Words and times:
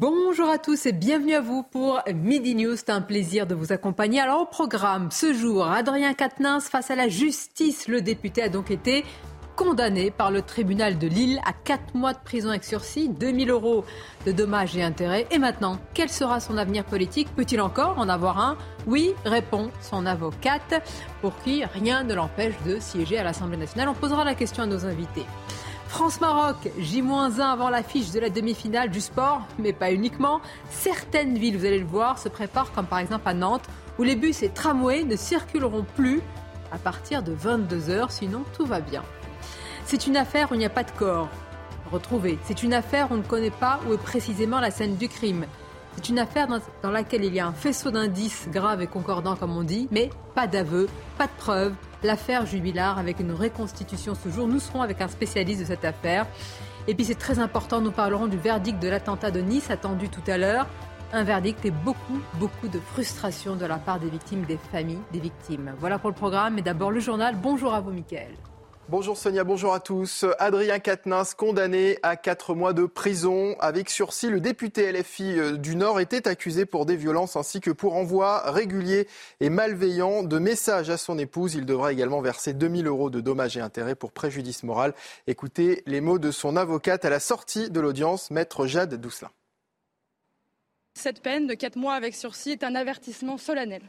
Bonjour 0.00 0.48
à 0.48 0.56
tous 0.56 0.86
et 0.86 0.92
bienvenue 0.92 1.34
à 1.34 1.42
vous 1.42 1.62
pour 1.62 2.00
Midi 2.14 2.54
News. 2.54 2.74
C'est 2.74 2.88
un 2.88 3.02
plaisir 3.02 3.46
de 3.46 3.54
vous 3.54 3.70
accompagner. 3.70 4.18
Alors 4.18 4.40
au 4.40 4.46
programme, 4.46 5.10
ce 5.10 5.34
jour, 5.34 5.66
Adrien 5.66 6.14
Quatennens 6.14 6.70
face 6.70 6.90
à 6.90 6.94
la 6.96 7.10
justice. 7.10 7.86
Le 7.86 8.00
député 8.00 8.42
a 8.42 8.48
donc 8.48 8.70
été 8.70 9.04
condamné 9.56 10.10
par 10.10 10.30
le 10.30 10.40
tribunal 10.40 10.96
de 10.96 11.06
Lille 11.06 11.38
à 11.44 11.52
4 11.52 11.94
mois 11.94 12.14
de 12.14 12.18
prison 12.18 12.48
avec 12.48 12.64
sursis, 12.64 13.10
2000 13.10 13.50
euros 13.50 13.84
de 14.24 14.32
dommages 14.32 14.74
et 14.74 14.82
intérêts. 14.82 15.26
Et 15.30 15.38
maintenant, 15.38 15.76
quel 15.92 16.08
sera 16.08 16.40
son 16.40 16.56
avenir 16.56 16.86
politique? 16.86 17.28
Peut-il 17.36 17.60
encore 17.60 17.98
en 17.98 18.08
avoir 18.08 18.38
un? 18.38 18.56
Oui, 18.86 19.12
répond 19.26 19.70
son 19.82 20.06
avocate, 20.06 20.82
pour 21.20 21.36
qui 21.42 21.62
rien 21.62 22.04
ne 22.04 22.14
l'empêche 22.14 22.54
de 22.64 22.78
siéger 22.80 23.18
à 23.18 23.22
l'Assemblée 23.22 23.58
nationale. 23.58 23.90
On 23.90 23.94
posera 23.94 24.24
la 24.24 24.34
question 24.34 24.62
à 24.62 24.66
nos 24.66 24.86
invités. 24.86 25.26
France-Maroc, 25.90 26.70
J-1 26.78 27.40
avant 27.40 27.68
l'affiche 27.68 28.12
de 28.12 28.20
la 28.20 28.30
demi-finale 28.30 28.90
du 28.90 29.00
sport, 29.00 29.42
mais 29.58 29.72
pas 29.72 29.92
uniquement. 29.92 30.40
Certaines 30.70 31.36
villes, 31.36 31.58
vous 31.58 31.64
allez 31.64 31.80
le 31.80 31.84
voir, 31.84 32.16
se 32.16 32.28
préparent, 32.28 32.70
comme 32.72 32.86
par 32.86 33.00
exemple 33.00 33.28
à 33.28 33.34
Nantes, 33.34 33.68
où 33.98 34.04
les 34.04 34.14
bus 34.14 34.44
et 34.44 34.50
tramways 34.50 35.02
ne 35.02 35.16
circuleront 35.16 35.84
plus 35.96 36.22
à 36.70 36.78
partir 36.78 37.24
de 37.24 37.34
22h, 37.34 38.10
sinon 38.10 38.44
tout 38.56 38.66
va 38.66 38.80
bien. 38.80 39.02
C'est 39.84 40.06
une 40.06 40.16
affaire 40.16 40.52
où 40.52 40.54
il 40.54 40.58
n'y 40.58 40.64
a 40.64 40.70
pas 40.70 40.84
de 40.84 40.92
corps 40.92 41.28
retrouvé. 41.90 42.38
C'est 42.44 42.62
une 42.62 42.72
affaire 42.72 43.10
où 43.10 43.14
on 43.14 43.18
ne 43.18 43.22
connaît 43.22 43.50
pas 43.50 43.80
où 43.88 43.92
est 43.92 43.98
précisément 43.98 44.60
la 44.60 44.70
scène 44.70 44.94
du 44.94 45.08
crime. 45.08 45.44
C'est 46.02 46.08
une 46.08 46.18
affaire 46.18 46.46
dans, 46.82 46.90
laquelle 46.90 47.24
il 47.24 47.34
y 47.34 47.40
a 47.40 47.46
un 47.46 47.52
faisceau 47.52 47.90
d'indices 47.90 48.48
graves 48.50 48.80
et 48.80 48.86
concordants, 48.86 49.36
comme 49.36 49.54
on 49.54 49.62
dit, 49.62 49.86
mais 49.90 50.08
pas 50.34 50.46
d'aveu, 50.46 50.88
pas 51.18 51.26
de 51.26 51.32
preuves. 51.36 51.74
L'affaire 52.02 52.46
Jubilard 52.46 52.96
avec 52.96 53.20
une 53.20 53.32
reconstitution 53.32 54.14
ce 54.14 54.30
jour. 54.30 54.48
Nous 54.48 54.60
serons 54.60 54.80
avec 54.80 55.02
un 55.02 55.08
spécialiste 55.08 55.60
de 55.60 55.66
cette 55.66 55.84
affaire. 55.84 56.26
Et 56.88 56.94
puis 56.94 57.04
c'est 57.04 57.18
très 57.18 57.38
important, 57.38 57.82
nous 57.82 57.90
parlerons 57.90 58.28
du 58.28 58.38
verdict 58.38 58.80
de 58.82 58.88
l'attentat 58.88 59.30
de 59.30 59.40
Nice 59.40 59.70
attendu 59.70 60.08
tout 60.08 60.22
à 60.26 60.38
l'heure. 60.38 60.66
Un 61.12 61.22
verdict 61.22 61.66
et 61.66 61.70
beaucoup, 61.70 62.18
beaucoup 62.38 62.68
de 62.68 62.80
frustration 62.80 63.54
de 63.54 63.66
la 63.66 63.76
part 63.76 64.00
des 64.00 64.08
victimes, 64.08 64.46
des 64.46 64.58
familles 64.72 65.02
des 65.12 65.20
victimes. 65.20 65.74
Voilà 65.80 65.98
pour 65.98 66.08
le 66.08 66.16
programme. 66.16 66.54
Mais 66.54 66.62
d'abord 66.62 66.92
le 66.92 67.00
journal. 67.00 67.36
Bonjour 67.36 67.74
à 67.74 67.80
vous, 67.82 67.90
Mickaël. 67.90 68.32
Bonjour 68.90 69.16
Sonia, 69.16 69.44
bonjour 69.44 69.72
à 69.72 69.78
tous. 69.78 70.24
Adrien 70.40 70.80
Quatennens, 70.80 71.34
condamné 71.36 72.00
à 72.02 72.16
4 72.16 72.56
mois 72.56 72.72
de 72.72 72.86
prison 72.86 73.54
avec 73.60 73.88
sursis. 73.88 74.28
Le 74.28 74.40
député 74.40 74.90
LFI 74.90 75.38
euh, 75.38 75.56
du 75.56 75.76
Nord 75.76 76.00
était 76.00 76.26
accusé 76.26 76.66
pour 76.66 76.86
des 76.86 76.96
violences 76.96 77.36
ainsi 77.36 77.60
que 77.60 77.70
pour 77.70 77.94
envoi 77.94 78.50
régulier 78.50 79.06
et 79.38 79.48
malveillant 79.48 80.24
de 80.24 80.40
messages 80.40 80.90
à 80.90 80.96
son 80.96 81.20
épouse. 81.20 81.54
Il 81.54 81.66
devra 81.66 81.92
également 81.92 82.20
verser 82.20 82.52
2000 82.52 82.88
euros 82.88 83.10
de 83.10 83.20
dommages 83.20 83.56
et 83.56 83.60
intérêts 83.60 83.94
pour 83.94 84.10
préjudice 84.10 84.64
moral. 84.64 84.92
Écoutez 85.28 85.84
les 85.86 86.00
mots 86.00 86.18
de 86.18 86.32
son 86.32 86.56
avocate 86.56 87.04
à 87.04 87.10
la 87.10 87.20
sortie 87.20 87.70
de 87.70 87.78
l'audience, 87.78 88.32
maître 88.32 88.66
Jade 88.66 88.96
Dousselin. 88.96 89.30
Cette 90.94 91.22
peine 91.22 91.46
de 91.46 91.54
4 91.54 91.76
mois 91.76 91.94
avec 91.94 92.16
sursis 92.16 92.50
est 92.50 92.64
un 92.64 92.74
avertissement 92.74 93.38
solennel 93.38 93.82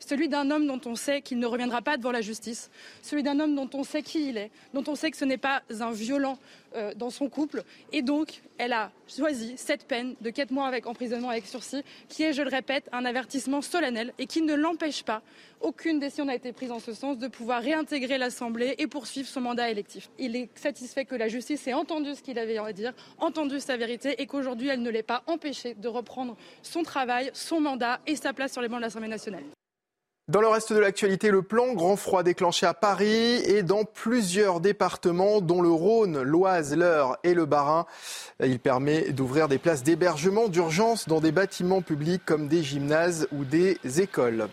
celui 0.00 0.28
d'un 0.28 0.50
homme 0.50 0.66
dont 0.66 0.80
on 0.86 0.94
sait 0.94 1.22
qu'il 1.22 1.38
ne 1.38 1.46
reviendra 1.46 1.82
pas 1.82 1.96
devant 1.96 2.12
la 2.12 2.20
justice, 2.20 2.70
celui 3.02 3.22
d'un 3.22 3.40
homme 3.40 3.54
dont 3.54 3.70
on 3.74 3.84
sait 3.84 4.02
qui 4.02 4.28
il 4.28 4.36
est, 4.36 4.50
dont 4.74 4.84
on 4.88 4.94
sait 4.94 5.10
que 5.10 5.16
ce 5.16 5.24
n'est 5.24 5.38
pas 5.38 5.62
un 5.80 5.92
violent 5.92 6.38
euh, 6.74 6.92
dans 6.94 7.10
son 7.10 7.28
couple. 7.28 7.62
Et 7.92 8.02
donc, 8.02 8.42
elle 8.58 8.72
a 8.72 8.90
choisi 9.08 9.54
cette 9.56 9.84
peine 9.84 10.14
de 10.20 10.30
4 10.30 10.50
mois 10.50 10.66
avec 10.66 10.86
emprisonnement 10.86 11.30
avec 11.30 11.46
sursis, 11.46 11.82
qui 12.08 12.22
est, 12.22 12.32
je 12.32 12.42
le 12.42 12.50
répète, 12.50 12.88
un 12.92 13.04
avertissement 13.04 13.62
solennel 13.62 14.12
et 14.18 14.26
qui 14.26 14.42
ne 14.42 14.54
l'empêche 14.54 15.02
pas, 15.02 15.22
aucune 15.60 15.98
décision 15.98 16.26
n'a 16.26 16.34
été 16.34 16.52
prise 16.52 16.70
en 16.70 16.78
ce 16.78 16.92
sens, 16.92 17.18
de 17.18 17.28
pouvoir 17.28 17.62
réintégrer 17.62 18.18
l'Assemblée 18.18 18.74
et 18.78 18.86
poursuivre 18.86 19.28
son 19.28 19.40
mandat 19.40 19.70
électif. 19.70 20.10
Il 20.18 20.36
est 20.36 20.50
satisfait 20.54 21.04
que 21.04 21.14
la 21.14 21.28
justice 21.28 21.66
ait 21.66 21.74
entendu 21.74 22.14
ce 22.14 22.22
qu'il 22.22 22.38
avait 22.38 22.58
à 22.58 22.72
dire, 22.72 22.92
entendu 23.18 23.58
sa 23.60 23.76
vérité 23.76 24.20
et 24.20 24.26
qu'aujourd'hui, 24.26 24.68
elle 24.68 24.82
ne 24.82 24.90
l'ait 24.90 25.02
pas 25.02 25.22
empêché 25.26 25.74
de 25.74 25.88
reprendre 25.88 26.36
son 26.62 26.82
travail, 26.82 27.30
son 27.32 27.60
mandat 27.60 28.00
et 28.06 28.16
sa 28.16 28.32
place 28.32 28.52
sur 28.52 28.60
les 28.60 28.68
bancs 28.68 28.78
de 28.78 28.84
l'Assemblée 28.84 29.08
nationale. 29.08 29.44
Dans 30.28 30.40
le 30.40 30.48
reste 30.48 30.72
de 30.72 30.80
l'actualité, 30.80 31.30
le 31.30 31.42
plan 31.42 31.72
grand 31.72 31.94
froid 31.94 32.24
déclenché 32.24 32.66
à 32.66 32.74
Paris 32.74 33.36
et 33.44 33.62
dans 33.62 33.84
plusieurs 33.84 34.58
départements, 34.58 35.40
dont 35.40 35.62
le 35.62 35.70
Rhône, 35.70 36.20
l'Oise, 36.20 36.74
l'Eure 36.74 37.16
et 37.22 37.32
le 37.32 37.46
Bas-Rhin. 37.46 37.86
Il 38.44 38.58
permet 38.58 39.12
d'ouvrir 39.12 39.46
des 39.46 39.58
places 39.58 39.84
d'hébergement 39.84 40.48
d'urgence 40.48 41.06
dans 41.06 41.20
des 41.20 41.30
bâtiments 41.30 41.80
publics 41.80 42.24
comme 42.26 42.48
des 42.48 42.64
gymnases 42.64 43.28
ou 43.30 43.44
des 43.44 43.78
écoles. 44.00 44.48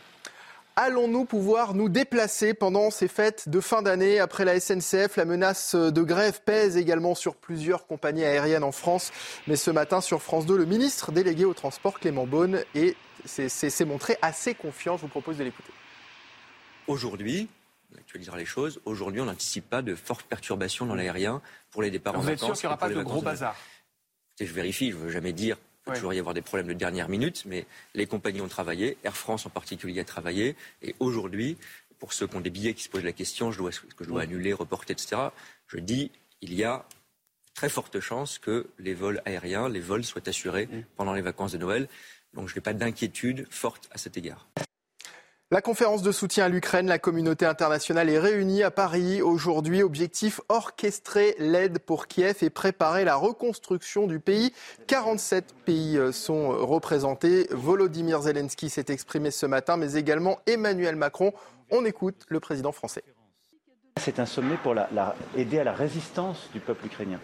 Allons-nous 0.75 1.25
pouvoir 1.25 1.75
nous 1.75 1.87
déplacer 1.87 2.55
pendant 2.55 2.89
ces 2.89 3.07
fêtes 3.07 3.47
de 3.47 3.59
fin 3.59 3.83
d'année 3.83 4.19
Après 4.19 4.43
la 4.43 4.59
SNCF, 4.59 5.17
la 5.17 5.25
menace 5.25 5.75
de 5.75 6.01
grève 6.01 6.41
pèse 6.43 6.77
également 6.77 7.13
sur 7.13 7.35
plusieurs 7.35 7.85
compagnies 7.85 8.23
aériennes 8.23 8.63
en 8.63 8.71
France. 8.71 9.11
Mais 9.45 9.55
ce 9.55 9.69
matin, 9.69 10.01
sur 10.01 10.23
France 10.23 10.47
2, 10.47 10.57
le 10.57 10.65
ministre 10.65 11.11
délégué 11.11 11.45
au 11.45 11.53
transport, 11.53 11.99
Clément 11.99 12.25
Beaune, 12.25 12.63
est 12.73 12.95
s'est 13.25 13.85
montré 13.85 14.17
assez 14.21 14.55
confiant. 14.55 14.97
Je 14.97 15.03
vous 15.03 15.07
propose 15.07 15.37
de 15.37 15.43
l'écouter. 15.43 15.71
Aujourd'hui, 16.87 17.47
on 17.93 17.99
actualisera 17.99 18.37
les 18.37 18.45
choses. 18.45 18.81
Aujourd'hui, 18.85 19.21
on 19.21 19.25
n'anticipe 19.25 19.69
pas 19.69 19.81
de 19.81 19.95
fortes 19.95 20.25
perturbations 20.25 20.85
dans 20.85 20.95
l'aérien 20.95 21.41
pour 21.71 21.81
les 21.81 21.91
départs 21.91 22.15
en 22.15 22.19
vacances. 22.19 22.25
Vous 22.25 22.33
êtes 22.33 22.39
sûr 22.39 22.53
qu'il 22.55 22.67
n'y 22.67 22.73
aura 22.73 22.77
pas 22.77 22.89
de 22.89 23.01
gros 23.01 23.21
bazar 23.21 23.55
Je 24.39 24.45
vérifie, 24.45 24.91
je 24.91 24.97
ne 24.97 25.03
veux 25.03 25.09
jamais 25.09 25.33
dire. 25.33 25.57
Il 25.85 25.91
peut 25.91 25.95
toujours 25.95 26.13
y 26.13 26.19
avoir 26.19 26.33
des 26.33 26.41
problèmes 26.41 26.67
de 26.67 26.73
dernière 26.73 27.09
minute, 27.09 27.43
mais 27.45 27.65
les 27.93 28.07
compagnies 28.07 28.39
ont 28.39 28.47
travaillé, 28.47 28.97
Air 29.03 29.17
France 29.17 29.45
en 29.45 29.49
particulier 29.49 29.99
a 29.99 30.05
travaillé, 30.05 30.55
et 30.81 30.95
aujourd'hui, 30.99 31.57
pour 31.99 32.13
ceux 32.13 32.25
qui 32.25 32.35
ont 32.37 32.41
des 32.41 32.49
billets 32.49 32.73
qui 32.73 32.83
se 32.83 32.89
posent 32.89 33.03
la 33.03 33.11
question, 33.11 33.51
je 33.51 33.57
dois, 33.57 33.71
que 33.71 34.03
je 34.03 34.09
dois 34.09 34.21
annuler, 34.21 34.53
reporter, 34.53 34.93
etc., 34.93 35.29
je 35.67 35.77
dis, 35.79 36.11
il 36.41 36.53
y 36.53 36.63
a 36.63 36.85
très 37.53 37.69
forte 37.69 37.99
chance 37.99 38.39
que 38.39 38.67
les 38.79 38.93
vols 38.93 39.21
aériens, 39.25 39.69
les 39.69 39.79
vols 39.79 40.03
soient 40.03 40.27
assurés 40.27 40.67
pendant 40.95 41.13
les 41.13 41.21
vacances 41.21 41.51
de 41.51 41.57
Noël. 41.57 41.87
Donc 42.33 42.49
je 42.49 42.55
n'ai 42.55 42.61
pas 42.61 42.73
d'inquiétude 42.73 43.47
forte 43.49 43.89
à 43.91 43.97
cet 43.97 44.17
égard. 44.17 44.47
La 45.53 45.61
conférence 45.61 46.01
de 46.01 46.11
soutien 46.11 46.45
à 46.45 46.49
l'Ukraine, 46.49 46.87
la 46.87 46.97
communauté 46.97 47.45
internationale 47.45 48.09
est 48.09 48.17
réunie 48.17 48.63
à 48.63 48.71
Paris 48.71 49.21
aujourd'hui. 49.21 49.83
Objectif 49.83 50.41
orchestrer 50.49 51.35
l'aide 51.37 51.77
pour 51.77 52.07
Kiev 52.07 52.37
et 52.41 52.49
préparer 52.49 53.05
la 53.05 53.15
reconstruction 53.15 54.07
du 54.07 54.19
pays. 54.19 54.51
47 54.87 55.53
pays 55.63 55.99
euh, 55.99 56.11
sont 56.11 56.49
représentés. 56.49 57.45
Volodymyr 57.51 58.23
Zelensky 58.23 58.67
s'est 58.67 58.85
exprimé 58.89 59.29
ce 59.29 59.45
matin, 59.45 59.77
mais 59.77 59.93
également 59.93 60.39
Emmanuel 60.47 60.95
Macron. 60.95 61.33
On 61.69 61.85
écoute 61.85 62.25
le 62.29 62.39
président 62.39 62.71
français. 62.71 63.03
C'est 63.97 64.17
un 64.17 64.25
sommet 64.25 64.57
pour 64.63 64.73
aider 65.37 65.59
à 65.59 65.63
la 65.63 65.73
résistance 65.73 66.49
du 66.51 66.61
peuple 66.61 66.87
ukrainien. 66.87 67.19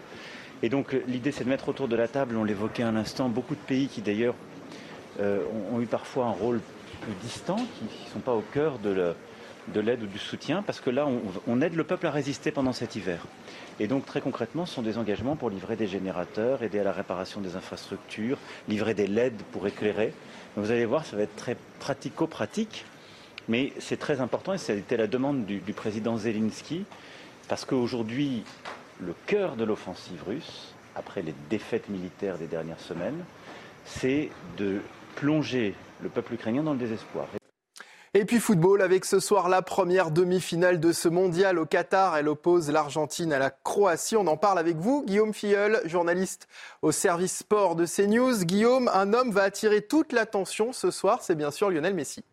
Et 0.62 0.68
donc 0.68 0.96
l'idée 1.08 1.32
c'est 1.32 1.42
de 1.42 1.48
mettre 1.48 1.68
autour 1.68 1.88
de 1.88 1.96
la 1.96 2.06
table, 2.06 2.36
on 2.36 2.44
l'évoquait 2.44 2.84
un 2.84 2.94
instant, 2.94 3.28
beaucoup 3.28 3.56
de 3.56 3.60
pays 3.60 3.88
qui 3.88 4.02
d'ailleurs 4.02 4.36
euh, 5.18 5.42
ont, 5.72 5.80
eu 5.80 5.86
parfois 5.86 6.26
un 6.26 6.30
rôle 6.30 6.60
plus 7.00 7.14
distant, 7.22 7.56
qui 7.56 7.84
ne 7.84 8.12
sont 8.12 8.20
pas 8.20 8.34
au 8.34 8.44
cœur 8.52 8.78
de 8.78 9.80
l'aide 9.80 10.02
ou 10.02 10.06
du 10.06 10.18
soutien, 10.18 10.62
parce 10.62 10.80
que 10.80 10.90
là, 10.90 11.06
on, 11.46 11.60
aide 11.60 11.74
le 11.74 11.84
peuple 11.84 12.06
à 12.06 12.10
résister 12.10 12.50
pendant 12.50 12.72
cet 12.72 12.96
hiver. 12.96 13.26
Et 13.78 13.86
donc, 13.86 14.04
très 14.04 14.20
concrètement, 14.20 14.66
ce 14.66 14.74
sont 14.74 14.82
des 14.82 14.98
engagements 14.98 15.36
pour 15.36 15.50
livrer 15.50 15.76
des 15.76 15.86
générateurs, 15.86 16.62
aider 16.62 16.80
à 16.80 16.84
la 16.84 16.92
réparation 16.92 17.40
des 17.40 17.56
infrastructures, 17.56 18.38
livrer 18.68 18.94
des 18.94 19.06
LED 19.06 19.34
pour 19.52 19.66
éclairer. 19.66 20.12
vous 20.56 20.70
allez 20.70 20.84
voir, 20.84 21.06
ça 21.06 21.16
va 21.16 21.22
être 21.22 21.36
très 21.36 21.56
pratico-pratique, 21.78 22.84
mais 23.48 23.72
c'est 23.78 23.98
très 23.98 24.20
important, 24.20 24.52
et 24.52 24.58
ça 24.58 24.72
a 24.72 24.76
été 24.76 24.96
la 24.96 25.06
demande 25.06 25.46
du, 25.46 25.58
du 25.60 25.72
président 25.72 26.16
Zelensky, 26.16 26.84
parce 27.48 27.64
qu'aujourd'hui, 27.64 28.44
le 29.00 29.14
cœur 29.26 29.56
de 29.56 29.64
l'offensive 29.64 30.22
russe, 30.26 30.74
après 30.94 31.22
les 31.22 31.34
défaites 31.48 31.88
militaires 31.88 32.38
des 32.38 32.46
dernières 32.46 32.80
semaines, 32.80 33.24
c'est 33.84 34.28
de 34.58 34.80
plonger 35.16 35.74
le 36.02 36.08
peuple 36.08 36.34
ukrainien 36.34 36.62
dans 36.62 36.72
le 36.72 36.78
désespoir. 36.78 37.26
Et 38.12 38.24
puis 38.24 38.40
football 38.40 38.82
avec 38.82 39.04
ce 39.04 39.20
soir 39.20 39.48
la 39.48 39.62
première 39.62 40.10
demi-finale 40.10 40.80
de 40.80 40.90
ce 40.90 41.08
mondial 41.08 41.60
au 41.60 41.64
Qatar. 41.64 42.16
Elle 42.16 42.26
oppose 42.26 42.68
l'Argentine 42.68 43.32
à 43.32 43.38
la 43.38 43.50
Croatie. 43.50 44.16
On 44.16 44.26
en 44.26 44.36
parle 44.36 44.58
avec 44.58 44.78
vous, 44.78 45.04
Guillaume 45.06 45.32
Filleul, 45.32 45.80
journaliste 45.84 46.48
au 46.82 46.90
service 46.90 47.36
sport 47.36 47.76
de 47.76 47.86
CNews. 47.86 48.44
Guillaume, 48.44 48.90
un 48.92 49.12
homme 49.12 49.30
va 49.30 49.44
attirer 49.44 49.82
toute 49.82 50.12
l'attention 50.12 50.72
ce 50.72 50.90
soir, 50.90 51.22
c'est 51.22 51.36
bien 51.36 51.52
sûr 51.52 51.70
Lionel 51.70 51.94
Messi. 51.94 52.24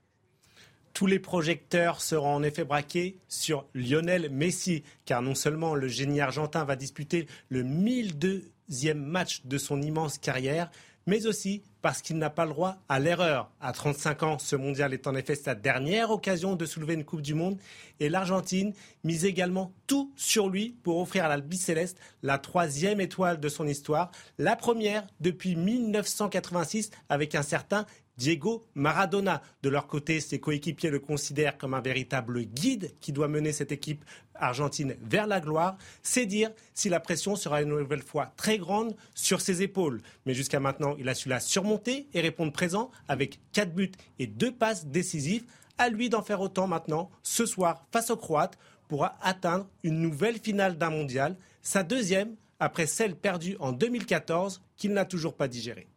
tous 0.94 1.06
les 1.06 1.20
projecteurs 1.20 2.02
seront 2.02 2.34
en 2.34 2.42
effet 2.42 2.64
braqués 2.64 3.20
sur 3.28 3.68
Lionel 3.76 4.32
Messi, 4.32 4.84
car 5.06 5.22
non 5.22 5.36
seulement 5.36 5.76
le 5.76 5.88
génie 5.88 6.22
argentin 6.22 6.66
va 6.66 6.76
disputer 6.76 7.28
le 7.50 7.62
1002e 7.62 8.96
match 8.96 9.46
de 9.46 9.60
son 9.60 9.80
immense 9.84 10.18
carrière, 10.18 10.72
mais 11.08 11.26
aussi 11.26 11.64
parce 11.82 12.02
qu'il 12.02 12.18
n'a 12.18 12.30
pas 12.30 12.46
le 12.46 12.52
droit 12.52 12.78
à 12.90 13.00
l'erreur. 13.00 13.50
À 13.62 13.72
35 13.72 14.24
ans, 14.24 14.40
ce 14.40 14.56
mondial 14.56 14.94
est 14.94 15.08
en 15.08 15.16
effet 15.16 15.36
sa 15.36 15.56
dernière 15.56 16.12
occasion 16.12 16.56
de 16.56 16.66
soulever 16.66 16.94
une 16.94 17.06
Coupe 17.06 17.22
du 17.22 17.34
Monde 17.34 17.58
et 18.00 18.10
l'Argentine 18.10 18.74
mise 19.04 19.26
également 19.26 19.74
tout 19.88 20.12
sur 20.16 20.50
lui 20.50 20.76
pour 20.84 21.00
offrir 21.00 21.26
à 21.26 21.30
l'Albi 21.30 21.58
Céleste 21.58 21.98
la 22.22 22.38
troisième 22.38 23.02
étoile 23.02 23.40
de 23.40 23.50
son 23.50 23.66
histoire, 23.66 24.12
la 24.38 24.56
première 24.56 25.08
depuis 25.22 25.56
1986 25.56 26.92
avec 27.10 27.36
un 27.36 27.42
certain 27.42 27.86
Diego 28.18 28.66
Maradona. 28.76 29.42
De 29.62 29.70
leur 29.70 29.88
côté, 29.88 30.20
ses 30.20 30.40
coéquipiers 30.40 30.90
le 30.90 31.00
considèrent 31.00 31.58
comme 31.58 31.74
un 31.74 31.82
véritable 31.82 32.44
guide 32.44 32.94
qui 33.00 33.12
doit 33.12 33.28
mener 33.28 33.52
cette 33.52 33.72
équipe 33.72 34.04
argentine 34.36 34.96
vers 35.02 35.28
la 35.28 35.40
gloire. 35.40 35.78
C'est 36.04 36.26
dire 36.26 36.52
si 36.74 36.90
la 36.90 37.00
pression 37.00 37.36
sera 37.36 37.62
une 37.62 37.70
nouvelle 37.70 38.04
fois 38.04 38.34
très 38.38 38.58
grande 38.58 38.96
sur 39.14 39.42
ses 39.42 39.62
épaules. 39.62 40.02
Mais 40.26 40.34
jusqu'à 40.34 40.60
maintenant, 40.60 40.96
il 40.98 41.10
a 41.10 41.16
su 41.16 41.30
la 41.30 41.40
surmonter 41.40 42.08
et 42.14 42.22
répondre 42.22 42.52
présent 42.52 42.92
avec 43.08 43.40
quatre 43.52 43.74
buts 43.74 43.92
et 44.20 44.28
deux 44.28 44.52
passes 44.52 44.88
décisives. 44.88 45.46
À 45.78 45.90
lui 45.90 46.10
d'en 46.10 46.24
faire 46.24 46.42
autant 46.42 46.66
maintenant, 46.66 47.12
ce 47.22 47.46
soir, 47.46 47.86
face 47.92 48.10
aux 48.10 48.18
Croates, 48.18 48.58
pour 48.88 49.08
atteindre 49.22 49.68
une 49.84 50.00
nouvelle 50.00 50.40
finale 50.40 50.78
d'un 50.78 50.90
mondial, 50.90 51.38
sa 51.62 51.84
deuxième 51.84 52.36
après 52.60 52.88
celle 52.88 53.16
perdue 53.16 53.58
en 53.60 53.72
2014 53.72 54.62
qu'il 54.76 54.94
n'a 54.94 55.06
toujours 55.06 55.36
pas 55.36 55.48
digérée. 55.48 55.88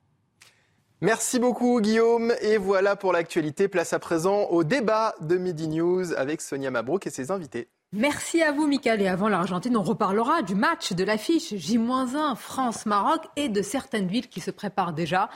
Merci 1.02 1.38
beaucoup 1.38 1.80
Guillaume. 1.80 2.34
Et 2.42 2.58
voilà 2.58 2.94
pour 2.94 3.12
l'actualité. 3.14 3.68
Place 3.68 3.94
à 3.94 3.98
présent 3.98 4.44
au 4.50 4.64
débat 4.64 5.14
de 5.22 5.38
Midi 5.38 5.68
News 5.68 6.12
avec 6.12 6.42
Sonia 6.42 6.70
Mabrouk 6.70 7.06
et 7.06 7.10
ses 7.10 7.30
invités. 7.30 7.68
Merci 7.92 8.40
à 8.40 8.52
vous, 8.52 8.68
Michael. 8.68 9.02
Et 9.02 9.08
avant 9.08 9.28
l'Argentine, 9.28 9.76
on 9.76 9.82
reparlera 9.82 10.42
du 10.42 10.54
match, 10.54 10.92
de 10.92 11.02
l'affiche 11.02 11.52
J-1 11.56 12.36
France-Maroc 12.36 13.22
et 13.34 13.48
de 13.48 13.62
certaines 13.62 14.06
villes 14.06 14.28
qui 14.28 14.40
se 14.40 14.52
préparent 14.52 14.92
déjà 14.92 15.28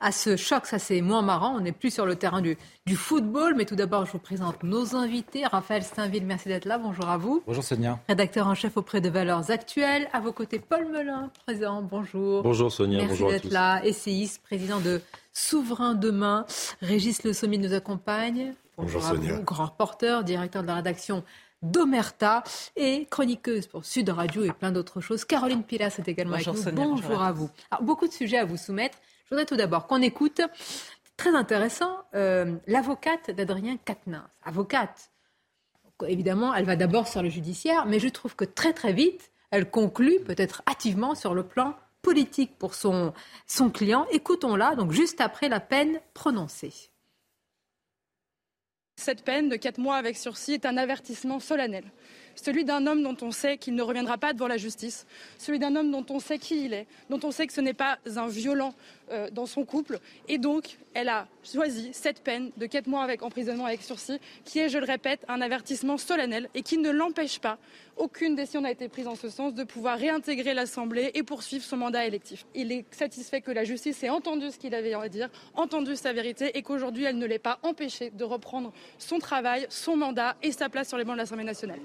à 0.00 0.10
ce 0.10 0.34
choc. 0.36 0.64
Ça, 0.64 0.78
c'est 0.78 1.02
moins 1.02 1.20
marrant. 1.20 1.56
On 1.56 1.60
n'est 1.60 1.72
plus 1.72 1.92
sur 1.92 2.06
le 2.06 2.16
terrain 2.16 2.40
du, 2.40 2.56
du 2.86 2.96
football. 2.96 3.54
Mais 3.56 3.66
tout 3.66 3.76
d'abord, 3.76 4.06
je 4.06 4.12
vous 4.12 4.18
présente 4.20 4.62
nos 4.62 4.96
invités. 4.96 5.44
Raphaël 5.44 5.82
Steinville, 5.82 6.24
merci 6.24 6.48
d'être 6.48 6.64
là. 6.64 6.78
Bonjour 6.78 7.10
à 7.10 7.18
vous. 7.18 7.42
Bonjour, 7.46 7.62
Sonia. 7.62 7.98
Rédacteur 8.08 8.46
en 8.46 8.54
chef 8.54 8.78
auprès 8.78 9.02
de 9.02 9.10
Valeurs 9.10 9.50
Actuelles. 9.50 10.08
À 10.14 10.20
vos 10.20 10.32
côtés, 10.32 10.60
Paul 10.60 10.90
Melun, 10.90 11.30
présent. 11.44 11.82
Bonjour. 11.82 12.42
Bonjour, 12.42 12.72
Sonia. 12.72 13.00
Merci 13.00 13.10
bonjour 13.10 13.30
d'être 13.30 13.50
là. 13.50 13.84
Essayiste, 13.84 14.40
président 14.42 14.80
de 14.80 15.02
Souverain 15.34 15.94
Demain. 15.94 16.46
Régis 16.80 17.22
Le 17.22 17.34
Sommier 17.34 17.58
nous 17.58 17.74
accompagne. 17.74 18.54
Bonjour, 18.78 19.04
à 19.04 19.10
Sonia. 19.10 19.34
vous. 19.34 19.42
Grand 19.42 19.66
reporter, 19.66 20.24
directeur 20.24 20.62
de 20.62 20.68
la 20.68 20.76
rédaction 20.76 21.22
d'Omerta 21.62 22.42
et 22.76 23.06
chroniqueuse 23.10 23.66
pour 23.66 23.84
Sud 23.84 24.08
Radio 24.08 24.44
et 24.44 24.52
plein 24.52 24.72
d'autres 24.72 25.00
choses. 25.00 25.24
Caroline 25.24 25.62
Pilas 25.62 25.96
est 25.98 26.08
également 26.08 26.36
Bonjour, 26.36 26.54
avec 26.54 26.64
nous. 26.64 26.70
Sonia, 26.70 26.84
bonjour, 26.84 27.08
bonjour 27.08 27.22
à 27.22 27.32
vous. 27.32 27.50
Alors, 27.70 27.82
beaucoup 27.82 28.06
de 28.06 28.12
sujets 28.12 28.38
à 28.38 28.44
vous 28.44 28.56
soumettre. 28.56 28.98
Je 29.24 29.30
voudrais 29.30 29.46
tout 29.46 29.56
d'abord 29.56 29.86
qu'on 29.86 30.00
écoute, 30.00 30.40
très 31.16 31.34
intéressant, 31.34 31.98
euh, 32.14 32.56
l'avocate 32.66 33.30
d'Adrien 33.30 33.76
Quatennens. 33.76 34.22
Avocate. 34.44 35.10
Évidemment, 36.06 36.54
elle 36.54 36.64
va 36.64 36.76
d'abord 36.76 37.08
sur 37.08 37.22
le 37.22 37.28
judiciaire, 37.28 37.86
mais 37.86 37.98
je 37.98 38.08
trouve 38.08 38.36
que 38.36 38.44
très 38.44 38.72
très 38.72 38.92
vite, 38.92 39.32
elle 39.50 39.68
conclut 39.68 40.20
peut-être 40.20 40.62
hâtivement 40.68 41.14
sur 41.14 41.34
le 41.34 41.42
plan 41.42 41.74
politique 42.02 42.56
pour 42.56 42.74
son, 42.74 43.12
son 43.46 43.70
client. 43.70 44.06
Écoutons-la, 44.12 44.76
donc 44.76 44.92
juste 44.92 45.20
après 45.20 45.48
la 45.48 45.60
peine 45.60 46.00
prononcée. 46.14 46.72
Cette 48.98 49.22
peine 49.22 49.48
de 49.48 49.54
4 49.54 49.78
mois 49.78 49.94
avec 49.94 50.16
sursis 50.16 50.54
est 50.54 50.66
un 50.66 50.76
avertissement 50.76 51.38
solennel. 51.38 51.84
Celui 52.42 52.64
d'un 52.64 52.86
homme 52.86 53.02
dont 53.02 53.16
on 53.22 53.32
sait 53.32 53.58
qu'il 53.58 53.74
ne 53.74 53.82
reviendra 53.82 54.16
pas 54.16 54.32
devant 54.32 54.46
la 54.46 54.56
justice, 54.56 55.06
celui 55.38 55.58
d'un 55.58 55.74
homme 55.74 55.90
dont 55.90 56.06
on 56.10 56.20
sait 56.20 56.38
qui 56.38 56.64
il 56.64 56.72
est, 56.72 56.86
dont 57.10 57.20
on 57.24 57.32
sait 57.32 57.46
que 57.46 57.52
ce 57.52 57.60
n'est 57.60 57.74
pas 57.74 57.98
un 58.16 58.28
violent 58.28 58.74
euh, 59.10 59.28
dans 59.30 59.46
son 59.46 59.64
couple. 59.64 59.98
Et 60.28 60.38
donc, 60.38 60.78
elle 60.94 61.08
a 61.08 61.26
choisi 61.42 61.90
cette 61.92 62.20
peine 62.22 62.50
de 62.56 62.66
4 62.66 62.86
mois 62.86 63.02
avec 63.02 63.22
emprisonnement 63.22 63.66
avec 63.66 63.82
sursis, 63.82 64.18
qui 64.44 64.60
est, 64.60 64.68
je 64.68 64.78
le 64.78 64.84
répète, 64.84 65.24
un 65.28 65.40
avertissement 65.40 65.96
solennel 65.96 66.48
et 66.54 66.62
qui 66.62 66.78
ne 66.78 66.90
l'empêche 66.90 67.40
pas, 67.40 67.58
aucune 67.96 68.36
décision 68.36 68.60
n'a 68.60 68.70
été 68.70 68.88
prise 68.88 69.08
en 69.08 69.16
ce 69.16 69.28
sens, 69.28 69.54
de 69.54 69.64
pouvoir 69.64 69.98
réintégrer 69.98 70.54
l'Assemblée 70.54 71.10
et 71.14 71.24
poursuivre 71.24 71.64
son 71.64 71.76
mandat 71.76 72.06
électif. 72.06 72.46
Il 72.54 72.70
est 72.70 72.84
satisfait 72.94 73.40
que 73.40 73.50
la 73.50 73.64
justice 73.64 74.02
ait 74.04 74.10
entendu 74.10 74.50
ce 74.52 74.58
qu'il 74.58 74.74
avait 74.74 74.94
à 74.94 75.08
dire, 75.08 75.28
entendu 75.54 75.96
sa 75.96 76.12
vérité 76.12 76.56
et 76.56 76.62
qu'aujourd'hui, 76.62 77.04
elle 77.04 77.18
ne 77.18 77.26
l'ait 77.26 77.40
pas 77.40 77.58
empêché 77.64 78.10
de 78.10 78.24
reprendre 78.24 78.72
son 78.98 79.18
travail, 79.18 79.66
son 79.70 79.96
mandat 79.96 80.36
et 80.42 80.52
sa 80.52 80.68
place 80.68 80.88
sur 80.88 80.98
les 80.98 81.04
bancs 81.04 81.14
de 81.14 81.18
l'Assemblée 81.18 81.44
nationale. 81.44 81.80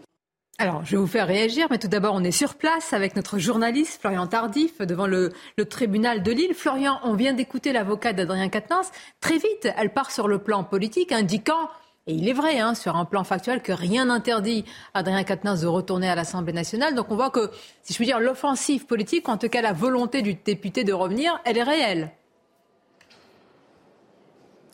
Alors, 0.59 0.85
je 0.85 0.91
vais 0.91 0.97
vous 0.97 1.07
faire 1.07 1.27
réagir, 1.27 1.67
mais 1.71 1.79
tout 1.79 1.87
d'abord, 1.87 2.13
on 2.13 2.23
est 2.23 2.31
sur 2.31 2.53
place 2.55 2.93
avec 2.93 3.15
notre 3.15 3.39
journaliste 3.39 3.99
Florian 3.99 4.27
Tardif 4.27 4.79
devant 4.79 5.07
le, 5.07 5.33
tribunal 5.67 6.21
de 6.21 6.31
Lille. 6.31 6.53
Florian, 6.53 6.99
on 7.03 7.15
vient 7.15 7.33
d'écouter 7.33 7.73
l'avocat 7.73 8.13
d'Adrien 8.13 8.49
Quatennens. 8.49 8.91
Très 9.19 9.37
vite, 9.37 9.67
elle 9.75 9.91
part 9.91 10.11
sur 10.11 10.27
le 10.27 10.37
plan 10.37 10.63
politique, 10.63 11.11
indiquant, 11.11 11.69
et 12.05 12.13
il 12.13 12.29
est 12.29 12.33
vrai, 12.33 12.59
hein, 12.59 12.75
sur 12.75 12.95
un 12.97 13.05
plan 13.05 13.23
factuel, 13.23 13.63
que 13.63 13.71
rien 13.71 14.05
n'interdit 14.05 14.63
Adrien 14.93 15.23
Quatennens 15.23 15.61
de 15.61 15.67
retourner 15.67 16.07
à 16.07 16.15
l'Assemblée 16.15 16.53
nationale. 16.53 16.93
Donc 16.93 17.07
on 17.09 17.15
voit 17.15 17.31
que, 17.31 17.49
si 17.81 17.93
je 17.93 17.97
puis 17.97 18.05
dire, 18.05 18.19
l'offensive 18.19 18.85
politique, 18.85 19.29
en 19.29 19.37
tout 19.37 19.49
cas 19.49 19.61
la 19.61 19.73
volonté 19.73 20.21
du 20.21 20.35
député 20.35 20.83
de 20.83 20.93
revenir, 20.93 21.41
elle 21.45 21.57
est 21.57 21.63
réelle. 21.63 22.11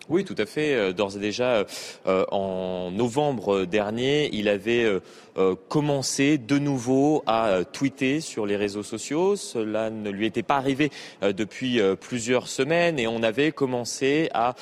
Oui, 0.09 0.25
tout 0.25 0.35
à 0.39 0.47
fait. 0.47 0.73
Euh, 0.73 0.91
D'ores 0.91 1.17
et 1.17 1.19
déjà, 1.19 1.65
euh, 2.07 2.25
en 2.31 2.89
novembre 2.89 3.65
dernier, 3.65 4.31
il 4.33 4.49
avait 4.49 4.83
euh, 4.83 5.55
commencé 5.67 6.39
de 6.39 6.57
nouveau 6.57 7.23
à 7.27 7.59
tweeter 7.71 8.19
sur 8.19 8.47
les 8.47 8.57
réseaux 8.57 8.81
sociaux. 8.81 9.35
Cela 9.35 9.91
ne 9.91 10.09
lui 10.09 10.25
était 10.25 10.41
pas 10.41 10.57
arrivé 10.57 10.91
depuis 11.21 11.79
plusieurs 12.01 12.47
semaines 12.47 12.99
et 12.99 13.07
on 13.07 13.23
avait 13.23 13.51
commencé 13.53 14.29
à 14.33 14.55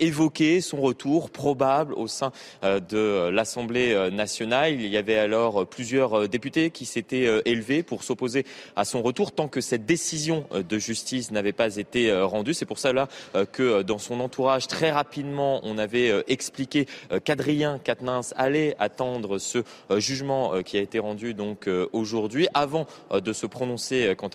évoquer 0.00 0.60
son 0.60 0.80
retour 0.80 1.30
probable 1.30 1.94
au 1.94 2.08
sein 2.08 2.32
de 2.62 3.28
l'Assemblée 3.28 4.10
nationale. 4.10 4.72
Il 4.72 4.88
y 4.88 4.96
avait 4.96 5.18
alors 5.18 5.66
plusieurs 5.66 6.28
députés 6.28 6.70
qui 6.70 6.84
s'étaient 6.84 7.42
élevés 7.44 7.84
pour 7.84 8.02
s'opposer 8.02 8.44
à 8.74 8.84
son 8.84 9.02
retour 9.02 9.30
tant 9.30 9.46
que 9.46 9.60
cette 9.60 9.86
décision 9.86 10.46
de 10.52 10.78
justice 10.78 11.30
n'avait 11.30 11.52
pas 11.52 11.76
été 11.76 12.12
rendue. 12.12 12.54
C'est 12.54 12.66
pour 12.66 12.78
cela 12.80 13.08
que 13.52 13.82
dans 13.82 13.98
son 13.98 14.18
entourage, 14.18 14.66
très 14.66 14.90
rapidement, 14.94 15.60
on 15.64 15.76
avait 15.76 16.10
euh, 16.10 16.22
expliqué 16.28 16.86
euh, 17.10 17.18
qu'Adrien 17.18 17.80
Quatennens 17.82 18.32
allait 18.36 18.76
attendre 18.78 19.38
ce 19.38 19.58
euh, 19.90 19.98
jugement 19.98 20.62
qui 20.62 20.78
a 20.78 20.80
été 20.80 20.98
rendu 20.98 21.34
donc 21.34 21.68
aujourd'hui, 21.92 22.46
avant 22.54 22.86
de 23.12 23.32
se 23.32 23.46
prononcer 23.46 24.14
quant, 24.16 24.28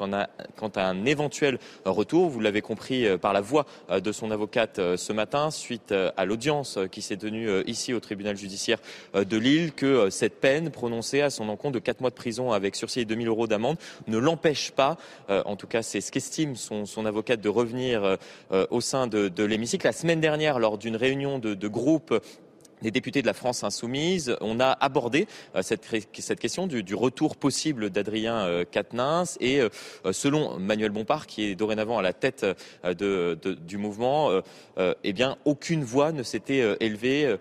à 0.75 0.81
un 0.81 1.06
éventuel 1.06 1.59
retour. 1.85 2.30
Vous 2.30 2.39
l'avez 2.39 2.61
compris 2.61 3.06
par 3.19 3.33
la 3.33 3.42
voix 3.42 3.66
de 3.89 4.11
son 4.11 4.31
avocate 4.31 4.80
ce 4.95 5.13
matin, 5.13 5.51
suite 5.51 5.94
à 6.18 6.25
l'audience 6.25 6.80
qui 6.92 7.01
s'est 7.01 7.18
tenue 7.18 7.49
ici 7.66 7.94
au 7.94 7.99
tribunal 7.99 8.35
judiciaire 8.35 8.80
de 9.13 9.37
Lille, 9.37 9.73
que 9.73 10.09
cette 10.09 10.39
peine 10.39 10.71
prononcée 10.71 11.21
à 11.21 11.30
son 11.30 11.49
encontre 11.49 11.75
de 11.75 11.80
4 11.80 12.01
mois 12.01 12.09
de 12.09 12.16
prison 12.16 12.51
avec 12.51 12.75
sursis 12.75 13.01
et 13.01 13.06
2000 13.06 13.28
euros 13.28 13.47
d'amende 13.47 13.78
ne 14.07 14.18
l'empêche 14.18 14.71
pas, 14.71 14.97
en 15.30 15.56
tout 15.56 15.68
cas 15.68 15.83
c'est 15.83 16.01
ce 16.01 16.11
qu'estime 16.11 16.56
son, 16.56 17.06
avocate, 17.06 17.42
de 17.42 17.49
revenir 17.49 18.18
au 18.51 18.81
sein 18.81 19.07
de 19.07 19.44
l'hémicycle. 19.44 19.85
La 19.85 19.94
semaine 19.94 20.21
dernière, 20.21 20.48
lors 20.57 20.79
d'une 20.79 20.95
réunion 20.95 21.37
de, 21.37 21.68
groupe 21.68 22.19
des 22.81 22.91
députés 22.91 23.21
de 23.21 23.27
la 23.27 23.33
France 23.33 23.63
insoumise, 23.63 24.35
on 24.41 24.59
a 24.59 24.71
abordé 24.71 25.27
euh, 25.56 25.61
cette, 25.61 25.87
question 26.39 26.68
du, 26.68 26.95
retour 26.95 27.35
possible 27.35 27.89
d'Adrien 27.89 28.45
euh, 28.45 28.63
Quatennens 28.69 29.37
et 29.39 29.59
euh, 29.59 29.69
selon 30.11 30.57
Manuel 30.59 30.91
Bompard, 30.91 31.27
qui 31.27 31.44
est 31.44 31.56
dorénavant 31.56 31.97
à 31.97 32.01
la 32.01 32.13
tête 32.13 32.45
euh, 32.85 33.35
du 33.35 33.77
mouvement, 33.77 34.41
euh, 34.77 34.94
eh 35.03 35.13
bien 35.13 35.37
aucune 35.45 35.83
voix 35.83 36.11
ne 36.11 36.23
s'était 36.23 36.77
élevée 36.79 37.35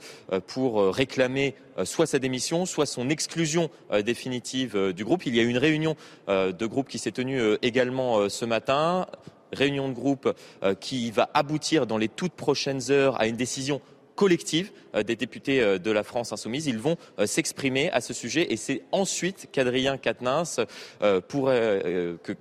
pour 0.47 0.95
réclamer 0.95 1.55
soit 1.85 2.07
sa 2.07 2.19
démission, 2.19 2.67
soit 2.67 2.87
son 2.87 3.09
exclusion 3.09 3.71
définitive 4.05 4.93
du 4.93 5.05
groupe. 5.05 5.27
Il 5.27 5.37
y 5.37 5.41
a 5.41 5.43
eu 5.43 5.49
une 5.49 5.59
réunion 5.59 5.97
de 6.29 6.67
groupe 6.67 6.89
qui 6.89 6.99
s'est 6.99 7.13
tenue 7.13 7.41
également 7.63 8.29
ce 8.29 8.45
matin 8.45 9.07
réunion 9.53 9.89
de 9.89 9.95
groupe 9.95 10.35
euh, 10.63 10.75
qui 10.75 11.11
va 11.11 11.29
aboutir 11.35 11.87
dans 11.87 11.99
les 11.99 12.09
toutes 12.09 12.33
prochaines 12.33 12.91
heures 12.91 13.21
à 13.21 13.27
une 13.27 13.37
décision 13.37 13.81
collective 14.15 14.73
euh, 14.95 15.03
des 15.03 15.17
députés 15.17 15.61
euh, 15.61 15.79
de 15.79 15.91
la 15.91 16.03
France 16.03 16.33
insoumise. 16.33 16.67
Ils 16.67 16.79
vont 16.79 16.97
s'exprimer 17.25 17.91
à 17.93 18.01
ce 18.01 18.13
sujet 18.13 18.53
et 18.53 18.57
c'est 18.57 18.83
ensuite 18.93 19.49
qu'Adrien 19.53 19.97
Quatennens 19.97 20.61
que 21.01 22.35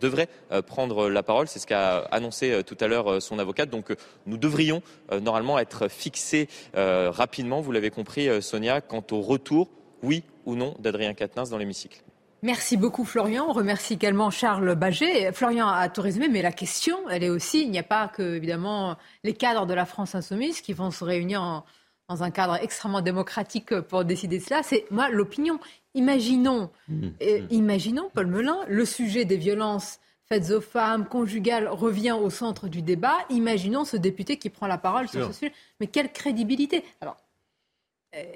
devrait 0.00 0.28
prendre 0.66 1.08
la 1.08 1.22
parole. 1.22 1.48
C'est 1.48 1.58
ce 1.58 1.66
qu'a 1.66 1.98
annoncé 2.10 2.62
tout 2.64 2.76
à 2.80 2.86
l'heure 2.86 3.20
son 3.20 3.38
avocate. 3.38 3.70
Donc 3.70 3.94
nous 4.26 4.36
devrions 4.36 4.82
normalement 5.20 5.58
être 5.58 5.88
fixés 5.88 6.48
rapidement, 6.74 7.60
vous 7.60 7.72
l'avez 7.72 7.90
compris 7.90 8.42
Sonia, 8.42 8.80
quant 8.80 9.04
au 9.10 9.20
retour, 9.20 9.68
oui 10.02 10.22
ou 10.46 10.54
non, 10.54 10.74
d'Adrien 10.78 11.14
Quatennens 11.14 11.50
dans 11.50 11.58
l'hémicycle. 11.58 12.02
Merci 12.44 12.76
beaucoup 12.76 13.06
Florian. 13.06 13.46
On 13.48 13.54
remercie 13.54 13.94
également 13.94 14.30
Charles 14.30 14.74
Baget. 14.74 15.32
Florian 15.32 15.66
a 15.66 15.88
tout 15.88 16.02
résumé, 16.02 16.28
mais 16.28 16.42
la 16.42 16.52
question, 16.52 17.08
elle 17.08 17.24
est 17.24 17.30
aussi, 17.30 17.62
il 17.62 17.70
n'y 17.70 17.78
a 17.78 17.82
pas 17.82 18.06
que 18.06 18.36
évidemment 18.36 18.98
les 19.22 19.32
cadres 19.32 19.64
de 19.64 19.72
la 19.72 19.86
France 19.86 20.14
insoumise 20.14 20.60
qui 20.60 20.74
vont 20.74 20.90
se 20.90 21.02
réunir 21.04 21.40
en, 21.40 21.64
dans 22.10 22.22
un 22.22 22.30
cadre 22.30 22.56
extrêmement 22.62 23.00
démocratique 23.00 23.80
pour 23.80 24.04
décider 24.04 24.40
cela. 24.40 24.62
C'est 24.62 24.84
moi 24.90 25.08
l'opinion. 25.08 25.58
Imaginons, 25.94 26.68
mmh. 26.88 27.06
Mmh. 27.06 27.12
imaginons 27.48 28.10
Paul 28.12 28.26
Melun, 28.26 28.58
le 28.68 28.84
sujet 28.84 29.24
des 29.24 29.38
violences 29.38 29.98
faites 30.26 30.50
aux 30.50 30.60
femmes, 30.60 31.06
conjugales, 31.06 31.66
revient 31.68 32.12
au 32.12 32.28
centre 32.28 32.68
du 32.68 32.82
débat. 32.82 33.16
Imaginons 33.30 33.86
ce 33.86 33.96
député 33.96 34.36
qui 34.36 34.50
prend 34.50 34.66
la 34.66 34.76
parole 34.76 35.08
sur 35.08 35.26
ce 35.28 35.32
sujet. 35.32 35.52
Mais 35.80 35.86
quelle 35.86 36.12
crédibilité 36.12 36.84
Alors, 37.00 37.16
euh, 37.16 37.23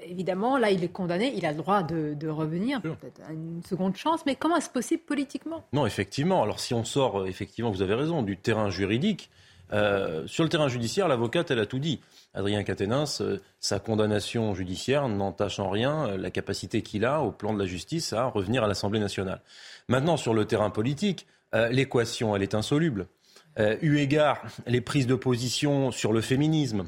évidemment, 0.05 0.57
là, 0.57 0.71
il 0.71 0.83
est 0.83 0.89
condamné, 0.89 1.33
il 1.35 1.45
a 1.45 1.51
le 1.51 1.57
droit 1.57 1.83
de, 1.83 2.27
revenir, 2.27 2.81
peut-être 2.81 3.21
une 3.31 3.61
seconde 3.63 3.95
chance, 3.95 4.21
mais 4.25 4.35
comment 4.35 4.57
est-ce 4.57 4.69
possible 4.69 5.03
politiquement? 5.03 5.63
Non, 5.73 5.85
effectivement. 5.85 6.43
Alors, 6.43 6.59
si 6.59 6.73
on 6.73 6.83
sort, 6.83 7.21
euh, 7.21 7.25
effectivement, 7.25 7.71
vous 7.71 7.81
avez 7.81 7.93
raison, 7.93 8.21
du 8.21 8.37
terrain 8.37 8.69
juridique, 8.69 9.29
euh, 9.71 10.25
sur 10.27 10.43
le 10.43 10.49
terrain 10.49 10.67
judiciaire, 10.67 11.07
l'avocate, 11.07 11.51
elle 11.51 11.59
a 11.59 11.65
tout 11.65 11.79
dit. 11.79 11.99
Adrien 12.33 12.63
Quatennens, 12.63 13.21
sa 13.59 13.79
condamnation 13.79 14.53
judiciaire 14.53 15.07
n'entache 15.07 15.59
en 15.59 15.69
rien 15.69 16.17
la 16.17 16.31
capacité 16.31 16.81
qu'il 16.81 17.05
a, 17.05 17.21
au 17.21 17.31
plan 17.31 17.53
de 17.53 17.59
la 17.59 17.65
justice, 17.65 18.13
à 18.13 18.25
revenir 18.25 18.63
à 18.63 18.67
l'Assemblée 18.67 18.99
nationale. 18.99 19.41
Maintenant, 19.87 20.17
sur 20.17 20.33
le 20.33 20.45
terrain 20.45 20.69
politique, 20.69 21.25
l'équation, 21.71 22.35
elle 22.35 22.43
est 22.43 22.53
insoluble. 22.53 23.07
eu 23.81 23.97
égard 23.97 24.43
les 24.67 24.81
prises 24.81 25.07
de 25.07 25.15
position 25.15 25.91
sur 25.91 26.13
le 26.13 26.21
féminisme, 26.21 26.85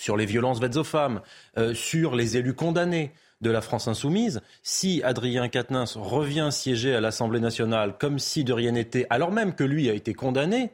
sur 0.00 0.16
les 0.16 0.26
violences 0.26 0.60
faites 0.60 0.76
aux 0.76 0.84
femmes, 0.84 1.20
euh, 1.58 1.74
sur 1.74 2.16
les 2.16 2.36
élus 2.36 2.54
condamnés 2.54 3.12
de 3.40 3.50
la 3.50 3.60
France 3.60 3.86
insoumise, 3.86 4.40
si 4.62 5.02
Adrien 5.02 5.48
Quatennens 5.48 5.96
revient 5.96 6.48
siéger 6.50 6.94
à 6.94 7.00
l'Assemblée 7.00 7.40
nationale 7.40 7.96
comme 7.98 8.18
si 8.18 8.44
de 8.44 8.52
rien 8.52 8.72
n'était, 8.72 9.06
alors 9.10 9.30
même 9.30 9.54
que 9.54 9.64
lui 9.64 9.88
a 9.88 9.94
été 9.94 10.14
condamné, 10.14 10.70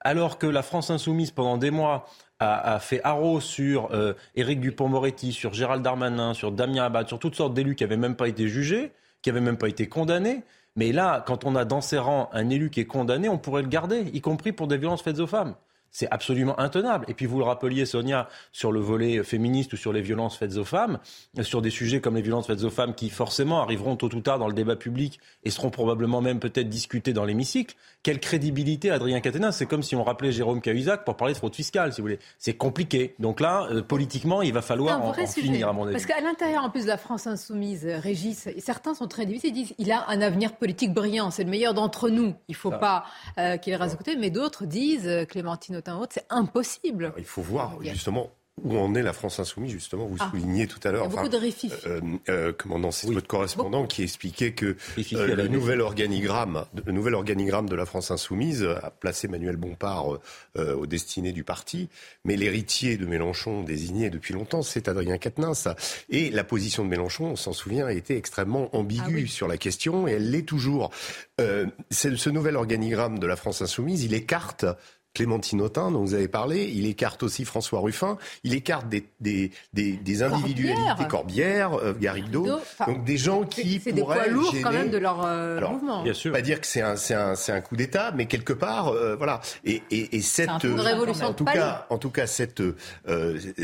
alors 0.00 0.38
que 0.38 0.46
la 0.46 0.62
France 0.62 0.90
insoumise 0.90 1.30
pendant 1.30 1.58
des 1.58 1.70
mois 1.70 2.06
a, 2.38 2.78
fait 2.80 3.02
haro 3.04 3.38
sur 3.38 3.92
euh, 3.92 4.14
Éric 4.34 4.60
Dupont-Moretti, 4.60 5.32
sur 5.32 5.52
Gérald 5.52 5.82
Darmanin, 5.82 6.32
sur 6.32 6.52
Damien 6.52 6.84
Abad, 6.84 7.06
sur 7.06 7.18
toutes 7.18 7.34
sortes 7.34 7.52
d'élus 7.52 7.74
qui 7.74 7.84
n'avaient 7.84 7.98
même 7.98 8.16
pas 8.16 8.28
été 8.28 8.48
jugés, 8.48 8.92
qui 9.20 9.28
n'avaient 9.28 9.42
même 9.42 9.58
pas 9.58 9.68
été 9.68 9.88
condamnés. 9.88 10.42
Mais 10.74 10.92
là, 10.92 11.22
quand 11.26 11.44
on 11.44 11.54
a 11.54 11.66
dans 11.66 11.82
ses 11.82 11.98
rangs 11.98 12.30
un 12.32 12.48
élu 12.48 12.70
qui 12.70 12.80
est 12.80 12.86
condamné, 12.86 13.28
on 13.28 13.36
pourrait 13.36 13.60
le 13.60 13.68
garder, 13.68 14.10
y 14.14 14.20
compris 14.22 14.52
pour 14.52 14.68
des 14.68 14.78
violences 14.78 15.02
faites 15.02 15.18
aux 15.18 15.26
femmes. 15.26 15.54
C'est 15.90 16.08
absolument 16.10 16.58
intenable. 16.60 17.04
Et 17.08 17.14
puis 17.14 17.26
vous 17.26 17.38
le 17.38 17.44
rappeliez, 17.44 17.84
Sonia, 17.86 18.28
sur 18.52 18.72
le 18.72 18.80
volet 18.80 19.22
féministe 19.24 19.72
ou 19.72 19.76
sur 19.76 19.92
les 19.92 20.02
violences 20.02 20.36
faites 20.36 20.56
aux 20.56 20.64
femmes, 20.64 20.98
sur 21.42 21.62
des 21.62 21.70
sujets 21.70 22.00
comme 22.00 22.16
les 22.16 22.22
violences 22.22 22.46
faites 22.46 22.62
aux 22.62 22.70
femmes 22.70 22.94
qui 22.94 23.10
forcément 23.10 23.62
arriveront 23.62 23.96
tôt 23.96 24.14
ou 24.14 24.20
tard 24.20 24.38
dans 24.38 24.48
le 24.48 24.54
débat 24.54 24.76
public 24.76 25.20
et 25.44 25.50
seront 25.50 25.70
probablement 25.70 26.20
même 26.20 26.38
peut-être 26.38 26.68
discutés 26.68 27.12
dans 27.12 27.24
l'hémicycle. 27.24 27.74
Quelle 28.02 28.20
crédibilité 28.20 28.90
Adrien 28.90 29.20
Caténin 29.20 29.52
C'est 29.52 29.66
comme 29.66 29.82
si 29.82 29.94
on 29.94 30.04
rappelait 30.04 30.32
Jérôme 30.32 30.60
Cahuzac 30.60 31.04
pour 31.04 31.16
parler 31.16 31.34
de 31.34 31.38
fraude 31.38 31.54
fiscale, 31.54 31.92
si 31.92 32.00
vous 32.00 32.06
voulez. 32.06 32.18
C'est 32.38 32.54
compliqué. 32.54 33.14
Donc 33.18 33.40
là, 33.40 33.66
euh, 33.70 33.82
politiquement, 33.82 34.42
il 34.42 34.52
va 34.52 34.62
falloir 34.62 35.04
en, 35.04 35.12
finir, 35.12 35.68
à 35.68 35.72
mon 35.72 35.84
avis. 35.84 35.92
Parce 35.92 36.06
qu'à 36.06 36.20
l'intérieur, 36.20 36.64
en 36.64 36.70
plus 36.70 36.84
de 36.84 36.88
la 36.88 36.96
France 36.96 37.26
insoumise, 37.26 37.84
euh, 37.86 37.98
Régis, 37.98 38.48
certains 38.58 38.94
sont 38.94 39.06
très 39.06 39.26
divisés. 39.26 39.48
Ils 39.48 39.54
disent 39.54 39.74
il 39.78 39.92
a 39.92 40.08
un 40.08 40.22
avenir 40.22 40.56
politique 40.56 40.94
brillant, 40.94 41.30
c'est 41.30 41.44
le 41.44 41.50
meilleur 41.50 41.74
d'entre 41.74 42.08
nous. 42.08 42.34
Il 42.48 42.52
ne 42.52 42.56
faut 42.56 42.70
pas 42.70 43.04
euh, 43.38 43.56
qu'il 43.58 43.74
reste 43.74 43.94
de 43.94 43.98
côté. 43.98 44.16
Mais 44.16 44.30
d'autres 44.30 44.64
disent, 44.64 45.26
Clémentine 45.28 45.79
c'est 46.10 46.26
impossible. 46.30 47.12
Il 47.18 47.24
faut 47.24 47.42
voir 47.42 47.78
justement 47.82 48.30
où 48.64 48.76
en 48.76 48.94
est 48.94 49.02
la 49.02 49.12
France 49.12 49.38
insoumise, 49.40 49.72
justement, 49.72 50.06
vous 50.06 50.16
ah. 50.20 50.28
soulignez 50.30 50.66
tout 50.66 50.80
à 50.84 50.92
l'heure. 50.92 51.06
Il 51.06 51.10
y 51.10 51.12
a 51.12 51.16
beaucoup 51.16 51.28
de 51.28 51.36
réfif. 51.36 51.86
Euh, 51.86 52.00
euh, 52.28 52.52
commandant, 52.52 52.90
c'est 52.90 53.10
votre 53.10 53.26
correspondant 53.26 53.86
qui 53.86 54.02
expliquait 54.02 54.52
que 54.52 54.76
euh, 55.14 55.34
le, 55.34 55.48
nouvel 55.48 55.80
organigramme, 55.80 56.64
le 56.84 56.92
nouvel 56.92 57.14
organigramme 57.14 57.68
de 57.68 57.74
la 57.74 57.86
France 57.86 58.10
insoumise 58.10 58.64
a 58.64 58.90
placé 58.90 59.28
Manuel 59.28 59.56
Bompard 59.56 60.18
euh, 60.56 60.74
aux 60.74 60.86
destinées 60.86 61.32
du 61.32 61.44
parti, 61.44 61.88
mais 62.24 62.36
l'héritier 62.36 62.96
de 62.96 63.06
Mélenchon, 63.06 63.62
désigné 63.62 64.10
depuis 64.10 64.34
longtemps, 64.34 64.62
c'est 64.62 64.88
Adrien 64.88 65.18
Quatennens. 65.18 65.68
Et 66.08 66.30
la 66.30 66.44
position 66.44 66.84
de 66.84 66.90
Mélenchon, 66.90 67.26
on 67.26 67.36
s'en 67.36 67.52
souvient, 67.52 67.86
a 67.86 67.92
été 67.92 68.16
extrêmement 68.16 68.74
ambiguë 68.76 69.24
ah 69.26 69.30
sur 69.30 69.48
la 69.48 69.56
question, 69.56 70.06
et 70.06 70.12
elle 70.12 70.30
l'est 70.30 70.46
toujours. 70.46 70.90
ce 71.38 72.30
nouvel 72.30 72.56
organigramme 72.56 73.18
de 73.18 73.26
la 73.26 73.36
France 73.36 73.62
insoumise, 73.62 74.04
il 74.04 74.14
écarte 74.14 74.66
Clémentine 75.14 75.60
Autain, 75.60 75.90
dont 75.90 76.00
vous 76.00 76.14
avez 76.14 76.28
parlé, 76.28 76.70
il 76.72 76.86
écarte 76.86 77.22
aussi 77.22 77.44
François 77.44 77.80
Ruffin, 77.80 78.16
il 78.44 78.54
écarte 78.54 78.88
des, 78.88 79.06
des, 79.20 79.50
des, 79.72 79.92
des 79.92 80.22
individualités 80.22 81.04
Corbière, 81.08 81.74
euh, 81.74 81.94
Garrido, 81.98 82.46
donc 82.86 83.04
des 83.04 83.16
gens 83.16 83.42
qui 83.42 83.80
c'est 83.82 83.92
des 83.92 84.02
poids 84.02 84.28
lourds 84.28 84.54
quand 84.62 84.72
même 84.72 84.90
de 84.90 84.98
leur 84.98 85.24
euh, 85.24 85.60
mouvement. 85.60 86.02
Bien 86.04 86.14
sûr. 86.14 86.32
Pas 86.32 86.42
dire 86.42 86.60
que 86.60 86.66
c'est 86.66 86.82
un, 86.82 86.94
c'est 86.96 87.14
un, 87.14 87.34
c'est 87.34 87.52
un 87.52 87.60
coup 87.60 87.74
d'État, 87.74 88.12
mais 88.14 88.26
quelque 88.26 88.52
part, 88.52 88.88
euh, 88.88 89.16
voilà. 89.16 89.40
Et, 89.64 89.82
et, 89.90 90.16
et 90.16 90.20
cette, 90.20 90.50
révolution 90.62 91.26
en 91.26 91.34
tout 91.34 91.44
cas, 91.44 91.86
en 91.90 91.98
tout 91.98 92.10
cas, 92.10 92.26
cette 92.26 92.62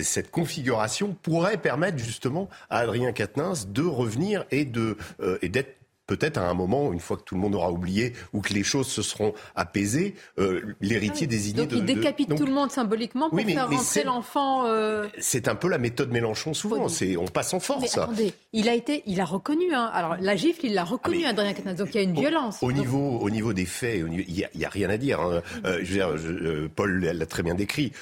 cette 0.02 0.30
configuration 0.30 1.16
pourrait 1.22 1.58
permettre 1.58 1.98
justement 1.98 2.48
à 2.70 2.78
Adrien 2.78 3.12
Quatennens 3.12 3.68
de 3.68 3.82
revenir 3.82 4.44
et 4.50 4.64
de 4.64 4.96
et 5.42 5.48
d'être 5.48 5.76
peut-être 6.06 6.38
à 6.38 6.48
un 6.48 6.54
moment, 6.54 6.92
une 6.92 7.00
fois 7.00 7.16
que 7.16 7.22
tout 7.22 7.34
le 7.34 7.40
monde 7.40 7.54
aura 7.54 7.70
oublié 7.70 8.12
ou 8.32 8.40
que 8.40 8.52
les 8.52 8.62
choses 8.62 8.86
se 8.86 9.02
seront 9.02 9.34
apaisées, 9.54 10.14
euh, 10.38 10.76
l'héritier 10.80 11.26
désigné 11.26 11.62
donc 11.62 11.70
de. 11.70 11.76
il 11.76 11.84
décapite 11.84 12.34
tout 12.34 12.46
le 12.46 12.52
monde 12.52 12.70
symboliquement 12.70 13.30
pour 13.30 13.40
faire 13.40 13.68
rentrer 13.68 14.04
l'enfant. 14.04 14.66
Euh, 14.66 15.08
c'est 15.18 15.48
un 15.48 15.54
peu 15.54 15.68
la 15.68 15.78
méthode 15.78 16.10
Mélenchon 16.10 16.54
souvent. 16.54 16.88
C'est 16.88 17.16
on 17.16 17.26
passe 17.26 17.54
en 17.54 17.60
force. 17.60 17.80
Mais 17.82 18.02
attendez, 18.02 18.34
il 18.52 18.68
a 18.68 18.74
été, 18.74 19.02
il 19.06 19.20
a 19.20 19.24
reconnu. 19.24 19.74
Hein. 19.74 19.90
Alors 19.92 20.16
la 20.18 20.36
gifle, 20.36 20.66
il 20.66 20.74
l'a 20.74 20.84
reconnu, 20.84 21.24
ah, 21.24 21.30
Adrien 21.30 21.52
Quatennens. 21.52 21.78
Donc 21.78 21.88
il 21.94 21.96
y 21.96 22.00
a 22.00 22.02
une 22.02 22.14
violence. 22.14 22.62
Au 22.62 22.72
niveau, 22.72 23.18
au 23.18 23.30
niveau 23.30 23.52
des 23.52 23.66
faits, 23.66 24.04
il 24.28 24.48
n'y 24.54 24.64
a, 24.64 24.68
rien 24.68 24.90
à 24.90 24.96
dire. 24.96 25.20
Hein. 25.20 25.42
Euh, 25.64 25.80
je 25.82 25.92
veux 25.92 25.94
dire, 25.94 26.70
Paul 26.74 27.00
l'a 27.00 27.26
très 27.26 27.42
bien 27.42 27.54
décrit. 27.54 27.92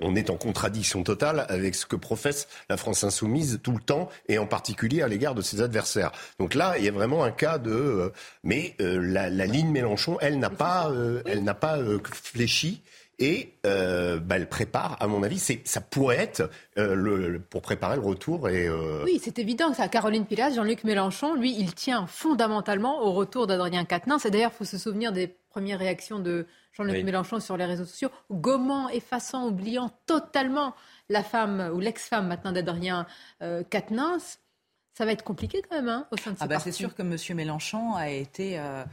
on 0.00 0.16
est 0.16 0.30
en 0.30 0.36
contradiction 0.36 1.02
totale 1.02 1.46
avec 1.48 1.74
ce 1.74 1.86
que 1.86 1.96
professe 1.96 2.48
la 2.68 2.76
France 2.76 3.04
insoumise 3.04 3.60
tout 3.62 3.72
le 3.72 3.80
temps 3.80 4.08
et 4.28 4.38
en 4.38 4.46
particulier 4.46 5.02
à 5.02 5.08
l'égard 5.08 5.34
de 5.34 5.42
ses 5.42 5.60
adversaires. 5.60 6.12
Donc 6.38 6.54
là, 6.54 6.78
il 6.78 6.84
y 6.84 6.88
a 6.88 6.92
vraiment 6.92 7.24
un 7.24 7.30
cas 7.30 7.49
de. 7.58 7.70
Euh, 7.70 8.12
mais 8.42 8.74
euh, 8.80 8.98
la, 9.00 9.28
ligne 9.46 9.70
Mélenchon, 9.70 10.18
elle 10.20 10.38
n'a 10.38 10.50
pas, 10.50 10.90
euh, 10.90 11.22
elle 11.26 11.44
n'a 11.44 11.54
pas 11.54 11.78
fléchi. 12.12 12.82
Et 13.22 13.52
bah, 13.62 14.36
elle 14.36 14.48
prépare, 14.48 14.96
à 14.98 15.06
mon 15.06 15.22
avis, 15.22 15.38
c'est, 15.38 15.60
ça 15.68 15.82
pourrait 15.82 16.16
être 16.16 16.48
le, 16.78 17.36
pour 17.38 17.60
préparer 17.60 17.96
le 17.96 18.02
retour. 18.02 18.48
Et, 18.48 18.66
Oui, 19.04 19.20
c'est 19.22 19.38
évident 19.38 19.68
que 19.68 19.76
ça. 19.76 19.88
Caroline 19.88 20.24
Pilas, 20.24 20.52
Jean-Luc 20.52 20.84
Mélenchon, 20.84 21.34
lui, 21.34 21.54
il 21.58 21.74
tient 21.74 22.06
fondamentalement 22.06 23.02
au 23.02 23.12
retour 23.12 23.46
d'Adrien 23.46 23.84
Quatennens. 23.84 24.24
Et 24.24 24.30
d'ailleurs, 24.30 24.52
il 24.54 24.56
faut 24.56 24.64
se 24.64 24.78
souvenir 24.78 25.12
des 25.12 25.28
premières 25.50 25.80
réactions 25.80 26.18
de 26.18 26.46
Jean-Luc 26.72 27.04
Mélenchon 27.04 27.40
sur 27.40 27.58
les 27.58 27.66
réseaux 27.66 27.84
sociaux, 27.84 28.08
gommant, 28.30 28.88
effaçant, 28.88 29.48
oubliant 29.48 29.90
totalement 30.06 30.74
la 31.10 31.22
femme 31.22 31.72
ou 31.74 31.78
l'ex-femme 31.78 32.26
maintenant 32.26 32.52
d'Adrien 32.52 33.06
Quatennens. 33.68 34.38
Ça 35.00 35.06
va 35.06 35.12
être 35.12 35.24
compliqué 35.24 35.62
quand 35.66 35.76
même 35.76 35.88
hein, 35.88 36.06
au 36.10 36.18
sein 36.18 36.32
de 36.32 36.36
ce 36.36 36.44
ah 36.44 36.46
bah 36.46 36.58
C'est 36.58 36.72
sûr 36.72 36.94
que 36.94 37.00
M. 37.00 37.16
Mélenchon 37.34 37.94
a 37.94 38.10
été 38.10 38.58
euh, 38.58 38.84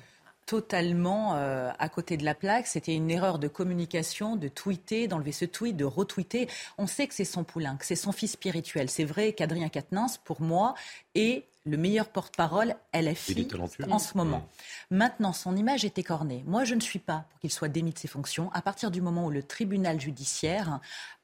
totalement 0.46 1.36
euh, 1.36 1.70
à 1.80 1.90
côté 1.90 2.16
de 2.16 2.24
la 2.24 2.34
plaque. 2.34 2.66
C'était 2.66 2.96
une 2.96 3.12
erreur 3.12 3.40
de 3.40 3.50
communication, 3.50 4.38
de 4.38 4.48
tweeter, 4.48 5.10
d'enlever 5.10 5.34
ce 5.34 5.44
tweet, 5.44 5.76
de 5.76 5.84
retweeter. 5.84 6.48
On 6.78 6.88
sait 6.88 7.08
que 7.08 7.14
c'est 7.14 7.26
son 7.26 7.44
poulain, 7.44 7.76
que 7.76 7.86
c'est 7.86 7.98
son 7.98 8.14
fils 8.14 8.32
spirituel. 8.32 8.90
C'est 8.90 9.04
vrai 9.04 9.34
qu'Adrien 9.34 9.68
Quatennens, 9.68 10.18
pour 10.24 10.42
moi, 10.42 10.76
est 11.14 11.44
le 11.66 11.76
meilleur 11.76 12.08
porte-parole 12.08 12.78
LFI 12.94 13.46
en 13.90 14.00
ce 14.00 14.16
moment. 14.16 14.48
Maintenant, 14.90 15.34
son 15.34 15.58
image 15.58 15.84
est 15.84 15.98
écornée. 15.98 16.42
Moi, 16.48 16.64
je 16.64 16.76
ne 16.76 16.80
suis 16.80 17.00
pas 17.00 17.26
pour 17.30 17.40
qu'il 17.42 17.52
soit 17.52 17.68
démis 17.68 17.92
de 17.92 18.00
ses 18.00 18.08
fonctions 18.08 18.50
à 18.54 18.62
partir 18.62 18.92
du 18.92 19.02
moment 19.02 19.26
où 19.26 19.30
le 19.30 19.44
tribunal 19.44 20.00
judiciaire 20.00 20.80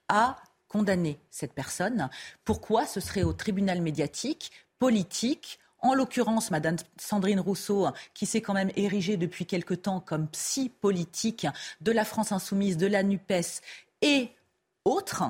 a 0.10 0.36
condamné 0.68 1.20
cette 1.30 1.54
personne. 1.54 2.10
Pourquoi 2.44 2.88
ce 2.88 3.00
serait 3.00 3.22
au 3.22 3.32
tribunal 3.32 3.80
médiatique 3.80 4.52
politique 4.84 5.60
en 5.80 5.94
l'occurrence, 5.94 6.52
Madame 6.52 6.75
Sandrine 6.98 7.40
Rousseau, 7.40 7.88
qui 8.13 8.25
s'est 8.25 8.42
quand 8.42 8.54
même 8.54 8.70
érigée 8.75 9.16
depuis 9.16 9.46
quelque 9.46 9.74
temps 9.74 10.02
comme 10.02 10.28
psy 10.28 10.68
politique 10.68 11.48
de 11.80 11.94
la 11.94 12.04
France 12.04 12.34
insoumise, 12.34 12.75
de 12.75 12.88
la 12.88 13.02
NUPES 13.02 13.62
et 14.02 14.28
autres, 14.84 15.24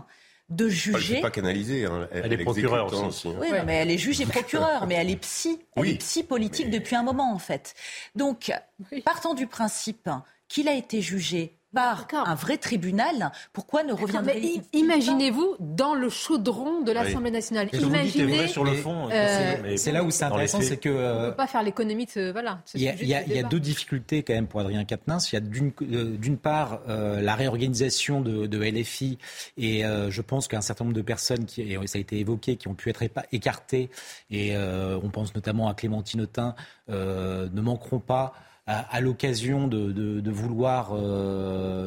de 0.49 0.67
juger. 0.69 1.17
Elle 1.17 1.21
pas 1.21 1.29
canalisée. 1.29 1.85
Hein. 1.85 2.07
Elle, 2.11 2.33
est 2.33 2.37
procureure 2.43 2.91
aussi. 2.91 3.27
Hein. 3.27 3.35
Oui, 3.39 3.49
mais 3.63 3.75
elle 3.75 3.91
est 3.91 3.99
juge 3.99 4.21
et 4.21 4.25
procureure, 4.25 4.87
mais 4.87 4.95
elle 4.95 5.11
est 5.11 5.17
psy. 5.17 5.59
Elle 5.75 5.87
est 5.87 5.97
psy 5.99 6.23
politique 6.23 6.71
depuis 6.71 6.95
un 6.95 7.03
moment, 7.03 7.31
en 7.31 7.39
fait. 7.39 7.75
Donc, 8.15 8.51
partant 9.05 9.35
du 9.35 9.45
principe 9.45 10.09
qu'il 10.47 10.67
a 10.67 10.73
été 10.73 10.99
jugé 11.03 11.59
par 11.73 12.07
un 12.13 12.35
vrai 12.35 12.57
tribunal, 12.57 13.31
pourquoi 13.51 13.83
ne 13.83 13.93
reviendrait 13.93 14.41
Imaginez-vous 14.73 15.55
dans 15.59 15.95
le 15.95 16.09
chaudron 16.09 16.81
de 16.81 16.91
l'Assemblée 16.91 17.31
nationale. 17.31 17.69
Imaginez. 17.73 18.47
sur 18.47 18.63
le 18.63 18.73
fond. 18.73 19.09
Euh, 19.11 19.75
c'est 19.77 19.91
là 19.91 20.03
où 20.03 20.11
c'est 20.11 20.25
intéressant, 20.25 20.61
c'est 20.61 20.77
que. 20.77 20.89
on 20.89 21.23
ne 21.23 21.29
peut 21.29 21.35
pas 21.35 21.47
faire 21.47 21.63
l'économie 21.63 22.05
de 22.05 22.11
ce. 22.11 22.31
Voilà. 22.31 22.59
il 22.75 22.81
y 22.81 23.15
a, 23.15 23.43
deux 23.43 23.59
difficultés 23.59 24.23
quand 24.23 24.33
même 24.33 24.47
pour 24.47 24.59
Adrien 24.59 24.85
Quatennens. 24.85 25.31
Il 25.31 25.35
y 25.35 25.37
a 25.37 25.41
d'une 25.41 25.73
euh, 25.81 26.37
part 26.41 26.79
euh, 26.87 27.21
la 27.21 27.35
réorganisation 27.35 28.21
de, 28.21 28.47
de 28.47 28.59
LFI 28.59 29.17
et 29.57 29.83
je 29.83 30.21
pense 30.21 30.47
qu'un 30.47 30.61
certain 30.61 30.85
nombre 30.85 30.95
de 30.95 31.01
personnes, 31.01 31.45
qui, 31.45 31.61
et 31.61 31.87
ça 31.87 31.97
a 31.97 32.01
été 32.01 32.19
évoqué, 32.19 32.55
qui 32.55 32.67
ont 32.67 32.73
pu 32.73 32.89
être 32.89 33.03
écartées, 33.31 33.89
et 34.29 34.55
on 34.57 35.09
pense 35.09 35.33
notamment 35.35 35.67
à 35.67 35.73
Clémentine 35.73 36.21
Autain, 36.21 36.55
ne 36.89 37.61
manqueront 37.61 37.99
pas 37.99 38.33
à, 38.65 39.01
l'occasion 39.01 39.67
de, 39.67 40.29
vouloir 40.31 40.93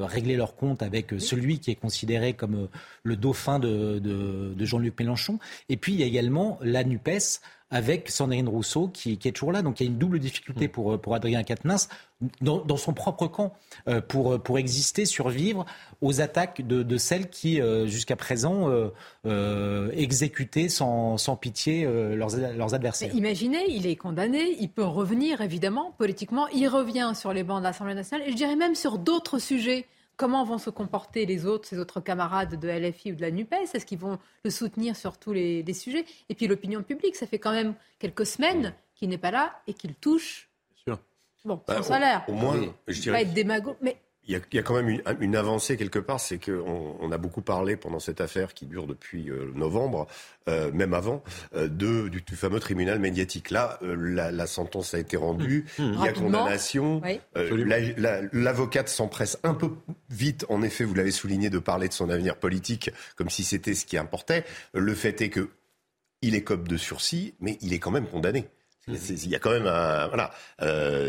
régler 0.09 0.37
leur 0.37 0.57
compte 0.57 0.83
avec 0.83 1.15
celui 1.19 1.59
qui 1.59 1.71
est 1.71 1.77
considéré 1.77 2.35
comme 2.35 2.69
le 3.07 3.17
dauphin 3.17 3.59
de, 3.59 3.99
de 4.01 4.65
Jean-Luc 4.65 4.99
Mélenchon. 4.99 5.39
Et 5.69 5.77
puis 5.77 5.95
il 5.95 6.01
y 6.01 6.03
a 6.03 6.07
également 6.07 6.59
la 6.61 6.85
NUPES 6.85 7.41
avec 7.71 8.11
Sandrine 8.11 8.49
Rousseau 8.49 8.89
qui, 8.89 9.19
est 9.25 9.33
toujours 9.33 9.51
là. 9.51 9.63
Donc 9.63 9.81
il 9.81 9.85
y 9.85 9.87
a 9.87 9.91
une 9.91 9.99
double 9.99 10.21
difficulté 10.21 10.69
mm. 10.69 10.71
pour, 10.71 11.01
pour 11.01 11.15
Adrien 11.15 11.43
Quatennens 11.43 11.89
dans, 12.41 12.77
son 12.77 12.95
propre 12.95 13.27
camp 13.27 13.53
euh, 13.89 14.01
pour, 14.01 14.41
pour 14.41 14.59
exister, 14.59 15.05
survivre 15.05 15.67
aux 16.01 16.21
attaques 16.21 16.67
de, 16.67 16.97
celles 16.97 17.29
qui, 17.29 17.61
euh, 17.61 17.87
jusqu'à 17.87 18.17
présent, 18.17 18.71
euh, 19.27 19.91
exécutaient 19.93 20.69
sans, 20.69 21.19
sans 21.19 21.37
pitié 21.37 21.85
leurs, 21.85 22.37
leurs 22.37 22.75
adversaires. 22.75 23.15
imaginez, 23.15 23.65
il 23.69 23.87
est 23.87 23.97
condamné, 23.97 24.57
il 24.61 24.71
peut 24.71 24.85
revenir 24.85 25.41
évidemment 25.41 25.93
politiquement, 25.99 26.47
il 26.49 26.69
revient 26.69 27.13
sur 27.15 27.33
les 27.33 27.43
bancs 27.43 27.59
de 27.59 27.65
l'Assemblée 27.65 27.95
nationale 27.95 28.27
et 28.29 28.31
je 28.31 28.37
dirais 28.37 28.57
même 28.57 28.75
sur 28.75 28.99
d'autres 28.99 29.39
sujets 29.39 29.87
comment 30.17 30.45
vont 30.45 30.59
se 30.59 30.71
comporter 30.71 31.27
les 31.27 31.47
autres, 31.47 31.69
ses 31.69 31.79
autres 31.79 32.01
camarades 32.01 32.59
de 32.59 32.69
LFI 32.69 33.13
ou 33.13 33.15
de 33.15 33.23
la 33.23 33.31
NUPES? 33.31 33.75
Est-ce 33.75 33.87
qu'ils 33.87 33.99
vont 33.99 34.19
le 34.45 34.51
soutenir 34.51 34.97
sur 34.97 35.19
tous 35.19 35.33
les, 35.33 35.75
sujets? 35.75 36.05
Et 36.29 36.35
puis 36.35 36.47
l'opinion 36.47 36.83
publique, 36.83 37.17
ça 37.17 37.27
fait 37.27 37.39
quand 37.39 37.53
même 37.53 37.75
quelques 37.99 38.27
semaines 38.27 38.75
qu'il 38.95 39.09
n'est 39.09 39.19
pas 39.19 39.31
là 39.31 39.61
et 39.67 39.75
qu'il 39.75 39.95
touche. 39.95 40.49
Bien 40.71 40.95
sûr. 40.95 41.03
Bon, 41.45 41.63
bah, 41.67 41.77
son 41.77 41.83
salaire. 41.83 42.25
Au, 42.29 42.33
moins, 42.33 42.57
je 42.89 43.01
dirais. 43.01 43.19
Pas 43.19 43.23
être 43.23 43.35
démago, 43.35 43.77
mais 43.81 43.97
il 44.29 44.41
y, 44.53 44.59
a, 44.59 44.63
quand 44.63 44.75
même 44.75 45.01
une, 45.21 45.37
avancée 45.37 45.77
quelque 45.77 46.01
part, 46.01 46.19
c'est 46.19 46.39
qu'on 46.39 46.97
on 46.99 47.13
a 47.13 47.19
beaucoup 47.19 47.43
parlé 47.43 47.77
pendant 47.77 48.01
cette 48.01 48.21
affaire 48.21 48.55
qui 48.55 48.67
dure 48.67 48.87
depuis 48.89 49.31
euh, 49.31 49.53
novembre, 49.55 50.09
euh, 50.49 50.73
même 50.73 50.95
avant, 50.95 51.23
euh, 51.55 51.69
de, 51.69 52.09
du, 52.09 52.23
fameux 52.35 52.59
tribunal 52.59 52.99
médiatique. 52.99 53.51
Là, 53.51 53.79
la, 53.83 54.47
sentence 54.47 54.95
a 54.95 54.99
été 54.99 55.17
rendue, 55.17 55.65
mmh. 55.79 55.83
Mmh. 55.83 55.95
il 55.95 56.05
y 56.05 56.09
a 56.09 56.13
condamnation. 56.13 57.03
L'avocate 58.33 58.89
s'empresse 58.89 59.39
un 59.45 59.55
peu 59.55 59.71
vite, 60.11 60.45
en 60.49 60.63
effet, 60.63 60.83
vous 60.83 60.95
l'avez 60.95 61.13
souligné, 61.13 61.49
de 61.49 61.59
parler 61.61 61.87
de 61.87 61.93
son 61.93 62.11
avenir 62.11 62.37
politique 62.37 62.91
comme 63.15 63.31
si 63.31 63.45
c'était 63.45 63.75
ce 63.75 63.87
qui 63.87 63.97
importait. 63.97 64.45
Le 64.75 64.95
fait 64.95 65.21
est 65.21 65.31
que 65.31 65.51
il 66.23 66.35
est 66.35 66.43
comme 66.43 66.67
de 66.67 66.77
sursis, 66.77 67.35
mais 67.41 67.59
il 67.61 67.73
est 67.73 67.79
quand 67.79 67.93
même 67.93 68.07
condamné. 68.07 68.49
Mmh. 68.89 68.95
Il 69.09 69.29
y 69.29 69.37
a 69.37 69.39
quand 69.39 69.51
même 69.51 69.67
un 69.67 70.09
voilà. 70.09 70.33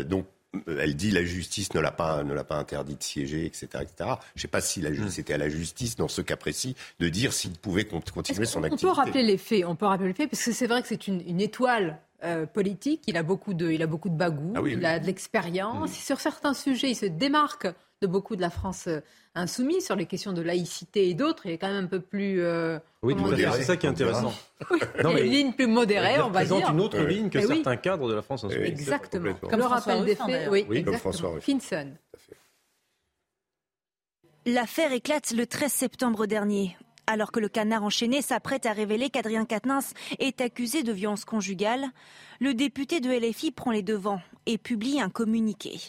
donc 0.04 0.26
elle 0.66 0.96
dit 0.96 1.10
la 1.10 1.24
justice 1.24 1.74
ne 1.74 1.80
l'a 1.80 1.90
pas 1.90 2.22
ne 2.24 2.32
l'a 2.32 2.44
pas 2.44 2.56
interdit 2.56 2.96
de 2.96 3.02
siéger, 3.02 3.44
etc., 3.44 3.66
etc. 3.82 4.10
Je 4.34 4.38
ne 4.38 4.40
sais 4.42 4.48
pas 4.48 4.60
si 4.60 4.80
hmm. 4.80 5.08
c'était 5.10 5.34
à 5.34 5.38
la 5.38 5.48
justice 5.48 5.96
dans 5.96 6.08
ce 6.08 6.22
cas 6.22 6.36
précis 6.36 6.74
de 7.00 7.08
dire 7.08 7.32
s'il 7.32 7.52
pouvait 7.52 7.84
continuer 7.84 8.46
son 8.46 8.64
activité. 8.64 8.86
On 8.86 8.94
peut 8.94 8.96
rappeler 8.96 9.22
les 9.22 9.38
faits? 9.38 9.64
On 9.66 9.76
peut 9.76 9.86
rappeler 9.86 10.08
les 10.08 10.14
faits 10.14 10.30
parce 10.30 10.42
que 10.42 10.52
c'est 10.52 10.66
vrai 10.66 10.82
que 10.82 10.88
c'est 10.88 11.06
une, 11.06 11.40
étoile 11.40 12.00
euh, 12.24 12.46
politique. 12.46 13.02
Il 13.06 13.16
a 13.16 13.22
beaucoup 13.22 13.54
de 13.54 13.70
il 13.70 13.82
a 13.82 13.86
beaucoup 13.86 14.08
de 14.08 14.16
bagou. 14.16 14.52
Ah 14.56 14.60
il 14.66 14.84
a 14.84 14.98
de 14.98 15.06
l'expérience. 15.06 15.90
Hmm. 15.90 15.94
Sur 15.94 16.20
certains 16.20 16.54
sujets, 16.54 16.90
il 16.90 16.96
se 16.96 17.06
démarque 17.06 17.68
de 18.00 18.06
beaucoup 18.06 18.36
de 18.36 18.40
la 18.40 18.50
France 18.50 18.86
euh, 18.88 19.00
insoumise 19.34 19.84
sur 19.84 19.96
les 19.96 20.06
questions 20.06 20.32
de 20.32 20.42
laïcité 20.42 21.08
et 21.08 21.14
d'autres. 21.14 21.46
Il 21.46 21.52
est 21.52 21.58
quand 21.58 21.68
même 21.68 21.84
un 21.84 21.88
peu 21.88 22.00
plus. 22.00 22.40
Euh, 22.42 22.78
oui, 23.02 23.14
c'est 23.36 23.62
ça 23.62 23.76
qui 23.76 23.86
est 23.86 23.88
intéressant. 23.88 24.34
non, 25.02 25.12
mais, 25.14 25.26
une 25.26 25.32
ligne 25.32 25.52
plus 25.52 25.66
modérée, 25.66 26.20
on 26.20 26.30
va 26.30 26.44
dire. 26.44 26.56
présente 26.56 26.74
une 26.74 26.80
autre 26.80 27.00
ligne 27.02 27.30
que 27.30 27.40
certains 27.40 27.76
cadres 27.76 28.08
de 28.08 28.14
la 28.14 28.22
France 28.22 28.44
insoumise. 28.44 28.68
Exactement. 28.68 29.34
Comme 29.34 29.60
le 29.60 29.66
rappel 29.66 30.04
des 30.04 30.16
faits. 30.16 30.48
Oui, 30.50 30.66
oui 30.68 30.82
comme 30.84 30.94
François 30.94 31.40
Finson. 31.40 31.92
L'affaire 34.46 34.92
éclate 34.92 35.32
le 35.32 35.46
13 35.46 35.70
septembre 35.70 36.26
dernier. 36.26 36.76
Alors 37.10 37.32
que 37.32 37.40
le 37.40 37.48
canard 37.48 37.84
enchaîné 37.84 38.20
s'apprête 38.20 38.66
à 38.66 38.74
révéler 38.74 39.08
qu'Adrien 39.08 39.46
Quatennens 39.46 39.94
est 40.18 40.42
accusé 40.42 40.82
de 40.82 40.92
violence 40.92 41.24
conjugale, 41.24 41.86
le 42.38 42.52
député 42.52 43.00
de 43.00 43.08
LFI 43.08 43.50
prend 43.50 43.70
les 43.70 43.80
devants 43.80 44.20
et 44.44 44.58
publie 44.58 45.00
un 45.00 45.08
communiqué. 45.08 45.80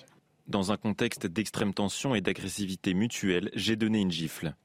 Dans 0.48 0.72
un 0.72 0.78
contexte 0.78 1.28
d'extrême 1.28 1.74
tension 1.74 2.16
et 2.16 2.22
d'agressivité 2.22 2.94
mutuelle, 2.94 3.52
j'ai 3.54 3.76
donné 3.76 4.00
une 4.00 4.12
gifle. 4.12 4.56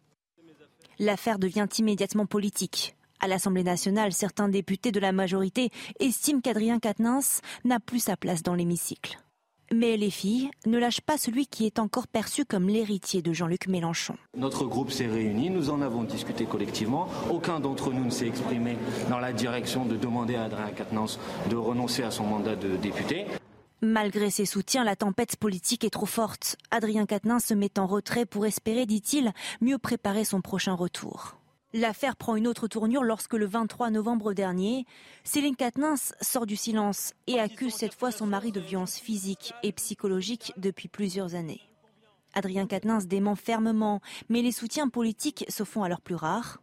L'affaire 1.01 1.41
devient 1.41 1.67
immédiatement 1.77 2.25
politique. 2.25 2.95
À 3.19 3.27
l'Assemblée 3.27 3.65
nationale, 3.65 4.13
certains 4.13 4.49
députés 4.49 4.93
de 4.93 5.01
la 5.01 5.11
majorité 5.11 5.71
estiment 5.99 6.41
qu'Adrien 6.41 6.79
Quatennens 6.79 7.41
n'a 7.65 7.81
plus 7.81 7.99
sa 7.99 8.17
place 8.17 8.45
dans 8.45 8.55
l'hémicycle. 8.55 9.19
Mais 9.73 9.97
les 9.97 10.11
filles 10.11 10.51
ne 10.67 10.79
lâchent 10.79 11.01
pas 11.01 11.19
celui 11.19 11.47
qui 11.47 11.67
est 11.67 11.79
encore 11.79 12.07
perçu 12.07 12.45
comme 12.45 12.69
l'héritier 12.69 13.23
de 13.23 13.33
Jean-Luc 13.33 13.67
Mélenchon. 13.67 14.17
Notre 14.37 14.67
groupe 14.67 14.91
s'est 14.91 15.07
réuni, 15.07 15.51
nous 15.51 15.71
en 15.71 15.81
avons 15.81 16.05
discuté 16.05 16.45
collectivement. 16.45 17.09
Aucun 17.31 17.61
d'entre 17.61 17.93
nous 17.93 18.05
ne 18.05 18.11
s'est 18.11 18.27
exprimé 18.27 18.77
dans 19.09 19.19
la 19.19 19.33
direction 19.33 19.85
de 19.85 19.97
demander 19.97 20.37
à 20.37 20.45
Adrien 20.45 20.71
Quatennens 20.71 21.19
de 21.51 21.57
renoncer 21.57 22.03
à 22.03 22.11
son 22.11 22.25
mandat 22.25 22.57
de 22.57 22.77
député. 22.77 23.27
Malgré 23.81 24.31
ses 24.31 24.47
soutiens, 24.47 24.85
la 24.85 24.97
tempête 24.97 25.37
politique 25.37 25.85
est 25.85 25.91
trop 25.91 26.07
forte. 26.07 26.57
Adrien 26.71 27.05
Quatennens 27.05 27.45
se 27.45 27.55
met 27.55 27.79
en 27.79 27.87
retrait 27.87 28.25
pour 28.25 28.47
espérer, 28.47 28.87
dit-il, 28.87 29.33
mieux 29.61 29.79
préparer 29.79 30.25
son 30.25 30.41
prochain 30.41 30.75
retour. 30.75 31.37
L'affaire 31.77 32.15
prend 32.15 32.37
une 32.37 32.47
autre 32.47 32.69
tournure 32.69 33.03
lorsque 33.03 33.35
le 33.35 33.47
23 33.47 33.91
novembre 33.91 34.33
dernier, 34.33 34.87
Céline 35.25 35.57
Quatennens 35.57 36.15
sort 36.21 36.47
du 36.47 36.55
silence 36.55 37.15
et 37.27 37.41
accuse 37.41 37.75
cette 37.75 37.95
fois 37.95 38.13
son 38.13 38.27
mari 38.27 38.53
de 38.53 38.61
violence 38.61 38.97
physique 38.97 39.53
et 39.65 39.73
psychologique 39.73 40.53
depuis 40.57 40.87
plusieurs 40.87 41.35
années. 41.35 41.61
Adrien 42.33 42.69
Quatennens 42.69 43.09
dément 43.09 43.35
fermement, 43.35 44.01
mais 44.29 44.41
les 44.41 44.53
soutiens 44.53 44.89
politiques 44.89 45.47
se 45.49 45.65
font 45.65 45.83
alors 45.83 46.01
plus 46.01 46.15
rares. 46.15 46.63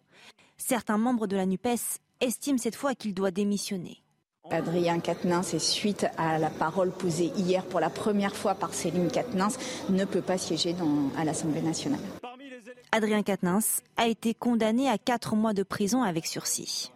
Certains 0.58 0.98
membres 0.98 1.28
de 1.28 1.36
la 1.36 1.46
NUPES 1.46 2.00
estiment 2.22 2.58
cette 2.58 2.78
fois 2.78 2.96
qu'il 2.96 3.14
doit 3.14 3.32
démissionner. 3.32 3.98
Adrien 4.50 5.02
Quatennens, 5.02 5.54
et 5.54 5.60
suite 5.60 6.06
à 6.18 6.40
la 6.40 6.50
parole 6.50 6.92
posée 6.92 7.34
hier 7.36 7.66
pour 7.66 7.82
la 7.82 7.90
première 7.90 8.36
fois 8.38 8.56
par 8.56 8.74
Céline 8.74 9.12
Quatennens, 9.12 9.58
ne 9.90 10.06
peut 10.06 10.22
pas 10.22 10.38
siéger 10.38 10.74
à 11.18 11.26
l'Assemblée 11.26 11.62
nationale. 11.62 12.00
Adrien 12.92 13.24
Quatennens 13.24 13.82
a 13.96 14.08
été 14.08 14.34
condamné 14.34 14.90
à 14.90 14.98
quatre 14.98 15.36
mois 15.36 15.54
de 15.54 15.64
prison 15.64 16.04
avec 16.04 16.26
sursis. 16.26 16.92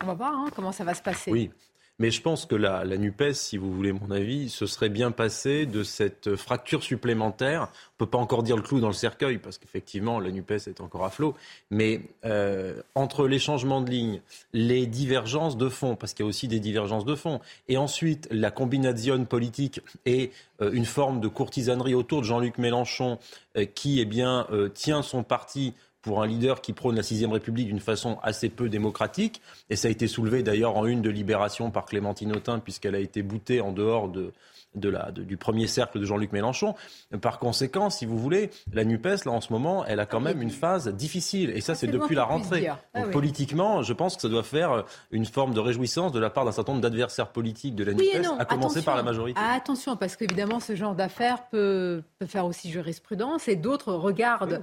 On 0.00 0.06
va 0.06 0.14
voir 0.14 0.34
hein, 0.34 0.46
comment 0.54 0.72
ça 0.72 0.84
va 0.84 0.94
se 0.94 1.02
passer. 1.02 1.32
Oui, 1.32 1.50
mais 1.98 2.10
je 2.10 2.20
pense 2.20 2.44
que 2.44 2.54
la, 2.54 2.84
la, 2.84 2.98
NUPES, 2.98 3.32
si 3.32 3.56
vous 3.56 3.72
voulez 3.72 3.92
mon 3.92 4.10
avis, 4.10 4.50
se 4.50 4.66
serait 4.66 4.90
bien 4.90 5.10
passé 5.10 5.64
de 5.64 5.82
cette 5.82 6.36
fracture 6.36 6.82
supplémentaire. 6.82 7.62
On 7.62 8.04
ne 8.04 8.06
peut 8.06 8.10
pas 8.10 8.18
encore 8.18 8.42
dire 8.42 8.56
le 8.56 8.62
clou 8.62 8.80
dans 8.80 8.88
le 8.88 8.92
cercueil, 8.92 9.38
parce 9.38 9.56
qu'effectivement, 9.56 10.20
la 10.20 10.30
NUPES 10.30 10.68
est 10.68 10.80
encore 10.82 11.06
à 11.06 11.10
flot. 11.10 11.34
Mais 11.70 12.02
euh, 12.26 12.82
entre 12.94 13.26
les 13.26 13.38
changements 13.38 13.80
de 13.80 13.90
ligne, 13.90 14.20
les 14.52 14.86
divergences 14.86 15.56
de 15.56 15.70
fond, 15.70 15.96
parce 15.96 16.12
qu'il 16.12 16.24
y 16.24 16.26
a 16.26 16.28
aussi 16.28 16.48
des 16.48 16.60
divergences 16.60 17.06
de 17.06 17.14
fond, 17.14 17.40
et 17.68 17.78
ensuite 17.78 18.28
la 18.30 18.50
combinaison 18.50 19.24
politique 19.24 19.80
et 20.04 20.32
euh, 20.60 20.70
une 20.72 20.84
forme 20.84 21.20
de 21.20 21.28
courtisanerie 21.28 21.94
autour 21.94 22.20
de 22.20 22.26
Jean-Luc 22.26 22.58
Mélenchon, 22.58 23.18
euh, 23.56 23.64
qui 23.64 24.00
eh 24.00 24.04
bien, 24.04 24.46
tient 24.74 25.00
son 25.00 25.22
parti 25.22 25.72
pour 26.06 26.22
un 26.22 26.26
leader 26.28 26.60
qui 26.60 26.72
prône 26.72 26.94
la 26.94 27.02
sixième 27.02 27.32
République 27.32 27.66
d'une 27.66 27.80
façon 27.80 28.18
assez 28.22 28.48
peu 28.48 28.68
démocratique. 28.68 29.42
Et 29.70 29.74
ça 29.76 29.88
a 29.88 29.90
été 29.90 30.06
soulevé 30.06 30.44
d'ailleurs 30.44 30.76
en 30.76 30.86
une 30.86 31.02
de 31.02 31.10
Libération 31.10 31.72
par 31.72 31.84
Clémentine 31.84 32.30
Autain, 32.30 32.60
puisqu'elle 32.60 32.94
a 32.94 33.00
été 33.00 33.24
boutée 33.24 33.60
en 33.60 33.72
dehors 33.72 34.08
de, 34.08 34.32
de 34.76 34.88
la, 34.88 35.10
du 35.10 35.36
premier 35.36 35.66
cercle 35.66 35.98
de 35.98 36.04
Jean-Luc 36.04 36.32
Mélenchon. 36.32 36.74
Par 37.20 37.38
conséquent, 37.38 37.90
si 37.90 38.06
vous 38.06 38.18
voulez, 38.18 38.50
la 38.72 38.84
NUPES, 38.84 39.24
là, 39.24 39.32
en 39.32 39.40
ce 39.40 39.52
moment, 39.52 39.84
elle 39.86 40.00
a 40.00 40.06
quand 40.06 40.20
même 40.20 40.42
une 40.42 40.50
phase 40.50 40.88
difficile. 40.88 41.50
Et 41.50 41.60
ça, 41.60 41.74
c'est 41.74 41.86
depuis 41.86 42.14
la 42.14 42.24
rentrée. 42.24 42.68
Ah 42.68 43.00
Donc, 43.00 43.10
politiquement, 43.10 43.82
je 43.82 43.92
pense 43.92 44.16
que 44.16 44.22
ça 44.22 44.28
doit 44.28 44.42
faire 44.42 44.84
une 45.10 45.26
forme 45.26 45.54
de 45.54 45.60
réjouissance 45.60 46.12
de 46.12 46.20
la 46.20 46.30
part 46.30 46.44
d'un 46.44 46.52
certain 46.52 46.72
nombre 46.72 46.82
d'adversaires 46.82 47.28
politiques 47.28 47.74
de 47.74 47.84
la 47.84 47.94
NUPES, 47.94 48.26
à 48.38 48.44
commencer 48.44 48.82
par 48.82 48.96
la 48.96 49.02
majorité. 49.02 49.40
Ah, 49.42 49.54
attention, 49.54 49.96
parce 49.96 50.16
qu'évidemment, 50.16 50.60
ce 50.60 50.74
genre 50.76 50.94
d'affaires 50.94 51.48
peut, 51.50 52.02
peut, 52.18 52.26
faire 52.26 52.46
aussi 52.46 52.70
jurisprudence. 52.70 53.48
Et 53.48 53.56
d'autres 53.56 53.92
regardent 53.92 54.60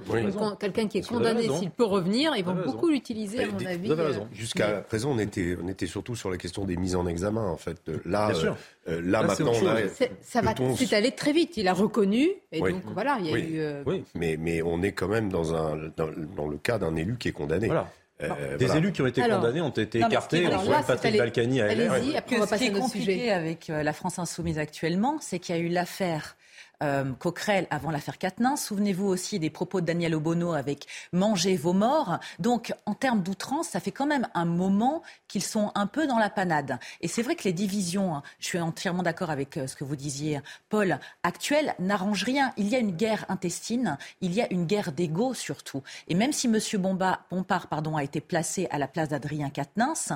quelqu'un 0.60 0.88
qui 0.88 0.98
est 0.98 1.08
condamné, 1.08 1.48
s'il 1.48 1.70
peut 1.70 1.84
revenir, 1.84 2.34
ils 2.36 2.44
vont 2.44 2.54
beaucoup 2.54 2.88
l'utiliser, 2.88 3.44
à 3.44 3.46
mon 3.48 3.66
avis. 3.66 3.90
Jusqu'à 4.32 4.82
présent, 4.82 5.10
on 5.10 5.18
était, 5.18 5.56
on 5.62 5.68
était 5.68 5.86
surtout 5.86 6.16
sur 6.16 6.30
la 6.30 6.36
question 6.36 6.64
des 6.64 6.76
mises 6.76 6.96
en 6.96 7.06
examen, 7.06 7.46
en 7.46 7.56
fait. 7.56 7.90
Là, 8.04 8.32
euh, 8.86 8.98
euh, 8.98 9.00
là, 9.02 9.22
maintenant, 9.22 9.52
on 9.62 9.66
a 9.66 9.76
ça 10.22 10.40
va, 10.42 10.54
c'est 10.76 10.92
allé 10.92 11.12
très 11.12 11.32
vite. 11.32 11.56
Il 11.56 11.68
a 11.68 11.72
reconnu 11.72 12.28
et 12.52 12.60
donc 12.60 12.82
voilà, 12.92 13.18
il 13.20 13.26
y 13.26 13.34
a 13.34 13.38
eu. 13.38 13.58
Euh, 13.58 13.82
oui, 13.86 14.04
mais 14.14 14.36
mais 14.38 14.62
on 14.62 14.82
est 14.82 14.92
quand 14.92 15.08
même 15.08 15.30
dans 15.30 15.54
un 15.54 15.90
dans, 15.96 16.46
le 16.46 16.58
cas 16.58 16.78
d'un 16.78 16.96
élu 16.96 17.16
qui 17.18 17.28
est 17.28 17.32
condamné. 17.32 17.66
Voilà. 17.66 17.90
Euh, 18.22 18.56
des 18.56 18.76
élus 18.76 18.92
qui 18.92 19.02
ont 19.02 19.06
été 19.06 19.22
condamnés 19.22 19.60
ont 19.60 19.70
été 19.70 19.98
écartés. 19.98 20.46
On 20.46 20.58
voit 20.58 20.82
Patrick 20.82 21.16
Balkany 21.16 21.60
à 21.60 21.74
LR. 21.74 21.92
Après, 22.16 22.36
on 22.36 22.40
va 22.40 22.46
passer 22.46 22.66
ce 22.66 22.70
qui 22.70 22.76
est 22.76 22.80
compliqué 22.80 23.32
avec 23.32 23.70
euh, 23.70 23.82
la 23.82 23.92
France 23.92 24.18
insoumise 24.18 24.58
actuellement, 24.58 25.18
c'est 25.20 25.38
qu'il 25.38 25.56
y 25.56 25.58
a 25.58 25.60
eu 25.60 25.68
l'affaire 25.68 26.36
euh, 26.82 27.12
Coquerel 27.12 27.66
avant 27.70 27.90
l'affaire 27.90 28.18
Quatennens. 28.18 28.64
Souvenez-vous 28.64 29.06
aussi 29.06 29.38
des 29.38 29.50
propos 29.50 29.80
de 29.80 29.86
Daniel 29.86 30.14
Obono 30.14 30.52
avec 30.52 30.86
Mangez 31.12 31.56
vos 31.56 31.72
morts. 31.72 32.18
Donc, 32.38 32.72
en 32.86 32.94
termes 32.94 33.22
d'outrance, 33.22 33.68
ça 33.68 33.80
fait 33.80 33.92
quand 33.92 34.06
même 34.06 34.28
un 34.34 34.44
moment 34.44 35.02
qu'ils 35.28 35.42
sont 35.42 35.72
un 35.74 35.86
peu 35.86 36.06
dans 36.06 36.18
la 36.18 36.30
panade. 36.30 36.78
Et 37.00 37.08
c'est 37.08 37.22
vrai 37.22 37.36
que 37.36 37.44
les 37.44 37.52
divisions, 37.52 38.16
hein, 38.16 38.22
je 38.38 38.46
suis 38.46 38.60
entièrement 38.60 39.02
d'accord 39.02 39.30
avec 39.30 39.56
euh, 39.56 39.66
ce 39.66 39.76
que 39.76 39.84
vous 39.84 39.96
disiez, 39.96 40.40
Paul, 40.68 40.98
actuelles, 41.22 41.74
n'arrangent 41.78 42.24
rien. 42.24 42.52
Il 42.56 42.68
y 42.68 42.74
a 42.74 42.78
une 42.78 42.92
guerre 42.92 43.24
intestine, 43.28 43.98
il 44.20 44.32
y 44.32 44.42
a 44.42 44.52
une 44.52 44.66
guerre 44.66 44.92
d'ego 44.92 45.34
surtout. 45.34 45.82
Et 46.08 46.14
même 46.14 46.32
si 46.32 46.46
M. 46.46 46.58
Bompard 46.80 47.68
pardon, 47.68 47.96
a 47.96 48.04
été 48.04 48.20
placé 48.20 48.66
à 48.70 48.78
la 48.78 48.88
place 48.88 49.08
d'Adrien 49.08 49.50
Quatennens, 49.50 50.12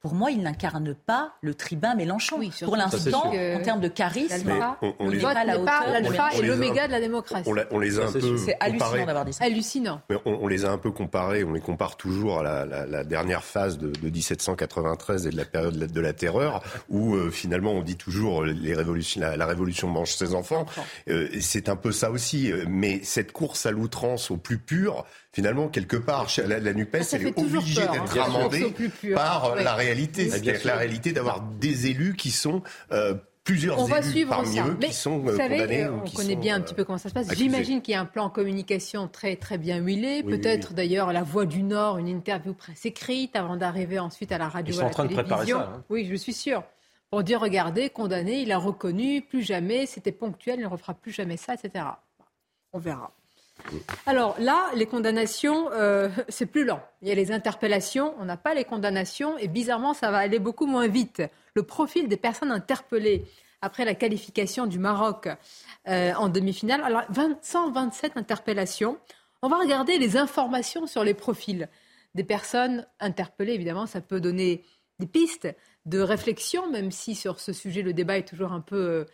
pour 0.00 0.14
moi, 0.14 0.30
il 0.30 0.42
n'incarne 0.42 0.94
pas 0.94 1.34
le 1.40 1.54
tribun 1.54 1.94
Mélenchon. 1.94 2.38
pour 2.64 2.76
l'instant, 2.76 3.32
en 3.32 3.62
termes 3.62 3.80
de 3.80 3.88
charisme, 3.88 4.52
on, 4.98 5.10
n'est 5.10 5.18
pas 5.18 5.30
à 5.30 5.44
la 5.44 5.58
hauteur. 5.58 5.84
L'alpha 5.90 6.30
et 6.34 6.42
l'oméga 6.42 6.86
de 6.86 6.92
la 6.92 7.00
démocratie. 7.00 7.50
On, 7.70 7.78
les 7.78 7.98
a 7.98 8.06
un 8.06 8.12
peu 8.12 8.36
C'est 8.36 8.56
hallucinant 8.60 9.06
d'avoir 9.06 9.24
dit 9.24 9.32
ça. 9.32 9.44
Hallucinant. 9.44 10.00
Mais 10.10 10.16
on, 10.24 10.46
les 10.46 10.64
a 10.64 10.70
un 10.70 10.78
peu 10.78 10.90
comparés, 10.90 11.44
on 11.44 11.52
les 11.52 11.60
compare 11.60 11.96
toujours 11.96 12.40
à 12.40 12.66
la, 12.66 13.04
dernière 13.04 13.44
phase 13.44 13.78
de, 13.78 13.92
1793 14.02 15.26
et 15.26 15.30
de 15.30 15.36
la 15.36 15.44
période 15.44 15.76
de 15.76 16.00
la 16.00 16.12
terreur, 16.12 16.62
où 16.88 17.14
euh, 17.14 17.30
finalement 17.30 17.72
on 17.72 17.82
dit 17.82 17.96
toujours 17.96 18.44
les 18.44 18.74
révolutions, 18.74 19.20
la, 19.20 19.46
révolution 19.46 19.88
mange 19.88 20.12
ses 20.12 20.34
enfants. 20.34 20.66
Euh, 21.08 21.28
c'est 21.40 21.68
un 21.68 21.76
peu 21.76 21.92
ça 21.92 22.10
aussi. 22.10 22.52
Mais 22.68 23.00
cette 23.02 23.32
course 23.32 23.66
à 23.66 23.70
l'outrance 23.70 24.30
au 24.30 24.36
plus 24.36 24.58
pur, 24.58 25.04
finalement, 25.36 25.68
quelque 25.68 25.98
part, 25.98 26.28
la, 26.46 26.58
la 26.58 26.72
NUPES, 26.72 26.96
ah, 26.98 27.04
elle 27.12 27.26
est 27.26 27.38
obligée 27.38 27.82
d'être 27.82 28.18
hein. 28.18 28.24
amendée 28.24 28.74
par 29.14 29.54
la 29.54 29.74
réalité. 29.74 30.30
C'est-à-dire 30.30 30.58
la 30.64 30.76
réalité 30.76 31.12
d'avoir 31.12 31.42
des 31.42 31.88
élus 31.88 32.16
qui 32.16 32.30
sont... 32.30 32.62
Euh, 32.90 33.12
plusieurs 33.44 33.78
on 33.78 33.84
va 33.84 33.98
élus 33.98 34.08
suivre 34.08 34.30
parmi 34.30 34.56
ça. 34.56 34.66
eux 34.66 34.78
Mais 34.80 34.86
qui 34.86 34.94
sont 34.94 35.18
vous 35.18 35.28
euh, 35.28 35.36
savez, 35.36 35.58
condamnés 35.58 35.84
euh, 35.84 35.92
on 35.92 36.00
qui 36.00 36.16
connaît 36.16 36.32
sont, 36.32 36.40
bien 36.40 36.56
un 36.56 36.60
euh, 36.60 36.62
petit 36.62 36.74
peu 36.74 36.84
comment 36.84 36.96
ça 36.96 37.10
se 37.10 37.14
passe. 37.14 37.30
J'imagine 37.34 37.82
qu'il 37.82 37.92
y 37.92 37.94
a 37.94 38.00
un 38.00 38.06
plan 38.06 38.24
en 38.24 38.30
communication 38.30 39.08
très 39.08 39.36
très 39.36 39.58
bien 39.58 39.76
huilé. 39.76 40.22
Oui, 40.24 40.38
Peut-être 40.38 40.68
oui, 40.68 40.70
oui. 40.70 40.76
d'ailleurs 40.76 41.12
la 41.12 41.22
Voix 41.22 41.44
du 41.44 41.62
Nord, 41.62 41.98
une 41.98 42.08
interview 42.08 42.54
presse 42.54 42.86
écrite 42.86 43.36
avant 43.36 43.56
d'arriver 43.58 43.98
ensuite 43.98 44.32
à 44.32 44.38
la 44.38 44.48
radio 44.48 44.72
Ils 44.74 44.78
ou 44.78 44.80
sont 44.80 44.82
à 44.82 44.86
en 44.86 44.88
la 44.88 44.94
train 44.94 45.04
de 45.04 45.12
préparer 45.12 45.44
télévision. 45.44 45.58
ça, 45.58 45.72
hein. 45.76 45.84
Oui, 45.90 46.08
je 46.10 46.14
suis 46.16 46.32
sûr. 46.32 46.64
Pour 47.10 47.22
dire, 47.22 47.40
regardez, 47.40 47.90
condamné, 47.90 48.40
il 48.40 48.50
a 48.52 48.58
reconnu, 48.58 49.20
plus 49.20 49.42
jamais, 49.42 49.84
c'était 49.84 50.12
ponctuel, 50.12 50.56
il 50.58 50.62
ne 50.62 50.68
refera 50.68 50.94
plus 50.94 51.12
jamais 51.12 51.36
ça, 51.36 51.54
etc. 51.54 51.84
On 52.72 52.78
verra. 52.78 53.12
Alors 54.06 54.36
là, 54.38 54.70
les 54.74 54.86
condamnations, 54.86 55.70
euh, 55.72 56.08
c'est 56.28 56.46
plus 56.46 56.64
lent. 56.64 56.80
Il 57.02 57.08
y 57.08 57.10
a 57.10 57.14
les 57.14 57.32
interpellations, 57.32 58.14
on 58.18 58.24
n'a 58.24 58.36
pas 58.36 58.54
les 58.54 58.64
condamnations, 58.64 59.36
et 59.38 59.48
bizarrement, 59.48 59.94
ça 59.94 60.10
va 60.10 60.18
aller 60.18 60.38
beaucoup 60.38 60.66
moins 60.66 60.88
vite. 60.88 61.22
Le 61.54 61.62
profil 61.62 62.08
des 62.08 62.16
personnes 62.16 62.52
interpellées 62.52 63.24
après 63.62 63.84
la 63.84 63.94
qualification 63.94 64.66
du 64.66 64.78
Maroc 64.78 65.28
euh, 65.88 66.12
en 66.14 66.28
demi-finale, 66.28 66.82
alors 66.82 67.02
20, 67.10 67.38
127 67.42 68.16
interpellations. 68.16 68.98
On 69.42 69.48
va 69.48 69.58
regarder 69.58 69.98
les 69.98 70.16
informations 70.16 70.86
sur 70.86 71.04
les 71.04 71.14
profils 71.14 71.68
des 72.14 72.24
personnes 72.24 72.86
interpellées. 73.00 73.54
Évidemment, 73.54 73.86
ça 73.86 74.00
peut 74.00 74.20
donner 74.20 74.64
des 74.98 75.06
pistes 75.06 75.48
de 75.84 76.00
réflexion, 76.00 76.70
même 76.70 76.90
si 76.90 77.14
sur 77.14 77.40
ce 77.40 77.52
sujet, 77.52 77.82
le 77.82 77.92
débat 77.92 78.18
est 78.18 78.28
toujours 78.28 78.52
un 78.52 78.60
peu... 78.60 78.76
euh, 78.76 79.04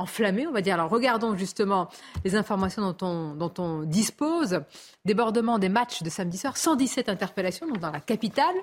enflammé, 0.00 0.46
on 0.46 0.52
va 0.52 0.60
dire. 0.60 0.74
Alors 0.74 0.90
regardons 0.90 1.36
justement 1.36 1.88
les 2.24 2.34
informations 2.34 2.82
dont 2.92 3.06
on, 3.06 3.34
dont 3.34 3.52
on 3.58 3.82
dispose. 3.82 4.60
Débordement 5.04 5.58
des 5.58 5.68
matchs 5.68 6.02
de 6.02 6.10
samedi 6.10 6.38
soir, 6.38 6.56
117 6.56 7.08
interpellations 7.08 7.66
donc 7.66 7.78
dans 7.78 7.90
la 7.90 8.00
capitale, 8.00 8.54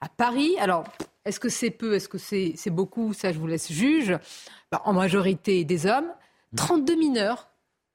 à 0.00 0.08
Paris. 0.08 0.54
Alors, 0.60 0.84
est-ce 1.24 1.40
que 1.40 1.48
c'est 1.48 1.70
peu, 1.70 1.94
est-ce 1.94 2.08
que 2.08 2.18
c'est 2.18 2.70
beaucoup? 2.70 3.12
Ça, 3.12 3.32
je 3.32 3.38
vous 3.38 3.46
laisse 3.46 3.72
juge. 3.72 4.16
Bah, 4.70 4.82
en 4.84 4.92
majorité 4.92 5.64
des 5.64 5.86
hommes, 5.86 6.08
32 6.56 6.96
mineurs. 6.96 7.48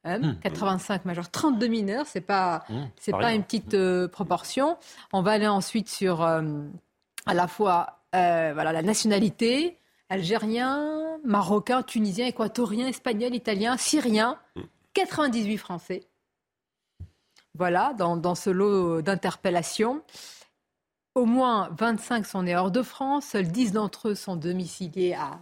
hein, 0.04 0.36
85 0.44 1.06
majeurs, 1.06 1.30
32 1.30 1.67
mineurs, 1.67 2.06
c'est 2.08 2.22
pas, 2.22 2.63
c'est 3.00 3.12
pas 3.12 3.34
une 3.34 3.44
petite 3.44 3.74
euh, 3.74 4.08
proportion. 4.08 4.78
On 5.13 5.22
va 5.22 5.32
aller 5.32 5.48
ensuite 5.48 5.89
sur 5.89 6.24
euh, 6.24 6.41
à 7.26 7.34
la 7.34 7.48
fois 7.48 8.00
euh, 8.15 8.52
voilà, 8.54 8.72
la 8.72 8.82
nationalité, 8.82 9.78
algérien, 10.10 11.11
marocain, 11.23 11.84
tunisien, 11.84 12.27
équatorien, 12.27 12.88
espagnol, 12.88 13.34
italien, 13.36 13.77
syrien, 13.77 14.39
98 14.93 15.57
Français. 15.57 16.03
Voilà, 17.55 17.93
dans, 17.97 18.15
dans 18.17 18.36
ce 18.36 18.49
lot 18.49 19.01
d'interpellations. 19.01 20.01
Au 21.15 21.25
moins 21.25 21.69
25 21.77 22.25
sont 22.25 22.43
nés 22.43 22.55
hors 22.55 22.71
de 22.71 22.81
France, 22.81 23.25
seuls 23.25 23.47
10 23.49 23.73
d'entre 23.73 24.10
eux 24.10 24.15
sont 24.15 24.38
domiciliés 24.38 25.13
à, 25.13 25.39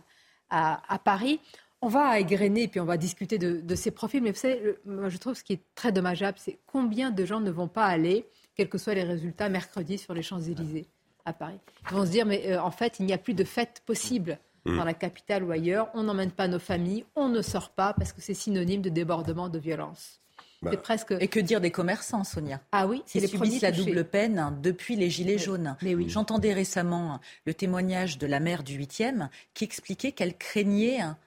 à, 0.49 0.81
à 0.91 0.97
Paris. 0.97 1.39
On 1.81 1.87
va 1.87 2.19
égrener, 2.19 2.67
puis 2.67 2.79
on 2.79 2.85
va 2.85 2.97
discuter 2.97 3.37
de, 3.37 3.61
de 3.61 3.75
ces 3.75 3.91
profils, 3.91 4.21
mais 4.21 4.31
vous 4.31 4.37
savez, 4.39 4.59
le- 4.59 4.81
moi 4.85 5.09
je 5.09 5.17
trouve 5.17 5.35
ce 5.35 5.43
qui 5.43 5.53
est 5.53 5.61
très 5.75 5.91
dommageable, 5.91 6.37
c'est 6.41 6.57
combien 6.65 7.11
de 7.11 7.23
gens 7.23 7.39
ne 7.39 7.51
vont 7.51 7.67
pas 7.67 7.85
aller, 7.85 8.25
quels 8.55 8.67
que 8.67 8.77
soient 8.79 8.95
les 8.95 9.03
résultats, 9.03 9.47
mercredi 9.47 9.97
sur 9.99 10.13
les 10.15 10.23
Champs-Élysées 10.23 10.87
à 11.23 11.31
Paris. 11.33 11.59
Ils 11.89 11.95
vont 11.95 12.05
se 12.05 12.11
dire, 12.11 12.25
mais 12.25 12.51
euh, 12.51 12.61
en 12.61 12.71
fait, 12.71 12.99
il 12.99 13.05
n'y 13.05 13.13
a 13.13 13.17
plus 13.19 13.35
de 13.35 13.43
fête 13.43 13.81
possible 13.85 14.39
dans 14.65 14.84
la 14.84 14.93
capitale 14.93 15.43
ou 15.43 15.52
ailleurs. 15.52 15.89
On 15.93 16.04
n'emmène 16.04 16.32
pas 16.32 16.48
nos 16.48 16.60
familles, 16.60 17.06
on 17.15 17.28
ne 17.30 17.41
sort 17.41 17.69
pas 17.69 17.93
parce 17.93 18.12
que 18.13 18.22
c'est 18.22 18.34
synonyme 18.34 18.82
de 18.82 18.89
débordement, 18.89 19.50
de 19.50 19.60
violence. 19.60 20.19
Bah, 20.62 20.72
c'est 20.74 20.82
presque. 20.82 21.13
Et 21.22 21.30
que 21.30 21.39
dire 21.39 21.62
des 21.62 21.72
commerçants, 21.72 22.26
Sonia? 22.26 22.60
Ah 22.74 22.86
oui, 22.86 23.02
c'est 23.06 23.19
Ils 23.19 23.22
les 23.22 23.28
subissent 23.30 23.62
la 23.62 23.72
touchés. 23.72 23.86
double 23.86 24.04
peine 24.04 24.38
hein, 24.39 24.58
depuis 24.62 24.98
les 24.98 25.10
Gilets 25.10 25.38
jaunes. 25.38 25.78
Mais 25.82 25.95
oui. 25.95 26.10
J'entendais 26.10 26.54
récemment 26.54 27.22
le 27.45 27.54
témoignage 27.54 28.17
de 28.17 28.28
la 28.28 28.41
maire 28.41 28.63
du 28.63 28.78
8e 28.78 29.30
qui 29.54 29.63
expliquait 29.63 30.12
qu'elle 30.12 30.36
craignait 30.38 31.00
hein, 31.00 31.17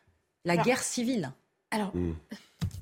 la 0.44 0.52
Alors- 0.54 0.64
guerre 0.66 0.82
civile. 0.82 1.32
Alors, 1.72 1.90
Hmm. 1.94 2.12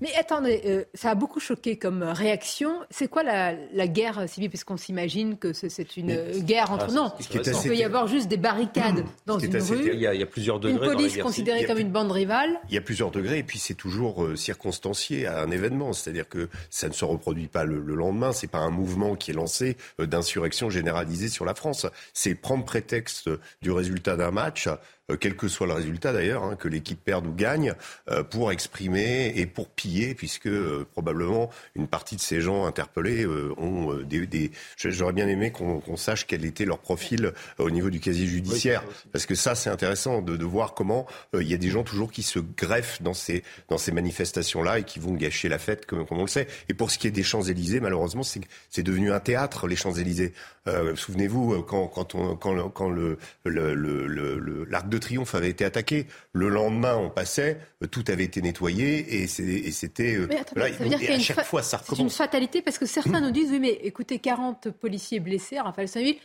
mais 0.03 0.11
attendez, 0.19 0.61
euh, 0.67 0.85
ça 0.95 1.11
a 1.11 1.15
beaucoup 1.15 1.41
choqué 1.41 1.77
comme 1.79 2.03
réaction. 2.03 2.73
C'est 2.91 3.09
quoi 3.09 3.23
la, 3.23 3.55
la 3.73 3.87
guerre 3.87 4.29
civile 4.29 4.49
Puisqu'on 4.51 4.77
s'imagine 4.77 5.39
que 5.39 5.53
c'est- 5.53 5.97
une 5.97 6.07
Mais- 6.07 6.17
euh, 6.19 6.39
guerre 6.41 6.71
entre. 6.73 6.87
Ah, 6.91 6.93
non, 6.93 7.13
il 7.33 7.41
assez 7.41 7.69
peut 7.69 7.77
y 7.77 7.85
avoir 7.85 8.07
juste 8.09 8.27
des 8.29 8.37
barricades 8.37 9.05
dans 9.27 9.39
qui 9.39 9.45
est 9.47 9.49
une 9.49 9.57
assez 9.57 9.75
rue, 9.75 9.91
Il 9.95 10.01
y, 10.01 10.07
a, 10.07 10.15
il 10.15 10.21
y 10.21 10.23
a 10.23 10.27
plusieurs 10.27 10.57
une 10.57 10.63
degrés. 10.63 10.87
dans 10.87 10.93
la 10.93 10.97
police 10.99 11.17
considérée 11.19 11.65
comme 11.65 11.77
plus- 11.77 11.85
une 11.85 11.93
bande 11.93 12.11
rivale. 12.13 12.61
Il 12.69 12.75
y 12.75 12.79
a 12.79 12.81
plusieurs 12.83 13.11
degrés 13.11 13.39
et 13.39 13.43
puis 13.45 13.59
c'est 13.61 13.75
toujours 13.75 14.25
euh, 14.25 14.37
circonstancié 14.37 15.27
à 15.27 15.41
un 15.41 15.51
événement, 15.51 15.93
c'est-à-dire 15.93 16.29
que 16.29 16.49
ça 16.69 16.89
ne 16.89 16.93
se 16.93 17.05
reproduit 17.05 17.49
pas 17.49 17.65
le, 17.65 17.81
le 17.81 17.95
lendemain. 17.95 18.33
C'est 18.33 18.51
pas 18.51 18.59
un 18.59 18.71
mouvement 18.71 19.15
qui 19.15 19.31
est 19.31 19.35
lancé 19.35 19.77
euh, 20.01 20.07
d'insurrection 20.07 20.69
généralisée 20.69 21.29
sur 21.29 21.45
la 21.45 21.55
France. 21.55 21.87
C'est 22.13 22.35
prendre 22.35 22.65
prétexte 22.65 23.31
du 23.63 23.71
résultat 23.71 24.17
d'un 24.17 24.31
match, 24.33 24.67
euh, 24.67 24.75
quel 25.17 25.37
que 25.37 25.49
soit 25.49 25.67
le 25.67 25.73
résultat 25.73 26.13
d'ailleurs, 26.13 26.45
hein, 26.45 26.57
que 26.57 26.69
l'équipe 26.69 27.03
perde 27.03 27.27
ou 27.27 27.33
gagne, 27.33 27.75
euh, 28.11 28.23
pour 28.23 28.53
exprimer 28.53 29.33
et 29.37 29.47
pour 29.47 29.69
piller, 29.69 30.15
puisque 30.15 30.47
euh, 30.47 30.87
probablement 30.93 31.51
une 31.75 31.87
partie 31.89 32.17
de 32.17 32.21
ces 32.21 32.41
gens 32.41 32.67
interpellés 32.67 33.25
euh, 33.25 33.53
ont 33.59 33.93
euh, 33.93 34.05
des, 34.05 34.27
des- 34.27 34.51
J'aurais 34.77 35.13
bien 35.13 35.29
aimé 35.29 35.51
qu'on 35.53 35.97
sache 35.97 36.27
quel 36.27 36.45
était 36.45 36.65
leur 36.65 36.79
profil 36.79 37.27
euh, 37.27 37.33
au 37.59 37.71
niveau 37.71 37.91
du 37.91 38.01
casier 38.01 38.27
judiciaire, 38.27 38.83
parce 39.13 39.27
que 39.27 39.35
ça 39.35 39.55
c'est 39.55 39.71
intéressant 39.71 40.23
de, 40.23 40.37
de 40.37 40.45
voir 40.45 40.75
comment 40.75 41.07
euh, 41.35 41.43
il 41.43 41.49
y 41.51 41.55
a 41.55 41.59
des 41.59 41.71
gens 41.71 41.83
toujours 41.83 42.11
qui 42.13 42.23
se 42.23 42.39
greffent 42.39 43.03
dans 43.03 43.15
ces 43.15 43.43
dans 43.69 43.79
ces 43.79 43.93
manifestations-là 43.93 44.79
et 44.81 44.85
qui 44.85 44.99
vont 44.99 45.15
gâcher 45.15 45.49
la 45.49 45.59
fête, 45.59 45.87
comme, 45.87 46.07
comme 46.07 46.19
on 46.19 46.23
le 46.23 46.29
sait. 46.29 46.47
Et 46.69 46.75
pour 46.75 46.91
ce 46.91 46.99
qui 46.99 47.07
est 47.07 47.11
des 47.11 47.23
Champs-Élysées, 47.23 47.81
malheureusement, 47.81 48.23
c'est 48.23 48.41
c'est 48.69 48.83
devenu 48.83 49.13
un 49.13 49.21
théâtre 49.21 49.67
les 49.67 49.77
Champs-Élysées. 49.77 50.33
Euh, 50.69 50.95
Souvenez-vous 50.95 51.55
euh, 51.55 51.63
quand 51.63 51.87
quand 51.89 52.15
on 52.15 52.37
quand 52.37 52.53
le- 52.53 52.65
quand 52.69 52.91
le 52.91 53.17
le- 53.47 53.75
le- 53.75 54.07
le- 54.07 54.39
le- 54.39 54.65
l'arc 54.65 54.89
de 54.91 54.99
triomphe 54.99 55.35
avait 55.35 55.49
été 55.49 55.65
attaqué, 55.65 56.07
le 56.35 56.51
lendemain 56.51 56.97
on 56.97 57.09
passait, 57.09 57.59
euh, 57.83 57.87
tout 57.87 58.05
avait 58.09 58.25
été 58.25 58.43
nettoyé 58.43 59.23
et 59.23 59.27
c'est- 59.27 59.43
et 59.43 59.71
c'était 59.73 60.19
Mais 60.29 60.37
attendez, 60.37 60.61
voilà, 60.61 60.77
ça 60.77 60.85
veut 60.85 60.91
dire 60.91 61.03
et 61.11 61.15
à 61.15 61.19
chaque 61.19 61.37
fa- 61.37 61.45
fois 61.45 61.63
ça 61.63 61.79
C'est 61.79 61.87
une 61.87 61.91
recommence. 61.93 62.17
fatalité 62.17 62.61
parce 62.61 62.77
que 62.77 62.85
certains 62.85 63.21
nous 63.23 63.31
disent 63.31 63.51
oui, 63.53 63.59
mais 63.59 63.73
écoutez, 63.85 64.19
40 64.19 64.71
policiers 64.71 65.19
blessés, 65.19 65.59
Raphaël 65.59 65.89
Saint-Huil, 65.89 66.19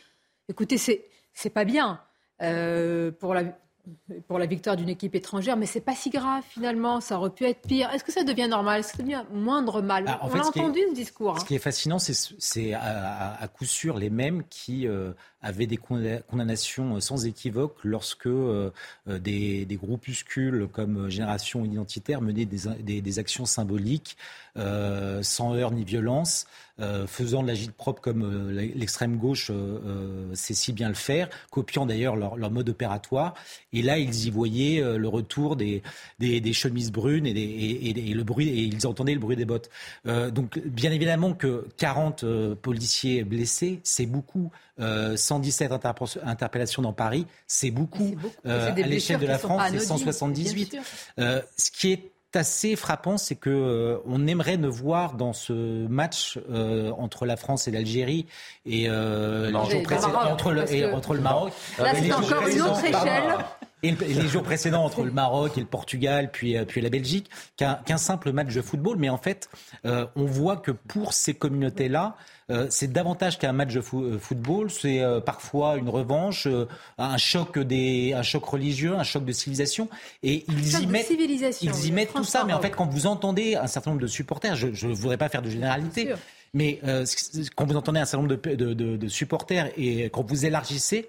écoutez, 0.50 0.76
c'est 0.76 1.06
c'est 1.32 1.48
pas 1.50 1.64
bien 1.64 2.00
euh, 2.42 3.10
pour 3.12 3.32
la 3.32 3.44
pour 4.28 4.38
la 4.38 4.46
victoire 4.46 4.76
d'une 4.76 4.88
équipe 4.88 5.14
étrangère, 5.14 5.56
mais 5.56 5.66
c'est 5.66 5.80
pas 5.80 5.94
si 5.94 6.10
grave 6.10 6.42
finalement. 6.48 7.00
Ça 7.00 7.18
aurait 7.18 7.30
pu 7.30 7.44
être 7.44 7.62
pire. 7.62 7.90
Est-ce 7.90 8.02
que 8.04 8.12
ça 8.12 8.24
devient 8.24 8.48
normal? 8.48 8.80
Est-ce 8.80 8.92
que 8.92 8.96
ça 8.98 9.02
devient 9.02 9.24
moindre 9.32 9.80
mal? 9.82 10.04
Ah, 10.08 10.20
On 10.22 10.28
fait, 10.28 10.38
a 10.38 10.50
qui 10.50 10.58
est- 10.58 10.62
entendu 10.62 10.80
ce 10.90 10.94
discours. 10.94 11.36
hein. 11.36 11.40
Ce 11.40 11.44
qui 11.44 11.54
est 11.54 11.58
fascinant, 11.60 11.98
c'est- 11.98 12.72
à, 12.74 13.46
coup 13.48 13.64
sûr 13.64 13.98
les 13.98 14.10
mêmes 14.10 14.42
qui 14.50 14.86
euh, 14.88 15.12
avaient 15.40 15.66
des 15.66 15.76
conda- 15.76 16.22
condamnations 16.22 16.98
sans 17.00 17.26
équivoque 17.26 17.76
lorsque 17.84 18.26
euh, 18.26 18.70
euh, 19.08 19.18
des, 19.18 19.64
des 19.64 19.76
groupuscules 19.76 20.68
comme 20.72 21.08
Génération 21.08 21.64
Identitaire 21.64 22.20
menaient 22.22 22.44
des, 22.44 22.60
des- 22.82 23.00
des 23.00 23.18
actions 23.18 23.44
symboliques 23.46 24.16
euh, 24.56 25.22
sans 25.22 25.54
heurts 25.54 25.70
ni 25.72 25.84
violence, 25.84 26.46
euh, 26.80 27.06
faisant 27.06 27.42
de 27.42 27.48
l'agite 27.48 27.72
propre 27.72 28.00
comme 28.02 28.22
euh, 28.22 28.52
l'extrême 28.74 29.16
gauche 29.16 29.50
euh, 29.50 30.34
sait 30.34 30.54
si 30.54 30.72
bien 30.72 30.88
le 30.88 30.94
faire, 30.94 31.28
copiant 31.50 31.86
d'ailleurs 31.86 32.16
leur, 32.16 32.36
leur 32.36 32.50
mode 32.50 32.68
opératoire. 32.68 33.34
Et 33.72 33.82
là, 33.82 33.98
ils 33.98 34.26
y 34.26 34.30
voyaient 34.30 34.82
euh, 34.82 34.98
le 34.98 35.08
retour 35.08 35.56
des, 35.56 35.82
des, 36.18 36.40
des 36.40 36.52
chemises 36.52 36.92
brunes 36.92 37.26
et, 37.26 37.32
des- 37.32 37.40
et- 37.40 38.10
et- 38.10 38.14
le 38.14 38.24
bruit, 38.24 38.48
et 38.48 38.62
ils 38.62 38.86
entendaient 38.86 39.14
le 39.14 39.20
bruit 39.20 39.36
des 39.36 39.44
bottes. 39.44 39.70
Euh, 40.06 40.30
donc, 40.30 40.58
bien 40.58 40.92
évidemment 40.92 41.32
que 41.34 41.66
40 41.78 42.24
euh, 42.24 42.54
policiers 42.54 43.24
blessés, 43.24 43.80
c'est 43.82 44.06
beaucoup. 44.06 44.50
Euh, 44.78 45.16
117 45.16 45.70
interpe- 45.72 46.18
interpellations 46.24 46.82
dans 46.82 46.92
Paris, 46.92 47.26
c'est 47.46 47.70
beaucoup. 47.70 48.14
Euh, 48.44 48.70
à 48.70 48.74
l'échelle 48.86 49.18
de 49.18 49.26
la 49.26 49.38
France, 49.38 49.60
c'est 49.62 49.68
anodines, 49.68 49.88
178. 49.88 50.70
bien 50.72 50.82
sûr. 50.82 50.90
Euh, 51.18 51.40
ce 51.56 51.70
qui 51.70 51.92
est 51.92 52.10
assez 52.36 52.76
frappant, 52.76 53.16
c'est 53.18 53.34
que 53.34 53.50
euh, 53.50 53.98
on 54.06 54.26
aimerait 54.26 54.56
ne 54.56 54.68
voir 54.68 55.14
dans 55.14 55.32
ce 55.32 55.86
match 55.88 56.38
euh, 56.50 56.90
entre 56.98 57.26
la 57.26 57.36
France 57.36 57.66
et 57.68 57.70
l'Algérie 57.70 58.26
et 58.64 58.86
euh, 58.88 59.50
Non, 59.50 59.66
les 59.68 59.82
Maroc, 59.82 60.30
entre 60.30 60.52
le, 60.52 60.60
parce 60.60 60.72
et 60.72 60.80
que- 60.82 60.92
entre 60.94 61.14
le 61.14 61.20
Maroc. 61.20 61.52
Là, 61.78 61.92
et 61.92 62.00
les 62.00 62.02
c'est 62.02 62.08
jours 62.08 62.18
encore 62.18 62.46
une 62.48 62.62
autre 62.62 62.72
précédents- 62.80 63.02
échelle. 63.04 63.22
Et, 63.82 63.90
les 63.92 64.26
jours 64.28 64.42
précédents 64.42 64.84
entre 64.84 65.02
le 65.04 65.10
Maroc 65.12 65.56
et 65.58 65.60
le 65.60 65.66
Portugal, 65.66 66.30
puis, 66.32 66.56
puis 66.66 66.80
la 66.80 66.88
Belgique, 66.90 67.30
qu'un 67.56 67.78
simple 67.98 68.32
match 68.32 68.52
de 68.54 68.62
football. 68.62 68.96
Mais 68.98 69.10
en 69.10 69.18
fait, 69.18 69.48
on 69.84 70.24
voit 70.24 70.56
que 70.56 70.70
pour 70.72 71.12
ces 71.12 71.34
communautés-là, 71.34 72.16
euh, 72.50 72.66
c'est 72.70 72.92
davantage 72.92 73.38
qu'un 73.38 73.52
match 73.52 73.74
de 73.74 73.80
euh, 73.80 74.18
football, 74.18 74.70
c'est 74.70 75.00
euh, 75.00 75.20
parfois 75.20 75.76
une 75.76 75.88
revanche, 75.88 76.46
un 76.96 77.16
choc 77.16 77.58
des, 77.58 78.12
un 78.12 78.22
choc 78.22 78.44
religieux, 78.44 78.94
un 78.94 79.02
choc 79.02 79.24
de 79.24 79.32
civilisation, 79.32 79.88
et 80.22 80.44
ils 80.48 80.80
y 80.80 80.86
mettent, 80.86 81.10
ils 81.10 81.86
y 81.86 81.92
mettent 81.92 82.12
tout 82.12 82.24
ça. 82.24 82.44
Mais 82.44 82.52
en 82.52 82.60
fait, 82.60 82.70
quand 82.70 82.86
vous 82.86 83.06
entendez 83.06 83.56
un 83.56 83.66
certain 83.66 83.90
nombre 83.90 84.02
de 84.02 84.06
supporters, 84.06 84.54
je 84.54 84.86
ne 84.86 84.94
voudrais 84.94 85.18
pas 85.18 85.28
faire 85.28 85.42
de 85.42 85.50
généralité, 85.50 86.14
mais 86.54 86.80
quand 87.56 87.66
vous 87.66 87.76
entendez 87.76 88.00
un 88.00 88.04
certain 88.04 88.26
nombre 88.26 88.36
de, 88.36 88.74
de 88.74 89.08
supporters 89.08 89.70
et 89.76 90.04
quand 90.04 90.22
vous 90.22 90.46
élargissez, 90.46 91.08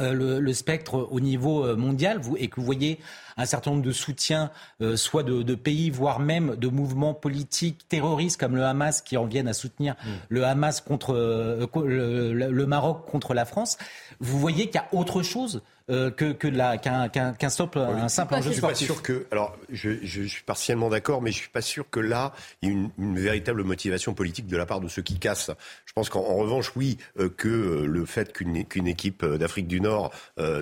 euh, 0.00 0.40
le, 0.40 0.52
spectre 0.52 1.08
au 1.10 1.20
niveau 1.20 1.64
euh, 1.64 1.76
mondial 1.76 2.18
vous, 2.18 2.36
et 2.36 2.48
que 2.48 2.56
vous 2.56 2.66
voyez 2.66 2.98
un 3.36 3.46
certain 3.46 3.70
nombre 3.70 3.82
de 3.82 3.92
soutiens, 3.92 4.50
euh, 4.82 4.96
soit 4.96 5.22
de, 5.22 5.54
pays, 5.54 5.90
voire 5.90 6.20
même 6.20 6.56
de 6.56 6.68
mouvements 6.68 7.14
politiques 7.14 7.88
terroristes 7.88 8.38
comme 8.38 8.56
le 8.56 8.64
Hamas 8.64 9.00
qui 9.00 9.16
en 9.16 9.24
viennent 9.24 9.48
à 9.48 9.52
soutenir 9.52 9.94
mm. 9.94 10.08
le 10.28 10.44
Hamas 10.44 10.80
contre 10.80 11.14
le, 11.14 12.66
Maroc 12.66 13.06
contre 13.06 13.34
la 13.34 13.44
France, 13.44 13.78
vous 14.20 14.38
voyez 14.38 14.66
qu'il 14.66 14.76
y 14.76 14.78
a 14.78 14.88
autre 14.92 15.22
chose 15.22 15.62
euh, 15.90 16.10
que, 16.10 16.32
que 16.32 16.48
qu'un, 16.48 17.08
qu'un, 17.08 17.48
simple, 17.48 17.78
un 17.78 18.08
simple 18.08 18.34
enjeu 18.34 18.50
je 18.50 18.52
suis 18.52 18.60
pas 18.60 18.74
sûr 18.74 19.02
que. 19.02 19.26
Alors, 19.32 19.56
je, 19.72 19.90
je 20.02 20.22
suis 20.22 20.42
partiellement 20.42 20.88
d'accord, 20.88 21.20
mais 21.22 21.32
je 21.32 21.38
suis 21.38 21.48
pas 21.48 21.62
sûr 21.62 21.88
que 21.90 22.00
là, 22.00 22.32
il 22.62 22.68
y 22.68 22.72
ait 22.72 22.74
une, 22.74 22.90
une, 22.98 23.18
véritable 23.18 23.64
motivation 23.64 24.14
politique 24.14 24.46
de 24.46 24.56
la 24.56 24.66
part 24.66 24.80
de 24.80 24.88
ceux 24.88 25.02
qui 25.02 25.18
cassent. 25.18 25.50
Je 25.86 25.92
pense 25.92 26.08
qu'en 26.08 26.22
revanche, 26.22 26.72
oui, 26.76 26.98
euh, 27.18 27.28
que 27.28 27.48
euh, 27.48 27.86
le 27.86 28.04
fait 28.04 28.32
qu'une, 28.32 28.64
qu'une 28.64 28.86
équipe 28.86 29.24
d'Afrique 29.24 29.66
du 29.66 29.80
Nord 29.80 30.12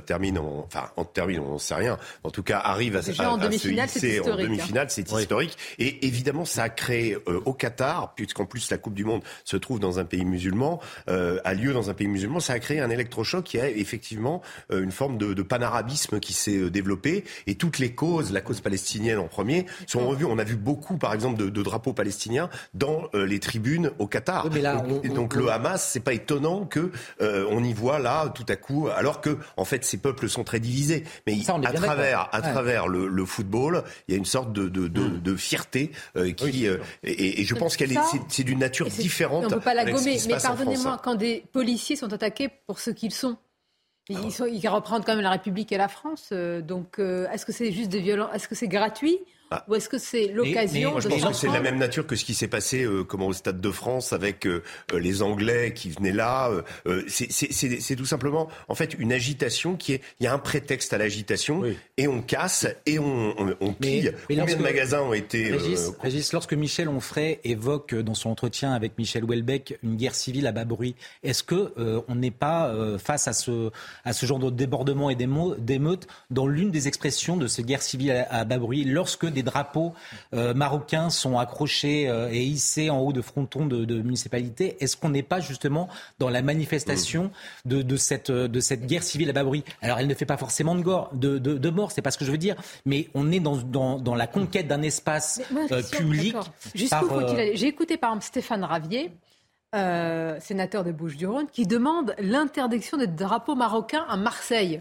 termine 0.07 0.39
en, 0.39 0.65
enfin, 0.67 0.91
en 0.97 1.05
termine, 1.05 1.41
on 1.41 1.55
ne 1.55 1.59
sait 1.59 1.75
rien. 1.75 1.99
En 2.25 2.31
tout 2.31 2.43
cas, 2.43 2.59
arrive 2.59 2.97
à, 2.97 3.01
à, 3.23 3.31
en 3.31 3.37
demi-finale, 3.37 3.89
c'est 3.89 4.09
historique, 4.09 4.39
en 4.39 4.43
demi-finale, 4.43 4.91
c'est 4.91 5.11
historique. 5.11 5.57
Et 5.79 6.07
évidemment, 6.07 6.45
ça 6.45 6.65
a 6.65 6.69
créé 6.69 7.17
au 7.27 7.53
Qatar, 7.53 8.15
puisqu'en 8.15 8.47
plus 8.47 8.71
la 8.71 8.79
Coupe 8.79 8.95
du 8.95 9.05
Monde 9.05 9.23
se 9.45 9.57
trouve 9.57 9.79
dans 9.79 9.99
un 9.99 10.05
pays 10.05 10.25
musulman, 10.25 10.81
a 11.07 11.55
lieu 11.55 11.73
dans 11.73 11.91
un 11.91 11.95
pays 11.95 12.09
musulman, 12.09 12.41
ça 12.41 12.55
a 12.55 12.59
créé 12.59 12.81
un 12.81 12.91
électrochoc 12.91 13.45
qui 13.45 13.61
a 13.61 13.69
effectivement 13.69 14.43
une 14.71 14.93
forme 14.93 15.18
de, 15.19 15.43
panarabisme 15.43 16.21
qui 16.21 16.33
s'est 16.33 16.57
euh, 16.57 16.71
développé 16.71 17.25
et 17.47 17.55
toutes 17.55 17.79
les 17.79 17.95
causes, 17.95 18.33
la 18.33 18.41
cause 18.41 18.61
palestinienne 18.61 19.19
en 19.19 19.29
premier, 19.29 19.67
sont 19.87 20.07
revues. 20.07 20.25
On 20.25 20.39
a 20.39 20.45
vu 20.45 20.57
beaucoup, 20.57 20.97
par 20.97 21.15
exemple, 21.15 21.39
de, 21.39 21.63
drapeaux 21.63 21.93
palestiniens 21.93 22.49
dans 22.75 23.09
euh, 23.15 23.27
les 23.27 23.41
tribunes 23.41 23.91
au 23.99 24.07
Qatar. 24.07 24.49
donc, 24.49 25.35
le 25.35 25.51
Hamas, 25.51 25.87
c'est 25.91 26.01
pas 26.01 26.13
étonnant 26.13 26.65
que 26.65 26.91
euh, 27.21 27.47
on 27.51 27.65
y 27.65 27.73
voit 27.73 27.99
là 27.99 28.29
tout 28.35 28.47
à 28.49 28.57
coup, 28.57 28.89
alors 28.89 29.21
que 29.21 29.39
en 29.57 29.65
fait 29.65 29.85
ces 29.85 29.99
peuples 29.99 30.29
sont 30.29 30.45
très 30.45 30.61
divisés. 30.61 31.05
Mais 31.27 31.37
à 31.65 31.73
travers, 31.73 32.29
à 32.33 32.41
travers 32.41 32.89
le, 32.89 33.25
football, 33.25 33.85
il 34.07 34.13
y 34.13 34.15
a 34.15 34.19
une 34.19 34.25
sorte 34.25 34.53
de, 34.53 34.69
de, 34.69 35.33
mm. 35.33 35.37
fierté 35.37 35.91
qui 36.37 36.67
et, 37.03 37.45
je 37.45 37.55
pense 37.55 37.77
qu'elle 37.77 37.93
est, 37.93 37.99
c'est 38.29 38.45
d'une 38.45 38.61
nature 38.61 38.89
différente. 38.89 39.45
On 39.45 39.49
ne 39.49 39.55
peut 39.55 39.61
pas 39.61 39.75
la 39.75 39.91
gommer, 39.91 40.19
mais 40.27 40.37
pardonnez-moi, 40.41 41.01
quand 41.03 41.15
des 41.15 41.45
policiers 41.53 41.97
sont 41.97 42.13
attaqués 42.13 42.49
pour 42.67 42.79
ce 42.79 42.91
qu'ils 42.91 43.13
sont, 43.13 43.37
ils, 44.09 44.33
sont, 44.33 44.47
ils, 44.47 44.61
quand 45.05 45.15
même 45.15 45.21
la 45.21 45.31
République 45.31 45.73
et 45.73 45.77
la 45.77 45.89
France. 45.89 46.31
Euh, 46.33 46.61
donc, 46.61 46.99
euh, 46.99 47.29
est-ce 47.31 47.45
que 47.45 47.53
c'est 47.53 47.73
juste 47.73 47.91
des 47.91 48.01
violences 48.01 48.31
Est-ce 48.35 48.49
que 48.49 48.55
c'est 48.55 48.69
gratuit? 48.69 49.19
Ah. 49.51 49.65
Ou 49.69 49.77
est-ce 49.77 49.89
que 49.89 49.97
c'est 49.97 50.29
l'occasion 50.29 50.97
de 50.97 51.01
Je 51.01 51.09
pense 51.09 51.25
que 51.25 51.33
c'est 51.35 51.53
la 51.53 51.61
même 51.61 51.79
nature 51.79 52.07
que 52.07 52.17
ce 52.17 52.25
qui 52.25 52.35
s'est 52.35 52.49
passé 52.49 52.85
euh, 52.85 53.03
comment, 53.03 53.29
au 53.29 53.33
Stade 53.33 53.61
de 53.61 53.71
France 53.71 54.13
avec 54.13 54.47
euh, 54.47 54.63
euh, 54.93 54.99
les 54.99 55.23
Anglais 55.23 55.73
qui 55.75 55.89
venaient 55.91 56.13
là. 56.13 56.51
c'est 57.09 57.97
tout 57.97 58.05
simplement, 58.05 58.49
en 58.69 58.75
fait, 58.75 58.95
une 58.99 59.13
agitation 59.13 59.77
qui 59.77 59.95
est. 59.95 60.03
Il 60.21 60.25
y 60.25 60.27
a 60.27 60.35
un 60.35 60.39
prétexte 60.39 60.93
à 60.93 60.99
l'agitation 60.99 61.63
et 61.97 62.09
on 62.09 62.21
casse 62.21 62.67
et 62.87 62.99
on, 62.99 63.35
on, 63.61 63.73
pille. 63.73 64.13
Combien 64.29 64.57
de 64.57 64.63
magasins 64.63 65.01
ont 65.01 65.15
été. 65.15 65.57
Régis, 66.01 66.33
lorsque 66.33 66.53
Michel 66.53 66.89
Onfray 66.89 67.39
évoque 67.45 67.95
dans 67.95 68.15
son 68.15 68.31
entretien 68.31 68.73
avec 68.73 68.99
Michel 68.99 69.25
Houellebecq 69.25 69.79
une 69.83 69.97
guerre 69.97 70.15
civile 70.15 70.47
à 70.47 70.53
bas 70.53 70.65
bruit, 70.65 70.95
est-ce 71.23 71.43
que 71.43 71.73
on 72.09 72.15
n'est 72.15 72.31
pas 72.31 72.75
face 72.99 73.29
à 73.29 73.33
ce, 73.33 73.71
à 74.05 74.13
ce 74.13 74.27
genre 74.27 74.39
de 74.39 74.51
débordement 74.51 75.11
et 75.11 75.17
d'émeutes 75.17 76.07
dans 76.31 76.47
l'une 76.47 76.71
des 76.71 76.89
expressions 76.89 77.37
de 77.37 77.47
ces 77.47 77.63
guerres 77.63 77.83
civiles 77.83 78.13
à, 78.13 78.41
à 78.41 78.45
bas 78.45 78.59
bruit 78.59 78.85
lorsque 78.85 79.27
des 79.27 79.38
drapeaux 79.43 79.95
euh, 80.35 80.55
marocains 80.55 81.11
sont 81.11 81.39
accrochés 81.39 82.09
euh, 82.09 82.29
et 82.31 82.43
hissés 82.43 82.91
en 82.91 82.99
haut 83.01 83.13
de 83.13 83.23
frontons 83.23 83.67
de, 83.67 83.85
de 83.85 84.03
municipalités. 84.03 84.77
Est-ce 84.81 84.97
qu'on 84.97 85.11
n'est 85.11 85.23
pas 85.23 85.41
justement 85.41 85.89
dans 86.19 86.29
la 86.29 86.43
manifestation 86.43 87.31
de, 87.65 87.97
cette, 87.97 88.31
de 88.31 88.61
cette 88.61 88.87
guerre 88.87 89.03
civile 89.03 89.31
à 89.31 89.33
bas 89.33 89.45
bruit? 89.45 89.65
Alors, 89.83 89.99
elle 89.99 90.07
ne 90.07 90.15
fait 90.15 90.27
pas 90.27 90.37
forcément 90.37 90.75
de, 90.75 90.83
gore, 90.83 91.11
de, 91.13 91.39
de, 91.39 91.71
mort, 91.71 91.93
c'est 91.93 92.03
pas 92.03 92.11
ce 92.11 92.19
que 92.19 92.25
je 92.25 92.31
veux 92.31 92.39
dire, 92.39 92.57
mais 92.85 93.09
on 93.15 93.31
est 93.31 93.41
dans, 93.41 93.57
dans, 93.99 94.15
la 94.15 94.27
conquête 94.27 94.69
d'un 94.69 94.83
espace 94.83 95.41
euh, 95.71 95.83
public. 95.83 96.37
J'ai 96.75 97.67
écouté 97.67 97.97
par 97.97 98.11
exemple 98.11 98.27
Stéphane 98.27 98.65
Ravier. 98.65 99.13
sénateur 100.41 100.85
des 100.85 100.93
Bouches-du-Rhône, 100.93 101.47
qui 101.53 101.67
demande 101.67 102.15
l'interdiction 102.19 102.97
des 102.97 103.07
drapeaux 103.07 103.55
marocains 103.55 104.05
à 104.09 104.17
Marseille. 104.17 104.81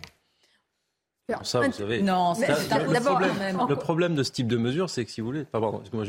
Ça, 1.43 1.59
vous 1.59 1.71
savez. 1.73 2.01
Non, 2.01 2.33
le, 2.35 3.75
problème, 3.75 4.15
de 4.15 4.23
ce 4.23 4.31
type 4.31 4.47
de 4.47 4.55
mesure, 4.55 4.89
c'est 4.89 5.03
que 5.03 5.11
si 5.11 5.19
vous 5.19 5.27
voulez. 5.27 5.45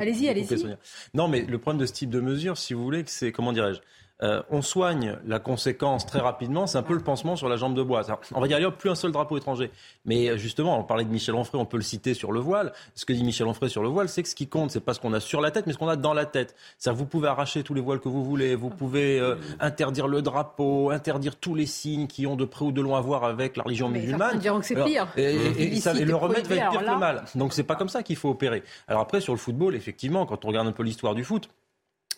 allez-y, 0.01 0.29
allez-y. 0.29 0.77
Non, 1.13 1.27
mais 1.27 1.41
le 1.41 1.59
problème 1.59 1.81
de 1.81 1.87
ce 1.87 1.93
type 1.93 2.11
de 2.11 2.21
mesure, 2.21 2.57
si 2.57 2.73
vous 2.73 2.85
voulez, 2.85 3.03
c'est, 3.07 3.33
comment 3.33 3.53
dirais-je, 3.53 3.81
euh, 4.23 4.43
on 4.51 4.63
soigne 4.63 5.17
la 5.27 5.39
conséquence 5.39 6.05
très 6.05 6.19
rapidement. 6.19 6.67
C'est 6.67 6.79
un 6.79 6.83
peu 6.83 6.95
le 6.95 7.01
pansement 7.01 7.37
sur 7.37 7.49
la 7.49 7.57
jambe 7.57 7.75
de 7.75 7.83
bois. 7.83 8.03
On 8.35 8.41
va 8.41 8.49
dire, 8.49 8.59
il 8.59 8.63
n'y 8.63 8.67
a 8.67 8.71
plus 8.71 8.91
un 8.91 8.95
seul 8.95 9.13
drapeau 9.13 9.37
étranger. 9.37 9.71
Mais 10.05 10.29
euh, 10.29 10.37
justement, 10.37 10.79
on 10.79 10.85
parlait 10.85 11.05
de 11.05 11.11
Michel 11.11 11.35
Onfray, 11.35 11.61
on 11.61 11.67
peut 11.67 11.77
le 11.77 11.85
citer 11.85 12.15
sur 12.15 12.33
le 12.33 12.41
voile. 12.41 12.73
Ce 12.95 13.05
que 13.05 13.13
dit 13.13 13.23
Michel 13.23 13.47
Onfray 13.47 13.71
sur 13.71 13.83
le 13.83 13.89
voile, 13.89 14.09
c'est 14.09 14.23
que 14.23 14.29
ce 14.29 14.35
qui 14.35 14.49
compte, 14.49 14.71
c'est 14.71 14.81
pas 14.81 14.95
ce 14.95 15.01
qu'on 15.01 15.13
a 15.13 15.21
sur 15.21 15.41
la 15.41 15.51
tête, 15.51 15.67
mais 15.67 15.73
ce 15.73 15.79
qu'on 15.79 15.89
a 15.89 15.97
dans 15.97 16.15
la 16.15 16.27
tête. 16.27 16.57
C'est-à-dire, 16.79 16.99
vous 16.99 17.07
pouvez 17.07 17.29
arracher 17.29 17.63
tous 17.63 17.75
les 17.75 17.81
voiles 17.81 18.01
que 18.01 18.09
vous 18.09 18.25
voulez, 18.25 18.57
vous 18.57 18.71
pouvez 18.71 19.21
euh, 19.21 19.37
interdire 19.61 20.09
le 20.09 20.21
drapeau, 20.21 20.91
interdire 20.91 21.37
tous 21.37 21.55
les 21.55 21.67
signes 21.67 22.09
qui 22.09 22.27
ont 22.27 22.37
de 22.37 22.45
près 22.45 22.65
ou 22.65 22.73
de 22.73 22.81
loin 22.81 22.99
à 22.99 23.03
voir 23.03 23.25
avec 23.25 23.57
la 23.57 23.63
religion 23.63 23.89
musulmane. 23.89 24.39
diront 24.39 24.59
que 24.59 24.67
c'est 24.67 24.83
pire. 24.85 25.07
Et, 25.17 25.33
le 25.33 26.15
remède 26.15 26.47
va 26.47 26.55
être 26.57 26.71
pire 26.71 26.81
que 26.81 26.91
le 26.91 26.99
mal. 26.99 27.25
Donc 27.35 27.53
c'est 27.53 27.63
pas 27.63 27.77
comme 27.77 27.89
ça 27.89 28.03
qu'il 28.03 28.17
faut 28.17 28.31
opérer. 28.31 28.63
Alors 28.89 29.03
après, 29.03 29.21
sur 29.21 29.33
le 29.33 29.39
football, 29.39 29.75
effectivement, 29.75 30.27
quand 30.27 30.45
on 30.45 30.49
regarde 30.49 30.67
un 30.67 30.73
peu 30.73 30.83
l'histoire 30.83 31.15
du 31.15 31.25
foot, 31.25 31.49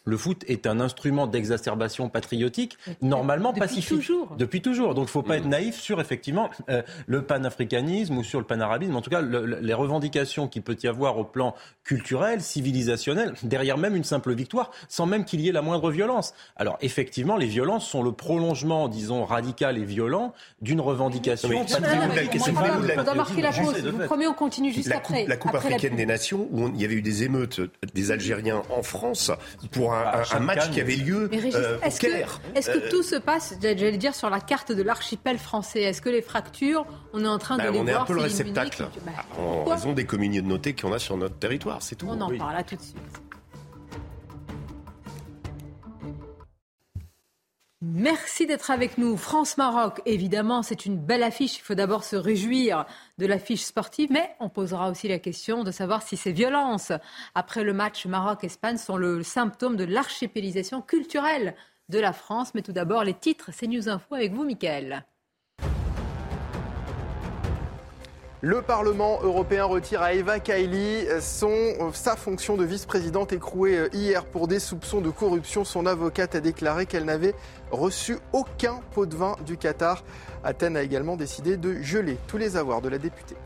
le 0.05 0.17
foot 0.17 0.45
est 0.49 0.67
un 0.67 0.81
instrument 0.81 1.27
d'exacerbation 1.27 2.09
patriotique, 2.09 2.79
normalement 3.03 3.51
Depuis 3.51 3.61
pacifique. 3.61 3.99
Toujours. 3.99 4.35
Depuis 4.37 4.63
toujours. 4.63 4.95
Donc 4.95 5.05
il 5.05 5.09
ne 5.09 5.11
faut 5.11 5.23
pas 5.23 5.37
être 5.37 5.47
naïf 5.47 5.79
sur 5.79 6.01
effectivement 6.01 6.51
euh, 6.69 6.83
le 7.07 7.23
panafricanisme 7.23 8.19
ou 8.19 8.25
sur 8.25 8.39
le 8.39 8.47
panarabisme. 8.47 8.97
En 8.97 9.03
tout 9.03 9.11
cas, 9.11 9.23
les 9.23 9.75
revendications 9.75 10.49
qu'il 10.49 10.63
peut 10.63 10.77
y 10.83 10.87
avoir 10.87 11.19
au 11.19 11.25
plan 11.25 11.55
culturel, 11.85 12.41
civilisationnel, 12.41 13.35
derrière 13.43 13.79
même 13.79 13.97
une 13.97 14.05
simple 14.05 14.35
victoire, 14.35 14.71
sans 14.89 15.07
même 15.07 15.25
qu'il 15.25 15.41
y 15.41 15.49
ait 15.49 15.53
la 15.53 15.63
moindre 15.63 15.91
violence. 15.91 16.35
Alors 16.57 16.79
effectivement, 16.81 17.37
les 17.37 17.47
violences 17.47 17.89
sont 17.89 18.03
le 18.03 18.13
prolongement, 18.13 18.89
disons, 18.89 19.25
radical 19.25 19.79
et 19.79 19.85
violent 19.85 20.33
d'une 20.63 20.81
revendication 20.81 21.49
patriotique. 21.65 22.43
On 22.99 23.03
doit 23.03 23.15
marquer 23.15 23.43
la 23.43 23.53
pause. 23.53 23.79
Vous 23.81 23.99
promet, 23.99 24.27
on 24.27 24.35
continue 24.35 24.73
juste 24.73 24.93
après. 24.93 25.27
la 25.27 25.37
Coupe 25.37 25.55
africaine 25.55 25.97
des 25.97 26.07
Nations, 26.07 26.49
où 26.51 26.69
il 26.69 26.81
y 26.81 26.85
avait 26.85 26.95
eu 26.95 27.03
des 27.03 27.25
émeutes 27.25 27.61
des 27.95 28.11
Algériens 28.11 28.63
en 28.71 28.83
France 28.83 29.31
pour 29.71 29.90
un, 29.93 30.41
match 30.41 30.71
qui 30.71 30.81
avait 30.81 30.97
lieu 30.97 31.31
euh, 31.33 31.79
est-ce 31.83 32.01
que, 32.01 32.07
est-ce 32.55 32.71
que 32.71 32.79
euh, 32.79 32.91
tout 32.91 33.03
se 33.03 33.17
passe, 33.17 33.55
j'allais 33.61 33.97
dire, 33.97 34.15
sur 34.15 34.31
la 34.31 34.41
carte 34.41 34.73
de 34.73 34.83
l'archipel 34.83 35.39
français? 35.39 35.83
Est-ce 35.83 36.03
que 36.03 36.09
les 36.09 36.23
fractures, 36.23 36.87
on 37.13 37.25
est 37.25 37.29
en 37.29 37.39
train 37.39 37.57
de 37.57 37.63
bah, 37.63 37.71
les 37.71 37.79
on 37.79 37.85
voir 37.85 37.97
On 37.97 37.99
est 37.99 38.03
un 38.03 38.05
peu 38.05 38.15
le 38.15 38.23
réceptacle, 38.23 38.89
bah, 39.05 39.13
en 39.39 39.65
raison 39.65 39.93
des 39.93 40.05
communautés 40.05 40.75
qu'on 40.75 40.93
a 40.93 40.99
sur 40.99 41.17
notre 41.17 41.37
territoire, 41.37 41.83
c'est 41.83 41.97
tout. 41.97 42.07
On 42.09 42.21
en 42.21 42.37
parle 42.37 42.55
là 42.55 42.63
tout 42.63 42.77
de 42.77 42.81
suite. 42.81 42.97
Merci 47.83 48.47
d'être 48.47 48.71
avec 48.71 48.99
nous. 48.99 49.17
France-Maroc, 49.17 50.03
évidemment, 50.05 50.63
c'est 50.63 50.85
une 50.85 50.99
belle 50.99 51.23
affiche. 51.23 51.57
Il 51.57 51.63
faut 51.63 51.75
d'abord 51.75 52.05
se 52.05 52.15
réjouir 52.15 52.85
de 53.17 53.25
l'affiche 53.25 53.63
sportive, 53.63 54.11
mais 54.13 54.37
on 54.39 54.51
posera 54.51 54.91
aussi 54.91 55.09
la 55.09 55.19
question 55.19 55.65
de 55.65 55.71
savoir 55.71 56.03
si 56.03 56.19
ces 56.19 56.31
violences, 56.31 56.93
après 57.35 57.65
le 57.65 57.73
match 57.73 58.05
Maroc-Espagne, 58.05 58.77
sont 58.77 58.99
le 58.99 59.23
symptôme 59.23 59.77
de 59.77 59.85
l'archipélisation 59.85 60.83
culturelle 60.83 61.55
de 61.89 61.99
la 61.99 62.13
France. 62.13 62.53
Mais 62.55 62.61
tout 62.61 62.73
d'abord, 62.73 63.03
les 63.03 63.15
titres, 63.15 63.49
c'est 63.51 63.67
News 63.67 63.89
Info 63.89 64.15
avec 64.15 64.35
vous, 64.35 64.45
Mickaël. 64.45 65.07
Le 68.43 68.63
Parlement 68.63 69.19
européen 69.23 69.67
retire 69.67 70.01
à 70.01 70.15
Eva 70.15 70.41
Kaili 70.41 71.05
son, 71.21 71.93
sa 71.93 72.17
fonction 72.17 72.57
de 72.57 72.65
vice-présidente 72.65 73.35
écrouée 73.35 73.91
hier 73.93 74.25
pour 74.25 74.49
des 74.49 74.61
soupçons 74.61 75.03
de 75.03 75.11
corruption. 75.11 75.67
Son 75.67 75.85
avocate 75.85 76.35
a 76.35 76.41
déclaré 76.41 76.87
qu'elle 76.87 77.05
n'avait 77.05 77.35
reçu 77.71 78.19
aucun 78.33 78.81
pot 78.93 79.07
de 79.07 79.17
vin 79.17 79.37
du 79.47 79.57
Qatar. 79.57 80.05
Athènes 80.45 80.77
a 80.77 80.83
également 80.83 81.17
décidé 81.17 81.57
de 81.57 81.81
geler 81.83 82.19
tous 82.27 82.37
les 82.37 82.57
avoirs 82.57 82.81
de 82.81 82.89
la 82.89 82.99
députée. 82.99 83.37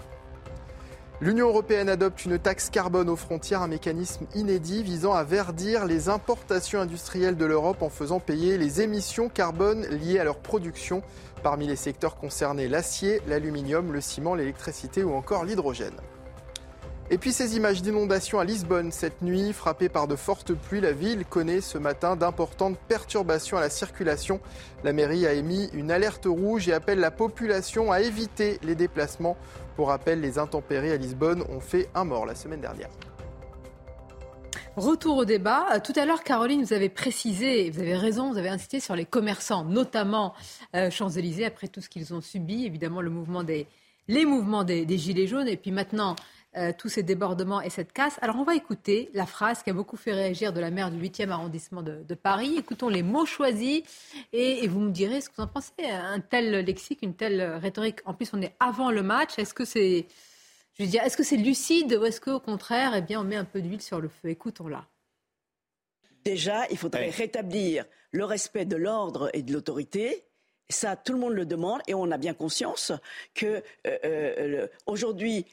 L'Union 1.20 1.48
européenne 1.48 1.88
adopte 1.88 2.24
une 2.24 2.38
taxe 2.38 2.70
carbone 2.70 3.08
aux 3.08 3.16
frontières, 3.16 3.62
un 3.62 3.68
mécanisme 3.68 4.26
inédit 4.34 4.82
visant 4.82 5.14
à 5.14 5.22
verdir 5.22 5.86
les 5.86 6.08
importations 6.08 6.80
industrielles 6.80 7.36
de 7.36 7.44
l'Europe 7.44 7.82
en 7.82 7.88
faisant 7.88 8.18
payer 8.18 8.58
les 8.58 8.80
émissions 8.80 9.28
carbone 9.28 9.86
liées 9.86 10.18
à 10.18 10.24
leur 10.24 10.38
production. 10.38 11.02
Parmi 11.42 11.66
les 11.66 11.76
secteurs 11.76 12.16
concernés, 12.16 12.68
l'acier, 12.68 13.20
l'aluminium, 13.28 13.92
le 13.92 14.00
ciment, 14.00 14.34
l'électricité 14.34 15.04
ou 15.04 15.14
encore 15.14 15.44
l'hydrogène. 15.44 15.94
Et 17.14 17.16
puis 17.16 17.32
ces 17.32 17.56
images 17.56 17.80
d'inondation 17.80 18.40
à 18.40 18.44
Lisbonne 18.44 18.90
cette 18.90 19.22
nuit, 19.22 19.52
frappée 19.52 19.88
par 19.88 20.08
de 20.08 20.16
fortes 20.16 20.52
pluies, 20.52 20.80
la 20.80 20.90
ville 20.90 21.24
connaît 21.24 21.60
ce 21.60 21.78
matin 21.78 22.16
d'importantes 22.16 22.76
perturbations 22.88 23.56
à 23.56 23.60
la 23.60 23.70
circulation. 23.70 24.40
La 24.82 24.92
mairie 24.92 25.24
a 25.24 25.32
émis 25.32 25.70
une 25.74 25.92
alerte 25.92 26.24
rouge 26.26 26.68
et 26.68 26.72
appelle 26.72 26.98
la 26.98 27.12
population 27.12 27.92
à 27.92 28.00
éviter 28.00 28.58
les 28.64 28.74
déplacements. 28.74 29.36
Pour 29.76 29.90
rappel, 29.90 30.20
les 30.20 30.40
intempéries 30.40 30.90
à 30.90 30.96
Lisbonne 30.96 31.44
ont 31.50 31.60
fait 31.60 31.88
un 31.94 32.02
mort 32.02 32.26
la 32.26 32.34
semaine 32.34 32.60
dernière. 32.60 32.90
Retour 34.74 35.18
au 35.18 35.24
débat. 35.24 35.78
Tout 35.84 35.92
à 35.94 36.06
l'heure, 36.06 36.24
Caroline, 36.24 36.64
vous 36.64 36.72
avez 36.72 36.88
précisé, 36.88 37.70
vous 37.70 37.78
avez 37.78 37.94
raison, 37.94 38.32
vous 38.32 38.38
avez 38.38 38.48
insisté 38.48 38.80
sur 38.80 38.96
les 38.96 39.04
commerçants, 39.04 39.64
notamment 39.64 40.34
euh, 40.74 40.90
Champs-Élysées, 40.90 41.44
après 41.44 41.68
tout 41.68 41.80
ce 41.80 41.88
qu'ils 41.88 42.12
ont 42.12 42.20
subi, 42.20 42.66
évidemment 42.66 43.00
le 43.00 43.10
mouvement 43.10 43.44
des, 43.44 43.68
les 44.08 44.24
mouvements 44.24 44.64
des, 44.64 44.84
des 44.84 44.98
Gilets 44.98 45.28
jaunes, 45.28 45.46
et 45.46 45.56
puis 45.56 45.70
maintenant 45.70 46.16
euh, 46.56 46.72
tous 46.76 46.88
ces 46.88 47.02
débordements 47.02 47.60
et 47.60 47.70
cette 47.70 47.92
casse. 47.92 48.18
Alors 48.22 48.36
on 48.36 48.44
va 48.44 48.54
écouter 48.54 49.10
la 49.12 49.26
phrase 49.26 49.62
qui 49.62 49.70
a 49.70 49.72
beaucoup 49.72 49.96
fait 49.96 50.12
réagir 50.12 50.52
de 50.52 50.60
la 50.60 50.70
maire 50.70 50.90
du 50.90 51.00
8e 51.00 51.30
arrondissement 51.30 51.82
de, 51.82 52.14
Paris. 52.14 52.54
Écoutons 52.56 52.88
les 52.88 53.02
mots 53.02 53.26
choisis 53.26 53.82
et, 54.32 54.66
vous 54.68 54.80
me 54.80 54.90
direz 54.90 55.20
ce 55.20 55.28
que 55.28 55.36
vous 55.36 55.42
en 55.42 55.48
pensez. 55.48 55.72
Un 55.80 56.20
tel 56.20 56.64
lexique, 56.64 57.00
une 57.02 57.14
telle 57.14 57.42
rhétorique. 57.42 57.98
En 58.04 58.14
plus, 58.14 58.30
on 58.32 58.40
est 58.40 58.54
avant 58.60 58.90
le 58.90 59.02
match. 59.02 59.38
Est-ce 59.38 59.52
que 59.52 59.64
c'est, 59.64 60.06
je 60.78 60.84
veux 60.84 60.88
dire, 60.88 61.02
est-ce 61.02 61.16
que 61.16 61.24
c'est 61.24 61.36
lucide 61.36 61.98
ou 62.00 62.04
est-ce 62.04 62.20
qu'au 62.20 62.38
contraire, 62.40 62.92
eh 62.94 63.02
bien, 63.02 63.20
on 63.20 63.24
met 63.24 63.36
un 63.36 63.44
peu 63.44 63.60
d'huile 63.60 63.82
sur 63.82 64.00
le 64.00 64.08
feu? 64.08 64.28
Écoutons-la. 64.28 64.86
Déjà, 66.24 66.66
il 66.70 66.78
faudrait 66.78 67.10
rétablir 67.10 67.84
le 68.10 68.24
respect 68.24 68.64
de 68.64 68.76
l'ordre 68.76 69.28
et 69.34 69.42
de 69.42 69.52
l'autorité. 69.52 70.24
Ça, 70.70 70.96
tout 70.96 71.12
le 71.12 71.18
monde 71.18 71.34
le 71.34 71.44
demande 71.44 71.82
et 71.86 71.94
on 71.94 72.10
a 72.10 72.16
bien 72.16 72.32
conscience 72.32 72.92
que 73.34 73.62
euh, 73.86 73.98
euh, 74.04 74.66
aujourd'hui, 74.86 75.44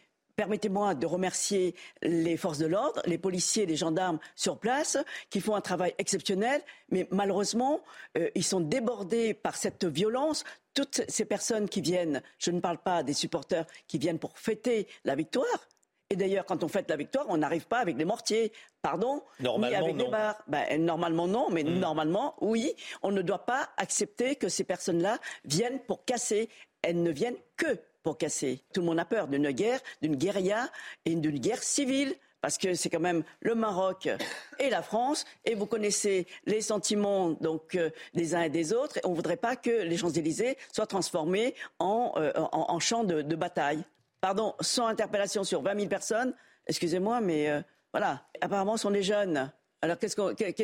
Permettez-moi 0.42 0.96
de 0.96 1.06
remercier 1.06 1.76
les 2.02 2.36
forces 2.36 2.58
de 2.58 2.66
l'ordre, 2.66 3.00
les 3.06 3.20
policiers, 3.20 3.68
les 3.68 3.76
gendarmes 3.76 4.18
sur 4.36 4.58
place, 4.58 4.98
qui 5.30 5.40
font 5.40 5.54
un 5.54 5.62
travail 5.62 5.94
exceptionnel, 6.00 6.64
mais 6.90 7.08
malheureusement, 7.12 7.82
euh, 8.18 8.28
ils 8.34 8.44
sont 8.44 8.60
débordés 8.60 9.36
par 9.36 9.56
cette 9.56 9.86
violence. 9.86 10.44
Toutes 10.74 11.04
ces 11.08 11.26
personnes 11.26 11.70
qui 11.70 11.82
viennent, 11.82 12.24
je 12.40 12.50
ne 12.50 12.60
parle 12.60 12.80
pas 12.80 13.04
des 13.04 13.14
supporters 13.14 13.68
qui 13.88 14.00
viennent 14.00 14.18
pour 14.18 14.36
fêter 14.36 14.88
la 15.06 15.14
victoire, 15.14 15.68
et 16.12 16.16
d'ailleurs, 16.18 16.46
quand 16.46 16.62
on 16.64 16.68
fête 16.68 16.90
la 16.90 16.98
victoire, 16.98 17.26
on 17.30 17.38
n'arrive 17.38 17.68
pas 17.68 17.80
avec 17.80 17.96
des 17.96 18.04
mortiers, 18.04 18.52
pardon, 18.82 19.24
normalement, 19.40 19.78
ni 19.78 19.84
avec 19.84 19.96
non. 19.96 20.06
des 20.06 20.12
barres. 20.12 20.44
Ben, 20.48 20.84
normalement 20.84 21.26
non, 21.26 21.50
mais 21.50 21.64
mm. 21.64 21.80
normalement, 21.80 22.36
oui, 22.42 22.74
on 23.02 23.12
ne 23.12 23.22
doit 23.22 23.46
pas 23.46 23.70
accepter 23.78 24.36
que 24.36 24.50
ces 24.50 24.66
personnes-là 24.66 25.20
viennent 25.46 25.80
pour 25.80 26.04
casser. 26.04 26.50
Elles 26.82 27.02
ne 27.02 27.12
viennent 27.12 27.38
que 27.58 27.80
pour 28.04 28.18
casser. 28.18 28.62
Tout 28.74 28.82
le 28.82 28.88
monde 28.88 29.00
a 29.00 29.06
peur 29.06 29.28
d'une 29.28 29.52
guerre, 29.52 29.80
d'une 30.02 30.16
guérilla 30.16 30.70
et 31.06 31.16
d'une 31.16 31.40
guerre 31.40 31.64
civile 31.64 32.16
parce 32.42 32.58
que 32.58 32.74
c'est 32.74 32.90
quand 32.90 33.00
même 33.00 33.24
le 33.40 33.56
Maroc 33.56 34.10
et 34.60 34.70
la 34.70 34.82
France, 34.82 35.26
et 35.46 35.54
vous 35.56 35.68
connaissez 35.68 36.26
les 36.46 36.62
sentiments 36.62 37.32
donc 37.32 37.76
euh, 37.76 37.92
des 38.16 38.36
uns 38.36 38.42
et 38.42 38.50
des 38.50 38.74
autres. 38.74 38.98
Et 38.98 39.02
on 39.06 39.12
ne 39.12 39.16
voudrait 39.16 39.38
pas 39.38 39.56
que 39.56 39.70
les 39.70 39.96
Champs-Élysées 39.96 40.58
soient 40.74 40.88
transformés 40.88 41.56
en, 41.80 42.14
euh, 42.18 42.32
en, 42.36 42.80
champ 42.80 43.04
de, 43.04 43.36
bataille. 43.36 43.84
Pardon, 44.20 44.56
sans 44.60 44.88
interpellation 44.88 45.44
sur 45.44 45.62
20 45.62 45.76
000 45.76 45.88
personnes, 45.88 46.34
excusez-moi, 46.68 47.22
mais 47.22 47.50
euh, 47.50 47.62
voilà. 47.94 48.26
Apparemment, 48.42 48.76
ce 48.76 48.84
sont 48.84 48.92
des 48.92 49.04
jeunes. 49.04 49.52
Alors 49.82 49.98
qu'est-ce 49.98 50.16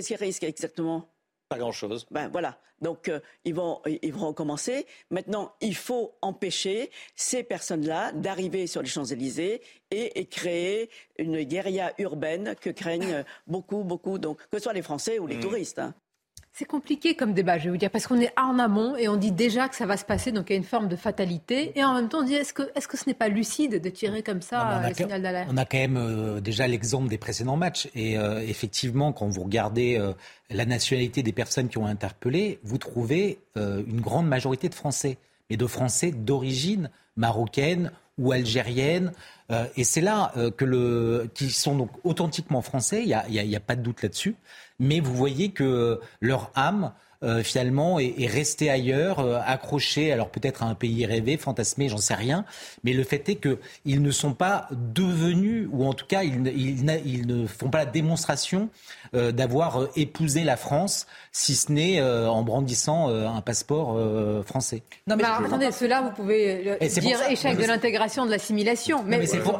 qu'ils 0.01 0.17
risquent 0.17 0.43
exactement? 0.43 1.07
Pas 1.49 1.57
grand-chose. 1.57 2.07
Ben 2.11 2.29
voilà. 2.29 2.59
Donc 2.81 3.09
euh, 3.09 3.19
ils 3.43 3.55
vont 3.55 3.81
ils 3.85 4.13
vont 4.13 4.27
recommencer. 4.27 4.85
Maintenant, 5.09 5.53
il 5.61 5.75
faut 5.75 6.15
empêcher 6.21 6.91
ces 7.15 7.43
personnes-là 7.43 8.11
d'arriver 8.11 8.67
sur 8.67 8.81
les 8.81 8.87
Champs-Élysées 8.87 9.61
et, 9.89 10.25
créer 10.25 10.89
une 11.17 11.41
guérilla 11.43 11.93
urbaine 11.97 12.55
que 12.61 12.69
craignent 12.69 13.23
beaucoup 13.47 13.83
beaucoup 13.83 14.19
donc 14.19 14.37
que 14.49 14.57
ce 14.57 14.63
soit 14.63 14.73
les 14.73 14.81
Français 14.81 15.19
ou 15.19 15.27
les 15.27 15.37
mmh. 15.37 15.41
touristes. 15.41 15.79
Hein. 15.79 15.95
C'est 16.57 16.65
compliqué 16.65 17.15
comme 17.15 17.33
débat, 17.33 17.59
je 17.59 17.65
vais 17.65 17.69
vous 17.69 17.77
dire, 17.77 17.91
parce 17.91 18.07
qu'on 18.07 18.19
est 18.19 18.33
en 18.35 18.57
amont 18.57 18.95
et 18.95 19.07
on 19.07 19.15
dit 19.15 19.31
déjà 19.31 19.69
que 19.69 19.75
ça 19.75 19.85
va 19.85 19.95
se 19.95 20.03
passer, 20.03 20.31
donc 20.31 20.49
il 20.49 20.53
y 20.53 20.55
a 20.55 20.57
une 20.57 20.63
forme 20.63 20.87
de 20.87 20.95
fatalité. 20.95 21.71
Et 21.77 21.83
en 21.83 21.93
même 21.93 22.09
temps, 22.09 22.21
on 22.21 22.23
dit 22.23 22.33
est-ce 22.33 22.51
que, 22.51 22.63
est-ce 22.73 22.87
que 22.87 22.97
ce 22.97 23.03
n'est 23.05 23.13
pas 23.13 23.27
lucide 23.27 23.79
de 23.79 23.89
tirer 23.89 24.23
comme 24.23 24.41
ça 24.41 24.81
le 24.87 24.91
signal 24.95 25.21
d'alerte 25.21 25.49
On 25.53 25.57
a 25.57 25.65
quand 25.65 25.77
même 25.77 25.97
euh, 25.97 26.39
déjà 26.39 26.67
l'exemple 26.67 27.09
des 27.09 27.19
précédents 27.19 27.57
matchs. 27.57 27.89
Et 27.93 28.17
euh, 28.17 28.39
effectivement, 28.39 29.13
quand 29.13 29.27
vous 29.27 29.43
regardez 29.43 29.99
euh, 29.99 30.13
la 30.49 30.65
nationalité 30.65 31.21
des 31.21 31.31
personnes 31.31 31.69
qui 31.69 31.77
ont 31.77 31.85
interpellé, 31.85 32.59
vous 32.63 32.79
trouvez 32.79 33.37
une 33.55 34.01
grande 34.01 34.27
majorité 34.27 34.67
de 34.67 34.73
Français, 34.73 35.19
mais 35.51 35.57
de 35.57 35.67
Français 35.67 36.09
d'origine 36.09 36.89
marocaine 37.17 37.91
ou 38.17 38.31
algérienne. 38.31 39.11
et 39.75 39.83
c'est 39.83 40.01
là 40.01 40.33
que 40.57 40.65
le, 40.65 41.29
qui 41.35 41.51
sont 41.51 41.75
donc 41.75 41.91
authentiquement 42.03 42.61
français, 42.61 43.01
il 43.01 43.07
n'y 43.07 43.13
a, 43.13 43.27
y 43.27 43.55
a, 43.55 43.59
pas 43.59 43.75
de 43.75 43.81
doute 43.81 44.01
là-dessus 44.01 44.35
mais 44.79 44.99
vous 44.99 45.13
voyez 45.13 45.51
que 45.51 45.99
leur 46.21 46.51
âme 46.55 46.93
euh, 47.23 47.41
finalement 47.41 47.99
est, 47.99 48.13
est 48.19 48.27
restée 48.27 48.69
ailleurs, 48.69 49.19
euh, 49.19 49.39
accrochée, 49.43 50.11
alors 50.11 50.29
peut-être 50.29 50.61
à 50.61 50.67
un 50.67 50.75
pays 50.75 51.03
rêvé, 51.05 51.37
fantasmé, 51.37 51.89
j'en 51.89 51.97
sais 51.97 52.13
rien, 52.13 52.45
mais 52.83 52.93
le 52.93 53.03
fait 53.03 53.27
est 53.29 53.35
qu'ils 53.37 54.03
ne 54.03 54.11
sont 54.11 54.33
pas 54.33 54.67
devenus, 54.71 55.67
ou 55.71 55.85
en 55.85 55.93
tout 55.93 56.05
cas 56.05 56.23
ils, 56.23 56.47
ils, 56.55 57.27
ne 57.27 57.47
font 57.47 57.69
pas 57.69 57.79
la 57.79 57.85
démonstration 57.85 58.69
euh, 59.15 59.31
d'avoir 59.31 59.81
euh, 59.81 59.91
épousé 59.95 60.43
la 60.43 60.57
France, 60.57 61.07
si 61.31 61.55
ce 61.55 61.71
n'est 61.71 62.01
en 62.01 62.43
brandissant 62.43 63.09
un 63.09 63.41
passeport 63.41 63.97
français. 64.45 64.81
Non 65.05 65.15
mais 65.15 65.23
attendez, 65.23 65.71
cela 65.71 66.01
vous 66.01 66.11
pouvez 66.11 66.77
dire 66.81 67.19
échec 67.29 67.57
de 67.57 67.65
l'intégration, 67.65 68.25
de 68.25 68.31
l'assimilation. 68.31 69.03
Mais, 69.05 69.25
c'est 69.25 69.39
pour, 69.39 69.59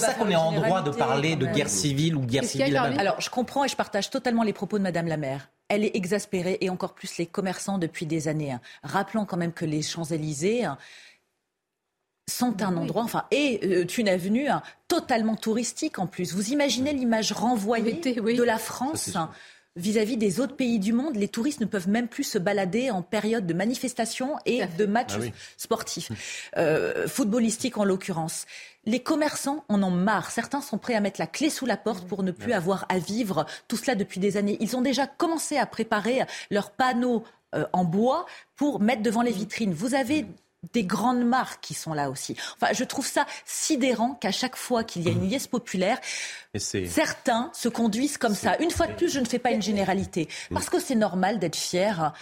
ça 0.00 0.14
qu'on 0.14 0.30
est, 0.30 0.36
en 0.36 0.52
droit 0.52 0.82
de 0.82 0.90
parler 0.90 1.36
de 1.36 1.46
guerre 1.46 1.68
civile 1.68 2.16
ou 2.16 2.20
guerre 2.20 2.44
civile. 2.44 2.76
Alors 2.76 3.20
je 3.20 3.30
comprends 3.30 3.64
et 3.64 3.68
je 3.68 3.76
partage 3.76 4.10
totalement 4.10 4.42
les 4.42 4.52
propos 4.52 4.78
de 4.78 4.82
Madame 4.82 5.06
la 5.06 5.16
maire 5.16 5.48
elle 5.68 5.84
est 5.84 5.96
exaspérée 5.96 6.58
et 6.60 6.70
encore 6.70 6.94
plus 6.94 7.16
les 7.18 7.26
commerçants 7.26 7.78
depuis 7.78 8.06
des 8.06 8.28
années. 8.28 8.52
Hein. 8.52 8.60
Rappelons 8.82 9.24
quand 9.24 9.36
même 9.36 9.52
que 9.52 9.64
les 9.64 9.82
Champs-Élysées 9.82 10.64
hein, 10.64 10.78
sont 12.28 12.62
un 12.62 12.76
endroit, 12.76 13.02
enfin, 13.02 13.24
et 13.30 13.60
euh, 13.64 13.86
une 13.86 14.08
avenue 14.08 14.48
hein, 14.48 14.62
totalement 14.88 15.36
touristique 15.36 15.98
en 15.98 16.06
plus. 16.06 16.34
Vous 16.34 16.50
imaginez 16.50 16.92
l'image 16.92 17.32
renvoyée 17.32 17.94
de 17.94 18.42
la 18.42 18.58
France 18.58 19.16
vis-à-vis 19.76 20.16
des 20.16 20.38
autres 20.40 20.54
pays 20.54 20.78
du 20.78 20.92
monde, 20.92 21.16
les 21.16 21.28
touristes 21.28 21.60
ne 21.60 21.66
peuvent 21.66 21.88
même 21.88 22.06
plus 22.06 22.24
se 22.24 22.38
balader 22.38 22.90
en 22.90 23.02
période 23.02 23.46
de 23.46 23.54
manifestations 23.54 24.36
et 24.46 24.64
de 24.78 24.86
matchs 24.86 25.14
ah 25.18 25.24
sportifs, 25.56 26.12
euh, 26.56 27.08
footballistiques 27.08 27.76
en 27.76 27.84
l'occurrence. 27.84 28.46
Les 28.86 29.00
commerçants 29.00 29.64
en 29.68 29.82
ont 29.82 29.90
marre. 29.90 30.30
Certains 30.30 30.60
sont 30.60 30.78
prêts 30.78 30.94
à 30.94 31.00
mettre 31.00 31.20
la 31.20 31.26
clé 31.26 31.50
sous 31.50 31.66
la 31.66 31.76
porte 31.76 32.06
pour 32.06 32.22
ne 32.22 32.32
plus 32.32 32.52
avoir 32.52 32.86
à 32.88 32.98
vivre 32.98 33.46
tout 33.68 33.76
cela 33.76 33.94
depuis 33.94 34.20
des 34.20 34.36
années. 34.36 34.56
Ils 34.60 34.76
ont 34.76 34.82
déjà 34.82 35.06
commencé 35.06 35.56
à 35.56 35.66
préparer 35.66 36.22
leurs 36.50 36.70
panneaux 36.70 37.24
euh, 37.54 37.66
en 37.72 37.84
bois 37.84 38.26
pour 38.56 38.80
mettre 38.80 39.02
devant 39.02 39.22
les 39.22 39.32
vitrines. 39.32 39.72
Vous 39.72 39.94
avez 39.94 40.26
des 40.72 40.84
grandes 40.84 41.24
marques 41.24 41.62
qui 41.62 41.74
sont 41.74 41.92
là 41.92 42.10
aussi. 42.10 42.36
Enfin, 42.54 42.72
je 42.72 42.84
trouve 42.84 43.06
ça 43.06 43.26
sidérant 43.44 44.14
qu'à 44.14 44.32
chaque 44.32 44.56
fois 44.56 44.84
qu'il 44.84 45.02
y 45.02 45.08
a 45.08 45.12
une 45.12 45.28
liesse 45.28 45.46
populaire, 45.46 45.98
certains 46.56 47.50
se 47.52 47.68
conduisent 47.68 48.18
comme 48.18 48.34
ça. 48.34 48.56
Une 48.58 48.70
fois 48.70 48.86
de 48.86 48.94
plus, 48.94 49.12
je 49.12 49.20
ne 49.20 49.26
fais 49.26 49.38
pas 49.38 49.50
une 49.50 49.62
généralité, 49.62 50.28
parce 50.50 50.70
que 50.70 50.80
c'est 50.80 50.94
normal 50.94 51.38
d'être 51.38 51.56
fier 51.56 52.12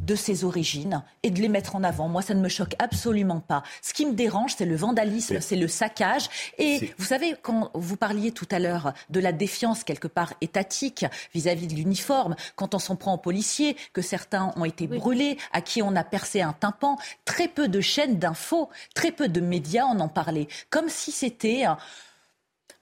de 0.00 0.14
ses 0.14 0.44
origines 0.44 1.02
et 1.22 1.30
de 1.30 1.40
les 1.40 1.48
mettre 1.48 1.76
en 1.76 1.82
avant. 1.82 2.08
Moi, 2.08 2.22
ça 2.22 2.34
ne 2.34 2.40
me 2.40 2.48
choque 2.48 2.74
absolument 2.78 3.40
pas. 3.40 3.62
Ce 3.82 3.92
qui 3.92 4.06
me 4.06 4.12
dérange, 4.12 4.54
c'est 4.56 4.64
le 4.64 4.76
vandalisme, 4.76 5.40
c'est 5.40 5.56
le 5.56 5.68
saccage. 5.68 6.28
Et 6.58 6.92
vous 6.98 7.04
savez, 7.04 7.34
quand 7.42 7.70
vous 7.74 7.96
parliez 7.96 8.30
tout 8.32 8.48
à 8.50 8.58
l'heure 8.58 8.92
de 9.10 9.20
la 9.20 9.32
défiance 9.32 9.84
quelque 9.84 10.08
part 10.08 10.34
étatique 10.40 11.04
vis-à-vis 11.34 11.66
de 11.66 11.74
l'uniforme, 11.74 12.36
quand 12.56 12.74
on 12.74 12.78
s'en 12.78 12.96
prend 12.96 13.14
aux 13.14 13.18
policiers, 13.18 13.76
que 13.92 14.02
certains 14.02 14.52
ont 14.56 14.64
été 14.64 14.86
brûlés, 14.86 15.36
à 15.52 15.60
qui 15.60 15.82
on 15.82 15.96
a 15.96 16.04
percé 16.04 16.42
un 16.42 16.52
tympan, 16.52 16.96
très 17.24 17.48
peu 17.48 17.68
de 17.68 17.80
chaînes 17.80 18.18
d'infos, 18.18 18.68
très 18.94 19.10
peu 19.10 19.28
de 19.28 19.40
médias 19.40 19.84
en 19.84 20.00
ont 20.00 20.08
parlé, 20.08 20.48
comme 20.70 20.88
si 20.88 21.12
c'était 21.12 21.64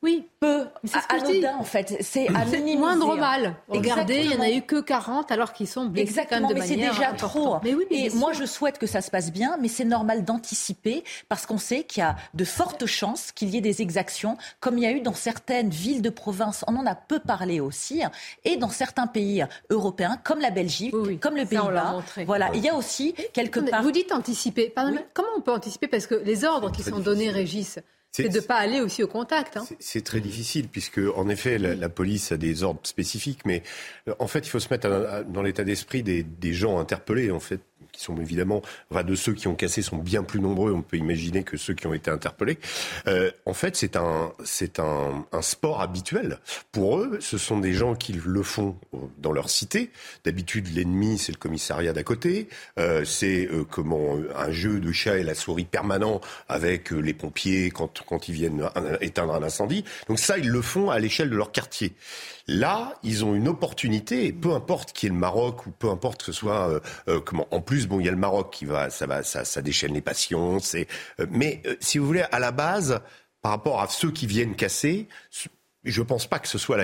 oui, 0.07 0.29
peu. 0.38 0.66
C'est 0.85 1.01
ce 1.01 1.07
que 1.09 1.19
je 1.19 1.47
en 1.49 1.64
fait. 1.64 1.97
C'est 2.01 2.29
à 2.29 2.45
moindre 2.77 3.16
mal. 3.16 3.57
Regardez, 3.69 4.21
il 4.23 4.29
n'y 4.29 4.37
en 4.37 4.40
a 4.40 4.51
eu 4.51 4.62
que 4.62 4.81
40 4.81 5.33
alors 5.33 5.53
qu'ils 5.53 5.66
sont 5.66 5.87
blessés 5.87 6.11
Exactement, 6.11 6.47
quand 6.49 6.55
mais 6.55 6.61
c'est 6.61 6.77
déjà 6.77 7.12
trop. 7.12 7.57
Mais 7.64 7.75
oui, 7.75 7.87
Et 7.90 8.11
moi, 8.11 8.33
je 8.33 8.45
souhaite 8.45 8.79
que 8.79 8.87
ça 8.87 9.01
se 9.01 9.11
passe 9.11 9.33
bien, 9.33 9.59
mais 9.61 9.66
c'est 9.66 9.85
normal 9.85 10.25
d'anticiper 10.25 11.03
parce 11.29 11.45
qu'on 11.45 11.59
sait 11.59 11.83
qu'il 11.83 12.03
y 12.03 12.05
a 12.05 12.14
de 12.35 12.45
fortes 12.45 12.87
chances 12.87 13.33
qu'il 13.33 13.51
y 13.51 13.57
ait 13.57 13.61
des 13.61 13.83
exactions, 13.83 14.38
comme 14.61 14.79
il 14.79 14.85
y 14.85 14.87
a 14.87 14.92
eu 14.92 15.01
dans 15.01 15.14
certaines 15.14 15.71
villes 15.71 16.03
de 16.03 16.11
province. 16.11 16.64
On 16.69 16.77
en 16.77 16.87
a 16.87 16.95
peu 16.95 17.19
parlé 17.19 17.59
aussi, 17.59 18.03
et 18.45 18.57
dans 18.57 18.69
certains 18.69 19.09
pays 19.09 19.45
européens, 19.71 20.21
comme 20.23 20.38
la 20.38 20.51
Belgique, 20.51 20.95
comme 21.21 21.35
le 21.35 21.47
Pays-Bas. 21.47 22.05
Voilà, 22.27 22.51
il 22.55 22.62
y 22.62 22.69
a 22.69 22.77
aussi 22.77 23.12
quelque 23.33 23.59
part. 23.59 23.83
Vous 23.83 23.90
dites 23.90 24.12
anticiper. 24.12 24.73
comment 25.15 25.29
on 25.37 25.40
peut 25.40 25.52
anticiper? 25.52 25.88
Parce 25.88 26.07
que 26.07 26.15
les 26.15 26.44
ordres 26.44 26.71
qui 26.71 26.85
sont 26.85 27.00
donnés 27.00 27.31
régissent 27.31 27.81
c'est 28.23 28.29
de 28.29 28.37
ne 28.37 28.40
pas 28.40 28.56
aller 28.56 28.81
aussi 28.81 29.02
au 29.02 29.08
contact. 29.08 29.56
Hein. 29.56 29.67
C'est 29.79 30.04
très 30.04 30.21
difficile, 30.21 30.69
puisque 30.69 31.00
en 31.17 31.29
effet, 31.29 31.58
la, 31.58 31.88
police 31.88 32.33
a 32.33 32.37
des 32.37 32.62
ordres 32.62 32.81
spécifiques, 32.85 33.40
mais 33.44 33.62
euh, 34.08 34.14
en 34.19 34.27
fait, 34.27 34.40
il 34.40 34.50
faut 34.50 34.60
se 34.60 34.69
mettre 34.71 35.25
dans 35.29 35.42
l'état 35.42 35.64
d'esprit 35.64 36.02
des, 36.02 36.23
des, 36.23 36.52
gens 36.52 36.79
interpellés, 36.79 37.31
en 37.31 37.40
fait 37.40 37.60
qui 37.97 38.05
sont 38.05 38.17
évidemment, 38.17 38.63
enfin, 38.90 39.03
de 39.03 39.15
ceux 39.15 39.33
qui 39.33 39.49
ont 39.49 39.55
cassé 39.55 39.83
sont 39.83 39.97
bien 39.97 40.23
plus 40.23 40.40
nombreux, 40.40 40.73
on 40.73 40.83
peut 40.83 40.97
imaginer, 40.97 41.42
que 41.42 41.57
ceux 41.57 41.75
qui 41.75 41.87
ont 41.87 41.94
été 41.94 42.11
interpellés. 42.11 42.59
Euh, 43.07 43.31
en 43.47 43.55
fait, 43.55 43.77
c'est 43.77 43.97
un, 43.97 44.33
c'est 44.44 44.79
un, 44.81 45.27
sport 45.40 45.81
habituel. 45.81 46.38
Pour 46.73 46.99
eux, 46.99 47.19
ce 47.21 47.38
sont 47.38 47.61
des 47.61 47.73
gens 47.73 47.94
qui 47.94 48.13
le 48.13 48.42
font 48.42 48.77
dans 49.19 49.33
leur 49.33 49.51
cité. 49.51 49.90
D'habitude, 50.25 50.75
l'ennemi, 50.75 51.19
c'est 51.19 51.33
le 51.33 51.38
commissariat 51.38 51.92
d'à 51.92 52.03
côté. 52.03 52.49
Euh, 52.79 53.05
c'est 53.05 53.47
euh, 53.47 53.65
comment 53.65 54.17
un 54.35 54.51
jeu 54.51 54.81
de 54.81 54.92
chat 54.92 55.19
et 55.19 55.23
la 55.23 55.35
souris 55.35 55.65
permanent 55.65 56.21
avec 56.49 56.92
euh, 56.92 56.99
les 56.99 57.15
pompiers 57.15 57.71
quand, 57.71 58.03
quand 58.07 58.29
ils 58.29 58.35
viennent 58.35 58.69
éteindre 59.01 59.35
un 59.35 59.42
incendie. 59.42 59.85
Donc 60.09 60.19
ça, 60.19 60.38
ils 60.38 60.49
le 60.49 60.63
font 60.63 60.90
à 60.90 60.99
l'échelle 60.99 61.31
de 61.31 61.37
leur 61.37 61.53
quartier. 61.53 61.94
Là, 62.49 62.94
ils 63.03 63.25
ont 63.25 63.35
une 63.35 63.49
opportunité, 63.49 64.27
et 64.27 64.33
peu 64.33 64.53
importe 64.53 64.92
qui 64.92 65.07
est 65.07 65.09
le 65.09 65.17
Maroc 65.17 65.67
ou 65.67 65.73
peu 65.73 65.90
importe 65.90 66.21
que 66.21 66.27
ce 66.27 66.33
soit 66.33 66.69
euh, 66.69 66.81
euh, 67.09 67.21
comment. 67.21 67.49
En 67.51 67.61
plus, 67.61 67.86
bon, 67.87 68.01
il 68.01 68.07
y 68.07 68.09
a 68.09 68.13
le 68.13 68.17
Maroc 68.17 68.53
qui 68.53 68.65
va, 68.65 68.91
ça 68.91 69.07
va, 69.07 69.23
ça, 69.23 69.63
déchaîne 69.63 69.95
les 69.95 70.01
passions. 70.01 70.59
C'est, 70.61 70.87
euh, 71.21 71.27
mais 71.31 71.63
si 71.81 71.99
vous 71.99 72.07
voulez, 72.07 72.25
à 72.33 72.39
la 72.39 72.53
base, 72.53 73.01
par 73.43 73.53
rapport 73.53 73.81
à 73.81 73.89
ceux 73.89 74.11
qui 74.11 74.27
viennent 74.27 74.57
casser, 74.57 75.09
je 75.87 76.01
ne 76.01 76.07
pense 76.07 76.27
pas 76.27 76.39
que 76.39 76.49
ce 76.49 76.59
soit 76.59 76.77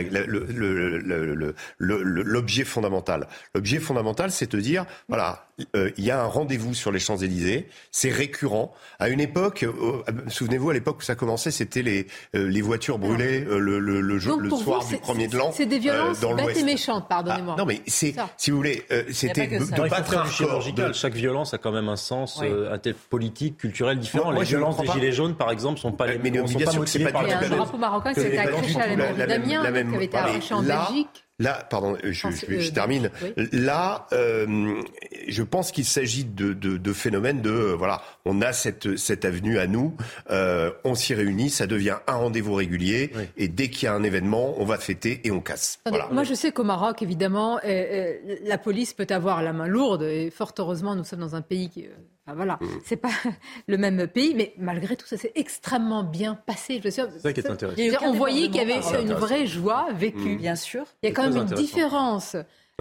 l'objet 1.78 2.64
fondamental. 2.64 3.28
L'objet 3.54 3.78
fondamental, 3.78 4.30
c'est 4.30 4.50
de 4.50 4.60
dire, 4.60 4.86
voilà, 5.08 5.48
euh, 5.50 5.51
il 5.74 6.04
y 6.04 6.10
a 6.10 6.22
un 6.22 6.26
rendez-vous 6.26 6.74
sur 6.74 6.92
les 6.92 6.98
Champs-Élysées, 6.98 7.68
c'est 7.90 8.10
récurrent. 8.10 8.72
À 8.98 9.08
une 9.08 9.20
époque, 9.20 9.62
euh, 9.62 10.02
euh, 10.08 10.12
souvenez-vous, 10.28 10.70
à 10.70 10.74
l'époque 10.74 10.98
où 10.98 11.02
ça 11.02 11.14
commençait, 11.14 11.50
c'était 11.50 11.82
les, 11.82 12.06
les 12.34 12.62
voitures 12.62 12.98
brûlées 12.98 13.40
le, 13.40 13.78
le, 13.78 14.00
le, 14.00 14.20
soir 14.50 14.84
du 14.86 14.96
premier 14.98 15.28
de 15.28 15.36
l'an. 15.36 15.50
C'est 15.52 15.66
des 15.66 15.78
violences 15.78 16.20
bêtes 16.20 16.56
et 16.56 16.64
méchantes, 16.64 17.08
pardonnez-moi. 17.08 17.54
Ah, 17.56 17.60
non, 17.60 17.66
mais 17.66 17.82
c'est, 17.86 18.14
si 18.36 18.50
vous 18.50 18.56
voulez, 18.56 18.84
c'était 19.10 19.46
de, 19.46 19.64
de 19.64 19.88
pas 19.88 20.00
très 20.02 20.28
chirurgical. 20.30 20.94
Chaque 20.94 21.14
violence 21.14 21.54
a 21.54 21.58
quand 21.58 21.72
même 21.72 21.88
un 21.88 21.96
sens 21.96 22.40
oui. 22.42 22.94
politique, 23.10 23.58
culturel 23.58 23.98
différent. 23.98 24.30
les 24.30 24.44
violences 24.44 24.78
des 24.78 24.86
Gilets 24.86 25.12
jaunes, 25.12 25.34
par 25.34 25.50
exemple, 25.50 25.80
sont 25.80 25.92
pas 25.92 26.06
les 26.06 26.18
mêmes. 26.18 26.22
Mais 26.22 26.30
bien 26.30 26.70
sûr, 26.70 26.88
c'est 26.88 27.00
pas 27.00 27.12
du 27.12 27.18
tout. 27.18 27.24
Il 27.24 27.30
y 27.30 27.32
a 27.32 27.38
un 27.38 27.56
drapeau 27.56 27.78
marocain 27.78 28.14
qui 28.14 28.20
été 28.20 28.38
accroché 28.38 28.80
à 28.80 28.86
la 28.96 29.26
Damien, 29.26 29.60
qui 29.60 29.66
avait 29.66 30.04
été 30.04 30.16
arraché 30.16 30.54
en 30.54 30.62
Belgique. 30.62 31.24
Là, 31.42 31.66
pardon, 31.68 31.96
je, 32.02 32.10
je, 32.12 32.60
je 32.60 32.70
termine. 32.70 33.10
Là, 33.52 34.06
euh, 34.12 34.82
je 35.28 35.42
pense 35.42 35.72
qu'il 35.72 35.84
s'agit 35.84 36.24
de, 36.24 36.52
de, 36.52 36.76
de, 36.76 36.92
phénomènes 36.92 37.40
de 37.40 37.50
euh, 37.50 37.74
voilà, 37.76 38.02
on 38.24 38.40
a 38.40 38.52
cette, 38.52 38.96
cette 38.96 39.24
avenue 39.24 39.58
à 39.58 39.66
nous, 39.66 39.96
euh, 40.30 40.70
on 40.84 40.94
s'y 40.94 41.14
réunit, 41.14 41.50
ça 41.50 41.66
devient 41.66 41.96
un 42.06 42.14
rendez-vous 42.14 42.54
régulier, 42.54 43.12
et 43.36 43.48
dès 43.48 43.68
qu'il 43.68 43.86
y 43.86 43.88
a 43.88 43.94
un 43.94 44.02
événement, 44.02 44.54
on 44.58 44.64
va 44.64 44.78
fêter 44.78 45.20
et 45.24 45.30
on 45.30 45.40
casse. 45.40 45.80
voilà. 45.86 46.08
Moi, 46.12 46.24
je 46.24 46.34
sais 46.34 46.52
qu'au 46.52 46.64
Maroc, 46.64 47.02
évidemment, 47.02 47.58
euh, 47.58 47.60
euh, 47.64 48.36
la 48.44 48.58
police 48.58 48.92
peut 48.92 49.06
avoir 49.10 49.42
la 49.42 49.52
main 49.52 49.66
lourde, 49.66 50.02
et 50.02 50.30
fort 50.30 50.52
heureusement, 50.58 50.94
nous 50.94 51.04
sommes 51.04 51.20
dans 51.20 51.36
un 51.36 51.42
pays 51.42 51.68
qui 51.68 51.86
Enfin, 52.24 52.36
voilà, 52.36 52.58
mm. 52.60 52.66
c'est 52.84 52.96
pas 52.96 53.10
le 53.66 53.76
même 53.76 54.06
pays, 54.06 54.34
mais 54.34 54.54
malgré 54.58 54.96
tout, 54.96 55.06
ça 55.06 55.16
s'est 55.16 55.32
extrêmement 55.34 56.04
bien 56.04 56.34
passé. 56.34 56.80
C'est 56.82 56.90
ça 56.90 57.32
qui 57.32 57.40
est 57.40 57.50
intéressant. 57.50 58.06
On 58.06 58.12
voyait 58.12 58.46
qu'il 58.46 58.56
y 58.56 58.60
avait 58.60 58.80
une 59.02 59.14
vraie 59.14 59.46
joie 59.46 59.88
vécue. 59.92 60.36
Mm. 60.36 60.38
Bien 60.38 60.56
sûr. 60.56 60.84
Il 61.02 61.08
y 61.08 61.12
a 61.12 61.14
quand 61.14 61.28
même 61.28 61.48
une 61.48 61.54
différence 61.54 62.36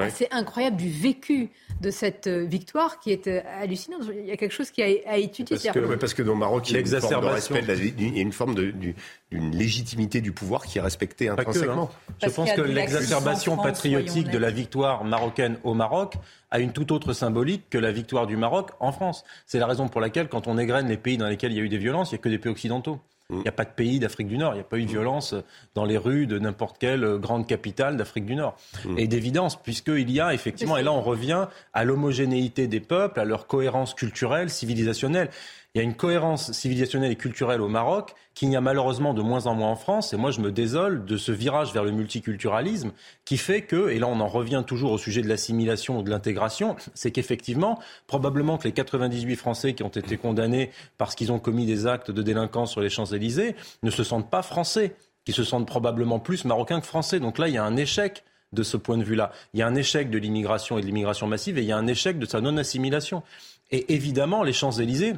c'est 0.09 0.31
incroyable 0.31 0.77
du 0.77 0.89
vécu 0.89 1.49
de 1.81 1.91
cette 1.91 2.27
euh, 2.27 2.45
victoire 2.45 2.99
qui 2.99 3.11
est 3.11 3.27
euh, 3.27 3.41
hallucinante. 3.59 4.03
Il 4.13 4.25
y 4.25 4.31
a 4.31 4.37
quelque 4.37 4.53
chose 4.53 4.71
qui 4.71 4.81
a, 4.81 4.85
à 5.07 5.17
étudier. 5.17 5.57
Parce 5.57 5.75
que, 5.75 5.95
parce 5.95 6.13
que 6.13 6.23
dans 6.23 6.33
le 6.33 6.39
Maroc, 6.39 6.69
il 6.69 6.73
y 6.73 6.77
a 6.77 6.79
une 6.79 6.87
forme 6.87 7.21
de 7.21 7.27
respect, 7.27 7.63
il 7.97 8.15
y 8.15 8.19
a 8.19 8.21
une 8.21 8.31
forme 8.31 8.55
d'une 8.55 9.51
légitimité 9.51 10.21
du 10.21 10.31
pouvoir 10.31 10.65
qui 10.65 10.77
est 10.77 10.81
respectée 10.81 11.29
hein. 11.29 11.35
intrinsèquement. 11.37 11.89
Je 12.23 12.29
pense 12.29 12.51
que 12.51 12.61
l'exacerbation 12.61 13.57
patriotique 13.57 14.29
de 14.29 14.37
la 14.37 14.51
victoire 14.51 15.03
marocaine 15.03 15.57
au 15.63 15.73
Maroc 15.73 16.15
a 16.51 16.59
une 16.59 16.73
toute 16.73 16.91
autre 16.91 17.13
symbolique 17.13 17.69
que 17.69 17.77
la 17.77 17.91
victoire 17.91 18.27
du 18.27 18.37
Maroc 18.37 18.71
en 18.79 18.91
France. 18.91 19.23
C'est 19.45 19.59
la 19.59 19.67
raison 19.67 19.87
pour 19.87 20.01
laquelle, 20.01 20.27
quand 20.27 20.47
on 20.47 20.57
égrène 20.57 20.87
les 20.87 20.97
pays 20.97 21.17
dans 21.17 21.27
lesquels 21.27 21.51
il 21.51 21.57
y 21.57 21.61
a 21.61 21.63
eu 21.63 21.69
des 21.69 21.77
violences, 21.77 22.11
il 22.11 22.15
n'y 22.15 22.19
a 22.19 22.23
que 22.23 22.29
des 22.29 22.37
pays 22.37 22.51
occidentaux. 22.51 22.99
Il 23.31 23.37
n'y 23.37 23.47
a 23.47 23.51
pas 23.51 23.65
de 23.65 23.69
pays 23.69 23.99
d'Afrique 23.99 24.27
du 24.27 24.37
Nord. 24.37 24.53
Il 24.53 24.57
n'y 24.57 24.61
a 24.61 24.65
pas 24.65 24.77
eu 24.77 24.85
de 24.85 24.89
violence 24.89 25.35
dans 25.73 25.85
les 25.85 25.97
rues 25.97 26.27
de 26.27 26.37
n'importe 26.37 26.77
quelle 26.77 27.17
grande 27.17 27.47
capitale 27.47 27.97
d'Afrique 27.97 28.25
du 28.25 28.35
Nord. 28.35 28.55
Mm. 28.85 28.99
Et 28.99 29.07
d'évidence, 29.07 29.61
puisqu'il 29.61 30.11
y 30.11 30.19
a 30.19 30.33
effectivement, 30.33 30.77
et 30.77 30.83
là 30.83 30.91
on 30.91 31.01
revient 31.01 31.47
à 31.73 31.83
l'homogénéité 31.83 32.67
des 32.67 32.79
peuples, 32.79 33.19
à 33.19 33.25
leur 33.25 33.47
cohérence 33.47 33.93
culturelle, 33.93 34.49
civilisationnelle. 34.49 35.29
Il 35.73 35.77
y 35.77 35.81
a 35.81 35.85
une 35.85 35.95
cohérence 35.95 36.51
civilisationnelle 36.51 37.13
et 37.13 37.15
culturelle 37.15 37.61
au 37.61 37.69
Maroc 37.69 38.13
qu'il 38.33 38.49
n'y 38.49 38.57
a 38.57 38.61
malheureusement 38.61 39.13
de 39.13 39.21
moins 39.21 39.47
en 39.47 39.55
moins 39.55 39.69
en 39.69 39.77
France. 39.77 40.11
Et 40.11 40.17
moi, 40.17 40.31
je 40.31 40.41
me 40.41 40.51
désole 40.51 41.05
de 41.05 41.15
ce 41.15 41.31
virage 41.31 41.71
vers 41.71 41.85
le 41.85 41.91
multiculturalisme 41.91 42.91
qui 43.23 43.37
fait 43.37 43.61
que, 43.61 43.89
et 43.89 43.97
là 43.97 44.07
on 44.07 44.19
en 44.19 44.27
revient 44.27 44.63
toujours 44.67 44.91
au 44.91 44.97
sujet 44.97 45.21
de 45.21 45.29
l'assimilation 45.29 45.99
ou 45.99 46.03
de 46.03 46.09
l'intégration, 46.09 46.75
c'est 46.93 47.11
qu'effectivement, 47.11 47.79
probablement 48.05 48.57
que 48.57 48.65
les 48.65 48.73
98 48.73 49.37
Français 49.37 49.73
qui 49.73 49.83
ont 49.83 49.87
été 49.87 50.17
condamnés 50.17 50.71
parce 50.97 51.15
qu'ils 51.15 51.31
ont 51.31 51.39
commis 51.39 51.65
des 51.65 51.87
actes 51.87 52.11
de 52.11 52.21
délinquance 52.21 52.71
sur 52.71 52.81
les 52.81 52.89
Champs-Élysées 52.89 53.55
ne 53.81 53.91
se 53.91 54.03
sentent 54.03 54.29
pas 54.29 54.41
français, 54.41 54.95
qui 55.23 55.31
se 55.31 55.45
sentent 55.45 55.67
probablement 55.67 56.19
plus 56.19 56.43
marocains 56.43 56.81
que 56.81 56.87
français. 56.87 57.21
Donc 57.21 57.37
là, 57.37 57.47
il 57.47 57.53
y 57.53 57.57
a 57.57 57.63
un 57.63 57.77
échec 57.77 58.25
de 58.51 58.63
ce 58.63 58.75
point 58.75 58.97
de 58.97 59.03
vue-là. 59.03 59.31
Il 59.53 59.61
y 59.61 59.63
a 59.63 59.67
un 59.67 59.75
échec 59.75 60.09
de 60.09 60.17
l'immigration 60.17 60.77
et 60.77 60.81
de 60.81 60.85
l'immigration 60.85 61.27
massive 61.27 61.57
et 61.57 61.61
il 61.61 61.67
y 61.67 61.71
a 61.71 61.77
un 61.77 61.87
échec 61.87 62.19
de 62.19 62.25
sa 62.25 62.41
non-assimilation. 62.41 63.23
Et 63.71 63.93
évidemment, 63.93 64.43
les 64.43 64.51
Champs-Élysées, 64.51 65.13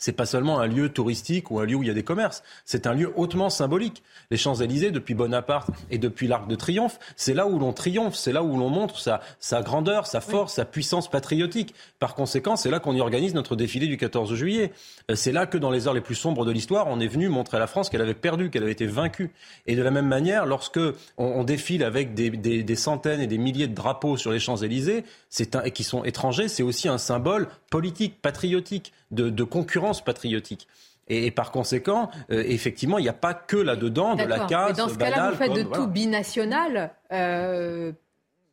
c'est 0.00 0.12
pas 0.12 0.26
seulement 0.26 0.58
un 0.58 0.66
lieu 0.66 0.88
touristique 0.88 1.52
ou 1.52 1.60
un 1.60 1.64
lieu 1.64 1.76
où 1.76 1.82
il 1.84 1.86
y 1.86 1.90
a 1.90 1.94
des 1.94 2.02
commerces, 2.02 2.42
c'est 2.64 2.88
un 2.88 2.94
lieu 2.94 3.12
hautement 3.14 3.50
symbolique. 3.50 4.02
Les 4.30 4.36
Champs-Élysées, 4.36 4.90
depuis 4.90 5.14
Bonaparte 5.14 5.68
et 5.90 5.98
depuis 5.98 6.26
l'Arc 6.26 6.48
de 6.48 6.56
Triomphe, 6.56 6.98
c'est 7.16 7.34
là 7.34 7.46
où 7.46 7.58
l'on 7.58 7.72
triomphe, 7.72 8.16
c'est 8.16 8.32
là 8.32 8.42
où 8.42 8.56
l'on 8.56 8.70
montre 8.70 8.98
sa, 8.98 9.20
sa, 9.38 9.62
grandeur, 9.62 10.06
sa 10.06 10.20
force, 10.20 10.54
sa 10.54 10.64
puissance 10.64 11.08
patriotique. 11.08 11.74
Par 11.98 12.14
conséquent, 12.14 12.56
c'est 12.56 12.70
là 12.70 12.80
qu'on 12.80 12.94
y 12.94 13.00
organise 13.00 13.34
notre 13.34 13.56
défilé 13.56 13.86
du 13.86 13.98
14 13.98 14.34
juillet. 14.34 14.72
Euh, 15.10 15.14
c'est 15.14 15.32
là 15.32 15.46
que 15.46 15.58
dans 15.58 15.70
les 15.70 15.86
heures 15.86 15.94
les 15.94 16.00
plus 16.00 16.14
sombres 16.14 16.44
de 16.44 16.50
l'histoire, 16.50 16.86
on 16.88 16.98
est 16.98 17.06
venu 17.06 17.28
montrer 17.28 17.58
à 17.58 17.60
la 17.60 17.66
France 17.66 17.90
qu'elle 17.90 18.00
avait 18.00 18.14
perdu, 18.14 18.50
qu'elle 18.50 18.62
avait 18.62 18.72
été 18.72 18.86
vaincue. 18.86 19.32
Et 19.66 19.76
de 19.76 19.82
la 19.82 19.90
même 19.90 20.06
manière, 20.06 20.46
lorsque 20.46 20.78
on, 20.78 20.94
on 21.18 21.44
défile 21.44 21.84
avec 21.84 22.14
des, 22.14 22.30
des, 22.30 22.62
des, 22.62 22.76
centaines 22.76 23.20
et 23.20 23.26
des 23.26 23.38
milliers 23.38 23.68
de 23.68 23.74
drapeaux 23.74 24.16
sur 24.16 24.32
les 24.32 24.40
Champs-Élysées, 24.40 25.04
c'est 25.28 25.72
qui 25.72 25.84
sont 25.84 26.04
étrangers, 26.04 26.48
c'est 26.48 26.62
aussi 26.62 26.88
un 26.88 26.98
symbole 26.98 27.48
politique, 27.70 28.20
patriotique, 28.20 28.92
de, 29.10 29.30
de 29.30 29.44
concurrence 29.44 30.04
patriotique. 30.04 30.68
Et, 31.08 31.32
par 31.32 31.50
conséquent, 31.50 32.08
euh, 32.30 32.44
effectivement, 32.46 32.98
il 32.98 33.02
n'y 33.02 33.08
a 33.08 33.12
pas 33.12 33.34
que 33.34 33.56
là-dedans 33.56 34.14
de 34.14 34.22
la 34.22 34.40
casse. 34.46 34.76
dans 34.76 34.88
ce 34.88 34.96
cas-là, 34.96 35.30
vous 35.30 35.36
faites 35.36 35.52
de 35.52 35.62
tout 35.62 35.88
binational. 35.88 36.92
Euh, 37.12 37.92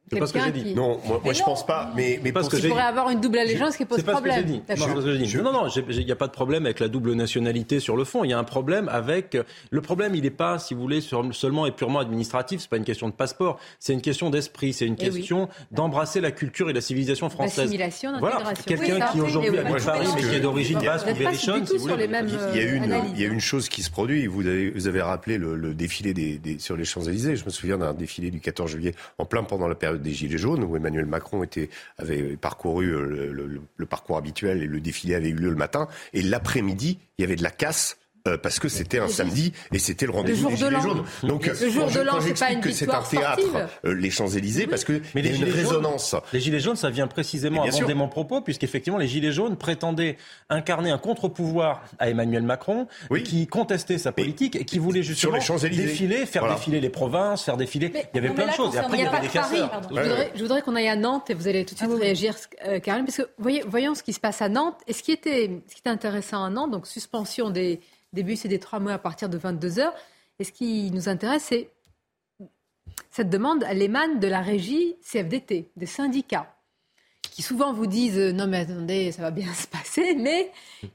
c'est 0.10 0.20
pas 0.20 0.28
ce 0.28 0.34
que 0.34 0.40
j'ai 0.40 0.52
dit. 0.52 0.74
Non, 0.74 1.00
moi, 1.06 1.22
moi 1.24 1.34
je 1.34 1.44
pense 1.44 1.66
pas. 1.66 1.92
Mais, 1.96 2.20
mais 2.24 2.32
parce 2.32 2.48
que 2.48 2.68
pourrait 2.68 2.82
avoir 2.82 3.10
une 3.10 3.20
double 3.20 3.40
allégeance 3.40 3.76
qui 3.76 3.86
pose 3.86 4.04
problème. 4.04 4.62
Non, 5.44 5.52
non, 5.52 5.68
il 5.68 6.06
n'y 6.06 6.12
a 6.12 6.16
pas 6.16 6.28
de 6.28 6.32
problème 6.32 6.66
avec 6.66 6.80
la 6.80 6.88
double 6.88 7.14
nationalité 7.14 7.80
sur 7.80 7.98
le 7.98 8.04
fond. 8.04 8.24
Il 8.24 8.30
y 8.30 8.34
a 8.34 8.40
un 8.40 8.44
problème 8.44 8.90
avec. 8.90 9.38
Le 9.70 9.82
problème, 9.82 10.16
il 10.16 10.24
n'est 10.24 10.30
pas, 10.30 10.60
si 10.60 10.74
vous 10.74 10.82
voulez, 10.82 11.02
seulement 11.02 11.66
et 11.66 11.72
purement 11.72 12.00
administratif. 12.00 12.62
C'est 12.62 12.70
pas 12.70 12.78
une 12.78 12.86
question 12.86 13.08
de 13.08 13.14
passeport. 13.14 13.60
C'est 13.80 13.94
une 13.94 14.02
question 14.02 14.30
d'esprit. 14.30 14.74
C'est 14.74 14.86
une 14.86 14.96
eh 15.00 15.10
question 15.10 15.50
d'embrasser 15.72 16.22
la 16.22 16.32
culture 16.32 16.70
et 16.70 16.74
la 16.74 16.82
civilisation 16.82 17.30
française. 17.30 17.76
Voilà. 18.20 18.54
Quelqu'un 18.66 19.00
qui 19.08 19.22
aujourd'hui 19.22 19.58
habite 19.58 19.86
Paris, 19.86 20.08
mais 20.16 20.22
qui 20.22 20.36
est 20.36 20.40
d'origine 20.40 20.80
basque 20.80 21.08
ou 21.12 21.18
berrichonne, 21.18 21.66
si 21.66 21.78
vous 21.78 21.88
voulez. 21.88 22.10
Il 22.54 22.60
y 22.60 23.24
a 23.24 23.28
une, 23.28 23.34
une 23.34 23.40
chose 23.40 23.70
qui 23.70 23.84
se 23.84 23.92
produit. 23.92 24.28
Vous 24.28 24.48
avez, 24.48 25.02
rappelé 25.02 25.38
le, 25.38 25.74
défilé 25.74 26.40
sur 26.60 26.76
les 26.78 26.86
Champs 26.86 27.02
Élysées. 27.02 27.36
Je 27.36 27.46
me 27.46 27.50
souviens 27.50 27.78
d'un 27.78 27.94
défilé 27.94 28.32
du 28.32 28.40
14 28.40 28.72
juillet 28.72 28.96
en 29.18 29.26
plein 29.26 29.44
pendant 29.44 29.68
la 29.68 29.76
période 29.76 29.97
des 29.98 30.14
Gilets 30.14 30.38
jaunes, 30.38 30.64
où 30.64 30.76
Emmanuel 30.76 31.06
Macron 31.06 31.46
avait 31.98 32.38
parcouru 32.38 32.94
euh, 32.94 33.32
le 33.76 33.86
parcours 33.86 34.18
habituel 34.18 34.62
et 34.62 34.68
le 34.68 34.80
défilé 34.80 35.16
avait 35.16 35.30
eu 35.30 35.36
lieu 35.36 35.50
le 35.50 35.56
matin. 35.56 35.88
Et 36.14 36.22
l'après-midi, 36.22 37.00
il 37.18 37.22
y 37.22 37.26
avait 37.26 37.36
de 37.36 37.44
la 37.44 37.52
casse 37.52 37.98
euh, 38.28 38.38
parce 38.38 38.60
que 38.60 38.68
c'était 38.68 39.00
un 39.00 39.08
samedi 39.08 39.54
et 39.72 39.80
c'était 39.80 40.06
le 40.06 40.12
rendez-vous 40.12 40.50
des 40.50 40.56
Gilets 40.56 40.82
jaunes. 40.82 41.04
Donc, 41.24 41.46
le 41.46 41.70
jour 41.70 41.90
de 41.90 42.00
l'an, 42.02 42.20
c'est 42.22 42.38
pas 42.38 42.52
une 42.52 42.62
que 42.62 42.72
c'est 42.72 42.90
un 42.90 43.02
théâtre, 43.02 43.42
euh, 43.86 43.94
les 43.94 44.12
Champs-Élysées, 44.12 44.68
parce 44.68 44.84
que 44.84 45.02
mais 45.16 45.22
il 45.22 45.28
y 45.28 45.34
a 45.34 45.36
une 45.36 45.54
résonance. 45.54 46.16
les 46.34 46.40
Gilets 46.40 46.60
jaunes, 46.60 46.76
ça 46.76 46.90
vient 46.90 47.08
précisément 47.08 47.64
avant 47.64 47.96
mon 47.96 48.08
propos, 48.08 48.42
puisqu'effectivement, 48.42 49.00
les 49.00 49.08
Gilets 49.08 49.32
jaunes 49.32 49.56
prétendaient 49.56 50.18
incarner 50.50 50.92
un 50.92 50.98
contre-pouvoir 50.98 51.84
à 52.00 52.10
Emmanuel 52.10 52.44
Macron, 52.44 52.88
qui 53.24 53.48
contestait 53.48 53.98
sa 53.98 54.12
politique 54.12 54.56
et 54.56 54.66
qui 54.66 54.80
voulait 54.80 55.04
justement 55.04 55.38
défiler, 55.38 56.26
faire 56.26 56.48
défiler 56.48 56.80
les 56.80 56.90
provinces, 56.90 57.44
faire 57.44 57.58
défiler. 57.58 57.92
il 58.14 58.16
y 58.16 58.26
avait 58.26 58.34
plein 58.34 58.48
de 58.48 58.52
choses. 58.52 58.76
Et 58.76 58.80
après, 58.80 58.98
il 58.98 59.04
y 59.04 59.08
avait 59.08 59.22
des 59.22 59.28
casseurs. 59.28 59.82
Je 60.36 60.42
voudrais 60.42 60.62
qu'on 60.62 60.76
aille 60.76 60.90
à 60.90 60.96
Nantes 60.96 61.30
et 61.30 61.34
vous 61.34 61.48
allez 61.48 61.66
tout 61.66 61.74
de 61.74 61.80
suite 61.80 61.92
ah 61.94 62.00
réagir, 62.00 62.36
euh, 62.66 62.80
Karim, 62.80 63.06
parce 63.06 63.18
que 63.18 63.30
voyons 63.68 63.96
ce 63.96 64.04
qui 64.04 64.14
se 64.14 64.20
passe 64.20 64.42
à 64.42 64.50
Nantes. 64.50 64.78
Et 64.88 64.94
ce 64.94 65.04
qui 65.04 65.12
était 65.12 65.50
intéressant 65.86 66.44
à 66.44 66.50
Nantes, 66.50 66.72
donc 66.72 66.88
suspension 66.88 67.50
des 67.50 67.80
début, 68.18 68.36
c'est 68.36 68.50
des 68.50 68.60
trois 68.60 68.80
mois 68.80 68.94
à 68.94 68.98
partir 68.98 69.30
de 69.30 69.38
22 69.38 69.80
heures. 69.80 69.94
Et 70.40 70.44
ce 70.44 70.52
qui 70.52 70.92
nous 70.92 71.08
intéresse, 71.08 71.46
c'est 71.50 71.70
cette 73.10 73.30
demande, 73.30 73.64
elle 73.68 73.82
émane 73.82 74.20
de 74.20 74.28
la 74.28 74.42
régie 74.42 74.96
CFDT, 75.02 75.70
des 75.76 75.86
syndicats, 75.86 76.54
qui 77.22 77.42
souvent 77.42 77.74
vous 77.74 77.88
disent 77.88 78.20
non 78.20 78.48
mais 78.48 78.60
attendez, 78.60 79.12
ça 79.12 79.22
va 79.22 79.32
bien 79.32 79.52
se 79.54 79.68
passer 79.68 80.16
mais 80.16 80.52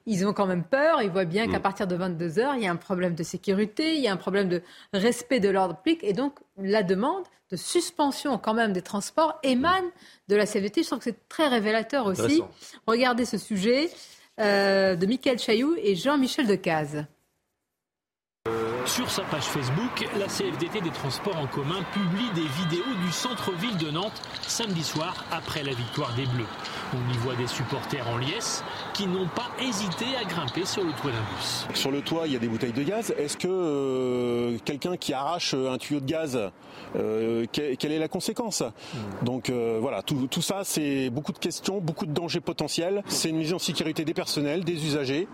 ils 0.07 0.27
ont 0.27 0.33
quand 0.33 0.47
même 0.47 0.65
peur. 0.65 1.03
Ils 1.03 1.11
voient 1.11 1.25
bien 1.25 1.49
qu'à 1.49 1.59
mm. 1.59 1.63
partir 1.63 1.87
de 1.87 1.97
22 1.97 2.39
heures, 2.39 2.55
il 2.55 2.63
y 2.63 2.67
a 2.67 2.71
un 2.71 2.77
problème 2.77 3.15
de 3.15 3.23
sécurité, 3.23 3.97
il 3.97 4.01
y 4.01 4.09
a 4.09 4.13
un 4.13 4.17
problème 4.17 4.49
de 4.49 4.63
respect 4.93 5.41
de 5.41 5.49
l'ordre 5.49 5.77
public, 5.77 6.01
et 6.03 6.13
donc 6.13 6.35
la 6.57 6.83
demande 6.83 7.25
de 7.51 7.57
suspension 7.57 8.39
quand 8.39 8.55
même 8.55 8.73
des 8.73 8.83
transports 8.83 9.39
émane 9.43 9.85
de 10.29 10.37
la 10.37 10.47
CVT. 10.47 10.83
Je 10.83 10.87
trouve 10.87 10.99
que 10.99 11.05
c'est 11.05 11.29
très 11.29 11.49
révélateur 11.49 12.07
aussi. 12.07 12.43
Regardez 12.87 13.25
ce 13.27 13.37
sujet 13.37 13.91
euh, 14.43 14.97
de 14.97 15.07
Michael 15.07 15.39
Chailloux 15.39 15.77
et 15.83 15.95
Jean-Michel 15.95 16.47
Decaze. 16.47 17.07
Sur 18.87 19.09
sa 19.09 19.23
page 19.23 19.45
Facebook, 19.45 20.09
la 20.19 20.27
CFDT 20.27 20.81
des 20.81 20.91
transports 20.91 21.37
en 21.37 21.47
commun 21.47 21.83
publie 21.93 22.29
des 22.35 22.49
vidéos 22.63 22.95
du 23.07 23.13
centre-ville 23.13 23.77
de 23.77 23.91
Nantes 23.93 24.21
samedi 24.47 24.83
soir 24.83 25.25
après 25.31 25.63
la 25.63 25.73
victoire 25.73 26.13
des 26.15 26.27
Bleus. 26.27 26.49
On 26.93 27.13
y 27.13 27.17
voit 27.19 27.37
des 27.37 27.47
supporters 27.47 28.07
en 28.09 28.19
liesse 28.19 28.65
qui 28.93 29.07
n'ont 29.07 29.29
pas 29.29 29.51
hésité 29.61 30.07
à 30.21 30.25
grimper 30.25 30.65
sur 30.65 30.83
le 30.83 30.93
toit 30.93 31.13
d'un 31.13 31.23
bus. 31.37 31.67
Sur 31.75 31.93
le 31.93 32.03
toit, 32.03 32.27
il 32.27 32.33
y 32.33 32.37
a 32.37 32.41
des 32.41 32.49
bouteilles 32.49 32.73
de 32.73 32.83
gaz. 32.83 33.15
Est-ce 33.17 33.37
que 33.37 33.47
euh, 33.49 34.59
quelqu'un 34.65 34.97
qui 34.97 35.15
arrache 35.15 35.55
un 35.55 35.79
tuyau 35.79 36.01
de 36.01 36.07
gaz, 36.07 36.51
euh, 36.97 37.47
quelle 37.53 37.93
est 37.93 37.99
la 37.99 38.09
conséquence? 38.09 38.63
Hmm. 38.63 39.25
Donc 39.25 39.51
euh, 39.51 39.79
voilà, 39.81 40.03
tout, 40.03 40.27
tout 40.31 40.43
ça, 40.43 40.63
c'est 40.65 41.11
beaucoup 41.11 41.33
de 41.33 41.39
questions, 41.39 41.81
beaucoup 41.81 42.07
de 42.07 42.13
dangers 42.13 42.41
potentiels. 42.41 43.03
C'est 43.07 43.31
une 43.31 43.39
mise 43.39 43.53
en 43.55 43.59
sécurité 43.59 44.05
des 44.05 44.15
personnels, 44.15 44.65
des 44.65 44.85
usagers. 44.87 45.29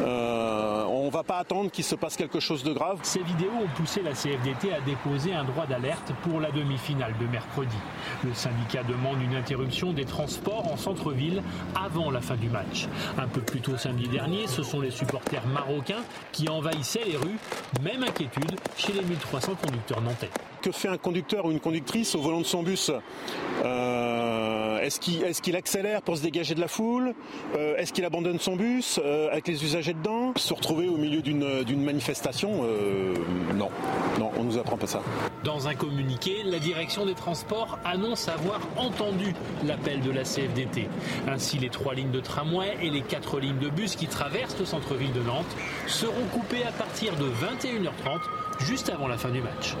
on 0.00 1.06
ne 1.06 1.10
va 1.10 1.22
pas 1.22 1.38
attendre 1.38 1.70
qu'il 1.70 1.84
se 1.84 1.94
passe 1.94 2.16
quelque 2.16 2.40
chose 2.40 2.62
de 2.62 2.72
grave 2.72 3.00
ces 3.02 3.22
vidéos 3.22 3.50
ont 3.62 3.68
poussé 3.76 4.02
la 4.02 4.12
CFDT 4.12 4.72
à 4.72 4.80
déposer 4.80 5.32
un 5.32 5.44
droit 5.44 5.66
d'alerte 5.66 6.12
pour 6.22 6.40
la 6.40 6.50
demi-finale 6.50 7.14
de 7.20 7.26
mercredi. 7.26 7.76
Le 8.24 8.32
syndicat 8.34 8.82
demande 8.82 9.20
une 9.22 9.34
interruption 9.34 9.92
des 9.92 10.04
transports 10.04 10.72
en 10.72 10.76
centre-ville 10.76 11.42
avant 11.74 12.10
la 12.10 12.20
fin 12.20 12.36
du 12.36 12.48
match. 12.48 12.88
Un 13.18 13.26
peu 13.26 13.40
plus 13.40 13.60
tôt 13.60 13.76
samedi 13.76 14.08
dernier, 14.08 14.46
ce 14.46 14.62
sont 14.62 14.80
les 14.80 14.90
supporters 14.90 15.46
marocains 15.46 16.04
qui 16.32 16.48
envahissaient 16.48 17.04
les 17.04 17.16
rues. 17.16 17.38
Même 17.82 18.02
inquiétude 18.04 18.54
chez 18.76 18.92
les 18.92 19.02
1300 19.02 19.54
conducteurs 19.60 20.02
nantais. 20.02 20.30
Que 20.62 20.72
fait 20.72 20.88
un 20.88 20.98
conducteur 20.98 21.46
ou 21.46 21.52
une 21.52 21.60
conductrice 21.60 22.14
au 22.14 22.20
volant 22.20 22.40
de 22.40 22.44
son 22.44 22.62
bus 22.62 22.90
euh, 23.64 24.78
Est-ce 24.80 25.40
qu'il 25.40 25.56
accélère 25.56 26.02
pour 26.02 26.18
se 26.18 26.22
dégager 26.22 26.54
de 26.54 26.60
la 26.60 26.68
foule 26.68 27.14
euh, 27.56 27.78
Est-ce 27.78 27.94
qu'il 27.94 28.04
abandonne 28.04 28.38
son 28.38 28.56
bus 28.56 29.00
euh, 29.02 29.30
avec 29.30 29.48
les 29.48 29.64
usagers 29.64 29.94
dedans 29.94 30.34
Se 30.36 30.52
retrouver 30.52 30.86
au 30.88 30.98
milieu 30.98 31.22
d'une 31.22 31.82
manifestation 31.82 32.62
Non, 33.54 33.70
non, 34.18 34.30
on 34.36 34.44
nous 34.44 34.58
apprend 34.58 34.76
pas 34.76 34.86
ça. 34.86 35.02
Dans 35.44 35.66
un 35.66 35.74
communiqué, 35.74 36.42
la 36.44 36.58
direction 36.58 37.06
des 37.06 37.14
transports 37.14 37.78
annonce 37.86 38.28
avoir 38.28 38.60
entendu 38.76 39.34
l'appel 39.64 40.02
de 40.02 40.10
la 40.10 40.24
CFDT. 40.24 40.88
Ainsi, 41.26 41.56
les 41.56 41.70
trois 41.70 41.94
lignes 41.94 42.10
de 42.10 42.20
tramway 42.20 42.76
et 42.82 42.90
les 42.90 43.00
quatre 43.00 43.40
lignes 43.40 43.58
de 43.58 43.70
bus 43.70 43.96
qui 43.96 44.08
traversent 44.08 44.58
le 44.58 44.66
centre-ville 44.66 45.12
de 45.14 45.22
Nantes 45.22 45.56
seront 45.86 46.26
coupées 46.34 46.64
à 46.64 46.72
partir 46.72 47.16
de 47.16 47.24
21h30, 47.24 48.66
juste 48.66 48.90
avant 48.90 49.08
la 49.08 49.16
fin 49.16 49.30
du 49.30 49.40
match. 49.40 49.74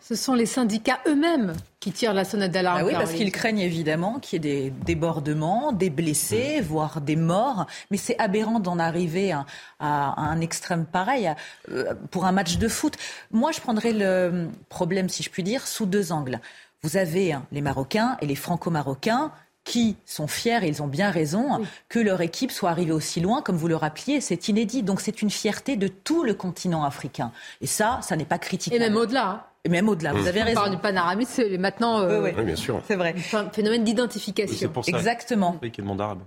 Ce 0.00 0.14
sont 0.14 0.34
les 0.34 0.46
syndicats 0.46 1.00
eux-mêmes 1.06 1.54
qui 1.80 1.92
tirent 1.92 2.14
la 2.14 2.24
sonnette 2.24 2.52
d'alarme. 2.52 2.80
Bah 2.80 2.86
oui, 2.86 2.92
parce 2.92 3.12
qu'ils 3.12 3.32
craignent 3.32 3.60
évidemment 3.60 4.18
qu'il 4.18 4.44
y 4.44 4.48
ait 4.48 4.52
des 4.52 4.70
débordements, 4.70 5.72
des 5.72 5.90
blessés, 5.90 6.60
voire 6.60 7.00
des 7.00 7.16
morts. 7.16 7.66
Mais 7.90 7.96
c'est 7.96 8.18
aberrant 8.18 8.60
d'en 8.60 8.78
arriver 8.78 9.32
à, 9.32 9.44
un 9.80 10.40
extrême 10.40 10.84
pareil 10.84 11.32
euh, 11.70 11.94
pour 12.10 12.24
un 12.24 12.32
match 12.32 12.58
de 12.58 12.68
foot. 12.68 12.96
Moi, 13.30 13.52
je 13.52 13.60
prendrais 13.60 13.92
le 13.92 14.48
problème, 14.68 15.08
si 15.08 15.22
je 15.22 15.30
puis 15.30 15.42
dire, 15.42 15.66
sous 15.66 15.86
deux 15.86 16.12
angles. 16.12 16.40
Vous 16.82 16.96
avez 16.96 17.32
hein, 17.32 17.46
les 17.52 17.60
Marocains 17.62 18.16
et 18.20 18.26
les 18.26 18.36
Franco-Marocains 18.36 19.32
qui 19.66 19.96
sont 20.06 20.28
fiers, 20.28 20.64
et 20.64 20.68
ils 20.68 20.80
ont 20.80 20.86
bien 20.86 21.10
raison, 21.10 21.60
que 21.88 21.98
leur 21.98 22.20
équipe 22.20 22.52
soit 22.52 22.70
arrivée 22.70 22.92
aussi 22.92 23.20
loin, 23.20 23.42
comme 23.42 23.56
vous 23.56 23.66
le 23.66 23.74
rappeliez, 23.74 24.20
c'est 24.20 24.48
inédit. 24.48 24.84
Donc 24.84 25.00
c'est 25.00 25.20
une 25.22 25.30
fierté 25.30 25.76
de 25.76 25.88
tout 25.88 26.22
le 26.22 26.34
continent 26.34 26.84
africain. 26.84 27.32
Et 27.60 27.66
ça, 27.66 27.98
ça 28.02 28.16
n'est 28.16 28.24
pas 28.24 28.38
critiquable. 28.38 28.82
Et 28.82 28.88
même 28.88 28.96
au-delà. 28.96 29.48
Et 29.66 29.68
même 29.68 29.88
au-delà, 29.88 30.12
vous 30.12 30.28
avez 30.28 30.44
raison. 30.44 30.60
On 30.60 30.62
parle 30.62 30.76
du 30.76 30.80
panoramique, 30.80 31.28
c'est 31.28 31.58
maintenant 31.58 32.00
euh, 32.00 32.22
oui, 32.22 32.44
bien 32.44 32.54
sûr. 32.54 32.80
C'est 32.86 32.94
vrai. 32.94 33.16
Un 33.32 33.50
phénomène 33.50 33.82
d'identification. 33.82 34.72
Exactement. 34.86 35.58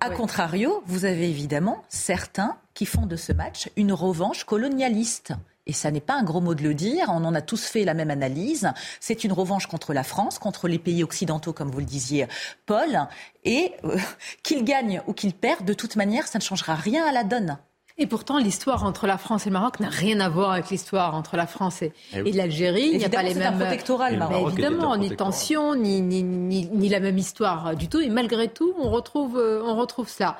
A 0.01 0.09
contrario, 0.09 0.83
vous 0.85 1.05
avez 1.05 1.29
évidemment 1.29 1.81
certains 1.87 2.57
qui 2.73 2.85
font 2.85 3.05
de 3.05 3.15
ce 3.15 3.31
match 3.31 3.69
une 3.77 3.93
revanche 3.93 4.43
colonialiste. 4.43 5.31
Et 5.67 5.71
ça 5.71 5.89
n'est 5.89 6.01
pas 6.01 6.15
un 6.15 6.23
gros 6.23 6.41
mot 6.41 6.53
de 6.53 6.63
le 6.63 6.73
dire, 6.73 7.05
on 7.09 7.23
en 7.23 7.33
a 7.33 7.41
tous 7.41 7.63
fait 7.63 7.85
la 7.85 7.93
même 7.93 8.09
analyse. 8.09 8.69
C'est 8.99 9.23
une 9.23 9.31
revanche 9.31 9.67
contre 9.67 9.93
la 9.93 10.03
France, 10.03 10.37
contre 10.37 10.67
les 10.67 10.79
pays 10.79 11.01
occidentaux, 11.01 11.53
comme 11.53 11.69
vous 11.69 11.79
le 11.79 11.85
disiez, 11.85 12.27
Paul. 12.65 13.07
Et 13.45 13.71
euh, 13.85 13.95
qu'ils 14.43 14.65
gagnent 14.65 15.01
ou 15.07 15.13
qu'ils 15.13 15.33
perdent, 15.33 15.65
de 15.65 15.73
toute 15.73 15.95
manière, 15.95 16.27
ça 16.27 16.39
ne 16.39 16.43
changera 16.43 16.75
rien 16.75 17.05
à 17.05 17.13
la 17.13 17.23
donne. 17.23 17.57
Et 18.01 18.07
pourtant, 18.07 18.37
l'histoire 18.37 18.85
entre 18.85 19.07
la 19.07 19.17
France 19.17 19.45
et 19.45 19.49
le 19.49 19.53
Maroc 19.53 19.81
n'a 19.81 19.89
rien 19.89 20.21
à 20.21 20.29
voir 20.29 20.53
avec 20.53 20.69
l'histoire 20.69 21.13
entre 21.15 21.35
la 21.35 21.45
France 21.45 21.81
et, 21.81 21.91
eh 22.13 22.31
l'Algérie. 22.31 22.91
Il 22.93 22.97
n'y 22.97 23.03
a 23.03 23.09
pas 23.09 23.23
les 23.23 23.35
mêmes. 23.35 23.55
Un 23.55 23.65
protectorat, 23.65 24.11
le 24.11 24.17
Maroc. 24.17 24.53
évidemment, 24.53 24.95
ni 24.95 25.13
tension, 25.13 25.75
ni, 25.75 26.01
ni, 26.01 26.23
ni, 26.23 26.89
la 26.89 27.01
même 27.01 27.17
histoire 27.17 27.75
du 27.75 27.89
tout. 27.89 27.99
Et 27.99 28.07
malgré 28.07 28.47
tout, 28.47 28.73
on 28.79 28.89
retrouve, 28.89 29.37
euh, 29.37 29.61
on 29.65 29.75
retrouve 29.75 30.07
cela. 30.07 30.37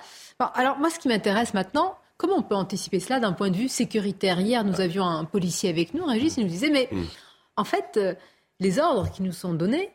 alors, 0.54 0.80
moi, 0.80 0.90
ce 0.90 1.00
qui 1.00 1.10
m'intéresse 1.10 1.54
maintenant, 1.54 1.98
comment 2.16 2.38
on 2.38 2.44
peut 2.44 2.56
anticiper 2.56 3.02
cela 3.02 3.20
d'un 3.20 3.34
point 3.34 3.50
de 3.50 3.58
vue 3.58 3.68
sécuritaire? 3.68 4.40
Hier, 4.40 4.64
nous 4.64 4.80
avions 4.80 5.04
un 5.04 5.26
policier 5.26 5.70
avec 5.70 5.94
nous, 5.94 6.06
Régis, 6.06 6.38
il 6.38 6.44
nous 6.44 6.50
disait, 6.50 6.70
mais 6.70 6.88
hmm. 6.90 7.04
en 7.58 7.66
fait, 7.66 7.98
euh, 7.98 8.16
les 8.62 8.80
ordres 8.80 9.12
qui 9.12 9.22
nous 9.22 9.34
sont 9.34 9.54
donnés, 9.54 9.92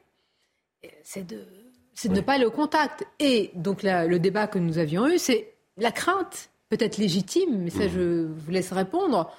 c'est 1.02 1.26
de, 1.26 1.46
de 2.04 2.08
ne 2.10 2.20
pas 2.20 2.34
aller 2.34 2.44
au 2.44 2.50
contact. 2.50 3.06
Et 3.20 3.52
donc, 3.54 3.82
le 3.82 4.18
débat 4.18 4.48
que 4.48 4.58
nous 4.58 4.76
avions 4.76 5.08
eu, 5.08 5.16
c'est 5.16 5.54
la 5.78 5.92
crainte 5.92 6.50
peut-être 6.68 6.98
légitime, 6.98 7.58
mais 7.58 7.70
ça, 7.70 7.86
mmh. 7.86 7.90
je 7.90 8.26
vous 8.26 8.50
laisse 8.50 8.72
répondre, 8.72 9.30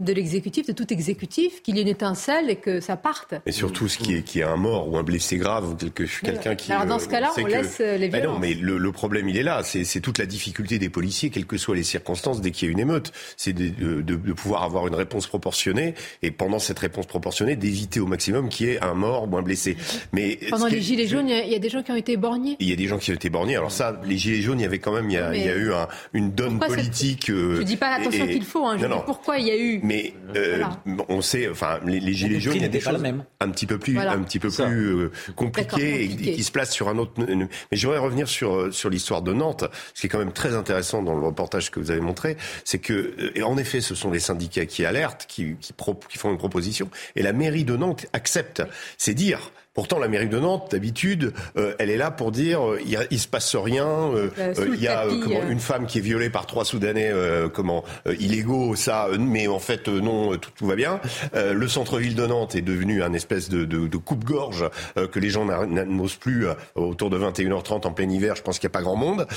de 0.00 0.12
l'exécutif, 0.12 0.64
de 0.64 0.72
tout 0.72 0.92
exécutif, 0.92 1.60
qu'il 1.60 1.74
y 1.74 1.80
ait 1.80 1.82
une 1.82 1.88
étincelle 1.88 2.50
et 2.50 2.56
que 2.56 2.78
ça 2.78 2.96
parte. 2.96 3.34
Mais 3.46 3.50
surtout, 3.50 3.88
ce 3.88 3.98
qui 3.98 4.14
est, 4.14 4.22
qui 4.22 4.38
est 4.38 4.44
un 4.44 4.54
mort 4.54 4.88
ou 4.88 4.96
un 4.96 5.02
blessé 5.02 5.38
grave 5.38 5.70
ou 5.70 5.74
quelqu'un 5.74 6.54
qui. 6.54 6.70
Alors 6.70 6.86
dans 6.86 7.00
ce 7.00 7.08
cas-là, 7.08 7.32
on 7.36 7.46
laisse 7.46 7.78
euh, 7.80 7.96
les 7.96 8.06
violences. 8.06 8.34
non, 8.34 8.38
mais 8.38 8.54
le, 8.54 8.92
problème, 8.92 9.28
il 9.28 9.36
est 9.36 9.42
là. 9.42 9.62
C'est 9.64 10.00
toute 10.00 10.18
la 10.18 10.26
difficulté 10.26 10.78
des 10.78 10.88
policiers, 10.88 11.30
quelles 11.30 11.46
que 11.46 11.56
soient 11.56 11.74
les 11.74 11.82
circonstances, 11.82 12.40
dès 12.40 12.52
qu'il 12.52 12.68
y 12.68 12.70
a 12.70 12.72
une 12.72 12.78
émeute. 12.78 13.10
C'est 13.36 13.52
de, 13.52 14.00
de, 14.00 14.32
pouvoir 14.34 14.62
avoir 14.62 14.86
une 14.86 14.94
réponse 14.94 15.26
proportionnée 15.26 15.94
et 16.22 16.30
pendant 16.30 16.60
cette 16.60 16.78
réponse 16.78 17.06
proportionnée, 17.06 17.56
d'éviter 17.56 17.98
au 17.98 18.06
maximum 18.06 18.50
qu'il 18.50 18.68
y 18.68 18.70
ait 18.70 18.80
un 18.80 18.94
mort 18.94 19.28
ou 19.28 19.36
un 19.36 19.42
blessé. 19.42 19.76
Mais 20.12 20.38
pendant 20.48 20.68
les 20.68 20.80
gilets 20.80 21.08
jaunes, 21.08 21.28
il 21.28 21.50
y, 21.50 21.56
a 21.56 21.58
des 21.58 21.70
gens 21.70 21.82
qui 21.82 21.90
ont 21.90 21.96
été 21.96 22.16
borgnés. 22.16 22.56
Il 22.60 22.68
y 22.68 22.72
a 22.72 22.76
des 22.76 22.86
gens 22.86 22.98
qui 22.98 23.10
ont 23.10 23.14
été 23.14 23.30
borgnés. 23.30 23.56
Alors 23.56 23.72
ça, 23.72 24.00
les 24.04 24.16
gilets 24.16 24.42
jaunes, 24.42 24.60
il 24.60 24.62
y 24.62 24.66
avait 24.66 24.78
quand 24.78 24.92
même, 24.92 25.10
il 25.10 25.14
y 25.14 25.18
a, 25.18 25.34
y 25.34 25.48
eu 25.48 25.72
un, 25.72 25.88
une 26.12 26.30
donne 26.30 26.60
politique. 26.60 27.30
Euh, 27.30 27.56
je 27.56 27.62
dis 27.62 27.76
pas 27.76 27.98
l'attention 27.98 28.28
qu'il 28.28 28.44
faut. 28.44 28.64
Hein, 28.64 28.78
je 28.80 28.86
dis 28.86 28.92
pourquoi 29.04 29.38
il 29.38 29.48
y 29.48 29.50
a 29.50 29.58
eu 29.58 29.80
mais 29.88 30.12
euh, 30.36 30.62
on 31.08 31.22
sait, 31.22 31.48
enfin, 31.48 31.80
les, 31.86 32.12
gilets 32.12 32.40
jaunes, 32.40 32.56
il 32.56 32.62
y 32.62 32.64
a 32.66 32.68
des 32.68 32.78
choses 32.78 33.02
un 33.40 33.48
petit 33.48 33.64
peu 33.64 33.78
plus, 33.78 33.98
un 33.98 34.22
petit 34.22 34.38
peu 34.38 34.50
plus 34.50 34.64
euh, 34.64 35.10
compliquées 35.34 36.04
et, 36.04 36.08
qui 36.08 36.44
se 36.44 36.52
placent 36.52 36.72
sur 36.72 36.90
un 36.90 36.98
autre. 36.98 37.12
Mais 37.16 37.48
j'aimerais 37.72 37.98
revenir 37.98 38.28
sur 38.28 38.54
euh, 38.54 38.70
sur 38.70 38.90
l'histoire 38.90 39.22
de 39.22 39.32
Nantes. 39.32 39.64
Ce 39.94 40.02
qui 40.02 40.06
est 40.06 40.10
quand 40.10 40.18
même 40.18 40.32
très 40.32 40.54
intéressant 40.54 41.02
dans 41.02 41.14
le 41.14 41.24
reportage 41.24 41.70
que 41.70 41.80
vous 41.80 41.90
avez 41.90 42.02
montré, 42.02 42.36
c'est 42.64 42.78
que, 42.78 43.14
et 43.34 43.42
en 43.42 43.56
effet, 43.56 43.80
ce 43.80 43.94
sont 43.94 44.10
les 44.10 44.20
syndicats 44.20 44.66
qui 44.66 44.84
alertent, 44.84 45.24
qui 45.26 45.56
qui, 45.56 45.72
qui 46.08 46.18
font 46.18 46.30
une 46.30 46.38
proposition, 46.38 46.90
et 47.16 47.22
la 47.22 47.32
mairie 47.32 47.64
de 47.64 47.76
Nantes 47.76 48.06
accepte. 48.12 48.62
C'est 48.98 49.14
dire 49.14 49.50
Pourtant, 49.78 50.00
la 50.00 50.08
mairie 50.08 50.28
de 50.28 50.40
Nantes, 50.40 50.72
d'habitude, 50.72 51.32
euh, 51.56 51.72
elle 51.78 51.88
est 51.88 51.96
là 51.96 52.10
pour 52.10 52.32
dire 52.32 52.68
euh, 52.68 52.80
il, 52.84 52.98
y 53.12 53.18
se 53.20 53.28
passe 53.28 53.54
rien. 53.54 53.86
Euh, 53.86 54.28
il 54.74 54.82
y 54.82 54.88
a 54.88 55.04
comment, 55.22 55.48
une 55.48 55.60
femme 55.60 55.86
qui 55.86 55.98
est 55.98 56.00
violée 56.00 56.30
par 56.30 56.46
trois 56.46 56.64
Soudanais, 56.64 57.12
comment 57.54 57.84
illégaux, 58.18 58.74
ça. 58.74 59.06
mais 59.20 59.46
en 59.46 59.60
fait, 59.60 59.86
non, 59.86 60.36
tout, 60.36 60.50
tout, 60.56 60.66
va 60.66 60.74
bien. 60.74 61.00
le 61.32 61.68
centre-ville 61.68 62.16
de 62.16 62.26
Nantes 62.26 62.56
est 62.56 62.60
devenu 62.60 63.04
un 63.04 63.12
espèce 63.12 63.48
de, 63.50 63.64
de, 63.64 63.86
de 63.86 63.96
coupe-gorge 63.96 64.68
que 65.12 65.20
les 65.20 65.30
gens 65.30 65.44
n'osent 65.44 66.16
plus 66.16 66.48
autour 66.74 67.08
de 67.08 67.16
21h30 67.16 67.86
en 67.86 67.92
plein 67.92 68.10
hiver. 68.10 68.34
Je 68.34 68.42
pense 68.42 68.58
qu'il 68.58 68.66
n'y 68.66 68.72
a 68.72 68.76
pas 68.78 68.82
grand 68.82 68.96
monde. 68.96 69.28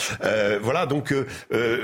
voilà, 0.63 0.87
donc 0.87 1.13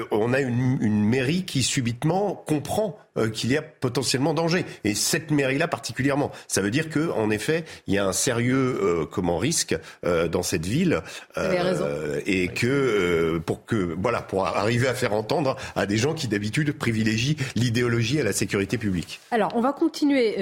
on 0.09 0.33
a 0.33 0.39
une, 0.39 0.79
une 0.81 1.03
mairie 1.03 1.45
qui 1.45 1.61
subitement 1.61 2.33
comprend 2.47 2.97
qu'il 3.33 3.51
y 3.51 3.57
a 3.57 3.61
potentiellement 3.61 4.33
danger. 4.33 4.65
Et 4.83 4.95
cette 4.95 5.31
mairie-là 5.31 5.67
particulièrement. 5.67 6.31
Ça 6.47 6.61
veut 6.61 6.71
dire 6.71 6.89
que, 6.89 7.11
en 7.11 7.29
effet, 7.29 7.65
il 7.87 7.93
y 7.93 7.97
a 7.97 8.05
un 8.05 8.13
sérieux 8.13 8.79
euh, 8.81 9.05
comment 9.05 9.37
risque 9.37 9.75
euh, 10.05 10.27
dans 10.27 10.43
cette 10.43 10.65
ville 10.65 11.01
euh, 11.37 12.19
et 12.25 12.47
que 12.49 13.37
pour 13.45 13.65
que 13.65 13.95
voilà 13.97 14.21
pour 14.21 14.45
arriver 14.45 14.87
à 14.87 14.93
faire 14.93 15.13
entendre 15.13 15.55
à 15.75 15.85
des 15.85 15.97
gens 15.97 16.13
qui 16.13 16.27
d'habitude 16.27 16.71
privilégient 16.73 17.37
l'idéologie 17.55 18.19
à 18.19 18.23
la 18.23 18.33
sécurité 18.33 18.77
publique. 18.77 19.19
Alors 19.31 19.51
on 19.55 19.61
va 19.61 19.73
continuer 19.73 20.35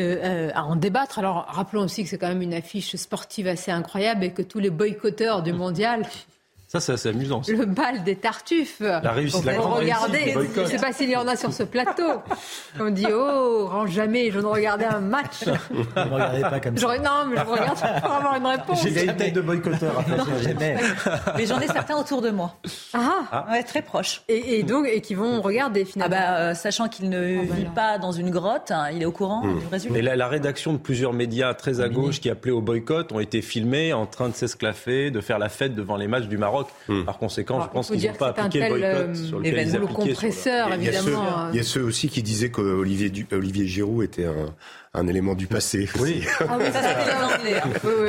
à 0.54 0.64
en 0.64 0.76
débattre. 0.76 1.20
Alors 1.20 1.46
rappelons 1.50 1.84
aussi 1.84 2.04
que 2.04 2.10
c'est 2.10 2.18
quand 2.18 2.28
même 2.28 2.42
une 2.42 2.54
affiche 2.54 2.96
sportive 2.96 3.48
assez 3.48 3.72
incroyable 3.72 4.24
et 4.24 4.32
que 4.32 4.42
tous 4.42 4.60
les 4.60 4.70
boycotteurs 4.70 5.44
du 5.44 5.54
mondial 5.54 6.06
Ça, 6.68 6.80
c'est 6.80 6.94
assez 6.94 7.10
amusant. 7.10 7.42
Le 7.48 7.66
bal 7.66 8.04
des 8.04 8.16
tartuffes. 8.16 8.80
La 8.80 9.12
réussite, 9.12 9.46
la 9.46 9.54
grande 9.54 9.80
Regardez, 9.80 10.34
je 10.56 10.62
ne 10.62 10.66
sais 10.66 10.78
pas 10.78 10.92
s'il 10.92 11.10
y 11.12 11.16
en 11.16 11.28
a 11.28 11.36
sur 11.36 11.54
ce 11.54 11.62
plateau. 11.62 12.22
On 12.80 12.90
dit 12.90 13.06
Oh, 13.14 13.70
jamais 13.88 14.32
je 14.32 14.40
ne 14.40 14.46
regardais 14.46 14.86
un 14.86 15.00
match. 15.00 15.46
ne 15.46 16.02
regardez 16.02 16.42
pas 16.42 16.60
comme 16.60 16.76
ça. 16.76 16.98
Non, 16.98 17.26
mais 17.30 17.38
je 17.38 17.46
regarde 17.46 18.02
pour 18.02 18.12
avoir 18.12 18.36
une 18.36 18.46
réponse. 18.48 18.82
J'ai 18.82 19.06
une 19.06 19.16
tête 19.16 19.34
de 19.34 19.42
boycotteur. 19.42 20.04
mais 21.38 21.46
j'en 21.46 21.60
ai 21.60 21.68
certains 21.68 21.98
autour 21.98 22.22
de 22.22 22.32
moi. 22.32 22.56
Ah, 22.94 23.26
ah. 23.32 23.46
Ouais, 23.52 23.62
très 23.62 23.84
proches. 23.84 24.24
Et, 24.28 24.64
donc, 24.64 24.88
et 24.88 25.02
qui 25.02 25.14
vont 25.14 25.42
regarder 25.42 25.86
finalement. 25.86 26.16
Ah 26.18 26.32
bah, 26.32 26.38
euh, 26.38 26.54
sachant 26.54 26.88
qu'il 26.88 27.10
ne 27.10 27.40
ah, 27.40 27.56
vit 27.56 27.66
pas 27.66 27.98
dans 27.98 28.12
une 28.12 28.32
grotte, 28.32 28.72
hein, 28.72 28.90
il 28.92 29.02
est 29.02 29.06
au 29.06 29.12
courant 29.12 29.44
hmm. 29.44 29.60
du 29.60 29.68
résultat. 29.68 29.98
Et 29.98 30.02
la, 30.02 30.16
la, 30.16 30.28
rédaction 30.28 30.74
de 30.74 30.78
plusieurs 30.78 31.14
médias 31.14 31.54
très 31.54 31.80
à 31.80 31.90
gauche 31.90 32.20
qui 32.20 32.30
appelaient 32.30 32.52
au 32.52 32.62
boycott 32.62 33.12
ont 33.12 33.20
été 33.20 33.42
filmés 33.42 33.94
en 33.94 34.06
train 34.06 34.30
de 34.30 34.36
s'esclaffer, 34.36 35.12
de 35.12 35.22
faire 35.22 35.40
la 35.40 35.50
fête 35.50 35.76
devant 35.76 35.96
les 35.96 36.08
matchs 36.08 36.26
du 36.26 36.38
Maroc. 36.38 36.55
Hmm. 36.88 37.04
Par 37.04 37.18
conséquent, 37.18 37.62
je 37.62 37.70
pense 37.70 37.88
qu'ils 37.90 38.08
n'ont 38.08 38.14
pas 38.14 38.30
appliqué 38.30 38.60
le 38.62 38.70
boycott 38.70 39.10
euh, 39.10 39.14
sur 39.16 39.40
lequel 39.40 39.68
ils 39.68 39.80
compresseur, 39.80 40.74
évidemment. 40.74 41.50
Il 41.52 41.58
y 41.58 41.60
a 41.60 41.64
ceux 41.64 41.84
aussi 41.84 42.10
qui 42.10 42.24
disaient 42.24 42.50
qu'Olivier 42.50 43.26
Olivier 43.32 43.68
Giroud 43.68 44.04
était 44.04 44.26
un, 44.26 44.54
un 44.96 45.08
élément 45.08 45.36
du 45.36 45.48
passé. 45.48 45.88
Oui. 46.00 46.24
Ah 46.40 46.58
oui, 46.58 46.66
ça 46.72 46.82
c'était 46.82 47.12
hein. 47.12 47.30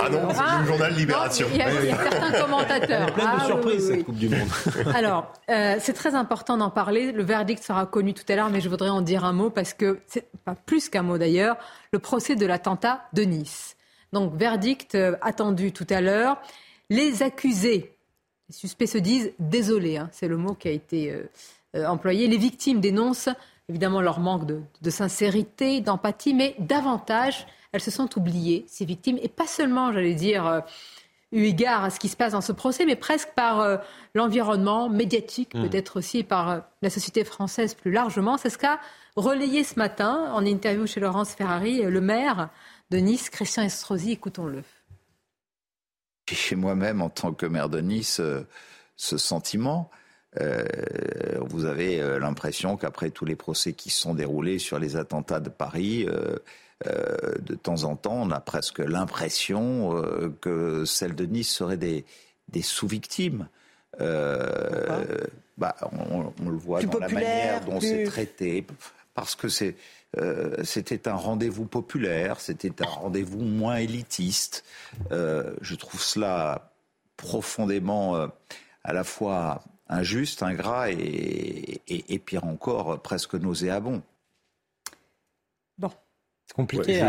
Ah 0.00 0.08
non, 0.08 0.28
c'est 0.30 0.40
ah, 0.40 0.58
le 0.60 0.66
journal 0.66 0.94
Libération. 0.94 1.46
Il 1.52 1.58
y, 1.58 1.62
a 1.62 1.70
certains 1.70 2.40
commentateurs. 2.40 3.12
Pleine 3.12 3.26
de 3.26 3.40
ah 3.40 3.44
surprises 3.44 3.88
cette 3.88 4.04
Coupe 4.04 4.16
du 4.16 4.28
Monde. 4.28 4.48
Alors, 4.94 5.32
euh, 5.50 5.76
c'est 5.80 5.92
très 5.92 6.14
important 6.14 6.56
d'en 6.56 6.70
parler. 6.70 7.12
Le 7.12 7.24
verdict 7.24 7.62
sera 7.62 7.86
connu 7.86 8.14
tout 8.14 8.24
à 8.28 8.36
l'heure, 8.36 8.50
mais 8.50 8.60
je 8.60 8.68
voudrais 8.68 8.88
en 8.88 9.00
dire 9.00 9.24
un 9.24 9.32
mot 9.32 9.50
parce 9.50 9.74
que 9.74 10.00
c'est 10.06 10.26
pas 10.44 10.54
plus 10.54 10.88
qu'un 10.88 11.02
mot 11.02 11.18
d'ailleurs. 11.18 11.56
Le 11.92 11.98
procès 11.98 12.36
de 12.36 12.46
l'attentat 12.46 13.02
de 13.12 13.22
Nice. 13.22 13.76
Donc, 14.12 14.34
verdict 14.36 14.94
euh, 14.94 15.16
attendu 15.22 15.72
tout 15.72 15.86
à 15.90 16.00
l'heure. 16.00 16.38
Les 16.88 17.24
accusés, 17.24 17.95
les 18.48 18.54
suspects 18.54 18.86
se 18.86 18.98
disent 18.98 19.32
désolés. 19.38 19.96
Hein, 19.96 20.08
c'est 20.12 20.28
le 20.28 20.36
mot 20.36 20.54
qui 20.54 20.68
a 20.68 20.72
été 20.72 21.12
euh, 21.74 21.86
employé. 21.86 22.26
Les 22.28 22.38
victimes 22.38 22.80
dénoncent 22.80 23.28
évidemment 23.68 24.00
leur 24.00 24.20
manque 24.20 24.46
de, 24.46 24.90
sincérité, 24.90 25.80
d'empathie, 25.80 26.34
mais 26.34 26.54
davantage, 26.58 27.46
elles 27.72 27.80
se 27.80 27.90
sont 27.90 28.08
oubliées, 28.16 28.64
ces 28.68 28.84
victimes, 28.84 29.18
et 29.20 29.28
pas 29.28 29.46
seulement, 29.46 29.92
j'allais 29.92 30.14
dire, 30.14 30.46
euh, 30.46 30.60
eu 31.32 31.42
égard 31.42 31.84
à 31.84 31.90
ce 31.90 31.98
qui 31.98 32.08
se 32.08 32.16
passe 32.16 32.32
dans 32.32 32.40
ce 32.40 32.52
procès, 32.52 32.86
mais 32.86 32.94
presque 32.94 33.30
par 33.34 33.60
euh, 33.60 33.76
l'environnement 34.14 34.88
médiatique, 34.88 35.54
mmh. 35.54 35.62
peut-être 35.62 35.98
aussi 35.98 36.22
par 36.22 36.50
euh, 36.50 36.58
la 36.82 36.90
société 36.90 37.24
française 37.24 37.74
plus 37.74 37.90
largement. 37.90 38.36
C'est 38.36 38.50
ce 38.50 38.58
qu'a 38.58 38.78
relayé 39.16 39.64
ce 39.64 39.78
matin, 39.78 40.30
en 40.32 40.44
interview 40.44 40.86
chez 40.86 41.00
Laurence 41.00 41.34
Ferrari, 41.34 41.82
le 41.82 42.00
maire 42.00 42.50
de 42.90 42.98
Nice, 42.98 43.30
Christian 43.30 43.64
Estrosi. 43.64 44.12
Écoutons-le. 44.12 44.62
Chez 46.32 46.56
moi-même, 46.56 47.02
en 47.02 47.08
tant 47.08 47.32
que 47.32 47.46
maire 47.46 47.68
de 47.68 47.80
Nice, 47.80 48.20
ce 48.96 49.16
sentiment, 49.18 49.90
euh, 50.40 50.64
vous 51.40 51.64
avez 51.64 52.00
euh, 52.00 52.18
l'impression 52.18 52.76
qu'après 52.76 53.10
tous 53.10 53.24
les 53.24 53.36
procès 53.36 53.72
qui 53.72 53.90
se 53.90 54.00
sont 54.00 54.14
déroulés 54.14 54.58
sur 54.58 54.78
les 54.78 54.96
attentats 54.96 55.40
de 55.40 55.48
Paris, 55.48 56.06
euh, 56.08 56.36
de 57.40 57.54
temps 57.54 57.84
en 57.84 57.96
temps, 57.96 58.20
on 58.22 58.30
a 58.30 58.40
presque 58.40 58.80
l'impression 58.80 60.02
que 60.42 60.84
celles 60.84 61.14
de 61.14 61.24
Nice 61.24 61.50
seraient 61.50 61.78
des, 61.78 62.04
des 62.48 62.60
sous-victimes. 62.60 63.48
bah, 63.98 65.74
on, 65.92 66.50
le 66.50 66.56
voit 66.58 66.82
dans 66.82 66.98
la 66.98 67.08
manière 67.08 67.64
dont 67.64 67.80
c'est 67.80 68.04
traité, 68.04 68.66
parce 69.14 69.34
que 69.34 69.48
c'est 69.48 69.74
c'était 70.64 71.08
un 71.08 71.14
rendez-vous 71.14 71.66
populaire, 71.66 72.40
c'était 72.40 72.82
un 72.82 72.86
rendez-vous 72.86 73.42
moins 73.42 73.76
élitiste. 73.76 74.64
je 75.10 75.74
trouve 75.74 76.02
cela 76.02 76.72
profondément 77.16 78.28
à 78.84 78.92
la 78.92 79.04
fois 79.04 79.62
injuste, 79.88 80.42
ingrat 80.42 80.90
et, 80.90 81.80
et, 81.86 82.18
pire 82.18 82.44
encore, 82.44 83.00
presque 83.02 83.34
nauséabond. 83.34 84.02
Bon. 85.78 85.90
C'est 86.46 86.54
compliqué. 86.54 87.02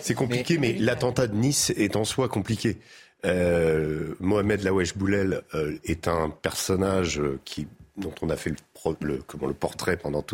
C'est 0.00 0.14
compliqué, 0.14 0.58
mais, 0.58 0.74
l'attentat 0.74 1.26
de 1.26 1.34
Nice 1.34 1.70
est 1.76 1.96
en 1.96 2.04
soi 2.04 2.28
compliqué. 2.28 2.78
Euh, 3.24 4.14
Mohamed 4.20 4.62
Lawesh 4.62 4.96
Boulel 4.96 5.42
euh, 5.54 5.78
est 5.84 6.08
un 6.08 6.28
personnage 6.28 7.22
qui 7.44 7.66
dont 7.96 8.14
on 8.22 8.30
a 8.30 8.36
fait 8.36 8.50
le, 8.50 8.56
le, 9.00 9.18
comment, 9.26 9.46
le 9.46 9.54
portrait 9.54 9.96
pendant 9.96 10.24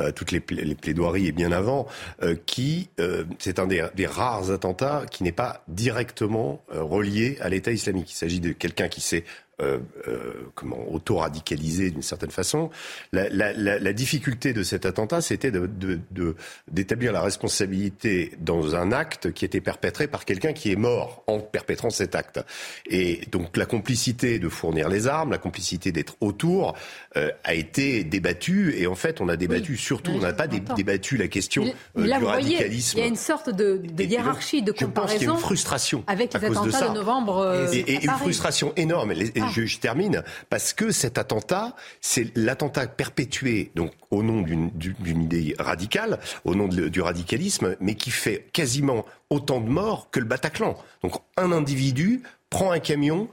euh, 0.00 0.12
toutes 0.12 0.30
les, 0.32 0.42
les, 0.50 0.74
plaidoiries 0.74 1.26
et 1.26 1.32
bien 1.32 1.52
avant, 1.52 1.86
euh, 2.22 2.36
qui 2.46 2.88
euh, 3.00 3.24
c'est 3.38 3.58
un 3.58 3.66
des, 3.66 3.86
des, 3.94 4.06
rares 4.06 4.50
attentats 4.50 5.04
qui 5.10 5.24
n'est 5.24 5.32
pas 5.32 5.64
directement 5.68 6.62
relié 6.68 7.36
à 7.40 7.48
l'État 7.48 7.72
islamique. 7.72 8.12
Il 8.12 8.16
s'agit 8.16 8.40
de 8.40 8.52
quelqu'un 8.52 8.88
qui 8.88 9.00
s'est 9.00 9.24
euh, 9.60 9.78
euh, 10.08 10.50
comment 10.54 10.90
auto-radicalisé 10.90 11.90
d'une 11.90 12.02
certaine 12.02 12.30
façon. 12.30 12.70
La, 13.12 13.28
la, 13.28 13.52
la, 13.52 13.78
la, 13.78 13.92
difficulté 13.92 14.52
de 14.52 14.62
cet 14.62 14.86
attentat, 14.86 15.20
c'était 15.20 15.50
d'établir 15.50 15.98
de, 16.10 16.94
de, 16.96 17.12
la 17.12 17.20
responsabilité 17.20 18.32
dans 18.38 18.74
un 18.74 18.92
acte 18.92 19.32
qui 19.32 19.44
était 19.44 19.60
perpétré 19.60 20.06
par 20.06 20.24
quelqu'un 20.24 20.52
qui 20.52 20.72
est 20.72 20.76
mort 20.76 21.24
en 21.26 21.40
perpétrant 21.40 21.90
cet 21.90 22.14
acte. 22.14 22.40
Et 22.86 23.20
donc 23.30 23.56
la 23.56 23.66
complicité 23.66 24.38
de 24.38 24.48
fournir 24.48 24.88
les 24.88 25.06
armes, 25.06 25.30
la 25.30 25.38
complicité 25.38 25.92
d'être 25.92 26.16
autour, 26.20 26.74
euh, 27.16 27.30
a 27.44 27.54
été 27.54 28.04
débattue. 28.04 28.74
Et 28.78 28.86
en 28.86 28.94
fait, 28.94 29.20
on 29.20 29.28
a 29.28 29.36
débattu 29.36 29.76
surtout, 29.76 30.12
on 30.12 30.20
n'a 30.20 30.32
pas 30.32 30.46
débattu 30.46 31.16
la 31.16 31.28
question 31.28 31.64
euh, 31.98 32.02
du 32.02 32.24
radicalisme. 32.24 32.98
Il 32.98 33.00
y 33.00 33.04
a 33.04 33.08
une 33.08 33.16
sorte 33.16 33.50
de, 33.50 33.82
de 33.82 34.04
hiérarchie, 34.04 34.62
de 34.62 34.72
comparaison. 34.72 34.86
Je 34.90 34.96
pense 35.02 35.18
qu'il 35.18 35.26
y 35.26 35.30
a 35.30 35.34
une 35.34 35.38
frustration 35.38 36.04
avec 36.06 36.32
les 36.32 36.44
attentats 36.44 36.88
de, 36.88 36.94
novembre. 36.94 37.68
et, 37.72 37.80
et 37.80 38.04
une 38.04 38.10
frustration 38.10 38.72
énorme. 38.76 39.12
Ah 39.40 39.49
je, 39.52 39.78
termine, 39.78 40.22
parce 40.48 40.72
que 40.72 40.90
cet 40.90 41.18
attentat, 41.18 41.74
c'est 42.00 42.36
l'attentat 42.36 42.86
perpétué 42.86 43.70
donc 43.74 43.92
au 44.10 44.22
nom 44.22 44.42
d'une 44.42 45.22
idée 45.22 45.54
radicale, 45.58 46.18
au 46.44 46.54
nom 46.54 46.68
du 46.68 47.00
radicalisme, 47.00 47.76
mais 47.80 47.94
qui 47.94 48.10
fait 48.10 48.48
quasiment 48.52 49.04
autant 49.28 49.60
de 49.60 49.68
morts 49.68 50.08
que 50.10 50.20
le 50.20 50.26
Bataclan. 50.26 50.76
Donc 51.02 51.14
un 51.36 51.52
individu 51.52 52.22
prend 52.50 52.72
un 52.72 52.80
camion, 52.80 53.28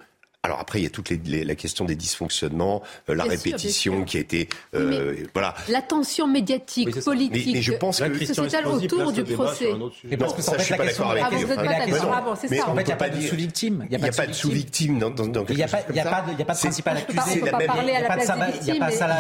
alors 0.48 0.62
après, 0.62 0.80
il 0.80 0.84
y 0.84 0.86
a 0.86 0.90
toute 0.90 1.10
les, 1.10 1.44
la 1.44 1.56
question 1.56 1.84
des 1.84 1.98
dysfonctionnements, 1.98 2.82
euh, 3.10 3.16
la 3.16 3.26
répétition 3.26 4.06
qui 4.06 4.16
a 4.16 4.22
été, 4.22 4.48
euh, 4.76 5.14
voilà. 5.34 5.54
L'attention 5.68 6.26
médiatique, 6.26 7.02
politique, 7.02 7.56
mais, 7.56 7.62
je 7.62 7.74
pense 7.74 8.00
que 8.00 8.26
sociétale 8.26 8.66
autour 8.68 9.12
du 9.12 9.26
procès. 9.26 9.74
parce 10.18 10.34
que 10.34 10.42
ça, 10.42 10.58
je 10.58 10.64
suis 10.64 10.76
pas 10.76 10.86
d'accord 10.86 11.12
avec 11.12 11.26
vous. 11.46 11.54
Ah 11.58 12.36
ça. 12.48 12.70
En 12.70 12.76
fait, 12.76 12.82
il 12.82 12.86
n'y 12.86 12.92
a 12.94 12.96
pas 12.96 13.10
de 13.10 13.20
sous-victime. 13.20 13.88
Il 13.92 13.98
n'y 13.98 14.08
a 14.08 14.10
pas 14.10 14.26
de 14.26 14.32
sous-victime 14.32 15.00
dans, 15.00 15.46
Il 15.50 15.56
n'y 15.58 15.64
a 15.64 15.68
pas 15.68 15.82
de 15.82 16.44
principal 16.46 16.96
accusé. 16.96 17.40
Il 17.40 17.44
n'y 17.44 17.50
a 17.50 18.08
pas 18.08 18.16
de 18.16 18.22
Salah 18.24 19.20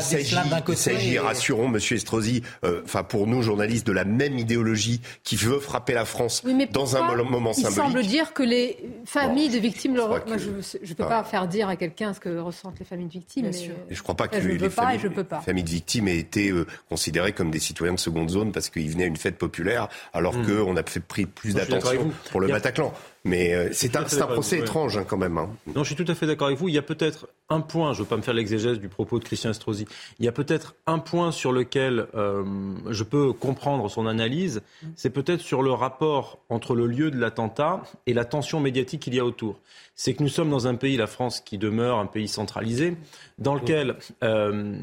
d'un 0.49 0.61
côté. 0.61 0.71
Il 0.71 0.77
s'agit, 0.77 1.19
rassurons 1.19 1.67
Monsieur 1.67 1.97
Estrosi, 1.97 2.41
euh, 2.63 2.83
enfin 2.85 3.03
pour 3.03 3.27
nous 3.27 3.41
journalistes, 3.41 3.85
de 3.85 3.91
la 3.91 4.05
même 4.05 4.39
idéologie 4.39 5.01
qui 5.25 5.35
veut 5.35 5.59
frapper 5.59 5.93
la 5.93 6.05
France 6.05 6.41
dans 6.71 6.95
un 6.95 7.15
moment 7.23 7.51
symbolique. 7.51 7.77
Il 7.77 7.83
semble 7.83 8.03
dire 8.03 8.31
que 8.31 8.43
les 8.43 8.77
familles 9.03 9.49
de 9.49 9.57
victimes, 9.57 9.97
je 9.97 10.89
ne 10.89 10.93
peux 10.93 11.05
pas 11.05 11.16
faire 11.23 11.47
dire 11.47 11.69
à 11.69 11.75
quelqu'un 11.75 12.13
ce 12.13 12.19
que 12.19 12.37
ressentent 12.37 12.79
les 12.79 12.85
familles 12.85 13.07
de 13.07 13.11
victimes. 13.11 13.45
Mais, 13.45 13.51
je 13.53 13.71
ne 13.93 14.03
crois 14.03 14.15
pas 14.15 14.27
que 14.27 14.37
les, 14.37 14.69
familles, 14.69 14.99
de 14.99 15.69
victimes 15.69 16.07
aient 16.07 16.17
été 16.17 16.49
euh, 16.49 16.65
considérées 16.89 17.31
comme 17.31 17.51
des 17.51 17.59
citoyens 17.59 17.93
de 17.93 17.99
seconde 17.99 18.29
zone 18.29 18.51
parce 18.51 18.69
qu'ils 18.69 18.89
venaient 18.89 19.05
à 19.05 19.07
une 19.07 19.17
fête 19.17 19.37
populaire 19.37 19.87
alors 20.13 20.35
hmm. 20.35 20.63
qu'on 20.63 20.77
a 20.77 20.83
pris 20.83 21.25
plus 21.25 21.55
d'attention 21.55 22.11
pour 22.31 22.41
le 22.41 22.47
Bataclan. 22.47 22.93
Mais 23.23 23.53
euh, 23.53 23.69
c'est 23.73 23.95
un, 23.95 24.03
procès 24.03 24.59
étrange 24.59 24.97
hein, 24.97 25.05
quand 25.07 25.17
même. 25.17 25.37
Hein. 25.37 25.49
Non, 25.75 25.83
je 25.83 25.93
suis 25.93 26.01
tout 26.01 26.09
à 26.09 26.15
fait 26.15 26.25
d'accord 26.25 26.47
avec 26.47 26.59
vous. 26.59 26.69
Il 26.69 26.75
y 26.75 26.77
a 26.77 26.83
peut-être 26.83 27.27
un 27.49 27.61
point, 27.61 27.93
je 27.93 27.99
ne 27.99 28.03
veux 28.03 28.09
pas 28.09 28.17
me 28.17 28.21
faire 28.21 28.33
l'exégèse 28.33 28.79
du 28.79 28.89
propos 28.89 29.19
de 29.19 29.23
Christian 29.23 29.51
Estrosi, 29.51 29.85
il 30.19 30.25
y 30.25 30.27
a 30.27 30.31
peut-être 30.31 30.75
un 30.85 30.99
point 30.99 31.31
sur 31.31 31.51
lequel 31.51 32.07
euh, 32.15 32.43
je 32.89 33.03
peux 33.03 33.31
comprendre 33.31 33.89
son 33.89 34.05
analyse, 34.05 34.61
c'est 34.95 35.09
peut-être 35.09 35.41
sur 35.41 35.63
le 35.63 35.71
rapport 35.71 36.39
entre 36.49 36.75
le 36.75 36.87
lieu 36.87 37.09
de 37.09 37.17
l'attentat 37.17 37.83
et 38.05 38.13
la 38.13 38.25
tension 38.25 38.59
médiatique 38.59 39.01
qu'il 39.01 39.15
y 39.15 39.19
a 39.19 39.25
autour. 39.25 39.59
C'est 39.95 40.13
que 40.13 40.21
nous 40.21 40.29
sommes 40.29 40.51
dans 40.51 40.67
un 40.67 40.75
pays, 40.75 40.95
la 40.95 41.07
France, 41.07 41.39
qui 41.39 41.57
demeure 41.57 41.97
un 41.97 42.05
pays 42.05 42.27
centralisé, 42.27 42.95
dans 43.39 43.55
lequel 43.55 43.95
euh, 44.23 44.75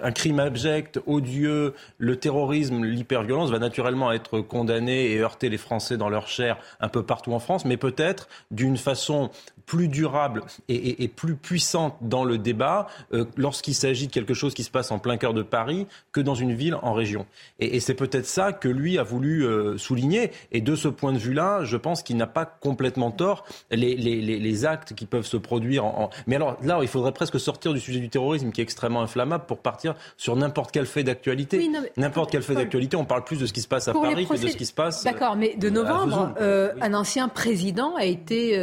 un 0.00 0.12
crime 0.12 0.40
abject, 0.40 1.00
odieux, 1.06 1.74
le 1.98 2.16
terrorisme, 2.16 2.82
l'hyperviolence 2.84 3.50
va 3.50 3.58
naturellement 3.58 4.12
être 4.12 4.40
condamné 4.40 5.12
et 5.12 5.20
heurter 5.20 5.50
les 5.50 5.58
Français 5.58 5.98
dans 5.98 6.08
leur 6.08 6.28
chair 6.28 6.56
un 6.80 6.88
peu 6.88 7.02
partout 7.02 7.25
en 7.34 7.38
France, 7.38 7.64
mais 7.64 7.76
peut-être 7.76 8.28
d'une 8.50 8.76
façon 8.76 9.30
plus 9.66 9.88
durable 9.88 10.44
et, 10.68 11.08
plus 11.08 11.34
puissante 11.34 11.96
dans 12.00 12.24
le 12.24 12.38
débat 12.38 12.86
euh, 13.12 13.24
lorsqu'il 13.36 13.74
s'agit 13.74 14.06
de 14.06 14.12
quelque 14.12 14.32
chose 14.32 14.54
qui 14.54 14.62
se 14.62 14.70
passe 14.70 14.92
en 14.92 15.00
plein 15.00 15.16
cœur 15.16 15.34
de 15.34 15.42
Paris 15.42 15.88
que 16.12 16.20
dans 16.20 16.36
une 16.36 16.54
ville 16.54 16.76
en 16.82 16.92
région. 16.92 17.26
Et, 17.58 17.80
c'est 17.80 17.94
peut-être 17.94 18.26
ça 18.26 18.52
que 18.52 18.68
lui 18.68 18.96
a 18.98 19.02
voulu 19.02 19.44
euh, 19.44 19.76
souligner. 19.76 20.30
Et 20.52 20.60
de 20.60 20.76
ce 20.76 20.88
point 20.88 21.12
de 21.12 21.18
vue-là, 21.18 21.64
je 21.64 21.76
pense 21.76 22.02
qu'il 22.02 22.16
n'a 22.16 22.28
pas 22.28 22.46
complètement 22.46 23.10
tort. 23.10 23.44
Les, 23.70 23.96
les, 23.96 24.20
les, 24.20 24.64
actes 24.64 24.94
qui 24.94 25.04
peuvent 25.04 25.26
se 25.26 25.36
produire 25.36 25.84
en, 25.84 26.10
Mais 26.26 26.36
alors 26.36 26.56
là, 26.62 26.78
il 26.80 26.88
faudrait 26.88 27.12
presque 27.12 27.38
sortir 27.40 27.74
du 27.74 27.80
sujet 27.80 28.00
du 28.00 28.08
terrorisme 28.08 28.52
qui 28.52 28.60
est 28.60 28.64
extrêmement 28.64 29.02
inflammable 29.02 29.44
pour 29.46 29.58
partir 29.58 29.94
sur 30.16 30.36
n'importe 30.36 30.70
quel 30.70 30.86
fait 30.86 31.02
d'actualité. 31.02 31.68
n'importe 31.96 32.30
quel 32.30 32.42
fait 32.42 32.54
d'actualité, 32.54 32.96
on 32.96 33.04
parle 33.04 33.24
plus 33.24 33.40
de 33.40 33.46
ce 33.46 33.52
qui 33.52 33.60
se 33.60 33.68
passe 33.68 33.88
à 33.88 33.92
Paris 33.92 34.26
que 34.26 34.34
de 34.34 34.48
ce 34.48 34.56
qui 34.56 34.66
se 34.66 34.72
passe. 34.72 35.02
D'accord, 35.02 35.34
mais 35.34 35.56
de 35.56 35.70
novembre, 35.70 36.34
un 36.38 36.94
ancien 37.16 37.28
président 37.28 37.94
a 37.96 38.04
été 38.04 38.58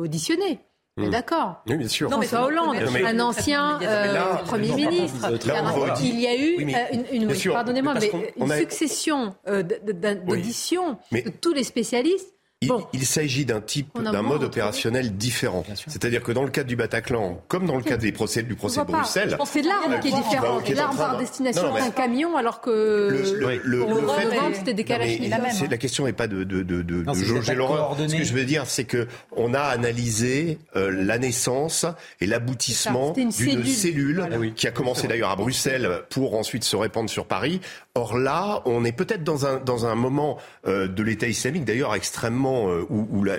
auditionné 0.00 0.60
Hmm. 0.96 1.10
D'accord. 1.10 1.62
Oui, 1.68 1.76
bien 1.76 1.88
sûr. 1.88 2.10
François 2.10 2.44
Hollande, 2.46 2.76
un 2.76 3.20
ancien 3.20 3.80
euh, 3.82 4.36
Premier 4.44 4.74
ministre. 4.74 5.30
il 6.02 6.20
y 6.20 6.26
a 6.26 6.36
eu 6.36 6.56
une, 7.12 7.32
pardonnez-moi, 7.52 7.94
mais, 7.94 8.10
une 8.36 8.52
succession 8.52 9.34
d'auditions 10.26 10.98
de 11.12 11.30
tous 11.40 11.52
les 11.52 11.64
spécialistes 11.64 12.34
il, 12.92 13.06
s'agit 13.06 13.46
d'un 13.46 13.62
type, 13.62 13.88
d'un 13.98 14.20
mode 14.20 14.42
opérationnel 14.42 15.16
différent. 15.16 15.64
C'est-à-dire 15.86 16.22
que 16.22 16.30
dans 16.30 16.42
le 16.42 16.50
cadre 16.50 16.68
du 16.68 16.76
Bataclan, 16.76 17.42
comme 17.48 17.64
dans 17.64 17.76
le 17.76 17.82
cadre 17.82 18.02
des 18.02 18.12
procès, 18.12 18.42
du 18.42 18.54
procès 18.54 18.80
de 18.80 18.86
Bruxelles... 18.86 19.38
C'est 19.46 19.62
l'arme 19.62 19.98
qui 20.00 20.08
est 20.08 20.12
différente. 20.12 20.68
L'arme 20.68 20.96
par 20.96 21.16
destination 21.16 21.72
d'un 21.72 21.90
camion 21.90 22.36
alors 22.36 22.60
que 22.60 22.70
le, 23.40 23.60
le, 23.64 23.86
fait, 24.08 24.54
c'était 24.56 24.74
des 24.74 24.84
La 25.70 25.78
question 25.78 26.04
n'est 26.04 26.12
pas 26.12 26.26
de, 26.26 26.44
de, 26.44 26.62
de, 26.62 26.82
de, 26.82 27.14
jauger 27.14 27.54
l'horreur. 27.54 27.96
Ce 27.98 28.14
que 28.14 28.24
je 28.24 28.34
veux 28.34 28.44
dire, 28.44 28.66
c'est 28.66 28.84
que 28.84 29.08
on 29.32 29.54
a 29.54 29.62
analysé 29.62 30.58
euh, 30.76 30.90
la 30.90 31.18
naissance 31.18 31.86
et 32.20 32.26
l'aboutissement 32.26 33.12
d'une 33.12 33.32
cellule, 33.32 34.28
qui 34.54 34.66
a 34.66 34.70
commencé 34.70 35.08
d'ailleurs 35.08 35.30
à 35.30 35.36
Bruxelles 35.36 36.02
pour 36.10 36.34
ensuite 36.34 36.64
se 36.64 36.76
répandre 36.76 37.08
sur 37.08 37.26
Paris. 37.26 37.60
Or 37.94 38.18
là, 38.18 38.62
on 38.66 38.84
est 38.84 38.92
peut-être 38.92 39.24
dans 39.24 39.46
un, 39.46 39.56
dans 39.56 39.86
un 39.86 39.94
moment 39.94 40.36
euh, 40.66 40.86
de 40.86 41.02
l'État 41.02 41.26
islamique 41.26 41.64
d'ailleurs 41.64 41.94
extrêmement 41.94 42.49
euh, 42.50 42.86
où, 42.88 43.24
la, 43.24 43.38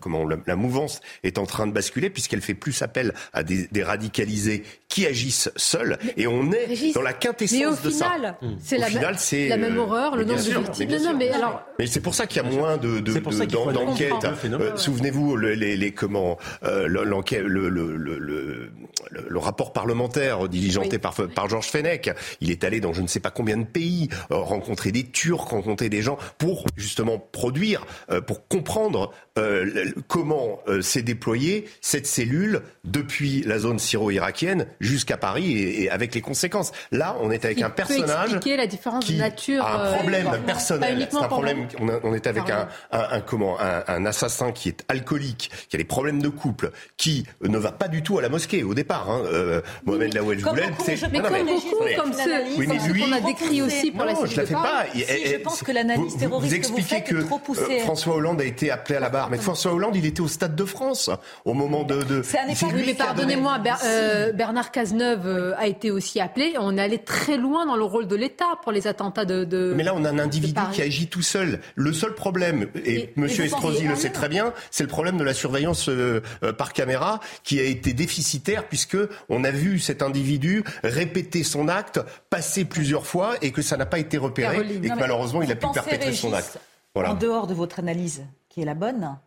comment, 0.00 0.24
la, 0.24 0.56
mouvance 0.56 1.00
est 1.22 1.38
en 1.38 1.46
train 1.46 1.66
de 1.66 1.72
basculer, 1.72 2.10
puisqu'elle 2.10 2.40
fait 2.40 2.54
plus 2.54 2.82
appel 2.82 3.12
à 3.32 3.42
des, 3.42 3.68
radicalisés 3.82 4.64
qui 4.88 5.06
agissent 5.06 5.50
seuls, 5.56 5.98
et 6.16 6.26
on 6.26 6.50
est 6.52 6.94
dans 6.94 7.02
la 7.02 7.12
quintessence 7.12 7.82
de 7.82 7.90
ça. 7.90 8.16
C'est 8.58 8.78
la, 8.78 8.88
la, 8.88 9.56
même 9.56 9.76
euh, 9.76 9.80
horreur, 9.80 10.16
le 10.16 10.24
nombre 10.24 10.42
de 10.42 10.50
victimes. 10.50 11.16
mais, 11.16 11.30
alors... 11.30 11.62
mais 11.78 11.86
c'est 11.86 12.00
pour 12.00 12.14
ça 12.14 12.26
qu'il 12.26 12.42
y 12.42 12.46
a 12.46 12.48
moins 12.48 12.76
de, 12.76 13.00
d'enquêtes. 13.00 14.12
Euh, 14.44 14.76
souvenez-vous, 14.76 15.36
les, 15.36 15.76
les, 15.76 15.92
comment, 15.92 16.38
l'enquête, 16.62 17.42
le, 17.42 17.68
le, 17.68 17.96
le, 17.96 18.70
le, 19.10 19.38
rapport 19.38 19.72
parlementaire 19.72 20.48
diligenté 20.48 20.98
par, 20.98 21.14
par 21.14 21.48
Georges 21.48 21.68
Fenech. 21.68 22.10
Il 22.40 22.50
est 22.50 22.64
allé 22.64 22.80
dans 22.80 22.92
je 22.92 23.02
ne 23.02 23.06
sais 23.06 23.20
pas 23.20 23.30
combien 23.30 23.56
de 23.56 23.66
pays, 23.66 24.08
rencontrer 24.30 24.92
des 24.92 25.04
Turcs, 25.04 25.50
rencontrer 25.50 25.88
des 25.88 26.02
gens 26.02 26.18
pour 26.38 26.66
justement 26.76 27.18
produire, 27.18 27.86
pour 28.26 28.35
comprendre 28.48 29.12
euh, 29.38 29.92
comment 30.08 30.60
euh, 30.66 30.80
s'est 30.80 31.02
déployée 31.02 31.68
cette 31.80 32.06
cellule 32.06 32.62
depuis 32.84 33.42
la 33.42 33.58
zone 33.58 33.78
syro-irakienne 33.78 34.66
jusqu'à 34.80 35.16
Paris 35.16 35.58
et, 35.58 35.90
avec 35.90 36.14
les 36.14 36.20
conséquences. 36.20 36.72
Là, 36.90 37.16
on 37.20 37.30
est 37.30 37.44
avec 37.44 37.60
un 37.62 37.70
personnage 37.70 38.40
la 38.56 38.66
différence 38.66 39.04
qui 39.04 39.14
de 39.14 39.18
nature 39.18 39.62
a 39.62 39.74
un 39.74 39.86
euh, 39.86 39.94
problème 39.96 40.30
personnel. 40.46 41.08
C'est 41.10 41.16
un 41.18 41.28
problème. 41.28 41.68
On, 42.02 42.14
est 42.14 42.26
avec 42.26 42.48
un, 42.48 42.68
un, 42.92 43.20
comment 43.20 43.58
un, 43.60 44.06
assassin 44.06 44.52
qui 44.52 44.68
est 44.70 44.84
alcoolique, 44.88 45.50
qui 45.68 45.76
a 45.76 45.78
des 45.78 45.84
problèmes 45.84 46.22
de 46.22 46.28
couple, 46.28 46.70
qui 46.96 47.26
ne 47.42 47.58
va 47.58 47.72
pas 47.72 47.88
du 47.88 48.02
tout 48.02 48.18
à 48.18 48.22
la 48.22 48.28
mosquée 48.28 48.62
au 48.62 48.72
départ. 48.72 49.10
Hein. 49.10 49.22
Mohamed 49.84 50.14
Laouel 50.14 50.40
Bouled, 50.40 50.74
c'est 50.84 50.96
mais 51.10 51.20
comme 51.20 51.46
beaucoup, 51.46 51.84
comme 51.96 52.12
ceux, 52.12 53.04
qu'on 53.04 53.12
a 53.12 53.20
décrit 53.20 53.62
aussi 53.62 53.90
pour 53.90 54.04
la 54.04 54.14
je 54.24 54.36
la 54.36 54.46
fais 54.46 54.54
pas. 54.54 54.84
je 54.94 55.36
pense 55.42 55.62
que 55.62 55.72
l'analyse 55.72 56.16
terroriste 56.16 56.60
que 56.62 56.68
vous 56.68 56.80
faites 56.80 57.10
est 57.10 57.26
trop 57.26 57.38
poussée. 57.38 57.80
François 57.80 58.16
Hollande 58.16 58.25
a 58.34 58.44
été 58.44 58.70
appelé 58.70 58.96
à 58.96 59.00
la 59.00 59.08
barre. 59.08 59.30
Mais 59.30 59.38
François 59.38 59.72
Hollande, 59.72 59.96
il 59.96 60.06
était 60.06 60.20
au 60.20 60.28
Stade 60.28 60.56
de 60.56 60.64
France 60.64 61.10
au 61.44 61.54
moment 61.54 61.84
de. 61.84 62.02
de... 62.02 62.22
C'est 62.22 62.38
un 62.38 62.48
effort. 62.48 62.72
mais 62.74 62.94
pardonnez-moi, 62.94 63.58
euh, 63.84 64.32
Bernard 64.32 64.70
Cazeneuve 64.70 65.26
euh, 65.26 65.54
a 65.56 65.66
été 65.66 65.90
aussi 65.90 66.20
appelé. 66.20 66.54
On 66.58 66.76
est 66.76 66.82
allé 66.82 66.98
très 66.98 67.36
loin 67.36 67.66
dans 67.66 67.76
le 67.76 67.84
rôle 67.84 68.06
de 68.06 68.16
l'État 68.16 68.58
pour 68.62 68.72
les 68.72 68.86
attentats 68.86 69.24
de, 69.24 69.72
Mais 69.76 69.82
là, 69.82 69.94
on 69.94 70.04
a 70.04 70.10
un 70.10 70.18
individu 70.18 70.60
qui 70.72 70.82
agit 70.82 71.08
tout 71.08 71.22
seul. 71.22 71.60
Le 71.74 71.92
seul 71.92 72.14
problème, 72.14 72.68
et, 72.84 73.12
M. 73.16 73.24
Estrosi 73.24 73.86
le 73.86 73.96
sait 73.96 74.10
très 74.10 74.28
bien, 74.28 74.52
c'est 74.70 74.82
le 74.82 74.88
problème 74.88 75.16
de 75.16 75.24
la 75.24 75.34
surveillance 75.34 75.88
euh, 75.88 76.20
par 76.58 76.72
caméra 76.72 77.20
qui 77.42 77.60
a 77.60 77.64
été 77.64 77.92
déficitaire 77.92 78.64
puisque 78.68 78.98
on 79.28 79.44
a 79.44 79.50
vu 79.50 79.78
cet 79.78 80.02
individu 80.02 80.64
répéter 80.82 81.44
son 81.44 81.68
acte, 81.68 82.00
passer 82.30 82.64
plusieurs 82.64 83.06
fois 83.06 83.34
et 83.42 83.52
que 83.52 83.62
ça 83.62 83.76
n'a 83.76 83.86
pas 83.86 83.98
été 83.98 84.18
repéré 84.18 84.58
et 84.82 84.88
que 84.88 84.98
malheureusement, 84.98 85.42
il 85.42 85.52
a 85.52 85.56
pu 85.56 85.66
perpétrer 85.72 86.12
son 86.12 86.32
acte. 86.32 86.58
En 87.04 87.14
dehors 87.14 87.46
de 87.46 87.52
votre 87.52 87.78
analyse, 87.78 88.24
qui 88.48 88.62
est 88.62 88.64
la 88.64 88.74
bonne, 88.74 89.18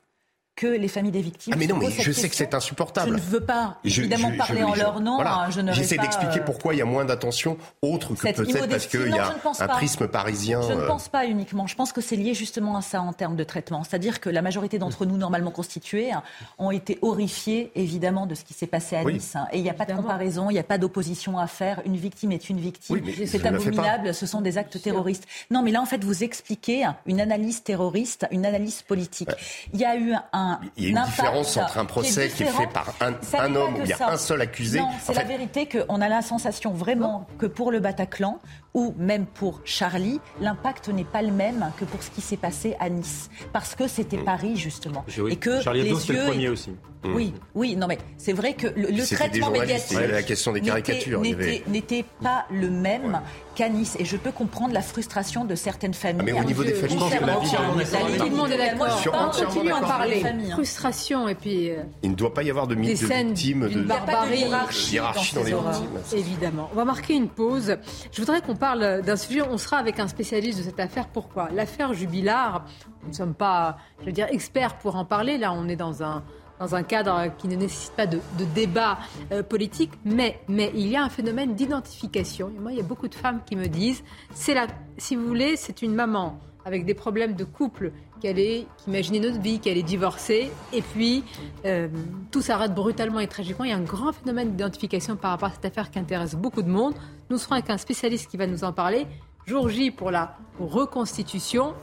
que 0.59 0.67
les 0.67 0.89
familles 0.89 1.13
des 1.13 1.21
victimes. 1.21 1.53
Ah 1.55 1.57
mais 1.57 1.67
non, 1.67 1.77
mais 1.77 1.89
je 1.89 2.11
sais 2.11 2.27
que 2.27 2.35
c'est 2.35 2.53
insupportable. 2.53 3.11
Je 3.11 3.13
ne 3.13 3.19
veux 3.29 3.39
pas 3.39 3.77
évidemment 3.85 4.33
parler 4.37 4.61
en 4.61 4.75
leur 4.75 4.99
nom. 4.99 5.17
Hein, 5.21 5.47
J'essaie 5.71 5.97
d'expliquer 5.97 6.41
euh, 6.41 6.43
pourquoi 6.43 6.75
il 6.75 6.79
y 6.79 6.81
a 6.81 6.85
moins 6.85 7.05
d'attention, 7.05 7.57
autre 7.81 8.13
que 8.13 8.33
peut-être 8.33 8.67
parce 8.67 8.87
qu'il 8.87 9.07
y 9.07 9.17
a 9.17 9.33
un 9.57 9.67
prisme 9.69 10.09
parisien. 10.09 10.61
Je 10.61 10.73
ne 10.73 10.81
euh. 10.81 10.87
pense 10.87 11.07
pas 11.07 11.25
uniquement. 11.25 11.65
Je 11.65 11.75
pense 11.75 11.93
que 11.93 12.01
c'est 12.01 12.17
lié 12.17 12.33
justement 12.33 12.75
à 12.75 12.81
ça 12.81 13.01
en 13.01 13.13
termes 13.13 13.37
de 13.37 13.43
traitement. 13.45 13.85
C'est-à-dire 13.85 14.19
que 14.19 14.29
la 14.29 14.41
majorité 14.41 14.79
d'entre 14.79 15.05
nous, 15.05 15.15
normalement 15.15 15.51
constitués, 15.51 16.11
hein, 16.11 16.23
ont 16.57 16.71
été 16.71 16.99
horrifiés 17.01 17.71
évidemment 17.75 18.25
de 18.25 18.35
ce 18.35 18.43
qui 18.43 18.53
s'est 18.53 18.67
passé 18.67 18.97
à 18.97 19.05
Nice. 19.05 19.37
Hein. 19.37 19.47
Et 19.53 19.59
il 19.59 19.63
n'y 19.63 19.69
a 19.69 19.73
pas 19.73 19.85
de 19.85 19.93
comparaison, 19.93 20.49
il 20.49 20.53
n'y 20.53 20.59
a 20.59 20.63
pas 20.63 20.77
d'opposition 20.77 21.37
à 21.37 21.47
faire. 21.47 21.81
Une 21.85 21.95
victime 21.95 22.33
est 22.33 22.49
une 22.49 22.59
victime. 22.59 23.01
c'est 23.25 23.45
abominable, 23.45 24.13
ce 24.13 24.25
sont 24.25 24.41
des 24.41 24.57
actes 24.57 24.81
terroristes. 24.81 25.25
Non, 25.51 25.63
mais 25.63 25.71
là 25.71 25.81
en 25.81 25.85
fait 25.85 26.03
vous 26.03 26.21
expliquez 26.21 26.85
une 27.05 27.21
analyse 27.21 27.63
terroriste, 27.63 28.27
une 28.31 28.45
analyse 28.45 28.81
politique. 28.81 29.29
Il 29.73 29.79
y 29.79 29.85
a 29.85 29.95
eu 29.95 30.13
un 30.33 30.48
il 30.77 30.83
y 30.83 30.87
a 30.87 30.89
une 30.89 31.05
différence 31.05 31.57
entre 31.57 31.77
un 31.77 31.85
procès 31.85 32.29
qui 32.29 32.43
est, 32.43 32.47
fait 32.47 32.67
par 32.67 32.93
un, 33.01 33.55
homme 33.55 33.75
où 33.75 33.81
il 33.83 33.89
y 33.89 33.93
a 33.93 34.09
un 34.09 34.17
seul 34.17 34.41
accusé. 34.41 34.79
Non, 34.79 34.89
c'est 35.01 35.13
la 35.13 35.23
vérité 35.23 35.67
qu'on 35.67 36.01
a 36.01 36.09
la 36.09 36.21
sensation 36.21 36.71
vraiment 36.71 37.27
que 37.37 37.45
pour 37.45 37.71
le 37.71 37.79
Bataclan, 37.79 38.39
ou 38.73 38.93
même 38.97 39.25
pour 39.25 39.61
Charlie, 39.65 40.19
l'impact 40.41 40.89
n'est 40.89 41.03
pas 41.03 41.21
le 41.21 41.31
même 41.31 41.71
que 41.77 41.85
pour 41.85 42.03
ce 42.03 42.11
qui 42.11 42.21
s'est 42.21 42.37
passé 42.37 42.75
à 42.79 42.89
Nice. 42.89 43.29
Parce 43.51 43.75
que 43.75 43.87
c'était 43.87 44.17
mm. 44.17 44.25
Paris, 44.25 44.55
justement. 44.55 45.05
Et 45.29 45.35
que 45.35 45.61
Charlie 45.61 45.81
Hebdo, 45.81 45.99
c'était 45.99 46.13
le 46.13 46.25
premier 46.25 46.49
aussi. 46.49 46.71
Mm. 47.03 47.15
Oui, 47.15 47.33
oui, 47.55 47.75
non 47.77 47.87
mais 47.87 47.97
c'est 48.17 48.33
vrai 48.33 48.53
que 48.53 48.67
le, 48.67 49.15
traitement 49.15 49.51
médiatique 49.51 49.97
la 49.97 50.21
question 50.21 50.51
des 50.51 50.59
caricatures 50.59 51.21
n'était 51.21 52.03
pas 52.21 52.45
le 52.51 52.69
même 52.69 53.21
qu'à 53.55 53.69
Nice. 53.69 53.95
Et 53.99 54.05
je 54.05 54.17
peux 54.17 54.31
comprendre 54.31 54.73
la 54.73 54.81
frustration 54.81 55.45
de 55.45 55.55
certaines 55.55 55.93
familles. 55.93 56.27
Ah, 56.29 56.33
mais 56.33 56.41
au 56.41 56.43
niveau 56.43 56.63
des 56.63 56.73
familles, 56.73 56.99
je 57.09 57.25
la 57.25 57.39
vie... 57.39 58.17
Tout 58.17 58.29
le 58.29 58.35
monde 58.35 58.51
est 58.51 58.57
d'accord. 58.57 59.01
Continue 59.41 59.71
à 59.71 59.77
en 59.77 59.81
parler. 59.81 60.23
Frustration 60.51 61.27
et 61.27 61.35
puis... 61.35 61.69
Euh, 61.69 61.83
Il 62.03 62.11
ne 62.11 62.15
doit 62.15 62.33
pas 62.33 62.43
y 62.43 62.49
avoir 62.49 62.67
de 62.67 62.75
mythe 62.75 63.01
de 63.01 63.07
victimes, 63.07 63.69
de 63.69 63.81
barbarie, 63.81 64.45
hiérarchie 64.91 65.35
dans 65.35 65.43
les 65.43 65.53
victimes. 65.53 66.19
Évidemment. 66.19 66.69
On 66.73 66.75
va 66.75 66.85
marquer 66.85 67.15
une 67.15 67.29
pause. 67.29 67.77
Je 68.11 68.21
voudrais 68.21 68.41
qu'on 68.41 68.55
parle 68.55 69.01
d'un 69.01 69.15
sujet, 69.15 69.41
on 69.41 69.57
sera 69.57 69.77
avec 69.77 69.99
un 69.99 70.07
spécialiste 70.07 70.59
de 70.59 70.63
cette 70.63 70.79
affaire. 70.79 71.07
Pourquoi? 71.07 71.49
L'affaire 71.53 71.93
Jubilard, 71.93 72.65
nous 73.03 73.09
ne 73.09 73.13
sommes 73.13 73.33
pas, 73.33 73.77
je 74.01 74.05
veux 74.05 74.11
dire, 74.11 74.27
experts 74.29 74.77
pour 74.77 74.95
en 74.95 75.05
parler. 75.05 75.37
Là, 75.37 75.53
on 75.53 75.67
est 75.67 75.75
dans 75.75 76.03
un, 76.03 76.23
dans 76.59 76.75
un 76.75 76.83
cadre 76.83 77.31
qui 77.37 77.47
ne 77.47 77.55
nécessite 77.55 77.93
pas 77.93 78.05
de, 78.05 78.19
débat 78.53 78.99
euh, 79.31 79.43
politique, 79.43 79.91
mais, 80.05 80.41
mais 80.47 80.71
il 80.75 80.87
y 80.87 80.95
a 80.95 81.03
un 81.03 81.09
phénomène 81.09 81.55
d'identification. 81.55 82.51
Moi, 82.59 82.73
il 82.73 82.77
y 82.77 82.81
a 82.81 82.83
beaucoup 82.83 83.07
de 83.07 83.15
femmes 83.15 83.41
qui 83.45 83.55
me 83.55 83.67
disent, 83.67 84.03
c'est 84.33 84.53
la, 84.53 84.67
si 84.97 85.15
vous 85.15 85.25
voulez, 85.25 85.55
c'est 85.55 85.81
une 85.81 85.95
maman 85.95 86.39
avec 86.65 86.85
des 86.85 86.93
problèmes 86.93 87.33
de 87.33 87.45
couple 87.45 87.91
qu'elle 88.21 88.37
est, 88.37 88.67
qu'imaginez 88.77 89.19
notre 89.19 89.39
vie, 89.39 89.59
qu'elle 89.59 89.77
est 89.77 89.83
divorcée, 89.83 90.51
et 90.73 90.81
puis 90.81 91.23
euh, 91.65 91.87
tout 92.31 92.41
s'arrête 92.41 92.73
brutalement 92.73 93.19
et 93.19 93.27
tragiquement. 93.27 93.65
Il 93.65 93.71
y 93.71 93.73
a 93.73 93.77
un 93.77 93.81
grand 93.81 94.11
phénomène 94.11 94.51
d'identification 94.51 95.15
par 95.15 95.31
rapport 95.31 95.49
à 95.49 95.51
cette 95.53 95.65
affaire 95.65 95.89
qui 95.89 95.99
intéresse 95.99 96.35
beaucoup 96.35 96.61
de 96.61 96.69
monde. 96.69 96.93
Nous 97.29 97.37
serons 97.37 97.53
avec 97.53 97.69
un 97.69 97.77
spécialiste 97.77 98.29
qui 98.29 98.37
va 98.37 98.45
nous 98.45 98.63
en 98.63 98.73
parler. 98.73 99.07
Jour 99.45 99.69
J 99.69 99.89
pour 99.89 100.11
la 100.11 100.37
reconstitution, 100.59 101.73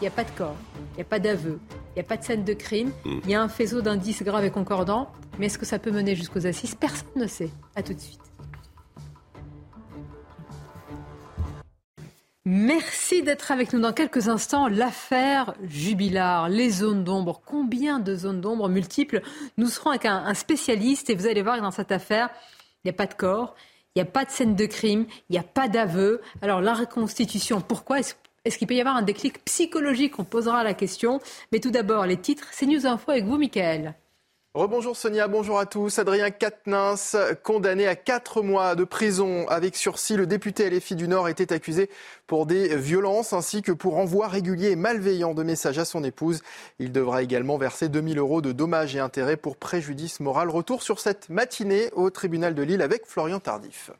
il 0.00 0.02
n'y 0.02 0.08
a 0.08 0.10
pas 0.10 0.24
de 0.24 0.30
corps, 0.36 0.56
il 0.92 0.96
n'y 0.96 1.02
a 1.02 1.06
pas 1.06 1.18
d'aveu, 1.18 1.58
il 1.94 1.98
n'y 1.98 2.00
a 2.00 2.04
pas 2.04 2.16
de 2.16 2.24
scène 2.24 2.44
de 2.44 2.54
crime, 2.54 2.90
hmm. 3.04 3.20
il 3.24 3.30
y 3.30 3.34
a 3.34 3.42
un 3.42 3.48
faisceau 3.48 3.82
d'indices 3.82 4.22
graves 4.22 4.44
et 4.44 4.50
concordants, 4.50 5.10
mais 5.38 5.46
est-ce 5.46 5.58
que 5.58 5.66
ça 5.66 5.78
peut 5.78 5.90
mener 5.90 6.14
jusqu'aux 6.14 6.46
assises? 6.46 6.74
Personne 6.74 7.08
ne 7.16 7.26
sait. 7.26 7.50
À 7.76 7.82
tout 7.82 7.94
de 7.94 8.00
suite. 8.00 8.20
Merci 12.44 13.22
d'être 13.22 13.52
avec 13.52 13.72
nous 13.72 13.78
dans 13.78 13.92
quelques 13.92 14.28
instants. 14.28 14.66
L'affaire 14.66 15.54
Jubilard, 15.62 16.48
les 16.48 16.70
zones 16.70 17.04
d'ombre. 17.04 17.40
Combien 17.46 18.00
de 18.00 18.16
zones 18.16 18.40
d'ombre 18.40 18.68
multiples? 18.68 19.22
Nous 19.58 19.68
serons 19.68 19.90
avec 19.90 20.06
un, 20.06 20.34
spécialiste 20.34 21.08
et 21.08 21.14
vous 21.14 21.28
allez 21.28 21.42
voir 21.42 21.56
que 21.56 21.62
dans 21.62 21.70
cette 21.70 21.92
affaire, 21.92 22.30
il 22.82 22.88
n'y 22.88 22.90
a 22.90 22.94
pas 22.94 23.06
de 23.06 23.14
corps, 23.14 23.54
il 23.94 24.02
n'y 24.02 24.08
a 24.08 24.10
pas 24.10 24.24
de 24.24 24.30
scène 24.30 24.56
de 24.56 24.66
crime, 24.66 25.06
il 25.28 25.34
n'y 25.34 25.38
a 25.38 25.44
pas 25.44 25.68
d'aveu. 25.68 26.20
Alors 26.40 26.60
la 26.60 26.74
reconstitution, 26.74 27.60
pourquoi 27.60 28.00
est-ce 28.00 28.14
qu'il 28.50 28.66
peut 28.66 28.74
y 28.74 28.80
avoir 28.80 28.96
un 28.96 29.02
déclic 29.02 29.44
psychologique? 29.44 30.18
On 30.18 30.24
posera 30.24 30.64
la 30.64 30.74
question. 30.74 31.20
Mais 31.52 31.60
tout 31.60 31.70
d'abord, 31.70 32.06
les 32.06 32.16
titres, 32.16 32.48
c'est 32.52 32.66
News 32.66 32.86
Info 32.86 33.10
avec 33.10 33.24
vous, 33.24 33.38
Michael. 33.38 33.94
Rebonjour 34.54 34.94
Sonia, 34.98 35.28
bonjour 35.28 35.58
à 35.58 35.64
tous. 35.64 35.98
Adrien 35.98 36.30
Quatennens, 36.30 37.16
condamné 37.42 37.86
à 37.86 37.96
quatre 37.96 38.42
mois 38.42 38.74
de 38.74 38.84
prison 38.84 39.48
avec 39.48 39.76
sursis. 39.76 40.14
Le 40.14 40.26
député 40.26 40.68
LFI 40.68 40.94
du 40.94 41.08
Nord 41.08 41.30
était 41.30 41.54
accusé 41.54 41.88
pour 42.26 42.44
des 42.44 42.76
violences 42.76 43.32
ainsi 43.32 43.62
que 43.62 43.72
pour 43.72 43.96
envoi 43.96 44.28
régulier 44.28 44.72
et 44.72 44.76
malveillant 44.76 45.32
de 45.32 45.42
messages 45.42 45.78
à 45.78 45.86
son 45.86 46.04
épouse. 46.04 46.42
Il 46.78 46.92
devra 46.92 47.22
également 47.22 47.56
verser 47.56 47.88
2000 47.88 48.18
euros 48.18 48.42
de 48.42 48.52
dommages 48.52 48.94
et 48.94 49.00
intérêts 49.00 49.38
pour 49.38 49.56
préjudice 49.56 50.20
moral. 50.20 50.50
Retour 50.50 50.82
sur 50.82 51.00
cette 51.00 51.30
matinée 51.30 51.88
au 51.94 52.10
tribunal 52.10 52.54
de 52.54 52.62
Lille 52.62 52.82
avec 52.82 53.06
Florian 53.06 53.40
Tardif. 53.40 53.90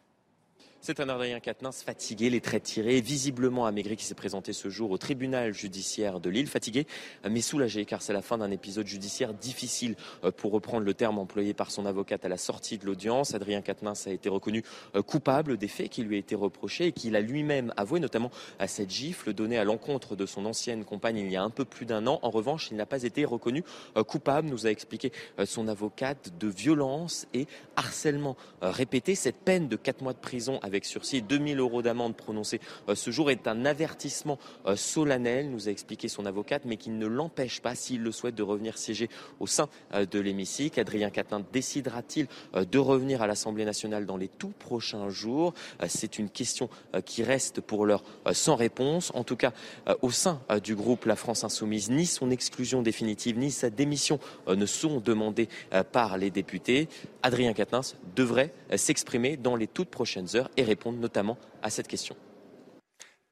C'est 0.85 0.99
un 0.99 1.09
Adrien 1.09 1.39
Quatennens 1.39 1.85
fatigué, 1.85 2.28
les 2.28 2.41
traits 2.41 2.64
tirés, 2.64 3.01
visiblement 3.01 3.66
amaigri 3.66 3.95
qui 3.95 4.05
s'est 4.05 4.16
présenté 4.16 4.53
ce 4.53 4.68
jour 4.68 4.91
au 4.91 4.99
tribunal 4.99 5.55
judiciaire 5.55 6.18
de 6.18 6.28
Lille. 6.28 6.49
Fatigué 6.49 6.89
mais 7.30 7.41
soulagé 7.41 7.85
car 7.85 8.03
c'est 8.03 8.12
la 8.12 8.20
fin 8.20 8.37
d'un 8.37 8.51
épisode 8.51 8.89
judiciaire 8.89 9.33
difficile 9.33 9.95
euh, 10.24 10.33
pour 10.33 10.51
reprendre 10.51 10.85
le 10.85 10.93
terme 10.93 11.20
employé 11.20 11.55
par 11.55 11.70
son 11.70 11.87
avocate 11.87 12.24
à 12.24 12.28
la 12.28 12.37
sortie 12.37 12.78
de 12.78 12.87
l'audience. 12.87 13.33
Adrien 13.33 13.62
Quatennens 13.62 14.09
a 14.09 14.11
été 14.11 14.28
reconnu 14.28 14.64
euh, 14.97 15.03
coupable 15.03 15.57
des 15.57 15.68
faits 15.68 15.89
qui 15.89 16.03
lui 16.03 16.18
été 16.18 16.35
reprochés 16.35 16.87
et 16.87 16.93
qu'il 16.93 17.14
a 17.14 17.20
lui-même 17.20 17.72
avoué, 17.76 18.01
notamment 18.01 18.33
à 18.59 18.66
cette 18.66 18.91
gifle 18.91 19.35
donnée 19.35 19.59
à 19.59 19.64
l'encontre 19.64 20.16
de 20.16 20.26
son 20.26 20.47
ancienne 20.47 20.85
compagne 20.85 21.18
il 21.18 21.30
y 21.30 21.37
a 21.37 21.45
un 21.45 21.51
peu 21.51 21.64
plus 21.64 21.87
d'un 21.87 22.09
an. 22.09 22.18
En 22.22 22.30
revanche, 22.30 22.72
il 22.72 22.76
n'a 22.76 22.87
pas 22.87 23.05
été 23.05 23.24
reconnu 23.24 23.62
euh, 23.97 24.03
coupable, 24.03 24.49
nous 24.49 24.66
a 24.66 24.70
expliqué 24.70 25.12
son 25.45 25.68
avocate, 25.68 26.37
de 26.41 26.49
violence 26.49 27.28
et 27.35 27.47
harcèlement 27.76 28.37
répété. 28.61 29.14
Cette 29.14 29.37
peine 29.37 29.68
de 29.68 29.76
4 29.76 30.03
mois 30.03 30.12
de 30.12 30.18
prison 30.18 30.59
sursis 30.83 31.18
et 31.18 31.20
2000 31.20 31.59
euros 31.59 31.83
d'amende 31.83 32.16
prononcée 32.16 32.61
euh, 32.89 32.95
ce 32.95 33.11
jour 33.11 33.31
est 33.31 33.47
un 33.47 33.64
avertissement 33.64 34.39
euh, 34.66 34.77
solennel, 34.77 35.51
nous 35.51 35.68
a 35.68 35.70
expliqué 35.70 36.09
son 36.09 36.27
avocate, 36.27 36.62
mais 36.64 36.77
qui 36.77 36.91
ne 36.91 37.07
l'empêche 37.07 37.61
pas, 37.61 37.75
s'il 37.75 38.03
le 38.03 38.12
souhaite, 38.12 38.35
de 38.35 38.43
revenir 38.43 38.79
siéger 38.79 39.09
au 39.41 39.47
sein 39.47 39.68
euh, 39.95 40.07
de 40.07 40.18
l'hémicycle. 40.18 40.81
Adrien 40.81 41.11
Catin 41.11 41.45
décidera-t-il 41.53 42.27
de 42.55 42.79
revenir 42.79 43.23
à 43.23 43.27
l'Assemblée 43.27 43.64
nationale 43.64 44.07
dans 44.07 44.16
les 44.16 44.29
tout 44.29 44.53
prochains 44.59 45.09
jours? 45.09 45.55
C'est 45.87 46.18
une 46.18 46.29
question 46.29 46.68
qui 47.05 47.23
reste 47.23 47.61
pour 47.61 47.87
l'heure 47.87 48.03
sans 48.33 48.57
réponse. 48.57 49.12
En 49.14 49.25
tout 49.25 49.37
cas, 49.37 49.53
au 50.01 50.11
sein 50.11 50.41
du 50.62 50.75
groupe 50.75 51.05
La 51.05 51.16
France 51.16 51.45
Insoumise, 51.45 51.91
ni 51.91 52.07
son 52.07 52.31
exclusion 52.31 52.83
définitive, 52.83 53.39
ni 53.39 53.51
sa 53.51 53.70
démission 53.70 54.18
ne 54.49 54.66
sont 54.66 55.01
demandées 55.01 55.49
par 55.93 56.18
les 56.18 56.31
députés. 56.31 56.89
Adrien 57.23 57.53
Quatennens 57.53 57.97
devrait 58.16 58.53
s'exprimer 58.77 59.37
dans 59.37 59.57
les 59.57 59.66
toutes 59.66 59.91
prochaines 59.91 60.37
heures 60.37 60.51
répondre 60.64 60.98
notamment 60.98 61.38
à 61.62 61.70
cette 61.70 61.88
question. 61.88 62.16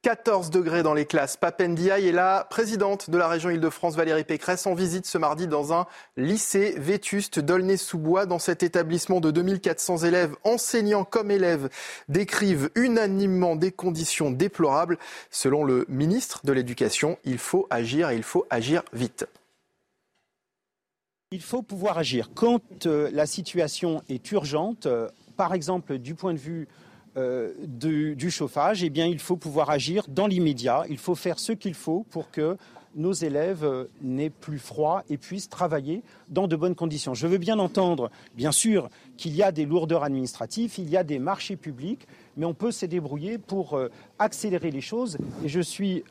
14 0.03 0.49
degrés 0.49 0.83
dans 0.83 0.95
les 0.95 1.05
classes. 1.05 1.37
Papendiaï 1.37 2.09
est 2.09 2.13
la 2.13 2.47
présidente 2.49 3.11
de 3.11 3.19
la 3.19 3.29
région 3.29 3.51
Île-de-France, 3.51 3.97
Valérie 3.97 4.25
Pécresse, 4.25 4.67
en 4.67 4.73
visite 4.73 5.05
ce 5.05 5.19
mardi 5.19 5.47
dans 5.47 5.75
un 5.75 5.87
lycée 6.17 6.75
vétuste 6.79 7.39
d'Aulnay-sous-Bois. 7.39 8.25
Dans 8.25 8.39
cet 8.39 8.63
établissement 8.63 9.21
de 9.21 9.31
2400 9.31 9.99
élèves, 9.99 10.35
enseignants 10.45 11.05
comme 11.05 11.31
élèves, 11.31 11.69
décrivent 12.09 12.71
unanimement 12.77 13.57
des 13.57 13.73
conditions 13.73 14.31
déplorables. 14.31 14.97
Selon 15.31 15.65
le 15.65 15.85
ministre 15.91 16.41
de 16.45 16.53
l'Éducation, 16.53 17.19
il 17.25 17.37
faut 17.37 17.67
agir 17.69 18.09
et 18.09 18.17
il 18.17 18.23
faut 18.23 18.47
agir 18.49 18.83
vite. 18.95 19.27
Il 21.31 21.43
faut 21.43 21.63
pouvoir 21.63 21.99
agir. 21.99 22.31
Quand 22.35 22.87
euh, 22.87 23.11
la 23.13 23.27
situation 23.27 24.03
est 24.09 24.33
urgente, 24.33 24.87
euh, 24.87 25.09
par 25.37 25.53
exemple 25.55 25.99
du 25.99 26.15
point 26.15 26.33
de 26.33 26.39
vue 26.39 26.69
euh, 27.17 27.53
du, 27.67 28.31
chauffage, 28.31 28.85
eh 28.85 28.91
bien, 28.91 29.07
il 29.07 29.19
faut 29.19 29.37
pouvoir 29.37 29.71
agir 29.71 30.05
dans 30.09 30.29
l'immédiat. 30.29 30.85
Il 30.89 30.99
faut 30.99 31.17
faire 31.17 31.41
ce 31.41 31.53
qu'il 31.53 31.75
faut 31.75 32.07
pour 32.11 32.31
que 32.31 32.57
nos 32.95 33.13
élèves 33.13 33.65
euh, 33.65 33.87
n'aient 34.01 34.31
plus 34.31 34.59
froid 34.59 35.03
et 35.09 35.17
puissent 35.17 35.49
travailler 35.49 36.03
dans 36.29 36.47
de 36.47 36.55
bonnes 36.55 36.77
conditions. 36.77 37.15
Je 37.15 37.27
veux 37.27 37.39
bien 37.39 37.59
entendre, 37.59 38.11
bien 38.37 38.53
sûr, 38.53 38.89
qu'il 39.17 39.35
y 39.35 39.43
a 39.43 39.51
des 39.51 39.65
lourdeurs 39.65 40.05
administratives, 40.05 40.75
il 40.79 40.89
y 40.89 40.97
a 40.97 41.03
des 41.03 41.19
marchés 41.19 41.57
publics, 41.57 42.07
mais 42.37 42.47
on 42.47 42.55
peut 42.55 42.71
se 42.71 42.87
débrouiller 42.87 43.39
pour 43.39 43.75
euh, 43.75 43.89
accélérer 44.21 44.71
les 44.71 44.81
choses. 44.81 45.19
Et 45.45 45.49
je 45.49 45.61
suis 45.61 46.05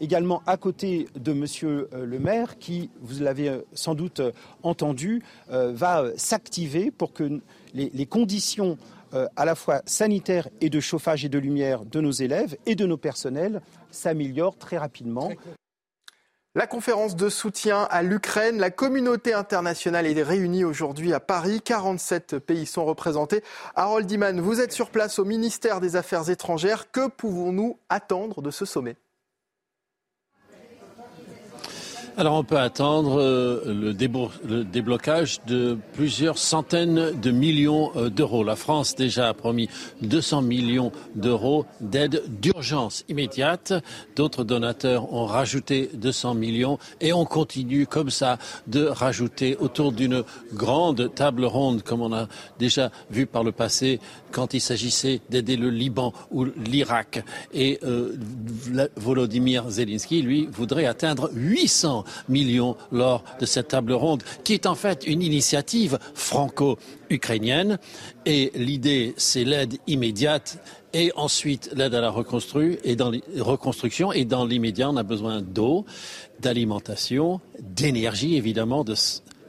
également 0.00 0.42
à 0.46 0.56
côté 0.56 1.06
de 1.14 1.32
Monsieur 1.32 1.88
le 1.92 2.18
maire, 2.18 2.58
qui, 2.58 2.90
vous 3.00 3.22
l'avez 3.22 3.60
sans 3.72 3.94
doute 3.94 4.20
entendu, 4.62 5.22
va 5.48 6.06
s'activer 6.16 6.90
pour 6.90 7.12
que 7.12 7.40
les 7.74 8.06
conditions 8.06 8.78
euh, 9.14 9.26
à 9.36 9.44
la 9.44 9.54
fois 9.54 9.82
sanitaire 9.86 10.48
et 10.60 10.70
de 10.70 10.80
chauffage 10.80 11.24
et 11.24 11.28
de 11.28 11.38
lumière 11.38 11.84
de 11.84 12.00
nos 12.00 12.12
élèves 12.12 12.56
et 12.66 12.74
de 12.74 12.86
nos 12.86 12.96
personnels 12.96 13.60
s'améliore 13.90 14.56
très 14.56 14.78
rapidement. 14.78 15.30
La 16.56 16.66
conférence 16.66 17.14
de 17.14 17.28
soutien 17.28 17.86
à 17.90 18.02
l'Ukraine, 18.02 18.58
la 18.58 18.70
communauté 18.70 19.34
internationale 19.34 20.06
est 20.06 20.20
réunie 20.20 20.64
aujourd'hui 20.64 21.12
à 21.12 21.20
Paris. 21.20 21.60
47 21.64 22.38
pays 22.38 22.66
sont 22.66 22.84
représentés. 22.84 23.44
Harold 23.76 24.10
Iman, 24.10 24.40
vous 24.40 24.60
êtes 24.60 24.72
sur 24.72 24.90
place 24.90 25.20
au 25.20 25.24
ministère 25.24 25.80
des 25.80 25.94
Affaires 25.94 26.28
étrangères. 26.28 26.90
Que 26.90 27.08
pouvons-nous 27.08 27.78
attendre 27.88 28.42
de 28.42 28.50
ce 28.50 28.64
sommet? 28.64 28.96
Alors 32.20 32.34
on 32.34 32.44
peut 32.44 32.58
attendre 32.58 33.18
euh, 33.18 33.62
le, 33.66 34.64
déblocage 34.64 35.40
de 35.46 35.78
plusieurs 35.94 36.36
centaines 36.36 37.18
de 37.18 37.30
millions 37.30 37.92
euh, 37.96 38.10
d'euros. 38.10 38.44
La 38.44 38.56
France 38.56 38.94
déjà 38.94 39.30
a 39.30 39.32
promis 39.32 39.70
200 40.02 40.42
millions 40.42 40.92
d'euros 41.14 41.64
d'aide 41.80 42.22
d'urgence 42.28 43.04
immédiate. 43.08 43.72
D'autres 44.16 44.44
donateurs 44.44 45.14
ont 45.14 45.24
rajouté 45.24 45.88
200 45.94 46.34
millions 46.34 46.78
et 47.00 47.14
on 47.14 47.24
continue 47.24 47.86
comme 47.86 48.10
ça 48.10 48.36
de 48.66 48.84
rajouter 48.84 49.56
autour 49.56 49.90
d'une 49.90 50.22
grande 50.52 51.14
table 51.14 51.46
ronde 51.46 51.82
comme 51.82 52.02
on 52.02 52.12
a 52.12 52.28
déjà 52.58 52.90
vu 53.10 53.24
par 53.24 53.44
le 53.44 53.52
passé 53.52 53.98
quand 54.30 54.52
il 54.52 54.60
s'agissait 54.60 55.22
d'aider 55.30 55.56
le 55.56 55.70
Liban 55.70 56.12
ou 56.30 56.44
l'Irak. 56.44 57.24
Et 57.54 57.78
euh, 57.82 58.14
Volodymyr 58.96 59.70
Zelensky, 59.70 60.20
lui, 60.20 60.46
voudrait 60.52 60.84
atteindre 60.84 61.30
800 61.32 62.04
millions 62.28 62.76
lors 62.92 63.24
de 63.40 63.46
cette 63.46 63.68
table 63.68 63.92
ronde, 63.92 64.22
qui 64.44 64.54
est 64.54 64.66
en 64.66 64.74
fait 64.74 65.06
une 65.06 65.22
initiative 65.22 65.98
franco-ukrainienne. 66.14 67.78
Et 68.26 68.52
l'idée, 68.54 69.14
c'est 69.16 69.44
l'aide 69.44 69.78
immédiate 69.86 70.58
et 70.92 71.12
ensuite 71.16 71.70
l'aide 71.74 71.94
à 71.94 72.00
la 72.00 72.10
reconstruction. 72.10 72.78
Et 72.84 72.96
dans 72.96 73.12
reconstruction. 73.38 74.12
Et 74.12 74.24
dans 74.24 74.44
l'immédiat, 74.44 74.90
on 74.90 74.96
a 74.96 75.02
besoin 75.02 75.40
d'eau, 75.40 75.84
d'alimentation, 76.40 77.40
d'énergie, 77.60 78.36
évidemment, 78.36 78.84
de 78.84 78.94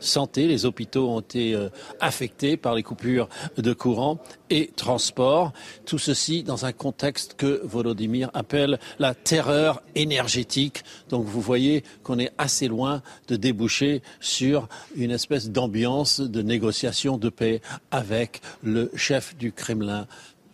santé. 0.02 0.48
Les 0.48 0.66
hôpitaux 0.66 1.10
ont 1.10 1.22
été 1.22 1.54
euh, 1.54 1.70
affectés 2.00 2.58
par 2.58 2.76
les 2.76 2.84
coupures 2.84 3.30
de 3.58 3.74
courant 3.74 4.20
et 4.50 4.72
transport. 4.76 5.54
Tout 5.86 5.98
ceci 5.98 6.44
dans 6.44 6.66
un 6.66 6.74
contexte 6.74 7.36
que 7.36 7.62
Volodymyr 7.64 8.30
appelle 8.34 8.80
la 9.00 9.14
terreur 9.14 9.82
énergétique. 9.96 10.84
Donc 11.10 11.26
vous 11.26 11.42
voyez 11.42 11.84
qu'on 12.04 12.20
est 12.20 12.32
assez 12.38 12.68
loin 12.68 13.02
de 13.28 13.36
déboucher 13.36 14.02
sur 14.20 14.68
une 14.96 15.12
espèce 15.12 15.50
d'ambiance 15.50 16.20
de 16.20 16.42
négociation 16.42 17.18
de 17.18 17.30
paix 17.30 17.62
avec 17.92 18.42
le 18.64 18.92
chef 18.96 19.36
du 19.38 19.52
Kremlin, 19.52 20.08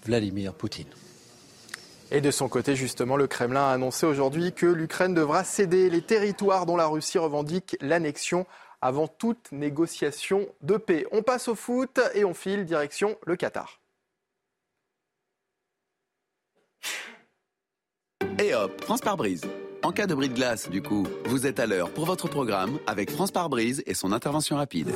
Vladimir 0.05 0.53
Poutine. 0.53 0.87
Et 2.09 2.21
de 2.21 2.31
son 2.31 2.47
côté, 2.47 2.75
justement, 2.75 3.17
le 3.17 3.27
Kremlin 3.27 3.67
a 3.67 3.73
annoncé 3.73 4.05
aujourd'hui 4.05 4.53
que 4.53 4.65
l'Ukraine 4.65 5.13
devra 5.13 5.43
céder 5.43 5.89
les 5.89 6.01
territoires 6.01 6.65
dont 6.65 6.77
la 6.77 6.87
Russie 6.87 7.17
revendique 7.17 7.75
l'annexion 7.81 8.45
avant 8.81 9.07
toute 9.07 9.51
négociation 9.51 10.47
de 10.61 10.77
paix. 10.77 11.05
On 11.11 11.23
passe 11.23 11.47
au 11.47 11.55
foot 11.55 11.99
et 12.13 12.25
on 12.25 12.33
file 12.33 12.65
direction 12.65 13.17
le 13.25 13.35
Qatar. 13.35 13.81
Et 18.39 18.53
hop, 18.53 18.81
France 18.83 19.01
par 19.01 19.17
brise. 19.17 19.41
En 19.83 19.91
cas 19.91 20.05
de 20.05 20.13
bris 20.13 20.29
de 20.29 20.33
glace, 20.33 20.69
du 20.69 20.81
coup, 20.81 21.07
vous 21.25 21.47
êtes 21.47 21.59
à 21.59 21.65
l'heure 21.65 21.91
pour 21.91 22.05
votre 22.05 22.27
programme 22.27 22.79
avec 22.87 23.09
France 23.09 23.31
par 23.31 23.49
brise 23.49 23.83
et 23.85 23.93
son 23.93 24.11
intervention 24.11 24.57
rapide. 24.57 24.91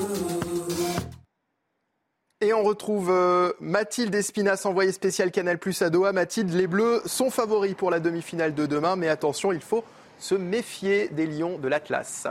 Et 2.44 2.54
on 2.54 2.64
retrouve 2.64 3.12
euh, 3.12 3.54
Mathilde 3.60 4.14
Espinas, 4.16 4.64
envoyée 4.66 4.92
spéciale 4.92 5.30
Canal 5.30 5.60
Plus 5.60 5.82
à 5.84 5.92
Doha. 5.92 6.12
Mathilde, 6.12 6.52
les 6.52 6.66
Bleus 6.66 7.02
sont 7.06 7.30
favoris 7.30 7.76
pour 7.76 7.92
la 7.92 8.00
demi-finale 8.00 8.56
de 8.56 8.66
demain, 8.66 8.96
mais 8.96 9.08
attention, 9.08 9.52
il 9.52 9.62
faut 9.62 9.84
se 10.18 10.34
méfier 10.34 11.08
des 11.10 11.28
Lions 11.28 11.60
de 11.60 11.68
l'Atlas. 11.68 12.28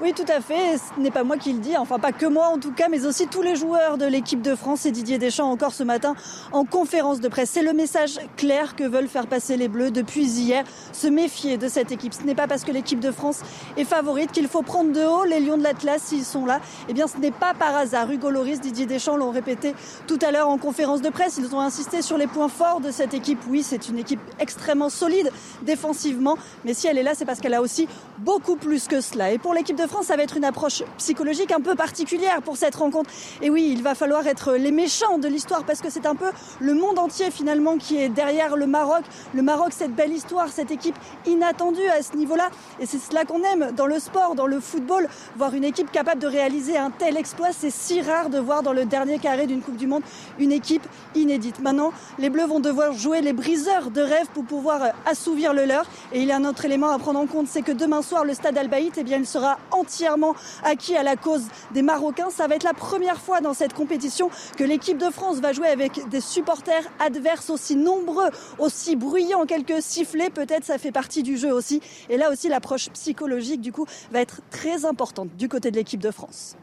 Oui, 0.00 0.12
tout 0.12 0.24
à 0.28 0.40
fait. 0.40 0.76
Ce 0.76 1.00
n'est 1.00 1.12
pas 1.12 1.22
moi 1.22 1.36
qui 1.36 1.52
le 1.52 1.60
dis, 1.60 1.76
enfin 1.76 2.00
pas 2.00 2.10
que 2.10 2.26
moi 2.26 2.48
en 2.48 2.58
tout 2.58 2.72
cas, 2.72 2.88
mais 2.90 3.06
aussi 3.06 3.28
tous 3.28 3.42
les 3.42 3.54
joueurs 3.54 3.96
de 3.96 4.04
l'équipe 4.04 4.42
de 4.42 4.56
France 4.56 4.86
et 4.86 4.90
Didier 4.90 5.18
Deschamps 5.18 5.48
encore 5.48 5.72
ce 5.72 5.84
matin 5.84 6.16
en 6.50 6.64
conférence 6.64 7.20
de 7.20 7.28
presse. 7.28 7.50
C'est 7.50 7.62
le 7.62 7.72
message 7.72 8.18
clair 8.36 8.74
que 8.74 8.82
veulent 8.82 9.06
faire 9.06 9.28
passer 9.28 9.56
les 9.56 9.68
Bleus 9.68 9.92
depuis 9.92 10.24
hier. 10.24 10.64
Se 10.92 11.06
méfier 11.06 11.58
de 11.58 11.68
cette 11.68 11.92
équipe. 11.92 12.12
Ce 12.12 12.24
n'est 12.24 12.34
pas 12.34 12.48
parce 12.48 12.64
que 12.64 12.72
l'équipe 12.72 12.98
de 12.98 13.12
France 13.12 13.40
est 13.76 13.84
favorite 13.84 14.32
qu'il 14.32 14.48
faut 14.48 14.62
prendre 14.62 14.92
de 14.92 15.00
haut 15.00 15.24
les 15.24 15.38
Lions 15.38 15.58
de 15.58 15.62
l'Atlas 15.62 16.02
s'ils 16.02 16.24
sont 16.24 16.44
là. 16.44 16.60
Eh 16.88 16.92
bien, 16.92 17.06
ce 17.06 17.18
n'est 17.18 17.30
pas 17.30 17.54
par 17.54 17.76
hasard. 17.76 18.10
Hugo 18.10 18.30
Loris, 18.30 18.60
Didier 18.60 18.86
Deschamps 18.86 19.16
l'ont 19.16 19.30
répété 19.30 19.76
tout 20.08 20.18
à 20.26 20.32
l'heure 20.32 20.48
en 20.48 20.58
conférence 20.58 21.02
de 21.02 21.08
presse. 21.10 21.38
Ils 21.38 21.54
ont 21.54 21.60
insisté 21.60 22.02
sur 22.02 22.18
les 22.18 22.26
points 22.26 22.48
forts 22.48 22.80
de 22.80 22.90
cette 22.90 23.14
équipe. 23.14 23.38
Oui, 23.48 23.62
c'est 23.62 23.88
une 23.88 24.00
équipe 24.00 24.20
extrêmement 24.40 24.88
solide 24.88 25.30
défensivement, 25.62 26.36
mais 26.64 26.74
si 26.74 26.88
elle 26.88 26.98
est 26.98 27.04
là, 27.04 27.14
c'est 27.14 27.24
parce 27.24 27.40
qu'elle 27.40 27.54
a 27.54 27.62
aussi 27.62 27.86
beaucoup 28.18 28.56
plus 28.56 28.88
que 28.88 29.00
cela. 29.00 29.30
Et 29.30 29.38
pour 29.38 29.54
l'équipe 29.54 29.76
de 29.76 29.83
France, 29.86 30.06
ça 30.06 30.16
va 30.16 30.22
être 30.22 30.36
une 30.36 30.44
approche 30.44 30.82
psychologique 30.98 31.52
un 31.52 31.60
peu 31.60 31.74
particulière 31.74 32.42
pour 32.42 32.56
cette 32.56 32.74
rencontre. 32.74 33.10
Et 33.42 33.50
oui, 33.50 33.68
il 33.70 33.82
va 33.82 33.94
falloir 33.94 34.26
être 34.26 34.54
les 34.54 34.70
méchants 34.70 35.18
de 35.18 35.28
l'histoire 35.28 35.64
parce 35.64 35.80
que 35.80 35.90
c'est 35.90 36.06
un 36.06 36.14
peu 36.14 36.30
le 36.60 36.74
monde 36.74 36.98
entier 36.98 37.30
finalement 37.30 37.76
qui 37.76 37.98
est 37.98 38.08
derrière 38.08 38.56
le 38.56 38.66
Maroc. 38.66 39.02
Le 39.34 39.42
Maroc, 39.42 39.72
cette 39.72 39.94
belle 39.94 40.12
histoire, 40.12 40.48
cette 40.48 40.70
équipe 40.70 40.96
inattendue 41.26 41.86
à 41.88 42.02
ce 42.02 42.16
niveau-là. 42.16 42.50
Et 42.80 42.86
c'est 42.86 42.98
cela 42.98 43.24
qu'on 43.24 43.42
aime 43.42 43.72
dans 43.72 43.86
le 43.86 43.98
sport, 43.98 44.34
dans 44.34 44.46
le 44.46 44.60
football. 44.60 45.08
Voir 45.36 45.54
une 45.54 45.64
équipe 45.64 45.90
capable 45.90 46.20
de 46.20 46.26
réaliser 46.26 46.76
un 46.76 46.90
tel 46.90 47.16
exploit, 47.16 47.52
c'est 47.52 47.70
si 47.70 48.00
rare 48.00 48.30
de 48.30 48.38
voir 48.38 48.62
dans 48.62 48.72
le 48.72 48.84
dernier 48.84 49.18
carré 49.18 49.46
d'une 49.46 49.62
Coupe 49.62 49.76
du 49.76 49.86
Monde 49.86 50.02
une 50.38 50.52
équipe 50.52 50.86
inédite. 51.14 51.60
Maintenant, 51.60 51.92
les 52.18 52.30
Bleus 52.30 52.46
vont 52.46 52.60
devoir 52.60 52.92
jouer 52.92 53.20
les 53.20 53.32
briseurs 53.32 53.90
de 53.90 54.00
rêve 54.00 54.26
pour 54.32 54.44
pouvoir 54.44 54.92
assouvir 55.06 55.52
le 55.52 55.64
leur. 55.64 55.84
Et 56.12 56.20
il 56.20 56.28
y 56.28 56.32
a 56.32 56.36
un 56.36 56.44
autre 56.44 56.64
élément 56.64 56.90
à 56.90 56.98
prendre 56.98 57.20
en 57.20 57.26
compte, 57.26 57.46
c'est 57.48 57.62
que 57.62 57.72
demain 57.72 58.02
soir, 58.02 58.24
le 58.24 58.34
stade 58.34 58.56
Al-Baït, 58.56 58.94
eh 58.96 59.02
bien, 59.02 59.18
il 59.18 59.26
sera 59.26 59.58
entièrement 59.74 60.34
acquis 60.62 60.96
à 60.96 61.02
la 61.02 61.16
cause 61.16 61.44
des 61.72 61.82
Marocains. 61.82 62.30
Ça 62.30 62.46
va 62.46 62.54
être 62.54 62.64
la 62.64 62.74
première 62.74 63.20
fois 63.20 63.40
dans 63.40 63.54
cette 63.54 63.74
compétition 63.74 64.30
que 64.56 64.64
l'équipe 64.64 64.98
de 64.98 65.10
France 65.10 65.38
va 65.38 65.52
jouer 65.52 65.68
avec 65.68 66.08
des 66.08 66.20
supporters 66.20 66.84
adverses 66.98 67.50
aussi 67.50 67.76
nombreux, 67.76 68.30
aussi 68.58 68.96
bruyants, 68.96 69.46
quelques 69.46 69.82
sifflets. 69.82 70.30
Peut-être 70.30 70.64
ça 70.64 70.78
fait 70.78 70.92
partie 70.92 71.22
du 71.22 71.36
jeu 71.36 71.52
aussi. 71.52 71.80
Et 72.08 72.16
là 72.16 72.30
aussi, 72.30 72.48
l'approche 72.48 72.90
psychologique, 72.90 73.60
du 73.60 73.72
coup, 73.72 73.86
va 74.10 74.20
être 74.20 74.40
très 74.50 74.84
importante 74.84 75.34
du 75.36 75.48
côté 75.48 75.70
de 75.70 75.76
l'équipe 75.76 76.00
de 76.00 76.10
France. 76.10 76.56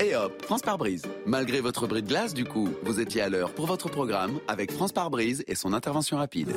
Et 0.00 0.14
hop, 0.14 0.44
France 0.44 0.62
par 0.62 0.78
brise. 0.78 1.02
Malgré 1.26 1.60
votre 1.60 1.86
bris 1.86 2.02
de 2.02 2.08
glace, 2.08 2.34
du 2.34 2.44
coup, 2.44 2.68
vous 2.82 3.00
étiez 3.00 3.20
à 3.20 3.28
l'heure 3.28 3.52
pour 3.52 3.66
votre 3.66 3.88
programme 3.88 4.38
avec 4.48 4.72
France 4.72 4.92
par 4.92 5.10
brise 5.10 5.44
et 5.46 5.54
son 5.54 5.72
intervention 5.72 6.16
rapide. 6.16 6.52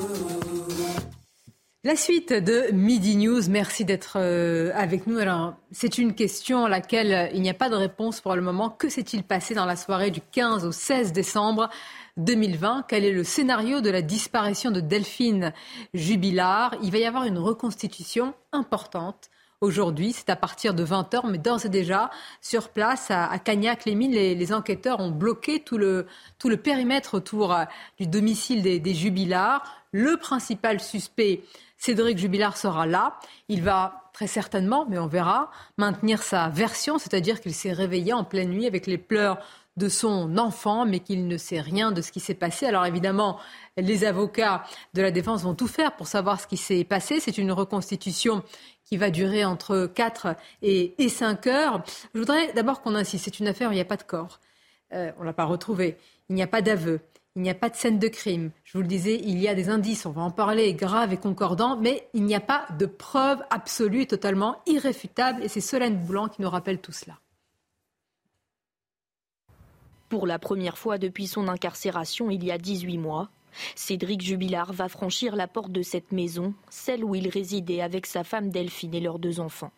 La 1.86 1.96
suite 1.96 2.34
de 2.34 2.72
Midi 2.74 3.16
News, 3.16 3.44
merci 3.48 3.86
d'être 3.86 4.18
euh, 4.20 4.72
avec 4.74 5.06
nous. 5.06 5.20
Alors, 5.20 5.54
c'est 5.72 6.00
une 6.00 6.16
question 6.16 6.66
à 6.66 6.70
laquelle 6.70 7.30
il 7.36 7.44
n'y 7.44 7.50
a 7.52 7.54
pas 7.54 7.70
de 7.70 7.76
réponse 7.76 8.22
pour 8.22 8.36
le 8.36 8.42
moment. 8.42 8.72
Que 8.72 8.90
s'est-il 8.90 9.22
passé 9.22 9.54
dans 9.54 9.66
la 9.66 9.76
soirée 9.76 10.10
du 10.10 10.20
15 10.20 10.66
au 10.66 10.72
16 10.72 11.14
décembre 11.14 11.70
2020 12.18 12.86
Quel 12.88 13.06
est 13.06 13.12
le 13.12 13.24
scénario 13.24 13.82
de 13.82 13.92
la 13.92 14.02
disparition 14.02 14.72
de 14.72 14.80
Delphine 14.80 15.54
Jubilard? 15.94 16.76
Il 16.82 16.92
va 16.92 16.98
y 16.98 17.06
avoir 17.06 17.26
une 17.26 17.38
reconstitution 17.38 18.34
importante 18.52 19.30
aujourd'hui. 19.62 20.12
C'est 20.12 20.32
à 20.32 20.36
partir 20.36 20.74
de 20.74 20.84
20h, 20.84 21.30
mais 21.30 21.38
d'ores 21.38 21.68
et 21.68 21.70
déjà, 21.70 22.10
sur 22.42 22.70
place, 22.70 23.12
à, 23.12 23.38
Cagnac-les-Mines, 23.38 24.12
les, 24.12 24.54
enquêteurs 24.54 25.02
ont 25.02 25.12
bloqué 25.12 25.60
tout 25.60 25.78
le, 25.78 26.08
tout 26.40 26.50
le 26.50 26.58
périmètre 26.58 27.14
autour 27.14 27.54
euh, 27.54 27.66
du 28.00 28.08
domicile 28.08 28.64
des, 28.64 28.80
des 28.80 28.96
Jubilards. 28.96 29.64
Le 29.92 30.18
principal 30.18 30.80
suspect, 30.80 31.44
Cédric 31.86 32.18
Jubilard, 32.18 32.58
sera 32.58 32.88
là. 32.88 33.20
Il 33.48 33.62
va 33.62 34.10
très 34.12 34.26
certainement, 34.26 34.88
mais 34.90 34.98
on 34.98 35.06
verra, 35.06 35.52
maintenir 35.78 36.24
sa 36.24 36.50
version, 36.50 36.98
c'est-à-dire 36.98 37.40
qu'il 37.40 37.54
s'est 37.54 37.74
réveillé 37.74 38.12
en 38.12 38.24
pleine 38.24 38.50
nuit 38.50 38.66
avec 38.66 38.88
les 38.88 38.98
pleurs 38.98 39.38
de 39.78 39.88
son 39.88 40.40
enfant, 40.40 40.88
mais 40.88 41.00
qu'il 41.00 41.28
ne 41.28 41.38
sait 41.38 41.62
rien 41.62 41.92
de 41.92 42.02
ce 42.02 42.12
qui 42.12 42.20
s'est 42.20 42.34
passé. 42.34 42.66
Alors 42.66 42.88
évidemment, 42.88 43.38
les 43.78 44.04
avocats 44.04 44.64
de 44.96 45.04
la 45.04 45.12
défense 45.12 45.44
vont 45.44 45.54
tout 45.54 45.68
faire 45.68 45.96
pour 45.96 46.08
savoir 46.08 46.42
ce 46.42 46.48
qui 46.48 46.58
s'est 46.58 46.86
passé. 46.86 47.20
C'est 47.20 47.38
une 47.38 47.52
reconstitution 47.52 48.42
qui 48.84 48.98
va 48.98 49.12
durer 49.12 49.46
entre 49.46 49.86
4 49.86 50.36
et, 50.64 50.96
5 51.08 51.46
heures. 51.46 51.84
Je 52.16 52.20
voudrais 52.20 52.52
d'abord 52.54 52.82
qu'on 52.82 52.96
insiste, 52.96 53.26
c'est 53.26 53.40
une 53.40 53.48
affaire 53.48 53.70
où 53.70 53.74
il 53.74 53.76
n'y 53.76 53.82
a 53.82 53.86
pas 53.86 53.98
de 53.98 54.02
corps. 54.02 54.40
Euh, 54.94 55.12
on 55.18 55.22
ne 55.22 55.26
l'a 55.26 55.34
pas 55.34 55.46
retrouvé. 55.46 55.98
Il 56.30 56.36
n'y 56.36 56.42
a 56.42 56.48
pas 56.48 56.64
d'aveu. 56.64 57.00
Il 57.36 57.42
n'y 57.42 57.50
a 57.50 57.56
pas 57.56 57.70
de 57.70 57.76
scène 57.76 58.00
de 58.00 58.08
crime. 58.08 58.52
Je 58.64 58.78
vous 58.78 58.82
le 58.82 58.88
disais, 58.88 59.20
il 59.22 59.40
y 59.40 59.50
a 59.50 59.56
des 59.56 59.70
indices, 59.70 60.06
on 60.06 60.12
va 60.12 60.22
en 60.22 60.32
parler, 60.32 60.74
graves 60.74 61.12
et 61.12 61.18
concordants, 61.18 61.76
mais 61.76 62.08
il 62.14 62.24
n'y 62.24 62.36
a 62.36 62.40
pas 62.40 62.66
de 62.80 62.86
preuve 62.86 63.44
absolue 63.50 64.08
totalement 64.08 64.62
irréfutable. 64.68 65.44
Et 65.44 65.50
c'est 65.50 65.60
Solène 65.60 65.98
Boulan 65.98 66.30
qui 66.30 66.42
nous 66.42 66.50
rappelle 66.50 66.80
tout 66.80 66.94
cela. 66.94 67.20
Pour 70.08 70.28
la 70.28 70.40
première 70.40 70.78
fois 70.78 70.98
depuis 70.98 71.28
son 71.28 71.50
incarcération 71.50 72.30
il 72.30 72.44
y 72.44 72.52
a 72.52 72.58
18 72.58 72.98
mois, 73.00 73.30
Cédric 73.76 74.22
Jubilard 74.22 74.72
va 74.72 74.88
franchir 74.88 75.36
la 75.36 75.48
porte 75.48 75.72
de 75.72 75.82
cette 75.82 76.12
maison, 76.12 76.54
celle 76.70 77.04
où 77.04 77.16
il 77.16 77.28
résidait 77.28 77.82
avec 77.82 78.06
sa 78.06 78.24
femme 78.24 78.50
Delphine 78.50 78.94
et 78.94 79.00
leurs 79.02 79.20
deux 79.20 79.40
enfants. 79.40 79.72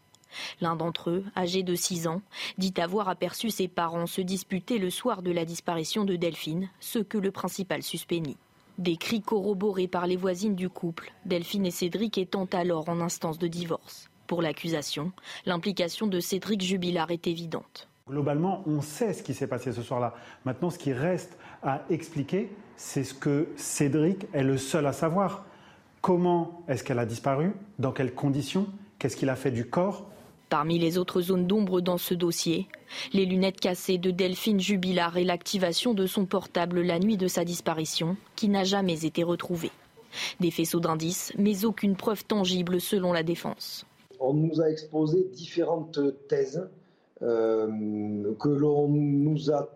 L'un 0.62 0.76
d'entre 0.76 1.10
eux, 1.10 1.24
âgé 1.36 1.64
de 1.64 1.76
6 1.76 2.08
ans, 2.08 2.22
dit 2.58 2.74
avoir 2.78 3.10
aperçu 3.10 3.50
ses 3.50 3.68
parents 3.68 4.08
se 4.08 4.22
disputer 4.22 4.78
le 4.78 4.90
soir 4.90 5.22
de 5.22 5.32
la 5.32 5.46
disparition 5.46 6.06
de 6.06 6.16
Delphine, 6.16 6.70
ce 6.80 7.00
que 7.00 7.18
le 7.18 7.32
principal 7.32 7.84
suspect 7.84 8.20
nie. 8.20 8.38
Des 8.78 8.98
cris 8.98 9.22
corroborés 9.22 9.88
par 9.88 10.06
les 10.06 10.18
voisines 10.18 10.56
du 10.56 10.70
couple, 10.70 11.12
Delphine 11.26 11.66
et 11.66 11.72
Cédric 11.72 12.18
étant 12.18 12.46
alors 12.54 12.90
en 12.90 13.02
instance 13.02 13.40
de 13.40 13.48
divorce. 13.48 14.10
Pour 14.28 14.42
l'accusation, 14.42 15.12
l'implication 15.46 16.06
de 16.06 16.20
Cédric 16.20 16.62
Jubilard 16.62 17.12
est 17.12 17.28
évidente. 17.28 17.88
Globalement, 18.08 18.64
on 18.68 18.82
sait 18.82 19.14
ce 19.14 19.24
qui 19.24 19.34
s'est 19.34 19.48
passé 19.48 19.72
ce 19.72 19.82
soir-là. 19.82 20.14
Maintenant, 20.46 20.70
ce 20.70 20.78
qui 20.78 20.94
reste 20.94 21.38
à 21.64 21.82
expliquer, 21.90 22.50
c'est 22.76 23.04
ce 23.04 23.14
que 23.14 23.50
Cédric 23.56 24.28
est 24.34 24.44
le 24.44 24.58
seul 24.58 24.86
à 24.86 24.94
savoir. 24.94 25.46
Comment 26.02 26.62
est-ce 26.68 26.84
qu'elle 26.84 27.00
a 27.00 27.06
disparu? 27.06 27.54
Dans 27.80 27.92
quelles 27.92 28.14
conditions? 28.14 28.68
Qu'est-ce 29.00 29.18
qu'il 29.18 29.30
a 29.30 29.36
fait 29.36 29.52
du 29.52 29.66
corps? 29.66 30.10
Parmi 30.50 30.80
les 30.80 30.98
autres 30.98 31.22
zones 31.22 31.46
d'ombre 31.46 31.82
dans 31.82 31.98
ce 31.98 32.14
dossier, 32.14 32.68
les 33.12 33.26
lunettes 33.26 33.60
cassées 33.60 33.98
de 33.98 34.12
Delphine 34.12 34.62
Jubilard 34.62 35.18
et 35.18 35.26
l'activation 35.26 35.94
de 35.94 36.06
son 36.06 36.26
portable 36.26 36.82
la 36.82 37.00
nuit 37.00 37.18
de 37.18 37.28
sa 37.28 37.44
disparition, 37.44 38.16
qui 38.38 38.48
n'a 38.48 38.64
jamais 38.64 39.06
été 39.06 39.24
retrouvé. 39.24 39.72
Des 40.40 40.52
faisceaux 40.52 40.80
d'indices, 40.80 41.34
mais 41.38 41.66
aucune 41.66 41.98
preuve 41.98 42.24
tangible 42.24 42.80
selon 42.80 43.12
la 43.12 43.24
défense. 43.24 43.86
On 44.22 44.34
nous 44.34 44.62
a 44.62 44.70
exposé 44.70 45.26
différentes 45.34 46.00
thèses 46.30 46.66
euh, 47.22 48.34
que 48.40 48.50
l'on 48.50 48.88
nous 48.88 49.52
a 49.52 49.70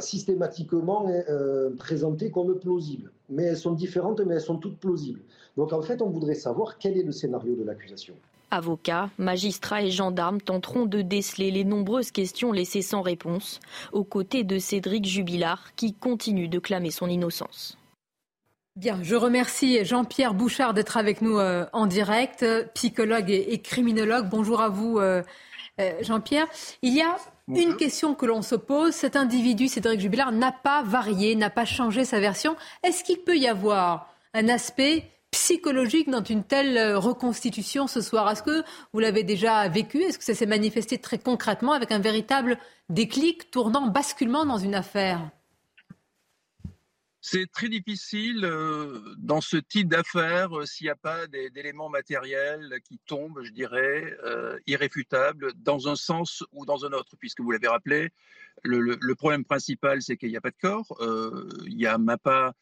systématiquement 0.00 1.08
euh, 1.08 1.70
présentées 1.76 2.32
comme 2.32 2.58
plausibles. 2.58 3.12
Mais 3.28 3.44
elles 3.44 3.56
sont 3.56 3.74
différentes, 3.74 4.20
mais 4.20 4.34
elles 4.34 4.40
sont 4.40 4.56
toutes 4.56 4.78
plausibles. 4.78 5.20
Donc 5.56 5.72
en 5.72 5.82
fait, 5.82 6.02
on 6.02 6.08
voudrait 6.08 6.34
savoir 6.34 6.78
quel 6.78 6.98
est 6.98 7.04
le 7.04 7.12
scénario 7.12 7.54
de 7.54 7.62
l'accusation. 7.62 8.14
Avocats, 8.50 9.10
magistrats 9.18 9.82
et 9.82 9.90
gendarmes 9.90 10.40
tenteront 10.40 10.86
de 10.86 11.02
déceler 11.02 11.50
les 11.50 11.64
nombreuses 11.64 12.10
questions 12.10 12.52
laissées 12.52 12.82
sans 12.82 13.02
réponse, 13.02 13.60
aux 13.92 14.04
côtés 14.04 14.44
de 14.44 14.58
Cédric 14.58 15.04
Jubilard, 15.04 15.74
qui 15.76 15.94
continue 15.94 16.48
de 16.48 16.58
clamer 16.58 16.90
son 16.90 17.08
innocence. 17.08 17.78
Bien, 18.76 19.00
je 19.02 19.16
remercie 19.16 19.84
Jean-Pierre 19.84 20.34
Bouchard 20.34 20.72
d'être 20.72 20.96
avec 20.96 21.20
nous 21.20 21.38
euh, 21.38 21.66
en 21.72 21.86
direct, 21.86 22.44
psychologue 22.74 23.28
et, 23.30 23.60
criminologue. 23.60 24.28
Bonjour 24.28 24.60
à 24.60 24.68
vous, 24.68 24.98
euh, 24.98 25.22
Jean-Pierre. 26.00 26.46
Il 26.82 26.94
y 26.94 27.00
a 27.00 27.16
une 27.48 27.76
question 27.76 28.14
que 28.14 28.26
l'on 28.26 28.42
se 28.42 28.54
pose, 28.54 28.92
cet 28.92 29.16
individu, 29.16 29.68
Cédric 29.68 30.00
Jubilard, 30.00 30.32
n'a 30.32 30.52
pas 30.52 30.82
varié, 30.82 31.34
n'a 31.34 31.50
pas 31.50 31.64
changé 31.64 32.04
sa 32.04 32.20
version. 32.20 32.56
Est-ce 32.82 33.02
qu'il 33.02 33.18
peut 33.18 33.36
y 33.36 33.48
avoir 33.48 34.14
un 34.34 34.48
aspect 34.48 35.04
psychologique 35.30 36.10
dans 36.10 36.22
une 36.22 36.44
telle 36.44 36.76
euh, 36.76 36.98
reconstitution 36.98 37.86
ce 37.86 38.00
soir 38.00 38.30
Est-ce 38.30 38.42
que 38.42 38.62
vous 38.92 39.00
l'avez 39.00 39.24
déjà 39.24 39.68
vécu? 39.68 39.98
Est-ce 40.02 40.18
que 40.18 40.24
ça 40.24 40.34
s'est 40.34 40.46
manifesté 40.46 40.98
très 40.98 41.18
concrètement 41.18 41.72
avec 41.72 41.92
un 41.92 41.98
véritable 41.98 42.58
déclic, 42.88 43.50
tournant, 43.50 43.88
basculement 43.88 44.46
dans 44.46 44.58
une 44.58 44.74
affaire? 44.74 45.30
C'est 47.30 47.50
très 47.50 47.68
difficile 47.68 48.44
euh, 48.44 49.14
dans 49.18 49.42
ce 49.42 49.58
type 49.58 49.88
d'affaires 49.88 50.56
euh, 50.56 50.64
s'il 50.64 50.86
n'y 50.86 50.90
a 50.90 50.96
pas 50.96 51.26
d'éléments 51.26 51.90
matériels 51.90 52.78
qui 52.84 52.98
tombent, 53.06 53.42
je 53.42 53.50
dirais, 53.50 54.16
euh, 54.24 54.58
irréfutables 54.66 55.52
dans 55.56 55.88
un 55.88 55.94
sens 55.94 56.42
ou 56.52 56.64
dans 56.64 56.86
un 56.86 56.92
autre, 56.92 57.16
puisque 57.18 57.40
vous 57.40 57.50
l'avez 57.50 57.68
rappelé, 57.68 58.10
le, 58.62 59.14
problème 59.14 59.44
principal, 59.44 60.00
c'est 60.00 60.16
qu'il 60.16 60.30
n'y 60.30 60.38
a 60.38 60.40
pas 60.40 60.50
de 60.50 60.56
corps. 60.60 60.96
il 61.66 61.76
n'y 61.76 61.86
a 61.86 61.98
pas 62.16 62.54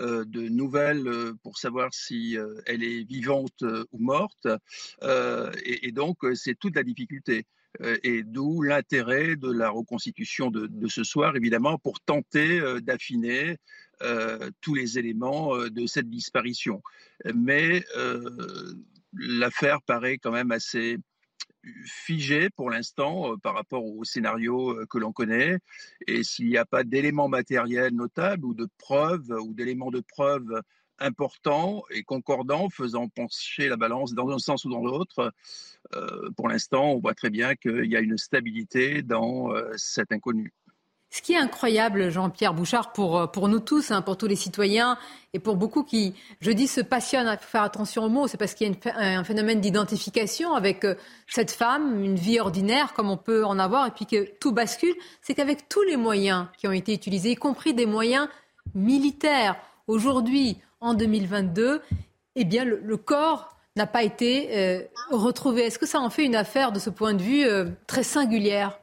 de 0.00 0.48
nouvelles 0.48 1.32
pour 1.42 1.58
savoir 1.58 1.92
si 1.92 2.36
elle 2.66 2.82
est 2.82 3.04
vivante 3.04 3.62
ou 3.92 3.98
morte. 3.98 4.48
Et, 5.64 5.92
donc, 5.92 6.18
c'est 6.34 6.58
toute 6.58 6.76
la 6.76 6.82
difficulté. 6.82 7.46
Et 8.02 8.22
d'où 8.24 8.62
l'intérêt 8.62 9.36
de 9.36 9.50
la 9.50 9.70
reconstitution 9.70 10.50
de, 10.50 10.88
ce 10.88 11.04
soir, 11.04 11.36
évidemment, 11.36 11.78
pour 11.78 12.00
tenter 12.00 12.60
d'affiner 12.80 13.58
euh, 14.02 14.50
tous 14.62 14.74
les 14.74 14.98
éléments 14.98 15.54
euh, 15.54 15.68
de 15.68 15.86
cette 15.86 16.08
disparition. 16.08 16.82
Mais 17.34 17.84
euh, 17.98 18.72
l'affaire 19.12 19.82
paraît 19.82 20.16
quand 20.16 20.30
même 20.30 20.52
assez 20.52 20.96
figée 21.84 22.50
pour 22.50 22.70
l'instant 22.70 23.36
par 23.42 23.54
rapport 23.54 23.84
au 23.84 24.04
scénario 24.04 24.86
que 24.88 24.98
l'on 24.98 25.12
connaît. 25.12 25.58
Et 26.06 26.22
s'il 26.22 26.48
n'y 26.48 26.56
a 26.56 26.64
pas 26.64 26.84
d'éléments 26.84 27.28
matériels 27.28 27.94
notables 27.94 28.44
ou 28.44 28.54
de 28.54 28.68
preuves 28.78 29.30
ou 29.42 29.54
d'éléments 29.54 29.90
de 29.90 30.00
preuves 30.00 30.62
importants 30.98 31.82
et 31.90 32.02
concordants 32.02 32.68
faisant 32.68 33.08
pencher 33.08 33.68
la 33.68 33.76
balance 33.76 34.12
dans 34.14 34.28
un 34.30 34.38
sens 34.38 34.64
ou 34.64 34.70
dans 34.70 34.84
l'autre, 34.84 35.32
pour 36.36 36.48
l'instant, 36.48 36.92
on 36.92 37.00
voit 37.00 37.14
très 37.14 37.30
bien 37.30 37.54
qu'il 37.56 37.86
y 37.86 37.96
a 37.96 38.00
une 38.00 38.18
stabilité 38.18 39.02
dans 39.02 39.50
cet 39.76 40.12
inconnu. 40.12 40.52
Ce 41.10 41.22
qui 41.22 41.32
est 41.32 41.38
incroyable, 41.38 42.10
Jean-Pierre 42.10 42.54
Bouchard, 42.54 42.92
pour, 42.92 43.30
pour 43.32 43.48
nous 43.48 43.58
tous, 43.58 43.90
hein, 43.90 44.00
pour 44.00 44.16
tous 44.16 44.28
les 44.28 44.36
citoyens 44.36 44.96
et 45.32 45.38
pour 45.38 45.56
beaucoup 45.56 45.82
qui, 45.82 46.14
je 46.40 46.50
dis, 46.50 46.68
se 46.68 46.80
passionnent, 46.80 47.28
faut 47.40 47.48
faire 47.48 47.62
attention 47.62 48.04
aux 48.04 48.08
mots, 48.08 48.28
c'est 48.28 48.36
parce 48.36 48.54
qu'il 48.54 48.68
y 48.68 48.88
a 48.88 49.18
un 49.18 49.24
phénomène 49.24 49.60
d'identification 49.60 50.54
avec 50.54 50.84
euh, 50.84 50.94
cette 51.28 51.50
femme, 51.50 52.02
une 52.02 52.16
vie 52.16 52.40
ordinaire 52.40 52.92
comme 52.94 53.10
on 53.10 53.16
peut 53.16 53.44
en 53.44 53.58
avoir, 53.58 53.86
et 53.86 53.90
puis 53.90 54.06
que 54.06 54.28
tout 54.38 54.52
bascule, 54.52 54.94
c'est 55.22 55.34
qu'avec 55.34 55.68
tous 55.68 55.82
les 55.82 55.96
moyens 55.96 56.46
qui 56.58 56.66
ont 56.66 56.72
été 56.72 56.94
utilisés, 56.94 57.32
y 57.32 57.36
compris 57.36 57.74
des 57.74 57.86
moyens 57.86 58.28
militaires, 58.74 59.56
aujourd'hui, 59.86 60.58
en 60.80 60.94
2022, 60.94 61.82
eh 62.36 62.44
bien, 62.44 62.64
le, 62.64 62.96
corps 62.96 63.56
n'a 63.76 63.86
pas 63.86 64.02
été 64.02 64.48
euh, 64.52 64.82
retrouvé. 65.10 65.62
Est-ce 65.62 65.78
que 65.78 65.86
ça 65.86 66.00
en 66.00 66.10
fait 66.10 66.24
une 66.24 66.36
affaire, 66.36 66.72
de 66.72 66.78
ce 66.78 66.90
point 66.90 67.14
de 67.14 67.22
vue, 67.22 67.44
euh, 67.44 67.66
très 67.86 68.02
singulière? 68.02 68.79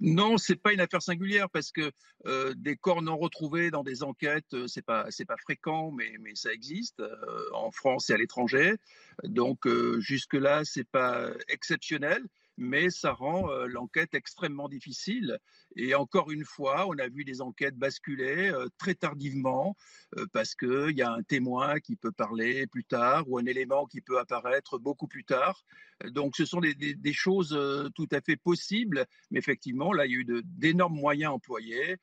Non, 0.00 0.38
c'est 0.38 0.56
pas 0.56 0.72
une 0.72 0.80
affaire 0.80 1.02
singulière 1.02 1.48
parce 1.50 1.72
que 1.72 1.90
euh, 2.26 2.54
des 2.56 2.76
corps 2.76 3.02
non 3.02 3.16
retrouvés 3.16 3.70
dans 3.70 3.82
des 3.82 4.02
enquêtes, 4.02 4.66
c'est 4.66 4.84
pas 4.84 5.06
c'est 5.10 5.24
pas 5.24 5.36
fréquent, 5.36 5.90
mais 5.90 6.12
mais 6.20 6.34
ça 6.34 6.52
existe 6.52 7.02
en 7.52 7.70
France 7.70 8.10
et 8.10 8.14
à 8.14 8.16
l'étranger. 8.16 8.74
Donc 9.22 9.68
jusque 9.98 10.34
là, 10.34 10.62
c'est 10.64 10.88
pas 10.88 11.30
exceptionnel 11.48 12.24
mais 12.56 12.90
ça 12.90 13.12
rend 13.12 13.48
l'enquête 13.66 14.14
extrêmement 14.14 14.68
difficile. 14.68 15.38
Et 15.76 15.94
encore 15.94 16.30
une 16.30 16.44
fois, 16.44 16.86
on 16.88 16.98
a 16.98 17.08
vu 17.08 17.24
des 17.24 17.40
enquêtes 17.40 17.76
basculer 17.76 18.52
très 18.78 18.94
tardivement 18.94 19.76
parce 20.32 20.54
qu'il 20.54 20.96
y 20.96 21.02
a 21.02 21.12
un 21.12 21.22
témoin 21.22 21.80
qui 21.80 21.96
peut 21.96 22.12
parler 22.12 22.66
plus 22.66 22.84
tard 22.84 23.24
ou 23.28 23.38
un 23.38 23.46
élément 23.46 23.86
qui 23.86 24.00
peut 24.00 24.18
apparaître 24.18 24.78
beaucoup 24.78 25.08
plus 25.08 25.24
tard. 25.24 25.64
Donc 26.06 26.36
ce 26.36 26.44
sont 26.44 26.60
des, 26.60 26.74
des, 26.74 27.12
choses 27.12 27.58
tout 27.94 28.08
à 28.12 28.20
fait 28.20 28.36
possibles, 28.36 29.06
mais 29.30 29.38
effectivement, 29.38 29.92
là, 29.92 30.06
il 30.06 30.12
y 30.12 30.16
a 30.16 30.20
eu 30.20 30.42
d'énormes 30.44 30.96
moyens 30.96 31.32
employés 31.32 31.96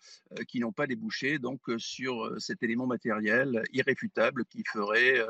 qui 0.48 0.60
n'ont 0.60 0.72
pas 0.72 0.88
débouché 0.88 1.40
donc 1.40 1.62
sur 1.78 2.34
cet 2.40 2.64
élément 2.64 2.88
matériel 2.88 3.64
irréfutable 3.74 4.46
qui 4.46 4.64
ferait 4.66 5.26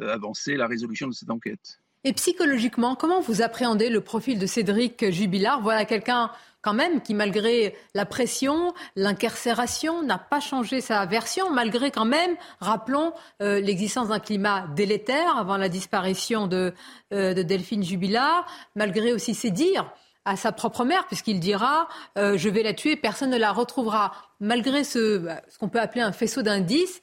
avancer 0.00 0.56
la 0.56 0.66
résolution 0.66 1.08
de 1.08 1.12
cette 1.12 1.30
enquête. 1.30 1.80
Et 2.04 2.12
psychologiquement, 2.12 2.94
comment 2.94 3.20
vous 3.20 3.42
appréhendez 3.42 3.90
le 3.90 4.00
profil 4.00 4.38
de 4.38 4.46
Cédric 4.46 5.10
Jubilard? 5.10 5.62
Voilà 5.62 5.84
quelqu'un 5.84 6.30
quand 6.62 6.74
même 6.74 7.00
qui, 7.00 7.14
malgré 7.14 7.76
la 7.94 8.04
pression, 8.04 8.72
l'incarcération, 8.94 10.02
n'a 10.02 10.18
pas 10.18 10.40
changé 10.40 10.80
sa 10.80 11.06
version, 11.06 11.50
malgré 11.50 11.90
quand 11.90 12.04
même, 12.04 12.36
rappelons, 12.60 13.12
euh, 13.42 13.60
l'existence 13.60 14.08
d'un 14.08 14.18
climat 14.20 14.66
délétère 14.76 15.36
avant 15.36 15.56
la 15.56 15.68
disparition 15.68 16.46
de, 16.46 16.72
euh, 17.12 17.34
Delphine 17.34 17.82
Jubilard, 17.82 18.46
malgré 18.76 19.12
aussi 19.12 19.34
ses 19.34 19.50
dires 19.50 19.90
à 20.24 20.36
sa 20.36 20.52
propre 20.52 20.84
mère, 20.84 21.06
puisqu'il 21.06 21.40
dira 21.40 21.88
euh, 22.16 22.36
Je 22.36 22.48
vais 22.48 22.62
la 22.62 22.74
tuer, 22.74 22.96
personne 22.96 23.30
ne 23.30 23.38
la 23.38 23.52
retrouvera. 23.52 24.12
Malgré 24.40 24.84
ce, 24.84 25.18
bah, 25.18 25.40
ce 25.48 25.58
qu'on 25.58 25.68
peut 25.68 25.80
appeler 25.80 26.02
un 26.02 26.12
faisceau 26.12 26.42
d'indices, 26.42 27.02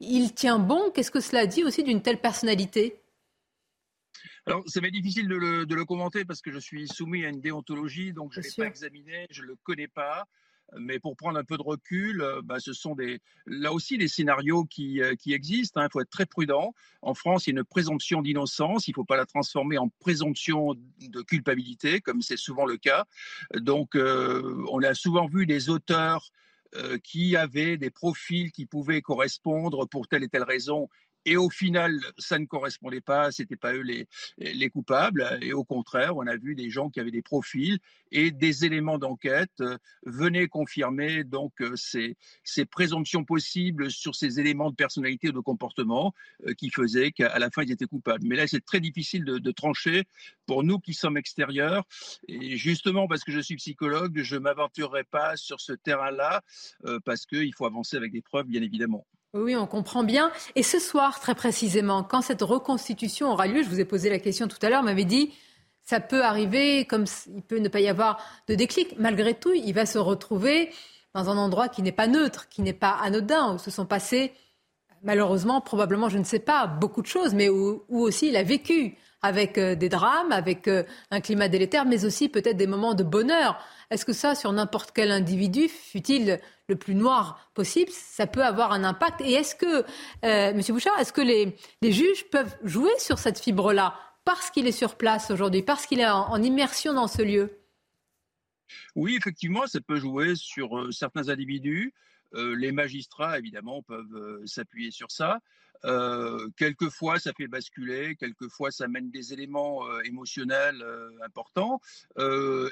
il 0.00 0.32
tient 0.32 0.58
bon? 0.58 0.90
Qu'est-ce 0.94 1.10
que 1.10 1.20
cela 1.20 1.46
dit 1.46 1.64
aussi 1.64 1.82
d'une 1.82 2.00
telle 2.00 2.18
personnalité? 2.18 3.00
Alors, 4.46 4.62
c'est 4.66 4.80
difficile 4.90 5.28
de 5.28 5.36
le, 5.36 5.66
de 5.66 5.74
le, 5.74 5.84
commenter 5.84 6.24
parce 6.24 6.42
que 6.42 6.50
je 6.50 6.58
suis 6.58 6.88
soumis 6.88 7.24
à 7.24 7.28
une 7.28 7.40
déontologie, 7.40 8.12
donc 8.12 8.32
je 8.32 8.40
ne 8.40 8.44
l'ai 8.44 8.50
pas 8.56 8.66
examiné, 8.66 9.26
je 9.30 9.42
ne 9.42 9.48
le 9.48 9.56
connais 9.62 9.88
pas. 9.88 10.26
Mais 10.78 11.00
pour 11.00 11.16
prendre 11.16 11.38
un 11.38 11.44
peu 11.44 11.56
de 11.56 11.62
recul, 11.62 12.22
euh, 12.22 12.42
bah, 12.44 12.60
ce 12.60 12.72
sont 12.72 12.94
des, 12.94 13.20
là 13.46 13.72
aussi 13.72 13.98
des 13.98 14.08
scénarios 14.08 14.64
qui, 14.64 15.02
euh, 15.02 15.14
qui 15.16 15.32
existent. 15.32 15.80
Hein. 15.80 15.88
Il 15.88 15.92
faut 15.92 16.00
être 16.00 16.10
très 16.10 16.26
prudent. 16.26 16.74
En 17.02 17.14
France, 17.14 17.46
il 17.46 17.50
y 17.54 17.56
a 17.56 17.58
une 17.58 17.64
présomption 17.64 18.22
d'innocence. 18.22 18.86
Il 18.86 18.92
ne 18.92 18.94
faut 18.94 19.04
pas 19.04 19.16
la 19.16 19.26
transformer 19.26 19.78
en 19.78 19.88
présomption 19.88 20.76
de 21.00 21.22
culpabilité, 21.22 22.00
comme 22.00 22.22
c'est 22.22 22.36
souvent 22.36 22.66
le 22.66 22.76
cas. 22.76 23.06
Donc, 23.54 23.96
euh, 23.96 24.64
on 24.70 24.82
a 24.82 24.94
souvent 24.94 25.26
vu 25.26 25.46
des 25.46 25.70
auteurs 25.70 26.30
qui 27.02 27.34
avaient 27.34 27.76
des 27.76 27.90
profils 27.90 28.52
qui 28.52 28.64
pouvaient 28.64 29.02
correspondre 29.02 29.88
pour 29.88 30.06
telle 30.06 30.22
et 30.22 30.28
telle 30.28 30.44
raison 30.44 30.88
et 31.26 31.36
au 31.36 31.50
final, 31.50 32.00
ça 32.18 32.38
ne 32.38 32.46
correspondait 32.46 33.00
pas, 33.02 33.30
c'était 33.30 33.56
pas 33.56 33.74
eux 33.74 33.82
les, 33.82 34.08
les 34.38 34.70
coupables. 34.70 35.38
Et 35.42 35.52
au 35.52 35.64
contraire, 35.64 36.16
on 36.16 36.26
a 36.26 36.36
vu 36.36 36.54
des 36.54 36.70
gens 36.70 36.88
qui 36.88 36.98
avaient 36.98 37.10
des 37.10 37.22
profils 37.22 37.78
et 38.10 38.30
des 38.30 38.64
éléments 38.64 38.98
d'enquête 38.98 39.60
euh, 39.60 39.76
venaient 40.04 40.48
confirmer 40.48 41.24
donc 41.24 41.52
euh, 41.60 41.74
ces, 41.76 42.16
présomptions 42.70 43.24
possibles 43.24 43.90
sur 43.90 44.14
ces 44.14 44.40
éléments 44.40 44.70
de 44.70 44.76
personnalité 44.76 45.28
ou 45.28 45.32
de 45.32 45.40
comportement 45.40 46.14
euh, 46.46 46.54
qui 46.54 46.70
faisaient 46.70 47.12
qu'à 47.12 47.38
la 47.38 47.50
fin 47.50 47.62
ils 47.62 47.72
étaient 47.72 47.86
coupables. 47.86 48.26
Mais 48.26 48.36
là, 48.36 48.46
c'est 48.46 48.64
très 48.64 48.80
difficile 48.80 49.24
de, 49.24 49.38
de, 49.38 49.50
trancher 49.50 50.04
pour 50.46 50.64
nous 50.64 50.78
qui 50.78 50.94
sommes 50.94 51.16
extérieurs. 51.16 51.84
Et 52.28 52.56
justement 52.56 53.08
parce 53.08 53.24
que 53.24 53.32
je 53.32 53.40
suis 53.40 53.56
psychologue, 53.56 54.22
je 54.22 54.36
m'aventurerai 54.36 55.04
pas 55.04 55.36
sur 55.36 55.60
ce 55.60 55.72
terrain-là 55.72 56.42
parce 57.04 57.26
qu'il 57.26 57.52
faut 57.54 57.66
avancer 57.66 57.96
avec 57.96 58.12
des 58.12 58.22
preuves, 58.22 58.46
bien 58.46 58.62
évidemment. 58.62 59.06
Oui, 59.32 59.54
on 59.54 59.66
comprend 59.66 60.02
bien. 60.02 60.32
Et 60.56 60.64
ce 60.64 60.80
soir, 60.80 61.20
très 61.20 61.36
précisément, 61.36 62.02
quand 62.02 62.20
cette 62.20 62.42
reconstitution 62.42 63.30
aura 63.30 63.46
lieu, 63.46 63.62
je 63.62 63.68
vous 63.68 63.78
ai 63.78 63.84
posé 63.84 64.10
la 64.10 64.18
question 64.18 64.48
tout 64.48 64.58
à 64.62 64.68
l'heure, 64.68 64.82
m'avait 64.82 65.04
dit, 65.04 65.32
ça 65.82 66.00
peut 66.00 66.24
arriver 66.24 66.84
comme 66.84 67.04
il 67.28 67.42
peut 67.42 67.58
ne 67.58 67.68
pas 67.68 67.80
y 67.80 67.88
avoir 67.88 68.18
de 68.48 68.56
déclic. 68.56 68.98
Malgré 68.98 69.34
tout, 69.34 69.52
il 69.52 69.72
va 69.72 69.86
se 69.86 69.98
retrouver 69.98 70.72
dans 71.14 71.30
un 71.30 71.36
endroit 71.36 71.68
qui 71.68 71.82
n'est 71.82 71.92
pas 71.92 72.08
neutre, 72.08 72.48
qui 72.48 72.62
n'est 72.62 72.72
pas 72.72 72.90
anodin, 73.00 73.54
où 73.54 73.58
se 73.58 73.70
sont 73.70 73.86
passés, 73.86 74.32
malheureusement, 75.02 75.60
probablement, 75.60 76.08
je 76.08 76.18
ne 76.18 76.24
sais 76.24 76.40
pas, 76.40 76.66
beaucoup 76.66 77.02
de 77.02 77.06
choses, 77.06 77.32
mais 77.32 77.48
où, 77.48 77.84
aussi 77.88 78.28
il 78.28 78.36
a 78.36 78.42
vécu 78.42 78.96
avec 79.22 79.58
euh, 79.58 79.74
des 79.74 79.88
drames, 79.88 80.32
avec 80.32 80.66
euh, 80.68 80.84
un 81.10 81.20
climat 81.20 81.48
délétère, 81.48 81.84
mais 81.84 82.04
aussi 82.04 82.28
peut-être 82.28 82.56
des 82.56 82.66
moments 82.66 82.94
de 82.94 83.02
bonheur. 83.02 83.62
Est-ce 83.90 84.04
que 84.04 84.12
ça, 84.12 84.34
sur 84.34 84.52
n'importe 84.52 84.92
quel 84.94 85.10
individu, 85.10 85.68
fut-il 85.68 86.40
le 86.68 86.76
plus 86.76 86.94
noir 86.94 87.50
possible, 87.54 87.90
ça 87.90 88.26
peut 88.26 88.44
avoir 88.44 88.72
un 88.72 88.84
impact? 88.84 89.20
Et 89.20 89.32
est-ce 89.32 89.54
que, 89.54 89.84
euh, 90.24 90.54
Monsieur 90.54 90.72
Bouchard, 90.72 90.98
est-ce 90.98 91.12
que 91.12 91.20
les, 91.20 91.56
juges 91.82 92.30
peuvent 92.30 92.56
jouer 92.62 92.92
sur 92.98 93.18
cette 93.18 93.38
fibre-là 93.38 93.98
parce 94.24 94.50
qu'il 94.50 94.66
est 94.66 94.72
sur 94.72 94.96
place 94.96 95.30
aujourd'hui, 95.30 95.62
parce 95.62 95.86
qu'il 95.86 96.00
est 96.00 96.08
en, 96.08 96.42
immersion 96.42 96.94
dans 96.94 97.08
ce 97.08 97.22
lieu? 97.22 97.58
Oui, 98.94 99.16
effectivement, 99.16 99.66
ça 99.66 99.80
peut 99.80 99.96
jouer 99.96 100.34
sur 100.36 100.78
euh, 100.78 100.90
certains 100.92 101.28
individus. 101.28 101.92
Les 102.32 102.70
magistrats, 102.70 103.40
évidemment, 103.40 103.82
peuvent 103.82 104.46
s'appuyer 104.46 104.92
sur 104.92 105.10
ça. 105.10 105.40
Euh, 105.84 106.48
quelquefois, 106.56 107.18
ça 107.18 107.32
fait 107.32 107.48
basculer, 107.48 108.16
quelquefois, 108.16 108.70
ça 108.70 108.88
mène 108.88 109.10
des 109.10 109.32
éléments 109.32 109.86
euh, 109.86 110.00
émotionnels 110.04 110.82
euh, 110.82 111.10
importants, 111.24 111.80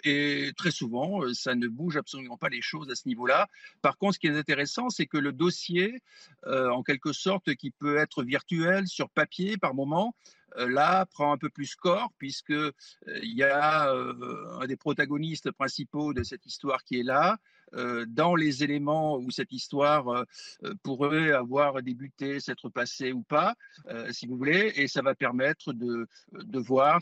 et 0.05 0.53
très 0.57 0.71
souvent, 0.71 1.23
ça 1.33 1.55
ne 1.55 1.69
bouge 1.69 1.97
absolument 1.97 2.37
pas 2.37 2.49
les 2.49 2.63
choses 2.63 2.91
à 2.91 2.95
ce 2.95 3.09
niveau-là. 3.09 3.49
Par 3.83 3.97
contre, 3.97 4.15
ce 4.15 4.19
qui 4.19 4.27
est 4.27 4.37
intéressant, 4.37 4.91
c'est 4.91 5.07
que 5.07 5.19
le 5.19 5.33
dossier, 5.33 6.03
en 6.47 6.83
quelque 6.83 7.13
sorte, 7.13 7.55
qui 7.55 7.71
peut 7.71 7.97
être 7.97 8.23
virtuel 8.23 8.87
sur 8.87 9.09
papier 9.11 9.57
par 9.57 9.75
moment, 9.75 10.15
là 10.57 11.07
prend 11.07 11.33
un 11.33 11.39
peu 11.39 11.49
plus 11.49 11.75
corps 11.75 12.13
puisque 12.19 12.51
il 13.07 13.35
y 13.35 13.43
a 13.43 13.91
un 13.93 14.67
des 14.67 14.77
protagonistes 14.77 15.51
principaux 15.51 16.13
de 16.13 16.23
cette 16.23 16.47
histoire 16.47 16.83
qui 16.85 17.01
est 17.01 17.05
là, 17.05 17.39
euh, 17.75 18.07
dans 18.09 18.35
les 18.35 18.65
éléments 18.65 19.19
où 19.19 19.31
cette 19.31 19.53
histoire 19.53 20.09
euh, 20.09 20.25
euh, 20.65 20.75
pourrait 20.83 21.33
avoir 21.33 21.83
débuté, 21.83 22.41
s'être 22.41 22.69
passée 22.71 23.13
ou 23.13 23.23
pas, 23.23 23.55
si 24.11 24.27
vous 24.27 24.37
voulez, 24.37 24.73
et 24.77 24.89
ça 24.89 25.03
va 25.03 25.15
permettre 25.15 25.73
de, 25.73 26.07
de 26.33 26.59
voir 26.59 27.01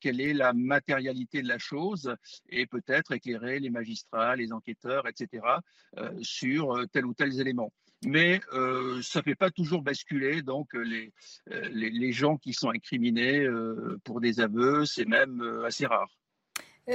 quelle 0.00 0.20
est 0.20 0.34
la 0.34 0.52
matérialité 0.52 1.42
de 1.42 1.48
la 1.48 1.58
chose 1.58 2.14
et 2.48 2.66
peut-être 2.66 3.12
éclairer 3.12 3.58
les 3.60 3.70
magistrats, 3.70 4.36
les 4.36 4.52
enquêteurs, 4.52 5.06
etc., 5.08 5.42
sur 6.22 6.84
tel 6.92 7.06
ou 7.06 7.14
tel 7.14 7.38
élément 7.40 7.72
mais 8.04 8.40
ça 9.02 9.20
ne 9.20 9.22
fait 9.22 9.34
pas 9.34 9.50
toujours 9.50 9.82
basculer 9.82 10.42
donc 10.42 10.74
les, 10.74 11.12
les, 11.70 11.90
les, 11.90 12.12
gens 12.12 12.36
qui 12.36 12.52
sont 12.52 12.70
incriminés 12.70 13.46
pour 14.04 14.20
des 14.20 14.40
aveux, 14.40 14.84
c'est 14.84 15.06
même 15.06 15.42
assez 15.66 15.86
rare. 15.86 16.08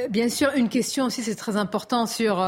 Bien 0.10 0.28
sûr, 0.28 0.52
une 0.56 0.70
question 0.70 1.06
aussi, 1.06 1.24
c'est 1.24 1.36
très 1.36 1.56
important 1.56 2.06
sur 2.06 2.42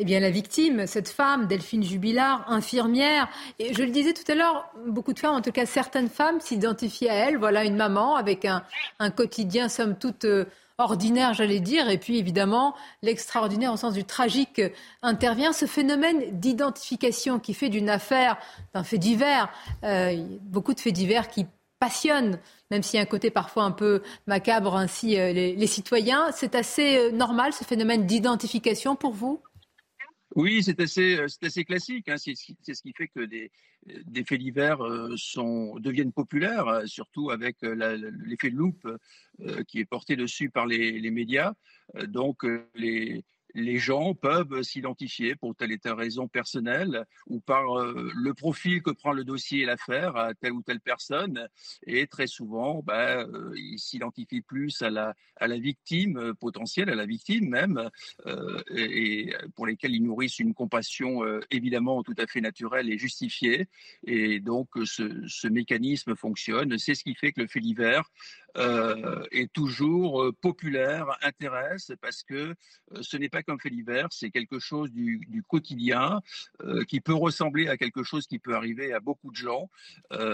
eh 0.00 0.04
bien, 0.04 0.20
la 0.20 0.30
victime, 0.30 0.86
cette 0.86 1.08
femme, 1.08 1.48
Delphine 1.48 1.82
Jubilard, 1.82 2.44
infirmière, 2.48 3.28
et 3.58 3.74
je 3.74 3.82
le 3.82 3.90
disais 3.90 4.12
tout 4.12 4.30
à 4.30 4.36
l'heure, 4.36 4.70
beaucoup 4.86 5.12
de 5.12 5.18
femmes, 5.18 5.34
en 5.34 5.40
tout 5.40 5.50
cas 5.50 5.66
certaines 5.66 6.08
femmes, 6.08 6.40
s'identifient 6.40 7.08
à 7.08 7.14
elle. 7.14 7.36
Voilà 7.36 7.64
une 7.64 7.74
maman 7.74 8.14
avec 8.14 8.44
un, 8.44 8.62
quotidien, 9.10 9.68
somme 9.68 9.98
toute, 9.98 10.24
euh, 10.24 10.44
ordinaire, 10.78 11.34
j'allais 11.34 11.60
dire, 11.60 11.90
et 11.90 11.98
puis 11.98 12.18
évidemment, 12.18 12.74
l'extraordinaire 13.02 13.72
au 13.72 13.76
sens 13.76 13.94
du 13.94 14.04
tragique 14.04 14.62
intervient. 15.02 15.52
Ce 15.52 15.66
phénomène 15.66 16.38
d'identification 16.38 17.40
qui 17.40 17.52
fait 17.52 17.68
d'une 17.68 17.90
affaire, 17.90 18.38
d'un 18.74 18.84
fait 18.84 18.98
divers, 18.98 19.50
euh, 19.84 20.16
beaucoup 20.42 20.74
de 20.74 20.80
faits 20.80 20.94
divers 20.94 21.28
qui 21.28 21.46
passionnent, 21.80 22.38
même 22.70 22.82
s'il 22.82 22.96
y 22.96 23.00
a 23.00 23.02
un 23.02 23.06
côté 23.06 23.30
parfois 23.30 23.64
un 23.64 23.70
peu 23.70 24.02
macabre 24.26 24.76
ainsi 24.76 25.18
euh, 25.18 25.32
les, 25.32 25.54
les, 25.54 25.66
citoyens. 25.66 26.30
C'est 26.32 26.54
assez 26.54 27.12
normal 27.12 27.52
ce 27.52 27.64
phénomène 27.64 28.06
d'identification 28.06 28.96
pour 28.96 29.12
vous? 29.12 29.40
Oui, 30.38 30.62
c'est 30.62 30.80
assez, 30.80 31.18
euh, 31.18 31.26
assez 31.42 31.64
classique. 31.64 32.08
Hein. 32.08 32.16
C'est 32.16 32.34
ce 32.36 32.82
qui 32.82 32.92
fait 32.96 33.08
que 33.08 33.24
des, 33.24 33.50
des 33.84 34.24
faits 34.24 34.38
divers 34.38 34.80
euh, 34.80 35.12
sont, 35.16 35.74
deviennent 35.80 36.12
populaires, 36.12 36.68
euh, 36.68 36.86
surtout 36.86 37.30
avec 37.30 37.56
l'effet 37.62 38.50
de 38.50 38.56
loupe 38.56 38.86
qui 39.66 39.80
est 39.80 39.84
porté 39.84 40.14
dessus 40.14 40.48
par 40.48 40.66
les, 40.66 41.00
les 41.00 41.10
médias. 41.10 41.54
Donc, 42.06 42.44
les, 42.74 43.24
les 43.54 43.78
gens 43.78 44.14
peuvent 44.14 44.62
s'identifier 44.62 45.34
pour 45.34 45.54
telle 45.54 45.72
et 45.72 45.78
telle 45.78 45.92
raison 45.92 46.28
personnelle 46.28 47.06
ou 47.26 47.40
par 47.40 47.78
euh, 47.78 48.10
le 48.14 48.34
profil 48.34 48.82
que 48.82 48.90
prend 48.90 49.12
le 49.12 49.24
dossier 49.24 49.62
et 49.62 49.64
l'affaire 49.64 50.16
à 50.16 50.34
telle 50.34 50.52
ou 50.52 50.62
telle 50.62 50.80
personne. 50.80 51.48
Et 51.86 52.06
très 52.06 52.26
souvent, 52.26 52.82
ben, 52.84 53.26
euh, 53.28 53.52
ils 53.56 53.78
s'identifient 53.78 54.42
plus 54.42 54.82
à 54.82 54.90
la, 54.90 55.14
à 55.36 55.46
la 55.46 55.58
victime 55.58 56.18
euh, 56.18 56.34
potentielle, 56.34 56.90
à 56.90 56.94
la 56.94 57.06
victime 57.06 57.48
même, 57.48 57.90
et, 58.74 59.32
pour 59.54 59.66
lesquels 59.66 59.94
ils 59.94 60.02
nourrissent 60.02 60.38
une 60.38 60.54
compassion 60.54 61.22
évidemment 61.50 62.02
tout 62.02 62.14
à 62.18 62.26
fait 62.26 62.40
naturelle 62.40 62.90
et 62.90 62.98
justifiée. 62.98 63.68
Et 64.06 64.40
donc, 64.40 64.68
ce, 64.84 65.26
ce 65.26 65.48
mécanisme 65.48 66.14
fonctionne. 66.14 66.78
C'est 66.78 66.94
ce 66.94 67.04
qui 67.04 67.14
fait 67.14 67.32
que 67.32 67.40
le 67.40 67.46
fait 67.46 67.60
divers 67.60 68.10
euh, 68.56 69.24
est 69.30 69.52
toujours 69.52 70.22
euh, 70.22 70.32
populaire, 70.32 71.06
intéresse, 71.22 71.92
parce 72.00 72.22
que 72.22 72.34
euh, 72.34 72.54
ce 73.02 73.16
n'est 73.16 73.28
pas 73.28 73.42
comme 73.42 73.60
fait 73.60 73.70
divers, 73.70 74.08
c'est 74.10 74.30
quelque 74.30 74.58
chose 74.58 74.90
du, 74.90 75.44
quotidien 75.46 76.20
qui 76.88 77.00
peut 77.00 77.14
ressembler 77.14 77.68
à 77.68 77.76
quelque 77.76 78.02
chose 78.02 78.26
qui 78.26 78.38
peut 78.38 78.54
arriver 78.54 78.92
à 78.92 79.00
beaucoup 79.00 79.30
de 79.30 79.36
gens. 79.36 79.70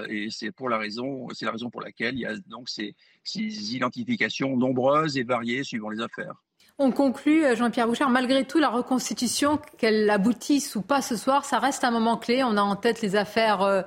et 0.08 0.28
c'est 0.30 0.50
pour 0.50 0.68
la 0.68 0.78
raison, 0.78 1.28
c'est 1.32 1.44
la 1.44 1.52
raison 1.52 1.70
pour 1.70 1.82
laquelle 1.82 2.14
il 2.14 2.20
y 2.20 2.26
a 2.26 2.36
donc 2.46 2.68
ces, 2.68 2.96
ces 3.22 3.76
identifications 3.76 4.56
nombreuses 4.56 5.16
et 5.16 5.22
variées 5.22 5.62
suivant 5.62 5.90
les 5.90 6.00
affaires. 6.00 6.34
On 6.78 6.90
conclut, 6.90 7.44
Jean-Pierre 7.54 7.86
Bouchard, 7.86 8.10
malgré 8.10 8.44
tout, 8.44 8.58
la 8.58 8.70
reconstitution, 8.70 9.60
qu'elle 9.78 10.08
aboutisse 10.10 10.74
ou 10.74 10.82
pas 10.82 11.02
ce 11.02 11.16
soir, 11.16 11.44
ça 11.44 11.58
reste 11.58 11.84
un 11.84 11.90
moment 11.90 12.16
clé. 12.16 12.42
On 12.42 12.56
a 12.56 12.62
en 12.62 12.76
tête 12.76 13.02
les 13.02 13.14
affaires 13.14 13.84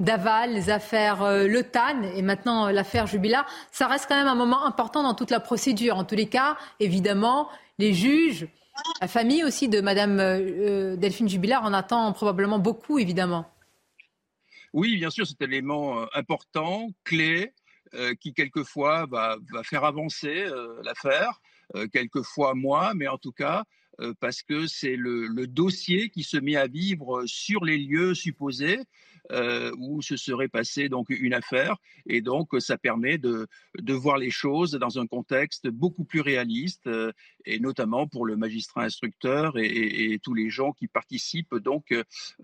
Daval, 0.00 0.54
les 0.54 0.70
affaires 0.70 1.22
euh, 1.22 1.46
Le 1.46 1.62
Tan 1.62 2.02
et 2.02 2.22
maintenant 2.22 2.66
euh, 2.66 2.72
l'affaire 2.72 3.06
Jubilat, 3.06 3.46
ça 3.70 3.86
reste 3.86 4.06
quand 4.08 4.16
même 4.16 4.26
un 4.26 4.34
moment 4.34 4.64
important 4.64 5.02
dans 5.02 5.14
toute 5.14 5.30
la 5.30 5.40
procédure. 5.40 5.96
En 5.96 6.04
tous 6.04 6.16
les 6.16 6.28
cas, 6.28 6.56
évidemment, 6.80 7.48
les 7.78 7.94
juges, 7.94 8.48
la 9.00 9.06
famille 9.06 9.44
aussi 9.44 9.68
de 9.68 9.80
Madame 9.80 10.18
euh, 10.18 10.96
Delphine 10.96 11.28
Jubilat 11.28 11.62
en 11.62 11.72
attend 11.72 12.12
probablement 12.12 12.58
beaucoup, 12.58 12.98
évidemment. 12.98 13.46
Oui, 14.72 14.96
bien 14.96 15.10
sûr, 15.10 15.26
c'est 15.26 15.40
un 15.42 15.46
élément 15.46 16.06
important, 16.14 16.88
clé, 17.04 17.52
qui 18.22 18.32
quelquefois 18.32 19.04
va, 19.04 19.36
faire 19.64 19.84
avancer 19.84 20.46
l'affaire, 20.82 21.42
quelquefois 21.92 22.54
moi, 22.54 22.92
mais 22.94 23.06
en 23.06 23.18
tout 23.18 23.32
cas, 23.32 23.64
parce 24.18 24.42
que 24.42 24.66
c'est 24.66 24.96
le, 24.96 25.46
dossier 25.46 26.08
qui 26.08 26.22
se 26.22 26.38
met 26.38 26.56
à 26.56 26.68
vivre 26.68 27.24
sur 27.26 27.66
les 27.66 27.76
lieux 27.76 28.14
supposés. 28.14 28.78
Euh, 29.32 29.72
où 29.78 30.02
se 30.02 30.16
serait 30.16 30.48
passé 30.48 30.90
donc 30.90 31.06
une 31.08 31.32
affaire. 31.32 31.76
Et 32.06 32.20
donc, 32.20 32.50
ça 32.58 32.76
permet 32.76 33.16
de, 33.16 33.46
de 33.78 33.94
voir 33.94 34.18
les 34.18 34.30
choses 34.30 34.72
dans 34.72 34.98
un 34.98 35.06
contexte 35.06 35.68
beaucoup 35.68 36.04
plus 36.04 36.20
réaliste, 36.20 36.86
euh, 36.86 37.12
et 37.46 37.58
notamment 37.58 38.06
pour 38.06 38.26
le 38.26 38.36
magistrat 38.36 38.82
instructeur 38.82 39.54
et, 39.56 40.18
tous 40.22 40.34
les 40.34 40.50
gens 40.50 40.72
qui 40.72 40.86
participent 40.86 41.56
donc 41.56 41.94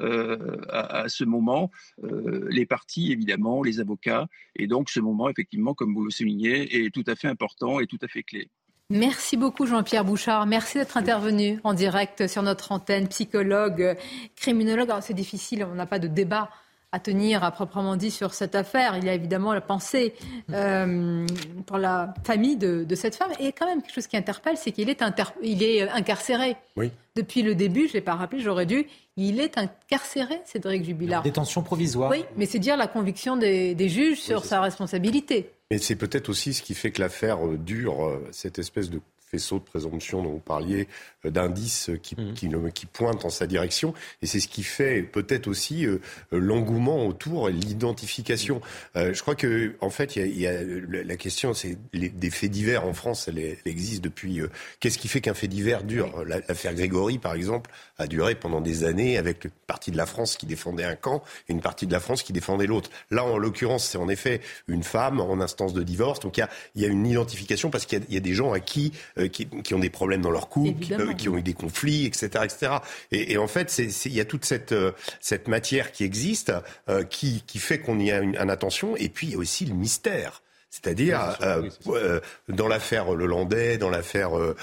euh, 0.01 0.57
à, 0.71 1.09
ce 1.09 1.25
moment, 1.25 1.71
les 2.03 2.65
partis 2.65 3.13
évidemment, 3.13 3.63
les 3.63 3.81
avocats. 3.81 4.27
Et 4.57 4.67
donc, 4.67 4.89
ce 4.89 5.01
moment, 5.01 5.29
effectivement, 5.29 5.75
comme 5.75 5.95
vous 5.95 6.05
le 6.05 6.11
soulignez, 6.11 6.85
est 6.85 6.91
tout 6.91 7.05
à 7.07 7.15
fait 7.15 7.29
important 7.29 7.81
et 7.81 7.87
tout 7.87 7.99
à 8.01 8.09
fait 8.09 8.23
clé. 8.23 8.49
Merci 8.91 9.37
beaucoup 9.37 9.67
Jean-Pierre 9.67 10.05
Bouchard. 10.05 10.47
Merci 10.47 10.79
d'être 10.79 10.97
intervenu 10.97 11.61
en 11.63 11.75
direct 11.75 12.27
sur 12.27 12.43
notre 12.43 12.73
antenne, 12.73 13.09
psychologue, 13.09 13.97
criminologue. 14.35 14.91
C'est 15.03 15.15
difficile, 15.15 15.65
on 15.71 15.75
n'a 15.75 15.87
pas 15.87 15.99
de 15.99 16.09
débat 16.09 16.49
à 16.91 16.99
tenir 17.01 17.45
à 17.45 17.51
proprement 17.51 17.97
dit 17.97 18.11
sur 18.11 18.33
cette 18.33 18.55
affaire. 18.55 18.97
Il 18.97 19.05
y 19.05 19.09
a 19.09 19.15
évidemment 19.15 19.53
la 19.53 19.61
pensée 19.61 20.15
euh, 20.53 21.27
pour 21.67 21.77
la 21.77 22.15
famille 22.25 22.57
de, 22.57 22.87
cette 22.95 23.15
femme. 23.15 23.31
Et 23.39 23.53
quand 23.53 23.67
même, 23.67 23.83
quelque 23.83 23.95
chose 23.95 24.07
qui 24.07 24.17
interpelle, 24.17 24.57
c'est 24.57 24.73
qu'il 24.73 24.89
est, 24.89 25.03
il 25.43 25.63
est 25.63 25.89
incarcéré. 25.91 26.57
Oui. 26.77 26.91
Depuis 27.15 27.43
le 27.43 27.55
début, 27.55 27.83
je 27.83 27.89
ne 27.89 27.93
l'ai 27.95 28.01
pas 28.01 28.15
rappelé, 28.15 28.41
j'aurais 28.41 28.65
dû. 28.65 28.87
Il 29.17 29.41
est 29.41 29.59
incarcéré, 29.59 30.41
Cédric 30.45 30.85
Jubilard. 30.85 31.23
Détention 31.23 31.63
provisoire. 31.63 32.11
Oui, 32.11 32.25
mais 32.37 32.47
c'est 32.47 32.61
dire 32.61 32.77
la 32.77 32.87
conviction 32.87 33.37
des, 33.37 33.89
juges 33.89 34.21
sur 34.21 34.45
sa 34.45 34.61
responsabilité. 34.61 35.51
Mais 35.71 35.79
c'est 35.79 35.97
peut-être 35.97 36.29
aussi 36.31 36.55
ce 36.55 36.63
qui 36.63 36.75
fait 36.75 36.93
que 36.93 37.03
l'affaire 37.03 37.41
dure, 37.59 38.07
euh, 38.07 38.27
cette 38.31 38.59
espèce 38.59 38.89
de 38.89 39.01
faisceau 39.31 39.59
de 39.59 39.65
présomption 39.65 40.23
dont 40.23 40.31
vous 40.31 40.39
parliez, 40.39 40.89
euh, 41.25 41.31
d'indices 41.31 41.91
qui, 42.03 42.15
mmh. 42.17 42.35
qui, 42.35 42.51
qui, 42.75 42.87
pointent 42.87 43.25
en 43.25 43.31
sa 43.31 43.47
direction. 43.47 43.95
Et 44.23 44.27
c'est 44.27 44.41
ce 44.41 44.49
qui 44.49 44.63
fait 44.63 45.03
peut-être 45.03 45.47
aussi 45.47 45.87
euh, 45.87 45.99
l'engouement 46.33 47.07
autour, 47.07 47.49
l'identification. 47.49 48.61
Euh, 48.97 49.13
je 49.13 49.23
crois 49.23 49.35
que 49.35 49.75
en 49.81 49.91
fait, 49.91 50.17
il 50.17 50.27
y, 50.27 50.41
y 50.41 50.47
a, 50.47 50.63
la 50.63 51.17
question, 51.17 51.55
c'est 51.55 51.77
des 51.93 52.31
faits 52.31 52.51
divers 52.51 52.85
en 52.85 52.95
France, 52.95 53.29
elle, 53.29 53.39
existe 53.65 54.03
depuis. 54.03 54.41
Qu'est-ce 54.81 54.99
qui 54.99 55.09
fait 55.09 55.21
qu'un 55.21 55.35
fait 55.35 55.49
divers 55.49 55.85
dure? 55.85 56.25
L'affaire 56.25 56.75
Grégory, 56.75 57.19
par 57.19 57.35
exemple, 57.35 57.71
a 57.99 58.07
duré 58.07 58.35
pendant 58.35 58.61
des 58.61 58.85
années 58.85 59.19
avec 59.19 59.45
une 59.45 59.51
partie 59.67 59.91
de 59.91 59.97
la 59.97 60.07
France 60.07 60.37
qui 60.37 60.47
défendait 60.47 60.85
un 60.85 60.97
camp 60.97 61.23
et 61.49 61.53
une 61.53 61.61
partie 61.61 61.87
de 61.87 61.93
la 61.93 62.01
France 62.01 62.23
qui 62.23 62.33
défendait 62.33 62.67
l'autre. 62.67 62.91
Là, 63.11 63.25
en 63.25 63.39
l'occurrence, 63.39 63.87
c'est 63.87 63.99
en 63.99 64.09
effet 64.09 64.41
une 64.67 64.83
femme 64.83 65.21
en 65.21 65.41
instance 65.41 65.73
de 65.73 65.83
divorce. 65.83 66.21
Donc 66.21 66.37
il 66.37 66.41
y 66.41 66.43
a, 66.43 66.51
y 66.77 66.85
a, 66.85 66.89
une 66.89 67.07
identification 67.07 67.71
parce 67.71 67.87
qu'il 67.87 68.03
y, 68.09 68.15
y, 68.15 68.17
a 68.17 68.21
des 68.21 68.35
gens 68.35 68.53
à 68.53 68.61
qui 68.61 68.93
euh, 69.18 69.18
qui, 69.27 69.47
qui, 69.47 69.75
ont 69.75 69.79
des 69.79 69.91
problèmes 69.91 70.23
dans 70.23 70.31
leur 70.31 70.49
couple, 70.49 70.81
qui, 70.81 70.95
qui, 71.17 71.29
ont 71.29 71.37
eu 71.37 71.43
des 71.43 71.55
conflits, 71.55 72.07
etc., 72.07 72.45
etc. 72.45 72.73
Et, 73.11 73.33
et 73.33 73.39
en 73.39 73.49
fait, 73.49 73.77
il 73.79 74.13
y 74.13 74.21
a 74.21 74.25
toute 74.25 74.45
cette, 74.45 74.73
euh, 74.73 74.93
cette 75.21 75.49
matière 75.49 75.93
qui 75.93 76.05
existe, 76.05 76.53
euh, 76.89 77.05
qui, 77.05 77.43
qui 77.47 77.59
fait 77.59 77.79
qu'on 77.81 77.99
y 77.99 78.11
a 78.11 78.19
une, 78.19 78.37
une 78.37 78.51
attention. 78.51 78.97
Et 78.97 79.09
puis 79.09 79.29
il 79.29 79.33
y 79.33 79.37
a 79.37 79.39
aussi 79.39 79.65
le 79.65 79.75
mystère. 79.75 80.43
C'est-à-dire, 80.71 81.37
euh, 81.43 81.69
euh, 81.89 82.21
dans 82.49 82.69
l'affaire 82.69 83.15
Lelandais, 83.15 83.79
dans 83.79 83.89
l'affaire 83.89 84.37
euh, 84.37 84.55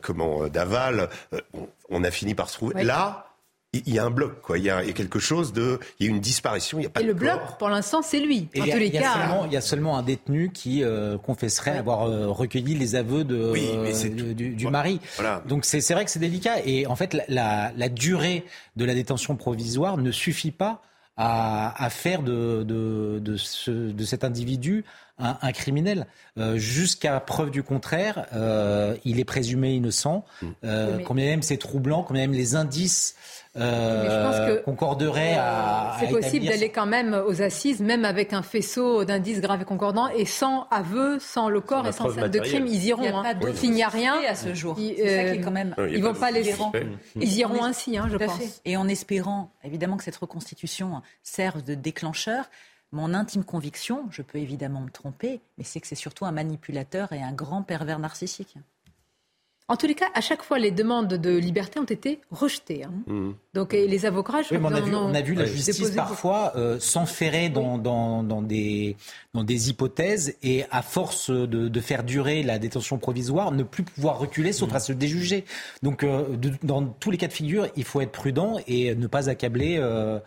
comment 0.00 0.48
Daval, 0.48 1.10
on, 1.52 1.68
on, 1.90 2.02
a 2.02 2.10
fini 2.10 2.34
par 2.34 2.48
se 2.48 2.54
trouver. 2.54 2.82
Là, 2.82 3.29
il 3.72 3.94
y 3.94 4.00
a 4.00 4.04
un 4.04 4.10
bloc, 4.10 4.40
quoi. 4.42 4.58
Il 4.58 4.64
y 4.64 4.70
a, 4.70 4.82
quelque 4.92 5.20
chose 5.20 5.52
de, 5.52 5.78
il 5.98 6.06
y 6.06 6.08
a 6.08 6.12
une 6.12 6.20
disparition. 6.20 6.78
Il 6.78 6.82
y 6.82 6.86
a 6.86 6.90
pas 6.90 7.00
et 7.02 7.04
le 7.04 7.14
bloc, 7.14 7.40
pour 7.58 7.68
l'instant, 7.68 8.02
c'est 8.02 8.18
lui. 8.18 8.48
en 8.58 8.64
tous 8.64 8.78
les 8.78 8.90
cas, 8.90 9.14
seulement, 9.14 9.46
il 9.46 9.52
y 9.52 9.56
a 9.56 9.60
seulement 9.60 9.96
un 9.96 10.02
détenu 10.02 10.50
qui 10.50 10.82
euh, 10.82 11.18
confesserait 11.18 11.78
avoir 11.78 12.02
euh, 12.02 12.28
recueilli 12.28 12.74
les 12.74 12.96
aveux 12.96 13.22
de, 13.22 13.52
du, 14.32 14.66
mari. 14.66 15.00
Donc 15.46 15.64
c'est 15.64 15.94
vrai 15.94 16.04
que 16.04 16.10
c'est 16.10 16.18
délicat. 16.18 16.56
Et 16.64 16.86
en 16.86 16.96
fait, 16.96 17.16
la, 17.28 17.72
la, 17.76 17.88
durée 17.88 18.44
de 18.76 18.84
la 18.84 18.94
détention 18.94 19.36
provisoire 19.36 19.96
ne 19.96 20.10
suffit 20.10 20.52
pas 20.52 20.82
à, 21.16 21.84
à 21.84 21.90
faire 21.90 22.22
de, 22.22 22.64
de, 22.64 23.20
de, 23.20 23.36
ce, 23.36 23.70
de 23.70 24.04
cet 24.04 24.24
individu 24.24 24.84
un, 25.20 25.38
un 25.42 25.52
criminel. 25.52 26.06
Euh, 26.38 26.56
Jusqu'à 26.56 27.20
preuve 27.20 27.50
du 27.50 27.62
contraire, 27.62 28.26
euh, 28.32 28.96
il 29.04 29.20
est 29.20 29.24
présumé 29.24 29.74
innocent. 29.74 30.24
Mm. 30.42 30.46
Euh, 30.64 30.98
Combien 31.04 31.26
même 31.26 31.42
c'est 31.42 31.58
troublant, 31.58 32.02
combien 32.02 32.22
même 32.22 32.32
les 32.32 32.56
indices 32.56 33.14
euh, 33.56 34.62
concorderait 34.62 35.34
à. 35.36 35.96
C'est 35.98 36.08
possible 36.08 36.46
d'aller 36.46 36.70
quand 36.70 36.86
même 36.86 37.20
aux 37.26 37.42
assises, 37.42 37.80
même 37.80 38.04
avec 38.04 38.32
un 38.32 38.42
faisceau 38.42 39.04
d'indices 39.04 39.40
graves 39.40 39.62
et 39.62 39.64
concordants, 39.64 40.08
et 40.08 40.24
sans 40.24 40.68
aveu, 40.70 41.18
sans 41.18 41.48
le 41.48 41.60
corps 41.60 41.86
et 41.88 41.92
sans 41.92 42.10
scène 42.10 42.28
de 42.28 42.38
crime, 42.38 42.66
ils 42.66 42.84
iront. 42.84 43.02
Il 43.62 43.72
n'y 43.72 43.82
a, 43.82 43.86
hein. 43.86 43.90
rien 43.90 44.14
à 44.28 44.36
ce 44.36 44.54
jour. 44.54 44.76
Ils, 44.78 44.96
ça 44.96 45.24
qui 45.24 45.38
est 45.38 45.40
quand 45.40 45.50
même. 45.50 45.74
ils 45.90 46.02
vont 46.02 46.14
pas 46.14 46.30
les. 46.30 46.54
Ils 47.16 47.38
iront 47.38 47.64
ainsi, 47.64 47.98
hein, 47.98 48.08
je 48.10 48.16
pense. 48.16 48.60
Et 48.64 48.76
en 48.76 48.86
espérant, 48.86 49.50
évidemment, 49.64 49.96
que 49.96 50.04
cette 50.04 50.16
reconstitution 50.16 51.02
serve 51.22 51.62
de 51.62 51.74
déclencheur. 51.74 52.44
Mon 52.92 53.14
intime 53.14 53.44
conviction, 53.44 54.06
je 54.10 54.22
peux 54.22 54.38
évidemment 54.38 54.80
me 54.80 54.90
tromper, 54.90 55.40
mais 55.58 55.64
c'est 55.64 55.80
que 55.80 55.86
c'est 55.86 55.94
surtout 55.94 56.24
un 56.24 56.32
manipulateur 56.32 57.12
et 57.12 57.22
un 57.22 57.32
grand 57.32 57.62
pervers 57.62 58.00
narcissique. 58.00 58.56
En 59.70 59.76
tous 59.76 59.86
les 59.86 59.94
cas, 59.94 60.08
à 60.14 60.20
chaque 60.20 60.42
fois, 60.42 60.58
les 60.58 60.72
demandes 60.72 61.14
de 61.14 61.36
liberté 61.36 61.78
ont 61.78 61.84
été 61.84 62.18
rejetées. 62.32 62.82
Hein. 62.82 62.92
Mmh. 63.06 63.30
Donc, 63.54 63.72
les 63.72 64.04
avocats, 64.04 64.42
je 64.42 64.56
on, 64.56 64.64
a 64.64 64.80
vu, 64.80 64.92
on, 64.96 65.14
a 65.14 65.20
vu, 65.20 65.34
la 65.34 65.44
justice 65.44 65.92
parfois 65.92 66.52
euh, 66.56 66.80
s'enferrer 66.80 67.50
dans, 67.50 67.78
dans, 67.78 68.24
dans, 68.24 68.42
des, 68.42 68.96
dans 69.32 69.44
des 69.44 69.70
hypothèses 69.70 70.34
et, 70.42 70.64
à 70.72 70.82
force 70.82 71.30
de, 71.30 71.68
de, 71.68 71.80
faire 71.80 72.02
durer 72.02 72.42
la 72.42 72.58
détention 72.58 72.98
provisoire, 72.98 73.52
ne 73.52 73.62
plus 73.62 73.84
pouvoir 73.84 74.18
reculer, 74.18 74.52
sauf 74.52 74.72
mmh. 74.72 74.76
à 74.76 74.80
se 74.80 74.92
déjuger. 74.92 75.44
Donc, 75.84 76.02
euh, 76.02 76.24
dans 76.64 76.84
tous 76.84 77.12
les 77.12 77.16
cas 77.16 77.28
de 77.28 77.32
figure, 77.32 77.68
il 77.76 77.84
faut 77.84 78.00
être 78.00 78.10
prudent 78.10 78.56
et 78.66 78.96
ne 78.96 79.06
pas 79.06 79.30
accabler 79.30 79.76
euh, 79.78 80.18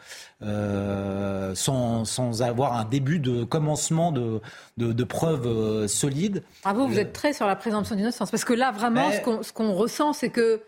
euh, 0.45 1.55
sans, 1.55 2.05
sans, 2.05 2.41
avoir 2.41 2.73
un 2.73 2.85
début 2.85 3.19
de 3.19 3.43
commencement 3.43 4.11
de, 4.11 4.41
de, 4.77 4.91
de 4.91 5.03
preuves 5.03 5.47
euh, 5.47 5.87
solides. 5.87 6.43
Bravo, 6.63 6.87
vous 6.87 6.99
êtes 6.99 7.13
très 7.13 7.33
sur 7.33 7.47
la 7.47 7.55
présomption 7.55 7.95
d'innocence. 7.95 8.31
Parce 8.31 8.45
que 8.45 8.53
là, 8.53 8.71
vraiment, 8.71 9.11
ce 9.11 9.53
qu'on 9.53 9.73
ressent, 9.73 10.13
c'est 10.13 10.29
que 10.29 10.61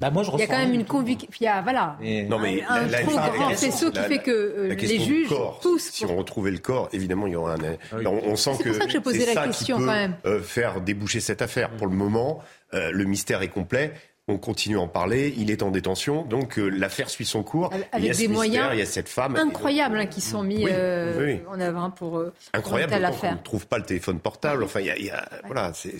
bah 0.00 0.10
moi, 0.10 0.22
je 0.22 0.30
il 0.32 0.40
y 0.40 0.42
a 0.42 0.46
quand 0.46 0.58
même 0.58 0.72
une 0.72 0.86
conviction. 0.86 1.28
Voilà. 1.62 1.98
Non, 2.28 2.38
mais 2.38 2.62
un, 2.66 2.86
la, 2.86 3.02
trop 3.02 3.12
grand 3.12 3.50
faisceau 3.50 3.90
qui 3.90 4.00
fait 4.00 4.18
que 4.18 4.30
euh, 4.30 4.74
les 4.74 4.98
juges 4.98 5.28
corps, 5.28 5.60
tous. 5.60 5.90
Si 5.92 6.06
on 6.06 6.16
retrouvait 6.16 6.50
le 6.50 6.58
corps, 6.58 6.88
évidemment, 6.94 7.26
il 7.26 7.34
y 7.34 7.36
aura 7.36 7.54
un. 7.54 7.76
Ah 7.92 7.96
on, 8.06 8.34
sent 8.34 8.52
que. 8.52 8.64
C'est 8.64 8.68
pour 8.70 8.78
ça 8.78 8.86
que 8.86 8.92
je 8.92 8.98
posais 8.98 9.34
la 9.34 9.46
question 9.46 9.76
peut, 9.76 9.84
quand 9.84 9.92
même. 9.92 10.16
faire 10.42 10.80
déboucher 10.80 11.20
cette 11.20 11.42
affaire. 11.42 11.70
Pour 11.70 11.86
le 11.86 11.94
moment, 11.94 12.42
le 12.72 13.04
mystère 13.04 13.42
est 13.42 13.48
complet 13.48 13.92
on 14.30 14.38
continue 14.38 14.78
à 14.78 14.80
en 14.80 14.88
parler, 14.88 15.34
il 15.36 15.50
est 15.50 15.62
en 15.62 15.70
détention, 15.70 16.24
donc 16.24 16.58
euh, 16.58 16.68
l'affaire 16.68 17.10
suit 17.10 17.26
son 17.26 17.42
cours. 17.42 17.72
Avec 17.72 17.88
il 17.98 18.04
y 18.06 18.10
a 18.10 18.14
des 18.14 18.28
moyens 18.28 18.70
il 18.72 18.78
y 18.78 18.82
a 18.82 18.86
cette 18.86 19.08
femme 19.08 19.36
incroyables 19.36 19.98
hein, 19.98 20.06
qui 20.06 20.20
sont 20.20 20.42
mis 20.42 20.64
euh, 20.68 21.38
en 21.48 21.60
avant 21.60 21.90
pour 21.90 22.18
euh, 22.18 22.32
incroyable. 22.52 22.94
on 22.94 23.32
ne 23.32 23.36
trouve 23.42 23.66
pas 23.66 23.78
le 23.78 23.84
téléphone 23.84 24.20
portable. 24.20 24.64
Enfin, 24.64 24.80
il 24.80 25.04
y 25.04 25.10
a, 25.10 25.28
voilà, 25.46 25.72
c'est 25.74 25.98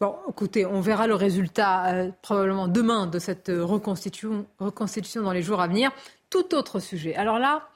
Bon, 0.00 0.16
écoutez, 0.30 0.64
on 0.64 0.80
verra 0.80 1.06
le 1.06 1.14
résultat 1.14 1.92
euh, 1.92 2.10
probablement 2.22 2.68
demain 2.68 3.06
de 3.06 3.18
cette 3.18 3.50
reconstitution, 3.54 4.46
reconstitution 4.58 5.22
dans 5.22 5.32
les 5.32 5.42
jours 5.42 5.60
à 5.60 5.66
venir. 5.66 5.90
Tout 6.30 6.54
autre 6.54 6.78
sujet. 6.78 7.14
Alors 7.16 7.38
là, 7.38 7.68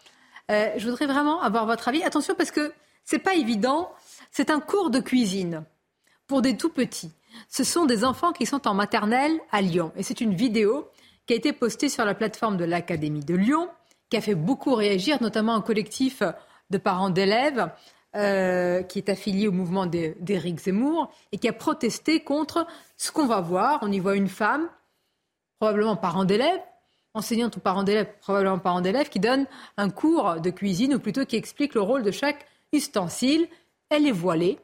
euh, 0.51 0.70
je 0.77 0.89
voudrais 0.89 1.07
vraiment 1.07 1.43
avoir 1.43 1.66
votre 1.66 1.89
avis. 1.89 2.03
Attention 2.03 2.35
parce 2.35 2.51
que 2.51 2.73
c'est 3.05 3.19
pas 3.19 3.35
évident. 3.35 3.93
C'est 4.31 4.51
un 4.51 4.61
cours 4.61 4.91
de 4.91 5.01
cuisine 5.01 5.65
pour 6.27 6.43
des 6.43 6.57
tout 6.57 6.70
petits. 6.70 7.12
Ce 7.48 7.65
sont 7.65 7.86
des 7.86 8.05
enfants 8.05 8.32
qui 8.32 8.47
sont 8.47 8.66
en 8.66 8.74
maternelle 8.74 9.39
à 9.52 9.61
Lyon. 9.61 9.93
Et 9.97 10.02
c'est 10.02 10.20
une 10.20 10.35
vidéo 10.35 10.89
qui 11.27 11.35
a 11.35 11.36
été 11.36 11.52
postée 11.52 11.89
sur 11.89 12.05
la 12.05 12.15
plateforme 12.15 12.56
de 12.56 12.65
l'Académie 12.65 13.24
de 13.24 13.35
Lyon, 13.35 13.69
qui 14.11 14.16
a 14.16 14.20
fait 14.20 14.35
beaucoup 14.35 14.74
réagir, 14.74 15.23
notamment 15.23 15.55
un 15.55 15.61
collectif 15.61 16.23
de 16.70 16.78
parents 16.78 17.11
d'élèves 17.11 17.70
euh, 18.16 18.82
qui 18.82 18.98
est 18.98 19.09
affilié 19.09 19.48
au 19.48 19.52
mouvement 19.52 19.86
d'Éric 19.86 20.61
Zemmour 20.61 21.12
et 21.32 21.39
qui 21.39 21.48
a 21.48 21.52
protesté 21.52 22.20
contre 22.20 22.66
ce 22.97 23.11
qu'on 23.11 23.27
va 23.27 23.40
voir. 23.40 23.81
On 23.82 23.90
y 23.90 23.98
voit 23.98 24.15
une 24.15 24.28
femme, 24.28 24.69
probablement 25.59 25.97
parent 25.97 26.24
d'élèves, 26.24 26.61
enseignante 27.15 27.56
ou 27.56 27.61
parent 27.61 27.82
d'élèves, 27.82 28.12
probablement 28.20 28.59
parent 28.61 28.81
d'élèves, 28.81 29.09
qui 29.09 29.20
donne 29.20 29.47
un 29.77 29.90
cours 29.90 30.40
de 30.40 30.51
cuisine 30.51 30.94
ou 30.94 31.01
plutôt 31.01 31.24
qui 31.24 31.36
explique 31.36 31.74
le 31.74 31.81
rôle 31.81 32.02
de 32.02 32.11
chaque 32.11 32.47
ustensile. 32.73 33.48
Elle 33.89 34.06
est 34.06 34.12
voilée. 34.12 34.61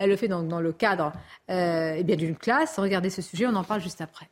Elle 0.00 0.08
le 0.08 0.16
fait 0.16 0.28
donc 0.28 0.48
dans 0.48 0.62
le 0.62 0.72
cadre 0.72 1.12
euh, 1.50 1.94
eh 1.96 2.02
bien 2.04 2.16
d'une 2.16 2.34
classe. 2.34 2.78
Regardez 2.78 3.10
ce 3.10 3.20
sujet, 3.20 3.46
on 3.46 3.54
en 3.54 3.64
parle 3.64 3.82
juste 3.82 4.00
après. 4.00 4.30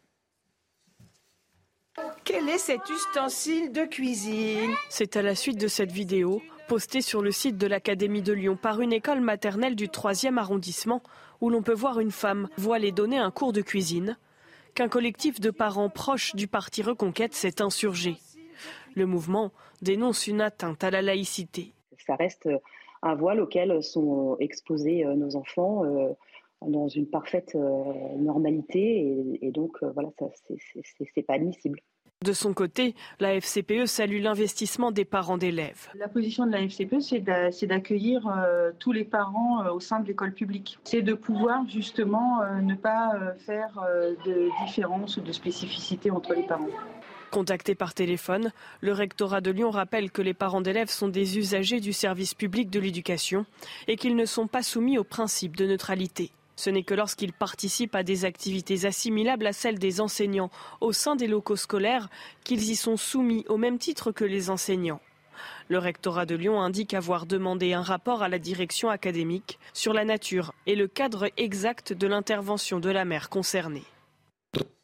Quel 2.25 2.49
est 2.49 2.59
cet 2.59 2.89
ustensile 2.89 3.71
de 3.71 3.85
cuisine? 3.85 4.73
C'est 4.89 5.17
à 5.17 5.23
la 5.23 5.35
suite 5.35 5.61
de 5.61 5.69
cette 5.69 5.93
vidéo 5.93 6.41
posté 6.69 7.03
sur 7.03 7.21
le 7.21 7.31
site 7.33 7.59
de 7.59 7.67
l'Académie 7.67 8.23
de 8.23 8.33
Lyon 8.33 8.57
par 8.57 8.81
une 8.81 8.95
école 8.95 9.21
maternelle 9.21 9.77
du 9.77 9.89
3e 9.89 10.39
arrondissement 10.39 11.03
où 11.43 11.51
l'on 11.51 11.63
peut 11.63 11.75
voir 11.75 12.01
une 12.01 12.13
femme 12.13 12.49
voilée 12.57 12.93
donner 12.93 13.19
un 13.19 13.31
cours 13.31 13.53
de 13.53 13.61
cuisine, 13.61 14.17
qu'un 14.75 14.89
collectif 14.89 15.39
de 15.39 15.51
parents 15.51 15.91
proches 15.91 16.35
du 16.35 16.49
parti 16.49 16.83
Reconquête 16.83 17.35
s'est 17.35 17.61
insurgé. 17.61 18.17
Le 18.95 19.05
mouvement 19.05 19.53
dénonce 19.83 20.27
une 20.27 20.41
atteinte 20.41 20.83
à 20.83 20.91
la 20.91 21.03
laïcité. 21.03 21.73
Ça 22.07 22.17
reste 22.17 22.49
un 23.03 23.15
voile 23.15 23.41
auquel 23.41 23.83
sont 23.83 24.37
exposés 24.41 25.05
euh, 25.05 25.15
nos 25.15 25.37
enfants 25.37 25.85
euh, 25.85 26.13
dans 26.67 26.89
une 26.89 27.07
parfaite 27.07 27.55
euh, 27.55 28.17
normalité 28.17 29.17
et, 29.41 29.51
donc 29.53 29.79
voilà, 29.95 30.11
c'est 31.15 31.23
pas 31.23 31.35
admissible. 31.35 31.81
De 32.25 32.33
son 32.33 32.53
côté, 32.53 32.97
la 33.21 33.41
FCPE 33.41 33.87
salue 33.87 34.21
l'investissement 34.21 34.91
des 34.91 35.05
parents 35.05 35.39
d'élèves. 35.39 35.89
La 35.95 36.09
position 36.09 36.47
de 36.47 36.51
la 36.51 36.63
FCPE, 36.63 36.99
c'est 36.99 37.67
d'accueillir 37.67 38.27
euh, 38.27 38.73
tous 38.77 38.91
les 38.91 39.05
parents 39.05 39.63
euh, 39.63 39.71
au 39.71 39.79
sein 39.79 40.01
de 40.01 40.09
l'école 40.09 40.35
publique. 40.35 40.81
C'est 40.83 41.03
de 41.03 41.15
pouvoir 41.15 41.65
justement 41.69 42.43
euh, 42.43 42.61
ne 42.61 42.75
pas 42.75 43.13
faire 43.39 43.81
de 44.27 44.49
différence 44.67 45.17
ou 45.17 45.21
de 45.21 45.31
spécificité 45.31 46.11
entre 46.11 46.35
les 46.35 46.43
parents. 46.43 46.67
Contacté 47.31 47.75
par 47.75 47.93
téléphone, 47.93 48.53
le 48.81 48.93
rectorat 48.93 49.43
de 49.43 49.51
Lyon 49.51 49.71
rappelle 49.71 50.11
que 50.11 50.23
les 50.23 50.33
parents 50.33 50.63
d'élèves 50.63 50.89
sont 50.89 51.09
des 51.09 51.37
usagers 51.37 51.79
du 51.79 51.93
service 51.93 52.33
public 52.33 52.71
de 52.71 52.81
l'éducation 52.81 53.45
et 53.87 53.97
qu'ils 53.97 54.17
ne 54.17 54.25
sont 54.25 54.47
pas 54.47 54.63
soumis 54.63 54.97
au 54.97 55.05
principe 55.05 55.55
de 55.55 55.67
neutralité. 55.67 56.31
Ce 56.57 56.71
n'est 56.71 56.83
que 56.83 56.95
lorsqu'ils 56.95 57.35
participent 57.35 57.95
à 57.95 58.03
des 58.03 58.25
activités 58.25 58.87
assimilables 58.87 59.47
à 59.47 59.53
celles 59.53 59.79
des 59.79 60.01
enseignants 60.01 60.51
au 60.81 60.93
sein 60.93 61.17
des 61.17 61.27
locaux 61.27 61.57
scolaires 61.57 62.09
qu'ils 62.45 62.71
y 62.71 62.77
sont 62.77 62.97
soumis 62.97 63.45
au 63.49 63.59
même 63.59 63.79
titre 63.79 64.11
que 64.11 64.25
les 64.25 64.49
enseignants. 64.49 65.01
Le 65.69 65.79
rectorat 65.79 66.27
de 66.27 66.35
Lyon 66.35 66.61
indique 66.61 66.95
avoir 66.95 67.27
demandé 67.27 67.75
un 67.75 67.83
rapport 67.83 68.23
à 68.23 68.29
la 68.29 68.39
direction 68.39 68.89
académique 68.89 69.59
sur 69.75 69.93
la 69.93 70.05
nature 70.05 70.55
et 70.67 70.75
le 70.75 70.89
cadre 70.89 71.31
exact 71.37 71.93
de 71.93 72.07
l'intervention 72.07 72.81
de 72.81 72.91
la 72.91 73.05
mère 73.05 73.29
concernée. 73.29 73.85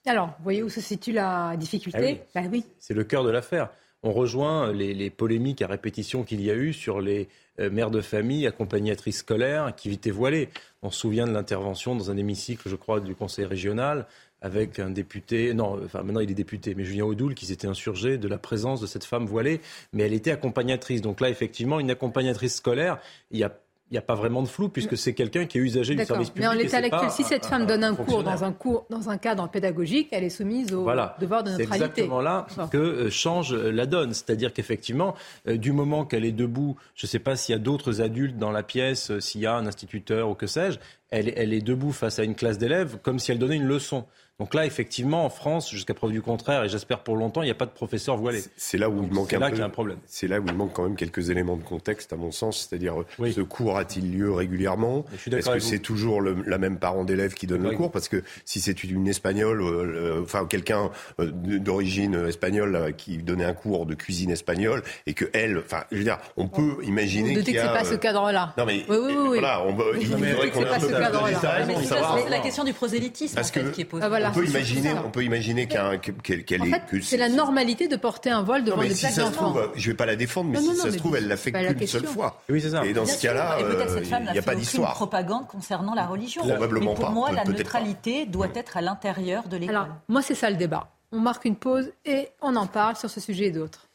Alors, 0.07 0.29
vous 0.39 0.45
voyez 0.45 0.63
où 0.63 0.69
se 0.69 0.81
situe 0.81 1.13
la 1.13 1.57
difficulté 1.57 2.23
ah 2.35 2.43
bah 2.43 2.49
oui. 2.53 2.65
C'est 2.79 2.95
le 2.95 3.05
cœur 3.05 3.25
de 3.25 3.31
l'affaire. 3.31 3.71
On 4.03 4.13
rejoint 4.13 4.71
les, 4.71 5.09
polémiques 5.09 5.63
à 5.63 5.67
répétition 5.67 6.25
qu'il 6.25 6.43
y 6.43 6.51
a 6.51 6.55
eu 6.55 6.75
sur 6.75 7.01
les 7.01 7.29
euh, 7.59 7.71
mères 7.71 7.91
de 7.91 8.03
famille, 8.03 8.47
accompagnatrices 8.47 9.19
scolaires 9.19 9.75
qui 9.75 9.91
étaient 9.93 10.11
voilées. 10.11 10.51
On 10.83 10.91
se 10.91 11.01
souvient 11.01 11.27
de 11.27 11.33
l'intervention 11.33 11.97
dans 11.97 12.11
un 12.11 12.17
hémicycle, 12.19 12.69
je 12.69 12.77
crois, 12.77 13.01
du 13.01 13.15
Conseil 13.15 13.47
régional 13.47 14.07
avec 14.45 14.79
un 14.79 14.91
député, 14.91 15.55
non, 15.55 15.83
enfin 15.83 16.03
maintenant 16.03 16.21
il 16.21 16.31
est 16.31 16.35
député, 16.35 16.75
mais 16.75 16.85
Julien 16.85 17.07
Audoul 17.07 17.35
qui 17.35 17.47
s'était 17.47 17.67
insurgé 17.67 18.19
de 18.19 18.29
la 18.29 18.37
présence 18.37 18.79
de 18.79 18.87
cette 18.87 19.05
femme 19.05 19.25
voilée, 19.25 19.63
mais 19.95 20.03
elle 20.03 20.13
était 20.13 20.33
accompagnatrice. 20.33 21.01
Donc 21.01 21.23
là, 21.23 21.31
effectivement, 21.31 21.81
une 21.81 21.91
accompagnatrice 21.91 22.57
scolaire, 22.57 22.99
il 23.31 23.39
y 23.39 23.45
a 23.45 23.59
n'y 23.95 23.99
a 23.99 24.03
pas 24.03 24.15
vraiment 24.15 24.43
de 24.43 24.49
flou 24.49 24.69
puisque 24.69 24.97
c'est 24.97 25.15
quelqu'un 25.15 25.47
qui 25.47 25.59
est 25.59 25.61
usagé 25.61 25.95
du 25.95 26.05
service 26.05 26.31
public. 26.31 26.45
Mais 26.45 26.49
en 26.49 26.59
l'état 26.59 26.79
actuel, 26.79 27.11
si 27.11 27.25
cette 27.25 27.47
femme 27.47 27.67
donne 27.67 27.85
un 27.85 27.95
cours 27.95 28.23
dans 28.23 28.45
un 28.45 28.53
cours 28.53 28.87
dans 28.91 29.11
un 29.11 29.19
cadre 29.19 29.49
pédagogique, 29.49 30.09
elle 30.13 30.25
est 30.25 30.31
soumise 30.31 30.73
au 30.73 30.87
devoir 31.21 31.43
de 31.43 31.51
neutralité. 31.51 31.67
C'est 31.67 31.75
exactement 31.75 32.21
là 32.21 32.47
que 32.71 32.77
euh, 32.77 33.11
change 33.11 33.53
euh, 33.53 33.71
la 33.71 33.87
donne, 33.87 34.13
c'est-à-dire 34.13 34.53
qu'effectivement, 34.53 35.15
euh, 35.49 35.57
du 35.57 35.73
moment 35.73 36.05
qu'elle 36.05 36.25
est 36.25 36.33
debout, 36.33 36.77
je 36.95 37.07
ne 37.07 37.09
sais 37.09 37.19
pas 37.19 37.37
s'il 37.37 37.53
y 37.55 37.57
a 37.57 37.59
d'autres 37.59 38.01
adultes 38.01 38.37
dans 38.37 38.51
la 38.51 38.63
pièce, 38.63 39.17
s'il 39.19 39.41
y 39.41 39.47
a 39.47 39.55
un 39.55 39.67
instituteur 39.67 40.29
ou 40.29 40.35
que 40.35 40.47
sais-je, 40.47 40.79
elle, 41.11 41.33
elle 41.37 41.53
est 41.53 41.61
debout 41.61 41.93
face 41.93 42.19
à 42.19 42.25
une 42.25 42.35
classe 42.35 42.59
d'élèves 42.59 42.99
comme 43.03 43.19
si 43.19 43.31
elle 43.31 43.39
donnait 43.39 43.57
une 43.57 43.67
leçon. 43.67 44.05
Donc 44.41 44.53
là, 44.53 44.67
effectivement, 44.67 45.25
en 45.25 45.31
France, 45.31 45.71
jusqu'à 45.71 45.95
preuve 45.95 46.11
du 46.11 46.21
contraire, 46.21 46.65
et 46.65 46.69
j'espère 46.69 47.05
pour 47.05 47.17
longtemps, 47.17 47.43
il 47.43 47.45
n'y 47.45 47.53
a 47.53 47.55
pas 47.55 47.67
de 47.67 47.71
professeur 47.71 48.17
voilé. 48.17 48.43
C'est 48.57 48.79
là 48.79 48.91
où 48.91 49.01
il 49.05 49.13
manque 49.13 49.33
un, 49.33 49.39
là 49.39 49.47
un 49.65 49.69
problème. 49.69 49.99
C'est 50.07 50.27
là 50.27 50.41
où 50.41 50.45
il 50.49 50.55
manque 50.55 50.73
quand 50.73 50.83
même 50.83 50.97
quelques 50.97 51.31
éléments 51.31 51.57
de 51.57 51.63
contexte, 51.63 52.13
à 52.13 52.17
mon 52.17 52.33
sens. 52.33 52.67
C'est-à-dire, 52.69 52.97
ce 53.19 53.41
cours 53.43 53.79
a-t-il 53.79 54.13
lieu 54.13 54.33
régulièrement? 54.33 55.05
Est-ce 55.15 55.51
que 55.51 55.61
c'est 55.61 55.79
toujours 55.79 56.21
la 56.21 56.59
même 56.59 56.79
parent 56.79 57.05
d'élève 57.05 57.35
qui 57.35 57.47
donne 57.47 57.63
le 57.63 57.77
cours? 57.77 57.93
Parce 57.93 58.09
que 58.09 58.25
si 58.45 58.61
c'est 58.61 58.83
une 58.83 59.07
espagnole, 59.07 59.63
euh, 59.63 60.23
enfin 60.25 60.47
quelqu'un 60.47 60.91
euh, 61.21 61.31
d'origine 61.31 62.27
espagnole 62.27 62.95
qui 62.97 63.19
donnait 63.19 63.45
un 63.45 63.55
cours 63.55 63.87
de 63.87 63.95
cuisine 63.95 64.31
espagnole 64.31 64.83
et 65.07 65.15
que 65.15 65.27
elle, 65.33 65.59
enfin, 65.59 65.85
je 65.93 65.99
veux 65.99 66.05
dire, 66.05 66.19
on 66.37 66.49
peut 66.49 66.79
imaginer 66.83 67.41
qu'il 67.43 67.55
y 67.55 67.59
a. 67.59 67.63
que 67.63 67.69
c'est 67.69 67.79
pas 67.79 67.85
ce 67.85 67.95
cadre-là. 67.95 68.53
Non 68.59 68.67
mais 68.67 68.85
oui, 68.89 68.97
oui, 69.01 69.15
oui, 69.17 69.39
voilà, 69.39 69.65
on, 69.65 69.77
il 69.95 70.07
faudrait 70.07 70.51
qu'on 70.51 70.63
ait 70.63 70.69
un 70.71 70.81
peu 70.81 70.89
de 70.89 72.31
La 72.31 72.41
question 72.41 72.65
du 72.65 72.73
prosélytisme 72.73 73.39
en 73.39 73.45
fait, 73.45 73.71
qui 73.71 73.83
est 73.83 73.85
posée. 73.85 74.05
Ah, 74.05 74.24
on 74.29 74.33
peut 74.33 74.47
imaginer, 74.47 74.93
on 75.05 75.11
peut 75.11 75.25
imaginer 75.25 75.67
qu'elle 75.67 76.63
en 76.63 76.65
fait, 76.65 77.03
C'est 77.03 77.17
la 77.17 77.29
normalité 77.29 77.89
de 77.89 77.97
porter 77.97 78.31
un 78.31 78.43
voile 78.43 78.65
devant 78.65 78.83
des 78.83 78.95
plaques 78.95 79.17
d'enfants. 79.17 79.55
Je 79.75 79.91
vais 79.91 79.97
pas 79.97 80.07
la 80.07 80.17
défendre, 80.17 80.51
mais 80.51 80.59
si 80.59 80.75
ça 80.77 80.91
se 80.91 80.97
trouve, 80.97 81.17
elle 81.17 81.29
l'a 81.29 81.37
fait 81.37 81.53
qu'une 81.53 81.87
seule 81.87 82.07
fois. 82.07 82.41
Oui, 82.49 82.61
c'est 82.61 82.71
ça. 82.71 82.85
Et 82.85 82.93
dans 82.93 83.07
ce 83.07 83.21
cas-là, 83.21 83.59
il 83.61 84.33
n'y 84.33 84.39
a 84.39 84.43
pas 84.43 84.55
d'histoire. 84.55 84.95
propagande 84.95 85.47
concernant 85.47 85.95
la 85.95 86.07
religion. 86.07 86.43
Probablement 86.43 86.95
mais 86.95 87.01
pour 87.01 87.11
moi, 87.11 87.33
la 87.33 87.45
neutralité 87.45 88.27
doit 88.27 88.49
être 88.55 88.77
à 88.77 88.81
l'intérieur 88.81 89.49
de 89.49 89.57
l'école. 89.57 89.77
Alors, 89.77 89.89
moi, 90.09 90.23
c'est 90.23 90.35
ça 90.35 90.51
le 90.51 90.57
débat. 90.57 90.89
On 91.13 91.21
marque 91.21 91.45
une 91.45 91.57
pause 91.57 91.93
et 92.05 92.29
on 92.41 92.57
en 92.57 92.67
parle 92.67 92.97
sur 92.97 93.11
ce 93.11 93.21
sujet 93.21 93.47
et 93.47 93.51
d'autres. 93.51 93.89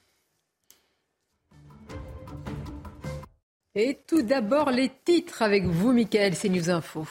Et 3.76 4.00
tout 4.08 4.22
d'abord, 4.22 4.72
les 4.72 4.92
titres 5.06 5.42
avec 5.42 5.66
vous, 5.66 5.94
Michael, 5.94 6.36
c'est 6.36 6.50
News 6.50 6.70
Info. 6.70 7.06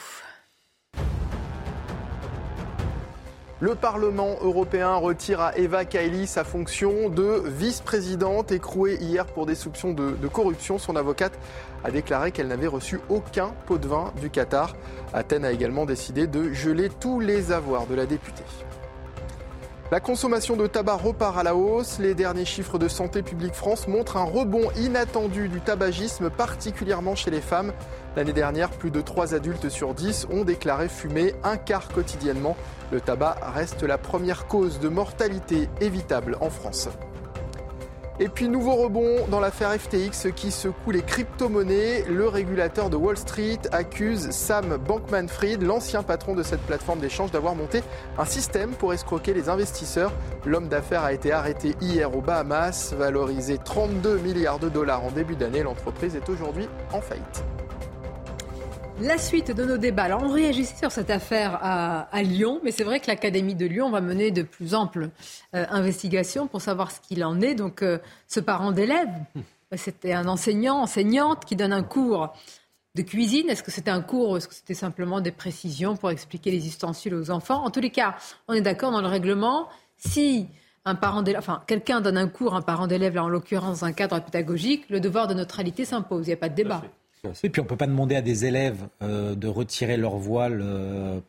Le 3.61 3.75
Parlement 3.75 4.37
européen 4.41 4.95
retire 4.95 5.41
à 5.41 5.57
Eva 5.57 5.83
Kaili 5.83 6.27
sa 6.27 6.45
fonction 6.45 7.09
de 7.09 7.43
vice-présidente 7.45 8.53
écrouée 8.53 8.97
hier 9.01 9.25
pour 9.25 9.45
des 9.45 9.55
soupçons 9.55 9.91
de, 9.91 10.15
corruption. 10.29 10.77
Son 10.77 10.95
avocate 10.95 11.37
a 11.83 11.91
déclaré 11.91 12.31
qu'elle 12.31 12.47
n'avait 12.47 12.67
reçu 12.67 13.01
aucun 13.09 13.51
pot 13.65 13.77
de 13.77 13.85
vin 13.85 14.13
du 14.21 14.29
Qatar. 14.29 14.77
Athènes 15.13 15.43
a 15.43 15.51
également 15.51 15.85
décidé 15.85 16.25
de 16.25 16.53
geler 16.53 16.87
tous 17.01 17.19
les 17.19 17.51
avoirs 17.51 17.85
de 17.85 17.95
la 17.95 18.05
députée. 18.05 18.45
La 19.91 19.99
consommation 19.99 20.55
de 20.55 20.67
tabac 20.67 20.97
repart 20.97 21.35
à 21.39 21.41
la 21.41 21.55
hausse. 21.55 21.97
Les 21.97 22.13
derniers 22.13 22.45
chiffres 22.45 22.77
de 22.77 22.87
Santé 22.87 23.23
publique 23.23 23.55
France 23.55 23.87
montrent 23.87 24.17
un 24.17 24.23
rebond 24.23 24.69
inattendu 24.77 25.49
du 25.49 25.61
tabagisme, 25.61 26.29
particulièrement 26.29 27.15
chez 27.15 27.31
les 27.31 27.41
femmes. 27.41 27.73
L'année 28.15 28.33
dernière, 28.33 28.69
plus 28.69 28.91
de 28.91 29.01
3 29.01 29.33
adultes 29.33 29.69
sur 29.69 29.95
10 29.95 30.27
ont 30.31 30.43
déclaré 30.43 30.89
fumer 30.89 31.33
un 31.43 31.57
quart 31.57 31.87
quotidiennement. 31.87 32.55
Le 32.91 33.01
tabac 33.01 33.37
reste 33.55 33.81
la 33.81 33.97
première 33.97 34.45
cause 34.45 34.79
de 34.79 34.89
mortalité 34.89 35.69
évitable 35.81 36.37
en 36.39 36.51
France. 36.51 36.87
Et 38.21 38.27
puis 38.27 38.49
nouveau 38.49 38.75
rebond 38.75 39.27
dans 39.31 39.39
l'affaire 39.39 39.71
FTX 39.71 40.33
qui 40.35 40.51
secoue 40.51 40.91
les 40.91 41.01
crypto-monnaies. 41.01 42.03
Le 42.09 42.27
régulateur 42.27 42.89
de 42.89 42.97
Wall 42.97 43.17
Street 43.17 43.59
accuse 43.71 44.31
Sam 44.31 44.75
Bankman-Fried, 44.75 45.63
l'ancien 45.63 46.03
patron 46.03 46.35
de 46.35 46.43
cette 46.43 46.59
plateforme 46.61 46.99
d'échange, 46.99 47.31
d'avoir 47.31 47.55
monté 47.55 47.81
un 48.17 48.25
système 48.25 48.71
pour 48.71 48.93
escroquer 48.93 49.33
les 49.33 49.47
investisseurs. 49.47 50.11
L'homme 50.45 50.67
d'affaires 50.67 51.03
a 51.05 51.13
été 51.13 51.31
arrêté 51.31 51.75
hier 51.79 52.13
aux 52.13 52.21
Bahamas, 52.21 52.93
valorisé 52.93 53.57
32 53.57 54.17
milliards 54.17 54.59
de 54.59 54.67
dollars 54.67 55.05
en 55.05 55.11
début 55.11 55.37
d'année. 55.37 55.63
L'entreprise 55.63 56.17
est 56.17 56.27
aujourd'hui 56.27 56.67
en 56.91 56.99
faillite. 56.99 57.45
La 59.01 59.17
suite 59.17 59.51
de 59.51 59.63
nos 59.63 59.77
débats. 59.77 60.03
Alors, 60.03 60.23
on 60.23 60.31
réagissait 60.31 60.75
sur 60.75 60.91
cette 60.91 61.09
affaire 61.09 61.57
à, 61.61 62.21
Lyon, 62.21 62.59
mais 62.63 62.71
c'est 62.71 62.83
vrai 62.83 62.99
que 62.99 63.07
l'Académie 63.07 63.55
de 63.55 63.65
Lyon 63.65 63.89
va 63.89 64.01
mener 64.01 64.31
de 64.31 64.41
plus 64.41 64.75
amples 64.75 65.09
euh, 65.55 65.65
investigations 65.69 66.47
pour 66.47 66.61
savoir 66.61 66.91
ce 66.91 66.99
qu'il 66.99 67.23
en 67.23 67.39
est. 67.39 67.55
Donc, 67.55 67.81
euh, 67.81 67.99
ce 68.27 68.41
parent 68.41 68.73
d'élève, 68.73 69.09
c'était 69.77 70.11
un 70.11 70.27
enseignant, 70.27 70.81
enseignante 70.81 71.45
qui 71.45 71.55
donne 71.55 71.71
un 71.71 71.83
cours 71.83 72.33
de 72.95 73.01
cuisine 73.01 73.49
Est-ce 73.49 73.63
que 73.63 73.71
c'était 73.71 73.91
un 73.91 74.01
cours 74.01 74.31
ou 74.31 74.37
est-ce 74.37 74.49
que 74.49 74.53
c'était 74.53 74.73
simplement 74.73 75.21
des 75.21 75.31
précisions 75.31 75.95
pour 75.95 76.11
expliquer 76.11 76.51
les 76.51 76.67
ustensiles 76.67 77.15
aux 77.15 77.31
enfants? 77.31 77.63
En 77.63 77.71
tous 77.71 77.79
les 77.79 77.91
cas, 77.91 78.15
on 78.49 78.53
est 78.53 78.61
d'accord 78.61 78.91
dans 78.91 79.01
le 79.01 79.07
règlement. 79.07 79.69
Si 79.95 80.47
un 80.83 80.95
parent 80.95 81.21
d'élève, 81.21 81.39
enfin 81.39 81.63
quelqu'un 81.67 82.01
donne 82.01 82.17
un 82.17 82.27
cours, 82.27 82.53
un 82.53 82.61
parent 82.61 82.87
d'élève, 82.87 83.15
là 83.15 83.23
en 83.23 83.29
l'occurrence 83.29 83.79
dans 83.79 83.85
un 83.85 83.93
cadre 83.93 84.19
pédagogique, 84.19 84.89
le 84.89 84.99
devoir 84.99 85.27
de 85.27 85.35
neutralité 85.35 85.85
s'impose. 85.85 86.25
Il 86.25 86.31
n'y 86.31 86.33
a 86.33 86.37
pas 86.37 86.49
de 86.49 86.55
débat. 86.55 86.81
Et 87.43 87.49
puis 87.49 87.59
on 87.59 87.65
ne 87.65 87.69
peut 87.69 87.75
pas 87.75 87.87
demander 87.87 88.15
à 88.15 88.21
des 88.21 88.45
élèves 88.45 88.87
euh, 89.01 89.35
de 89.35 89.47
retirer 89.47 89.97
leur 89.97 90.15
voile 90.15 90.61
euh, 90.63 91.19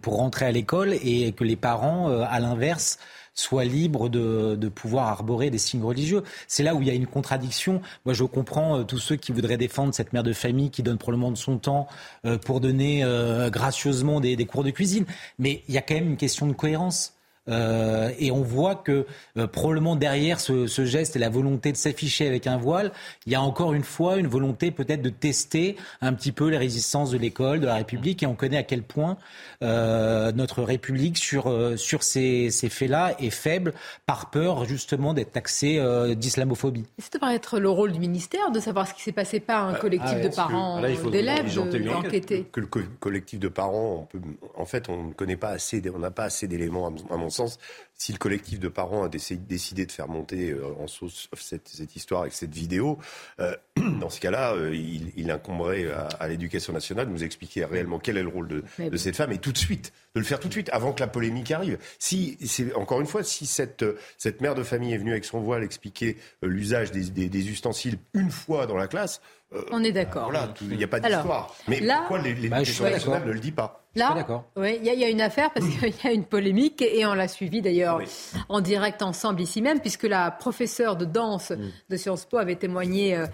pour 0.00 0.16
rentrer 0.16 0.46
à 0.46 0.52
l'école 0.52 0.94
et 0.94 1.32
que 1.32 1.44
les 1.44 1.56
parents, 1.56 2.10
euh, 2.10 2.24
à 2.26 2.40
l'inverse, 2.40 2.98
soient 3.34 3.66
libres 3.66 4.08
de, 4.08 4.56
de, 4.58 4.68
pouvoir 4.68 5.08
arborer 5.08 5.50
des 5.50 5.58
signes 5.58 5.82
religieux. 5.82 6.22
C'est 6.48 6.62
là 6.62 6.74
où 6.74 6.80
il 6.80 6.88
y 6.88 6.90
a 6.90 6.94
une 6.94 7.06
contradiction. 7.06 7.82
Moi, 8.06 8.14
je 8.14 8.24
comprends 8.24 8.82
tous 8.84 8.98
ceux 8.98 9.16
qui 9.16 9.32
voudraient 9.32 9.58
défendre 9.58 9.92
cette 9.92 10.14
mère 10.14 10.22
de 10.22 10.32
famille 10.32 10.70
qui 10.70 10.82
donne 10.82 10.96
probablement 10.96 11.30
de 11.30 11.36
son 11.36 11.58
temps 11.58 11.86
pour 12.46 12.60
donner 12.60 13.04
gracieusement 13.52 14.20
des, 14.20 14.36
des 14.36 14.46
cours 14.46 14.64
de 14.64 14.70
cuisine. 14.70 15.04
Mais 15.38 15.62
il 15.68 15.74
y 15.74 15.78
a 15.78 15.82
quand 15.82 15.96
même 15.96 16.08
une 16.08 16.16
question 16.16 16.46
de 16.46 16.54
cohérence. 16.54 17.15
Euh, 17.48 18.10
et 18.18 18.30
on 18.30 18.42
voit 18.42 18.74
que 18.74 19.06
euh, 19.36 19.46
probablement 19.46 19.96
derrière 19.96 20.40
ce, 20.40 20.66
ce, 20.66 20.84
geste 20.84 21.16
et 21.16 21.18
la 21.18 21.28
volonté 21.28 21.72
de 21.72 21.76
s'afficher 21.76 22.26
avec 22.26 22.46
un 22.46 22.56
voile, 22.56 22.92
il 23.26 23.32
y 23.32 23.34
a 23.34 23.42
encore 23.42 23.72
une 23.72 23.84
fois 23.84 24.16
une 24.16 24.26
volonté 24.26 24.70
peut-être 24.70 25.02
de 25.02 25.10
tester 25.10 25.76
un 26.00 26.12
petit 26.12 26.32
peu 26.32 26.48
les 26.48 26.58
résistances 26.58 27.10
de 27.10 27.18
l'école, 27.18 27.60
de 27.60 27.66
la 27.66 27.76
République. 27.76 28.22
Et 28.22 28.26
on 28.26 28.34
connaît 28.34 28.56
à 28.56 28.62
quel 28.62 28.82
point 28.82 29.16
euh, 29.62 30.32
notre 30.32 30.62
République 30.62 31.18
sur, 31.18 31.48
euh, 31.48 31.76
sur 31.76 32.02
ces, 32.02 32.50
ces 32.50 32.68
faits-là 32.68 33.14
est 33.20 33.30
faible 33.30 33.74
par 34.06 34.30
peur 34.30 34.64
justement 34.64 35.14
d'être 35.14 35.32
taxée 35.32 35.80
d'islamophobie. 36.16 36.84
Ça 36.98 37.08
devrait 37.12 37.34
être 37.34 37.58
le 37.58 37.68
rôle 37.68 37.92
du 37.92 37.98
ministère 37.98 38.50
de 38.50 38.60
savoir 38.60 38.88
ce 38.88 38.94
qui 38.94 39.02
s'est 39.02 39.12
passé 39.12 39.40
par 39.40 39.68
un 39.68 39.74
collectif 39.74 40.16
ah 40.16 40.28
de 40.28 40.34
parents 40.34 40.80
d'élèves 41.10 41.54
d'enquêter. 41.54 42.44
Que 42.50 42.60
le 42.60 42.66
collectif 42.66 43.38
de 43.38 43.48
parents, 43.48 44.00
on 44.02 44.04
peut, 44.06 44.20
en 44.56 44.64
fait, 44.64 44.88
on 44.88 45.04
ne 45.04 45.12
connaît 45.12 45.36
pas 45.36 45.50
assez, 45.50 45.82
on 45.94 45.98
n'a 45.98 46.10
pas 46.10 46.24
assez 46.24 46.48
d'éléments 46.48 46.92
à 47.10 47.16
mon 47.16 47.30
sens, 47.36 47.58
si 47.98 48.12
le 48.12 48.18
collectif 48.18 48.60
de 48.60 48.68
parents 48.68 49.04
a 49.04 49.08
décidé 49.08 49.86
de 49.86 49.92
faire 49.92 50.08
monter 50.08 50.50
euh, 50.50 50.74
en 50.78 50.86
sauce 50.86 51.28
cette, 51.34 51.96
histoire 51.96 52.22
avec 52.22 52.34
cette 52.34 52.54
vidéo, 52.54 52.98
euh, 53.40 53.56
dans 54.00 54.10
ce 54.10 54.20
cas-là, 54.20 54.52
euh, 54.52 54.74
il, 54.74 55.30
incomberait 55.30 55.86
à, 56.20 56.28
l'éducation 56.28 56.72
nationale 56.72 57.06
de 57.06 57.12
nous 57.12 57.24
expliquer 57.24 57.64
réellement 57.64 57.98
quel 57.98 58.16
est 58.16 58.22
le 58.22 58.28
rôle 58.28 58.48
de, 58.48 58.96
cette 58.96 59.16
femme 59.16 59.32
et 59.32 59.38
tout 59.38 59.50
de 59.50 59.58
suite, 59.58 59.92
de 60.14 60.20
le 60.20 60.26
faire 60.26 60.38
tout 60.38 60.48
de 60.48 60.52
suite, 60.52 60.68
avant 60.72 60.92
que 60.92 61.00
la 61.00 61.08
polémique 61.08 61.50
arrive. 61.50 61.78
Si, 61.98 62.36
c'est 62.46 62.74
encore 62.74 63.00
une 63.00 63.06
fois, 63.06 63.24
si 63.24 63.46
cette, 63.46 63.84
cette 64.18 64.40
mère 64.40 64.54
de 64.54 64.62
famille 64.62 64.92
est 64.92 64.98
venue 64.98 65.12
avec 65.12 65.24
son 65.24 65.40
voile 65.40 65.64
expliquer 65.64 66.16
l'usage 66.42 66.92
des, 66.92 67.50
ustensiles 67.50 67.98
une 68.14 68.30
fois 68.30 68.66
dans 68.66 68.76
la 68.76 68.88
classe, 68.88 69.20
on 69.70 69.82
est 69.82 69.92
d'accord. 69.92 70.30
Voilà, 70.30 70.52
il 70.60 70.76
n'y 70.76 70.84
a 70.84 70.88
pas 70.88 71.00
d'histoire. 71.00 71.54
Mais 71.68 71.80
pourquoi 71.80 72.18
l'éducation 72.18 72.84
bah, 72.84 72.90
nationale 72.90 73.24
ne 73.26 73.32
le 73.32 73.40
dit 73.40 73.52
pas? 73.52 73.85
Là, 73.96 74.14
il 74.56 74.84
y, 74.84 75.04
a 75.04 75.08
une 75.08 75.20
affaire 75.20 75.50
parce 75.52 75.66
qu'il 75.66 75.94
y 76.04 76.06
a 76.06 76.12
une 76.12 76.24
polémique 76.24 76.82
et 76.82 77.06
on 77.06 77.14
l'a 77.14 77.28
suivi 77.28 77.62
d'ailleurs 77.62 78.00
en 78.48 78.60
direct 78.60 79.02
ensemble 79.02 79.40
ici 79.40 79.62
même, 79.62 79.80
puisque 79.80 80.04
la 80.04 80.30
professeure 80.30 80.96
de 80.96 81.04
danse 81.04 81.50
mm. 81.50 81.56
de 81.88 81.96
Sciences 81.96 82.26
Po 82.26 82.36
avait 82.36 82.56
témoigné 82.56 83.16
euh, 83.16 83.26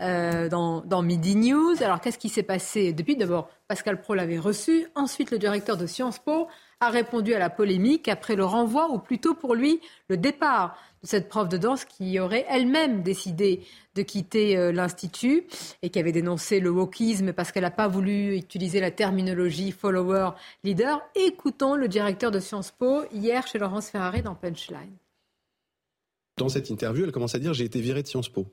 euh, 0.00 0.48
dans, 0.48 0.82
dans, 0.82 1.02
Midi 1.02 1.36
News. 1.36 1.82
Alors 1.82 2.00
qu'est-ce 2.00 2.18
qui 2.18 2.28
s'est 2.28 2.42
passé 2.42 2.92
depuis? 2.92 3.16
D'abord, 3.16 3.48
Pascal 3.66 4.00
Pro 4.00 4.14
l'avait 4.14 4.38
reçu. 4.38 4.86
Ensuite, 4.94 5.30
le 5.30 5.38
directeur 5.38 5.76
de 5.76 5.86
Sciences 5.86 6.18
Po 6.18 6.48
a 6.80 6.88
répondu 6.88 7.34
à 7.34 7.38
la 7.38 7.50
polémique 7.50 8.08
après 8.08 8.36
le 8.36 8.44
renvoi, 8.44 8.90
ou 8.90 8.98
plutôt 8.98 9.34
pour 9.34 9.54
lui, 9.54 9.80
le 10.08 10.16
départ 10.16 10.76
cette 11.02 11.28
prof 11.28 11.48
de 11.48 11.56
danse 11.56 11.84
qui 11.84 12.18
aurait 12.18 12.44
elle-même 12.48 13.02
décidé 13.02 13.60
de 13.94 14.02
quitter 14.02 14.56
euh, 14.56 14.72
l'Institut 14.72 15.44
et 15.82 15.90
qui 15.90 15.98
avait 15.98 16.12
dénoncé 16.12 16.60
le 16.60 16.70
wokisme 16.70 17.32
parce 17.32 17.52
qu'elle 17.52 17.62
n'a 17.62 17.70
pas 17.70 17.88
voulu 17.88 18.36
utiliser 18.36 18.80
la 18.80 18.90
terminologie 18.90 19.72
follower 19.72 20.30
leader. 20.62 21.00
Écoutons 21.14 21.74
le 21.74 21.88
directeur 21.88 22.30
de 22.30 22.40
Sciences 22.40 22.70
Po 22.70 23.02
hier 23.12 23.46
chez 23.46 23.58
Laurence 23.58 23.88
Ferrari 23.88 24.22
dans 24.22 24.34
Punchline. 24.34 24.96
Dans 26.36 26.48
cette 26.48 26.70
interview, 26.70 27.04
elle 27.04 27.12
commence 27.12 27.34
à 27.34 27.38
dire 27.38 27.54
j'ai 27.54 27.64
été 27.64 27.80
virée 27.80 28.02
de 28.02 28.08
Sciences 28.08 28.28
Po. 28.28 28.46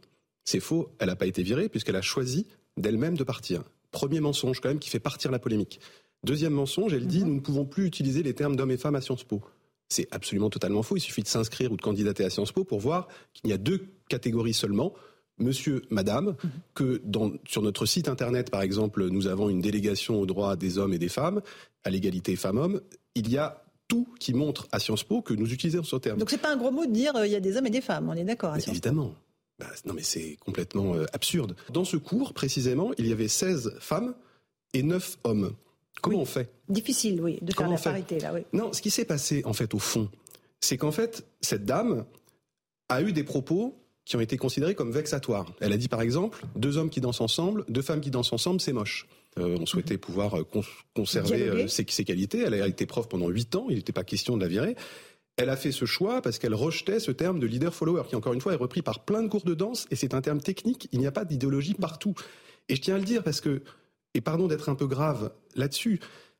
C'est 0.46 0.60
faux, 0.60 0.90
elle 1.00 1.08
n'a 1.08 1.16
pas 1.16 1.28
été 1.28 1.44
virée 1.44 1.70
puisqu'elle 1.70 1.96
a 1.96 2.02
choisi 2.02 2.48
d'elle-même 2.78 3.18
de 3.18 3.24
partir. 3.24 3.64
Premier 3.92 4.20
mensonge 4.20 4.60
quand 4.60 4.70
même 4.70 4.80
qui 4.80 4.90
fait 4.90 5.00
partir 5.00 5.32
la 5.32 5.40
polémique. 5.40 5.80
Deuxième 6.24 6.54
mensonge, 6.54 6.94
elle 6.94 7.08
dit 7.08 7.22
mhm. 7.22 7.28
nous 7.28 7.36
ne 7.36 7.40
pouvons 7.40 7.66
plus 7.66 7.86
utiliser 7.86 8.24
les 8.24 8.34
termes 8.34 8.56
d'hommes 8.56 8.72
et 8.72 8.78
femmes 8.78 8.96
à 8.96 9.02
Sciences 9.02 9.24
Po. 9.24 9.42
C'est 9.90 10.08
absolument 10.12 10.50
totalement 10.50 10.84
faux. 10.84 10.98
Il 10.98 11.02
suffit 11.02 11.24
de 11.24 11.28
s'inscrire 11.28 11.72
ou 11.72 11.78
de 11.78 11.82
candidater 11.82 12.24
à 12.24 12.30
Sciences 12.30 12.52
Po 12.52 12.64
pour 12.64 12.80
voir 12.80 13.08
qu'il 13.34 13.50
y 13.50 13.54
a 13.54 13.58
deux 13.58 13.88
catégories 14.10 14.54
seulement. 14.54 14.94
Monsieur, 15.40 15.84
madame, 15.92 16.36
mhm. 16.44 16.52
que 16.74 17.02
sur 17.46 17.62
notre 17.62 17.86
site 17.86 18.10
internet, 18.10 18.50
par 18.50 18.62
exemple, 18.62 19.08
nous 19.10 19.28
avons 19.28 19.50
une 19.50 19.62
délégation 19.62 20.20
aux 20.20 20.26
droits 20.26 20.56
des 20.56 20.78
hommes 20.80 20.94
et 20.94 20.98
des 20.98 21.10
femmes, 21.10 21.42
à 21.84 21.90
l'égalité 21.90 22.36
femmes-hommes. 22.36 22.82
Il 23.14 23.30
y 23.30 23.38
a 23.38 23.64
tout 23.88 24.08
qui 24.20 24.34
montre 24.34 24.68
à 24.72 24.80
Sciences 24.80 25.04
Po 25.04 25.22
que 25.22 25.34
nous 25.34 25.54
utilisons 25.54 25.84
ce 25.84 25.96
terme. 25.96 26.20
Donc 26.20 26.30
c'est 26.30 26.42
pas 26.42 26.52
un 26.52 26.58
gros 26.58 26.72
mot 26.72 26.86
de 26.86 26.92
dire 26.92 27.16
euh, 27.16 27.28
il 27.28 27.32
y 27.32 27.36
a 27.36 27.40
des 27.40 27.56
hommes 27.56 27.68
et 27.68 27.72
des 27.72 27.82
femmes, 27.82 28.10
on 28.10 28.14
est 28.14 28.24
d'accord 28.24 28.56
Évidemment. 28.58 29.14
Bah, 29.60 29.68
non 29.86 29.94
mais 29.94 30.04
c'est 30.04 30.38
complètement 30.40 30.96
euh, 30.96 31.06
absurde. 31.14 31.56
Dans 31.72 31.86
ce 31.86 31.98
cours, 31.98 32.34
précisément, 32.34 32.92
il 32.98 33.08
y 33.08 33.12
avait 33.12 33.28
16 33.28 33.78
femmes 33.80 34.14
et 34.74 34.84
9 34.84 35.18
hommes. 35.24 35.54
Comment 36.02 36.20
on 36.20 36.26
fait 36.26 36.52
Difficile, 36.70 37.22
oui, 37.22 37.40
de 37.42 37.52
faire 37.54 37.70
la 37.70 37.78
parité, 37.78 38.20
là, 38.20 38.34
oui. 38.34 38.42
Non, 38.54 38.74
ce 38.74 38.82
qui 38.82 38.90
s'est 38.90 39.06
passé, 39.06 39.42
en 39.46 39.54
fait, 39.54 39.74
au 39.74 39.80
fond, 39.80 40.10
c'est 40.60 40.78
qu'en 40.78 40.92
fait, 40.92 41.26
cette 41.42 41.66
dame 41.66 42.06
a 42.90 43.02
eu 43.02 43.12
des 43.14 43.24
propos 43.24 43.76
qui 44.06 44.16
ont 44.16 44.22
été 44.22 44.38
considérés 44.38 44.74
comme 44.74 44.92
vexatoires. 44.92 45.52
Elle 45.60 45.74
a 45.74 45.78
dit, 45.78 45.90
par 45.90 46.02
exemple, 46.02 46.46
deux 46.56 46.78
hommes 46.78 46.90
qui 46.90 47.02
dansent 47.02 47.20
ensemble, 47.20 47.66
deux 47.68 47.82
femmes 47.82 48.00
qui 48.00 48.10
dansent 48.10 48.32
ensemble, 48.32 48.62
c'est 48.62 48.74
moche. 48.74 49.08
Euh, 49.38 49.58
on 49.60 49.66
souhaitait 49.66 49.96
mhm. 49.96 50.00
pouvoir 50.00 50.40
euh, 50.40 50.48
conserver 50.96 51.44
euh, 51.44 51.68
ses, 51.68 51.84
qualités. 51.86 52.40
Elle 52.40 52.54
a 52.54 52.68
été 52.68 52.86
prof 52.86 53.10
pendant 53.10 53.28
huit 53.30 53.56
ans, 53.56 53.68
il 53.70 53.76
n'était 53.76 53.94
pas 53.94 54.04
question 54.04 54.38
de 54.38 54.42
la 54.42 54.48
virer. 54.48 54.76
Elle 55.36 55.50
a 55.50 55.58
fait 55.58 55.72
ce 55.72 55.86
choix 55.86 56.22
parce 56.22 56.40
qu'elle 56.40 56.56
rejetait 56.56 57.00
ce 57.00 57.12
terme 57.12 57.40
de 57.40 57.46
leader-follower, 57.46 58.04
qui 58.10 58.16
encore 58.16 58.34
une 58.34 58.42
fois 58.42 58.54
est 58.54 58.58
repris 58.58 58.82
par 58.82 59.04
plein 59.04 59.22
de 59.22 59.28
cours 59.28 59.44
de 59.44 59.54
danse, 59.54 59.86
et 59.92 59.96
c'est 59.96 60.16
un 60.16 60.22
terme 60.22 60.42
technique, 60.42 60.88
il 60.92 61.00
n'y 61.00 61.06
a 61.06 61.12
pas 61.12 61.26
d'idéologie 61.26 61.76
partout. 61.76 62.16
Et 62.70 62.76
je 62.76 62.82
tiens 62.82 62.96
à 62.96 62.98
le 62.98 63.04
dire 63.04 63.24
parce 63.24 63.42
que 63.42 63.62
et 64.14 64.22
pardon 64.22 64.48
d'être 64.48 64.70
un 64.70 64.76
peu 64.76 64.88
grave 64.88 65.32
là-dessus, 65.56 66.00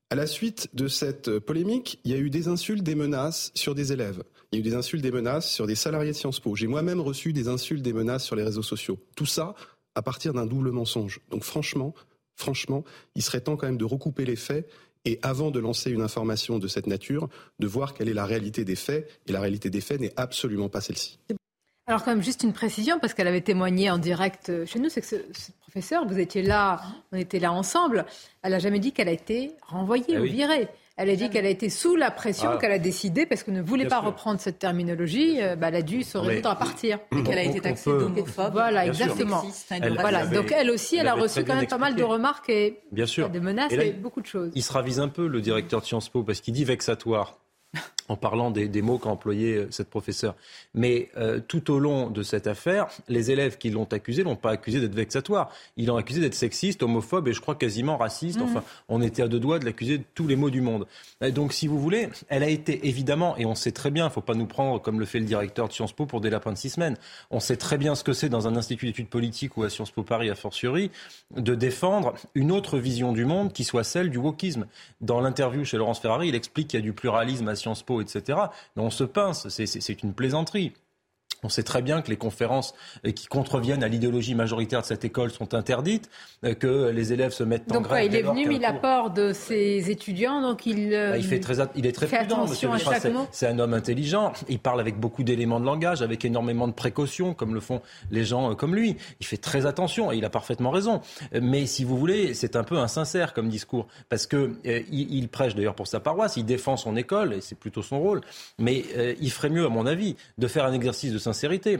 à 0.10 0.16
la 0.16 0.26
suite 0.26 0.70
de 0.74 0.88
cette 0.88 1.40
polémique, 1.40 2.00
il 2.06 2.12
y 2.12 2.14
a 2.14 2.18
eu 2.18 2.30
des 2.30 2.48
insultes, 2.48 2.84
des 2.84 2.96
menaces 2.96 3.52
sur 3.56 3.76
des 3.76 3.92
élèves. 3.92 4.24
Il 4.52 4.56
y 4.56 4.62
a 4.62 4.66
eu 4.66 4.70
des 4.70 4.76
insultes, 4.76 5.04
des 5.04 5.12
menaces 5.12 5.52
sur 5.52 5.68
des 5.68 5.76
salariés 5.76 6.12
de 6.12 6.16
Sciences 6.16 6.40
Po. 6.40 6.56
J'ai 6.56 6.68
moi-même 6.68 7.02
reçu 7.02 7.34
des 7.34 7.50
insultes, 7.50 7.82
des 7.82 7.92
menaces 7.92 8.24
sur 8.24 8.38
les 8.38 8.44
réseaux 8.44 8.64
sociaux. 8.64 8.98
Tout 9.16 9.26
ça 9.26 9.54
à 9.96 10.02
partir 10.02 10.34
d'un 10.34 10.46
double 10.46 10.72
mensonge. 10.72 11.20
Donc 11.30 11.44
franchement, 11.44 11.94
franchement, 12.36 12.86
il 13.16 13.22
serait 13.22 13.42
temps 13.42 13.58
quand 13.58 13.66
même 13.66 13.78
de 13.78 13.84
recouper 13.84 14.24
les 14.24 14.38
faits 14.38 14.70
et 15.04 15.20
avant 15.22 15.52
de 15.52 15.60
lancer 15.60 15.92
une 15.92 16.02
information 16.02 16.60
de 16.60 16.68
cette 16.68 16.88
nature, 16.88 17.28
de 17.60 17.68
voir 17.68 17.94
quelle 17.94 18.08
est 18.08 18.14
la 18.14 18.26
réalité 18.26 18.64
des 18.64 18.76
faits. 18.76 19.10
Et 19.26 19.32
la 19.32 19.42
réalité 19.42 19.70
des 19.70 19.82
faits 19.82 20.00
n'est 20.00 20.14
absolument 20.16 20.70
pas 20.70 20.82
celle-ci. 20.82 21.20
Alors 21.88 22.04
quand 22.04 22.12
même 22.12 22.24
juste 22.24 22.44
une 22.44 22.52
précision, 22.52 23.00
parce 23.00 23.14
qu'elle 23.14 23.28
avait 23.28 23.42
témoigné 23.42 23.90
en 23.90 23.98
direct 23.98 24.52
chez 24.66 24.78
nous, 24.78 24.90
c'est 24.90 25.00
que 25.00 25.08
ce, 25.08 25.16
professeur, 25.62 26.06
vous 26.06 26.20
étiez 26.20 26.42
là, 26.42 26.82
on 27.14 27.18
était 27.18 27.40
là 27.40 27.54
ensemble, 27.54 28.06
elle 28.44 28.52
n'a 28.52 28.60
jamais 28.60 28.80
dit 28.80 28.92
qu'elle 28.92 29.08
a 29.08 29.14
été 29.14 29.52
renvoyée 29.66 30.18
ah 30.18 30.22
ou 30.22 30.24
virée. 30.24 30.68
Elle 30.98 31.12
a 31.12 31.16
dit 31.16 31.30
qu'elle 31.30 31.46
a 31.46 31.50
été 31.50 31.70
sous 31.70 31.96
la 31.96 32.10
pression, 32.10 32.50
ah. 32.54 32.58
qu'elle 32.58 32.72
a 32.72 32.80
décidé, 32.80 33.28
parce 33.28 33.44
qu'elle 33.44 33.54
ne 33.54 33.62
voulait 33.62 33.86
pas 33.86 34.00
reprendre 34.00 34.40
cette 34.40 34.58
terminologie, 34.58 35.40
euh, 35.40 35.56
bah, 35.56 35.68
elle 35.68 35.76
a 35.76 35.82
dû 35.84 36.02
se 36.02 36.18
résoudre 36.18 36.50
à 36.50 36.56
partir. 36.56 36.98
Et 37.16 37.22
qu'elle 37.22 37.38
a 37.38 37.44
été 37.44 37.62
taxée 37.62 37.92
d'homophobe. 37.92 38.52
Voilà, 38.52 38.88
exactement. 38.88 39.44
voilà. 40.00 40.26
Donc 40.26 40.52
elle 40.52 40.72
aussi, 40.72 40.98
elle, 40.98 41.08
a 41.08 41.14
reçu 41.14 41.46
quand 41.46 41.56
même 41.56 41.68
pas 41.68 41.78
mal 41.78 41.96
de 41.96 42.04
remarques 42.04 42.50
et 42.50 42.80
Bien 42.92 43.06
sûr. 43.06 43.30
des 43.30 43.40
menaces 43.40 43.72
et, 43.72 43.92
beaucoup 43.92 44.22
de 44.22 44.26
choses. 44.26 44.52
Il 44.56 44.64
se 44.64 44.74
ravise 44.74 45.00
un 45.00 45.08
peu, 45.08 45.28
le 45.28 45.40
directeur 45.40 45.82
de 45.82 45.86
Sciences 45.86 46.10
Po, 46.10 46.24
parce 46.24 46.42
qu'il 46.42 46.56
dit 46.56 46.66
vexatoire 46.66 47.38
en 48.08 48.16
parlant 48.16 48.52
des, 48.52 48.82
mots 48.82 48.98
qu'a 48.98 49.10
employé 49.10 49.56
euh, 49.56 49.68
cette 49.70 49.90
professeure. 49.90 50.36
Mais 50.74 51.10
euh, 51.18 51.40
tout 51.46 51.72
au 51.72 51.80
long 51.80 52.10
de 52.10 52.24
cette 52.24 52.48
affaire, 52.48 52.88
les 53.08 53.32
élèves 53.32 53.58
qui 53.58 53.70
l'ont 53.70 53.88
accusé 53.92 54.24
l'ont 54.24 54.36
pas 54.36 54.52
accusé 54.52 54.80
d'être 54.80 54.96
vexatoire. 54.96 55.52
Ils 55.76 55.88
l'ont 55.88 55.98
accusé 55.98 56.22
d'être 56.22 56.36
sexiste, 56.36 56.84
homophobe 56.84 57.28
et 57.28 57.34
je 57.34 57.42
crois 57.42 57.56
quasiment 57.56 57.98
raciste. 57.98 58.40
Enfin, 58.42 58.64
on 58.88 59.02
était 59.02 59.22
à 59.22 59.28
deux 59.28 59.40
doigts 59.40 59.60
de 59.60 59.66
l'accuser 59.66 59.98
de 59.98 60.04
tous 60.14 60.28
les 60.28 60.36
mots 60.36 60.50
du 60.50 60.62
monde. 60.62 60.88
donc, 61.34 61.54
si 61.54 61.68
vous 61.68 61.80
voulez, 61.80 62.10
elle 62.30 62.44
a 62.44 62.50
été 62.50 62.88
évidemment, 62.88 63.36
et 63.38 63.46
on 63.46 63.56
sait 63.56 63.72
très 63.72 63.92
bien, 63.92 64.06
il 64.06 64.10
ne 64.10 64.14
faut 64.14 64.22
pas 64.22 64.36
nous 64.36 64.46
prendre 64.46 64.82
comme 64.82 65.00
le 65.00 65.06
fait 65.06 65.20
le 65.20 65.26
directeur 65.26 65.68
de 65.68 65.74
Sciences 65.74 65.94
Po 65.94 66.06
pour 66.06 66.22
des 66.22 66.30
lapins 66.30 66.52
de 66.52 66.58
six 66.58 66.70
semaines. 66.70 66.98
On 67.32 67.40
sait 67.40 67.58
très 67.58 67.78
bien 67.78 67.96
ce 67.96 68.04
que 68.04 68.14
c'est 68.14 68.30
dans 68.30 68.48
un 68.48 68.56
institut 68.56 68.86
d'études 68.86 69.10
politiques 69.10 69.58
ou 69.58 69.64
à 69.64 69.70
Sciences 69.70 69.92
Po 69.92 70.04
Paris, 70.04 70.30
a 70.30 70.36
fortiori, 70.36 70.92
de 71.36 71.56
défendre 71.56 72.14
une 72.36 72.52
autre 72.52 72.78
vision 72.78 73.12
du 73.12 73.26
monde 73.26 73.54
qui 73.54 73.64
soit 73.64 73.84
celle 73.84 74.10
du 74.10 74.18
wokisme. 74.18 74.68
Dans 75.02 75.20
l'interview 75.20 75.66
chez 75.66 75.78
Laurence 75.78 76.00
Ferrari, 76.00 76.30
il 76.30 76.36
explique 76.36 76.70
qu'il 76.70 76.80
y 76.80 76.84
a 76.84 76.86
du 76.86 76.94
pluralisme 76.94 77.48
à 77.48 77.56
Sciences 77.56 77.84
Po 77.84 77.97
etc. 78.02 78.40
Mais 78.76 78.84
on 78.84 78.90
se 78.90 79.04
pince, 79.04 79.48
c'est 79.50 80.04
une 80.04 80.14
plaisanterie. 80.14 80.74
On 81.44 81.50
sait 81.50 81.64
très 81.64 81.82
bien 81.82 82.02
que 82.02 82.10
les 82.10 82.18
conférences 82.18 82.74
euh, 83.06 83.12
qui 83.12 83.28
contreviennent 83.28 83.84
à 83.84 83.88
l'idéologie 83.88 84.34
majoritaire 84.34 84.82
de 84.82 84.86
cette 84.86 85.06
école 85.06 85.32
sont 85.32 85.54
interdites, 85.54 86.10
euh, 86.44 86.56
que 86.56 86.90
les 86.90 87.14
élèves 87.14 87.32
se 87.32 87.44
mettent 87.44 87.72
en 87.72 87.82
grève. 87.82 88.06
Donc 88.06 88.14
il 88.14 88.18
est 88.18 88.24
venu, 88.24 88.56
il 88.56 88.66
apporte 88.66 89.16
de 89.16 89.34
ses 89.34 89.92
étudiants, 89.92 90.42
donc 90.42 90.66
il. 90.66 90.94
Euh, 90.94 91.12
bah, 91.12 91.18
il, 91.18 91.24
fait 91.24 91.40
très, 91.40 91.56
il 91.76 91.86
est 91.86 91.92
très 91.92 92.08
prudent, 92.08 92.48
monsieur 92.48 92.70
C'est 93.32 93.48
un 93.48 93.60
homme 93.60 93.74
intelligent. 93.74 94.34
Il 94.50 94.60
parle 94.60 94.80
avec 94.80 95.00
beaucoup 95.00 95.24
d'éléments 95.24 95.60
de 95.60 95.66
langage, 95.66 96.02
avec 96.02 96.26
énormément 96.26 96.68
de 96.68 96.74
précautions, 96.74 97.34
comme 97.34 97.54
le 97.54 97.60
font 97.60 97.82
les 98.10 98.24
gens 98.24 98.56
comme 98.56 98.76
lui. 98.76 98.98
Il 99.20 99.26
fait 99.26 99.38
très 99.38 99.66
attention 99.66 100.12
et 100.12 100.18
il 100.18 100.26
a 100.26 100.30
parfaitement 100.30 100.72
raison. 100.72 101.02
Mais 101.40 101.66
si 101.66 101.84
vous 101.84 101.98
voulez, 101.98 102.34
c'est 102.34 102.56
un 102.56 102.64
peu 102.64 102.78
insincère 102.78 103.34
comme 103.34 103.50
discours, 103.50 103.88
parce 104.10 104.26
que 104.26 104.54
il, 104.64 105.28
prêche 105.28 105.56
d'ailleurs 105.56 105.76
pour 105.76 105.88
sa 105.88 106.00
paroisse, 106.00 106.38
il 106.38 106.46
défend 106.46 106.78
son 106.78 106.96
école 106.96 107.34
et 107.34 107.42
c'est 107.42 107.58
plutôt 107.58 107.84
son 107.84 108.00
rôle. 108.00 108.22
Mais 108.58 108.84
il 109.20 109.32
ferait 109.32 109.50
mieux, 109.50 109.66
à 109.66 109.70
mon 109.70 109.86
avis, 109.86 110.16
de 110.38 110.48
faire 110.48 110.66
un 110.66 110.74
exercice 110.74 111.14
de 111.14 111.18
sincérité 111.34 111.80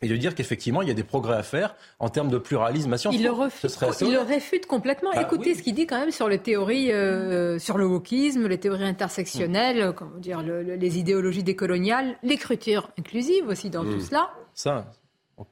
et 0.00 0.08
de 0.08 0.16
dire 0.16 0.34
qu'effectivement, 0.34 0.82
il 0.82 0.88
y 0.88 0.90
a 0.90 0.94
des 0.94 1.02
progrès 1.02 1.36
à 1.36 1.42
faire 1.42 1.74
en 1.98 2.08
termes 2.08 2.28
de 2.28 2.38
pluralisme 2.38 2.92
à 2.92 2.98
Sciences 2.98 3.14
Il, 3.14 3.24
le 3.24 3.32
refute, 3.32 3.76
il 4.00 4.12
le 4.12 4.20
réfute 4.20 4.66
complètement. 4.66 5.10
Bah 5.12 5.22
Écoutez 5.22 5.54
ce 5.54 5.62
qu'il 5.62 5.74
dit 5.74 5.86
quand 5.86 5.98
même 5.98 6.12
sur 6.12 6.28
les 6.28 6.38
théories, 6.38 6.92
euh, 6.92 7.58
sur 7.58 7.78
le 7.78 7.86
wokisme, 7.86 8.46
les 8.46 8.58
théories 8.58 8.84
intersectionnelles, 8.84 9.88
mm. 9.88 9.92
comment 9.94 10.18
dire, 10.18 10.42
les 10.42 10.98
idéologies 10.98 11.42
décoloniales, 11.42 12.16
l'écriture 12.22 12.90
inclusive 12.98 13.48
aussi 13.48 13.70
dans 13.70 13.82
mm. 13.82 13.94
tout 13.94 14.00
cela. 14.00 14.30
Ça, 14.54 14.92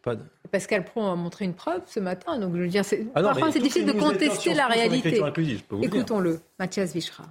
pas 0.03 0.16
de... 0.16 0.23
Pascal 0.51 0.85
Pro 0.85 1.03
a 1.07 1.16
montré 1.16 1.44
une 1.44 1.55
preuve 1.55 1.82
ce 1.86 2.01
matin, 2.01 2.39
donc 2.39 2.55
je 2.55 2.61
veux 2.61 2.69
dire, 2.69 2.85
c'est, 2.85 3.07
ah 3.15 3.23
parfois 3.23 3.53
c'est 3.53 3.61
difficile 3.61 3.86
de 3.86 3.93
contester 3.93 4.55
la 4.55 4.66
réalité. 4.66 5.20
Écoutons-le, 5.82 6.40
Mathias 6.59 6.93
Vichra. 6.93 7.24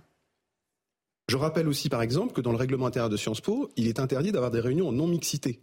Je 1.28 1.38
rappelle 1.38 1.68
aussi, 1.68 1.90
par 1.90 2.04
exemple, 2.04 2.34
que 2.34 2.42
dans 2.42 2.52
le 2.52 2.58
règlement 2.58 2.86
intérieur 2.86 3.10
de 3.10 3.18
Sciences 3.18 3.42
Po, 3.42 3.70
il 3.78 3.88
est 3.88 4.00
interdit 4.00 4.32
d'avoir 4.32 4.52
des 4.52 4.60
réunions 4.60 4.90
en 4.90 4.92
non-mixité. 4.92 5.60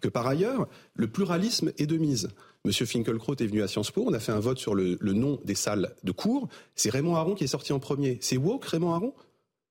Que 0.00 0.08
par 0.08 0.26
ailleurs, 0.26 0.68
le 0.94 1.08
pluralisme 1.08 1.72
est 1.78 1.86
de 1.86 1.96
mise. 1.96 2.28
Monsieur 2.64 2.84
Finkelkraut 2.84 3.36
est 3.36 3.46
venu 3.46 3.62
à 3.62 3.68
Sciences 3.68 3.90
Po, 3.90 4.04
on 4.06 4.12
a 4.12 4.20
fait 4.20 4.32
un 4.32 4.40
vote 4.40 4.58
sur 4.58 4.74
le, 4.74 4.98
nom 5.00 5.40
des 5.44 5.54
salles 5.54 5.94
de 6.04 6.12
cours. 6.12 6.48
C'est 6.74 6.90
Raymond 6.90 7.16
Aron 7.16 7.34
qui 7.34 7.44
est 7.44 7.48
sorti 7.48 7.72
en 7.72 7.78
premier. 7.78 8.18
C'est 8.20 8.36
woke, 8.36 8.64
Raymond 8.66 8.92
Aron? 8.92 9.14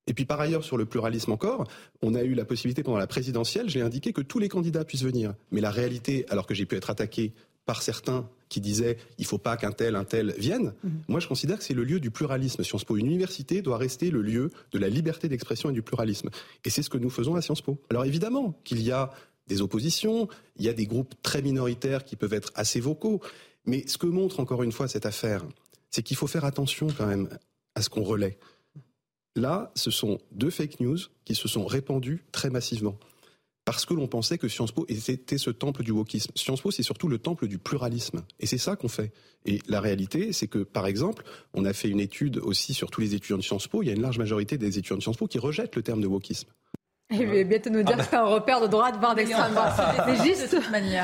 Et 0.08 0.14
puis 0.14 0.26
par 0.26 0.40
ailleurs, 0.40 0.64
sur 0.64 0.76
le 0.76 0.86
pluralisme 0.86 1.32
encore, 1.32 1.68
on 2.02 2.16
a 2.16 2.24
eu 2.24 2.34
la 2.34 2.46
possibilité 2.46 2.82
pendant 2.82 2.98
la 2.98 3.06
présidentielle, 3.06 3.70
j'ai 3.70 3.82
indiqué 3.82 4.12
que 4.12 4.22
tous 4.22 4.40
les 4.40 4.50
candidats 4.50 4.84
puissent 4.84 5.04
venir. 5.04 5.36
Mais 5.52 5.62
la 5.62 5.70
réalité, 5.70 6.26
alors 6.30 6.48
que 6.48 6.56
j'ai 6.56 6.66
pu 6.66 6.76
être 6.76 6.90
attaqué 6.90 7.34
par 7.68 7.84
certains 7.84 8.28
qui 8.50 8.62
disaient 8.62 8.98
il 9.20 9.26
faut 9.26 9.38
pas 9.38 9.56
qu'un 9.56 9.72
tel, 9.72 9.96
un 9.96 10.04
tel 10.04 10.34
vienne. 10.40 10.74
Mhm. 10.84 10.92
Moi, 11.08 11.20
je 11.20 11.28
considère 11.28 11.60
que 11.60 11.64
c'est 11.64 11.76
le 11.76 11.84
lieu 11.84 12.00
du 12.00 12.10
pluralisme. 12.10 12.64
Sciences 12.64 12.84
Po, 12.84 12.98
une 12.98 13.06
université 13.06 13.62
doit 13.62 13.78
rester 13.78 14.10
le 14.10 14.24
lieu 14.24 14.50
de 14.72 14.80
la 14.80 14.90
liberté 14.90 15.30
d'expression 15.30 15.70
et 15.70 15.74
du 15.74 15.84
pluralisme. 15.84 16.32
Et 16.66 16.72
c'est 16.72 16.82
ce 16.82 16.90
que 16.90 16.98
nous 16.98 17.12
faisons 17.12 17.36
à 17.36 17.44
Sciences 17.44 17.62
Po. 17.62 17.78
Alors 17.92 18.06
évidemment 18.06 18.60
qu'il 18.64 18.82
y 18.82 18.92
a 18.92 19.12
des 19.50 19.62
oppositions, 19.62 20.30
il 20.56 20.66
y 20.66 20.70
a 20.70 20.74
des 20.74 20.86
groupes 20.86 21.14
très 21.22 21.42
minoritaires 21.42 22.06
qui 22.06 22.16
peuvent 22.16 22.34
être 22.34 22.52
assez 22.56 22.80
vocaux. 22.80 23.20
Mais 23.66 23.86
ce 23.88 23.98
que 23.98 24.08
montre 24.08 24.40
encore 24.40 24.64
une 24.64 24.72
fois 24.72 24.88
cette 24.88 25.06
affaire, 25.06 25.44
c'est 25.90 26.04
qu'il 26.04 26.16
faut 26.16 26.28
faire 26.28 26.46
attention 26.46 26.88
quand 26.98 27.08
même 27.08 27.28
à 27.76 27.82
ce 27.82 27.90
qu'on 27.90 28.04
relaie. 28.04 28.38
Là, 29.36 29.72
ce 29.76 29.92
sont 29.92 30.20
deux 30.32 30.50
fake 30.50 30.80
news 30.80 30.98
qui 31.26 31.36
se 31.36 31.48
sont 31.48 31.66
répandues 31.66 32.24
très 32.32 32.50
massivement 32.50 32.98
parce 33.70 33.86
que 33.86 33.94
l'on 33.94 34.08
pensait 34.08 34.40
que 34.40 34.48
Sciences 34.48 34.72
Po 34.72 34.88
était 34.88 35.38
ce 35.38 35.52
temple 35.52 35.84
du 35.84 35.92
wokisme. 35.92 36.32
Sciences 36.34 36.62
Po, 36.62 36.72
c'est 36.72 36.82
surtout 36.82 37.08
le 37.08 37.20
temple 37.20 37.48
du 37.48 37.60
pluralisme. 37.60 38.24
Et 38.40 38.48
c'est 38.48 38.58
ça 38.58 38.76
qu'on 38.76 38.88
fait. 38.88 39.14
Et 39.46 39.60
la 39.68 39.80
réalité, 39.80 40.34
c'est 40.34 40.48
que, 40.48 40.58
par 40.58 40.88
exemple, 40.88 41.24
on 41.54 41.66
a 41.66 41.74
fait 41.74 41.88
une 41.88 42.00
étude 42.00 42.38
aussi 42.38 42.74
sur 42.74 42.90
tous 42.90 43.00
les 43.02 43.14
étudiants 43.14 43.38
de 43.38 43.44
Sciences 43.44 43.68
Po. 43.68 43.84
Il 43.84 43.86
y 43.86 43.92
a 43.92 43.94
une 43.94 44.02
large 44.02 44.18
majorité 44.18 44.58
des 44.58 44.80
étudiants 44.80 44.98
de 44.98 45.04
Sciences 45.04 45.18
Po 45.18 45.28
qui 45.28 45.38
rejettent 45.38 45.76
le 45.76 45.84
terme 45.84 46.02
de 46.02 46.08
wokisme. 46.08 46.50
Il 47.12 47.28
va 47.28 47.44
bientôt 47.44 47.70
nous 47.70 47.84
dire 47.84 47.98
que 47.98 48.04
c'est 48.04 48.16
un 48.16 48.26
repère 48.26 48.62
de 48.62 48.68
droite, 48.68 48.96
voire 49.00 49.16
d'extrême 49.16 49.54
droite. 49.54 49.74
C'est 50.06 50.24
juste. 50.24 50.56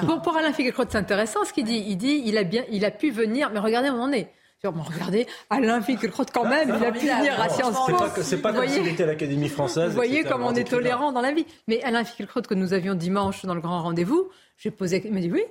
Bon, 0.04 0.20
pour 0.20 0.38
Alain 0.38 0.54
Finkielkraut, 0.54 0.86
c'est 0.90 0.98
intéressant 0.98 1.44
ce 1.46 1.54
qu'il 1.54 1.66
dit. 1.66 1.84
Il 1.88 1.98
dit, 1.98 2.22
il 2.26 2.38
a 2.38 2.44
bien, 2.44 2.64
il 2.70 2.86
a 2.86 2.92
pu 2.92 3.10
venir, 3.12 3.50
mais 3.52 3.60
regardez 3.60 3.90
où 3.90 3.94
on 3.94 4.04
en 4.04 4.12
est 4.12 4.30
regardez, 4.70 5.28
Alain 5.50 5.82
Finkielkraut 5.82 6.26
quand 6.34 6.46
même, 6.46 6.70
il 6.70 6.86
a 6.86 6.92
pu 6.92 7.00
venir 7.00 7.40
à 7.42 7.50
Sciences 7.50 7.86
Po. 7.88 7.98
C'est 8.22 8.42
pas, 8.42 8.52
pas 8.52 8.60
comme 8.60 8.70
s'il 8.70 8.88
était 8.88 9.04
à 9.04 9.08
l'Académie 9.08 9.50
française. 9.50 9.90
Vous 9.90 9.96
voyez 9.96 10.24
comme 10.24 10.44
on 10.44 10.54
est 10.54 10.70
tolérant 10.70 11.12
dans 11.12 11.22
la 11.22 11.32
vie. 11.32 11.46
Mais 11.68 11.82
Alain 11.84 12.04
Finkielkraut 12.04 12.42
que 12.42 12.54
nous 12.54 12.74
avions 12.74 12.96
dimanche 12.96 13.46
dans 13.46 13.56
le 13.56 13.62
grand 13.62 13.82
rendez-vous, 13.82 14.30
j'ai 14.58 14.72
posé, 14.72 15.02
il 15.06 15.14
m'a 15.14 15.20
dit 15.20 15.32
oui, 15.32 15.44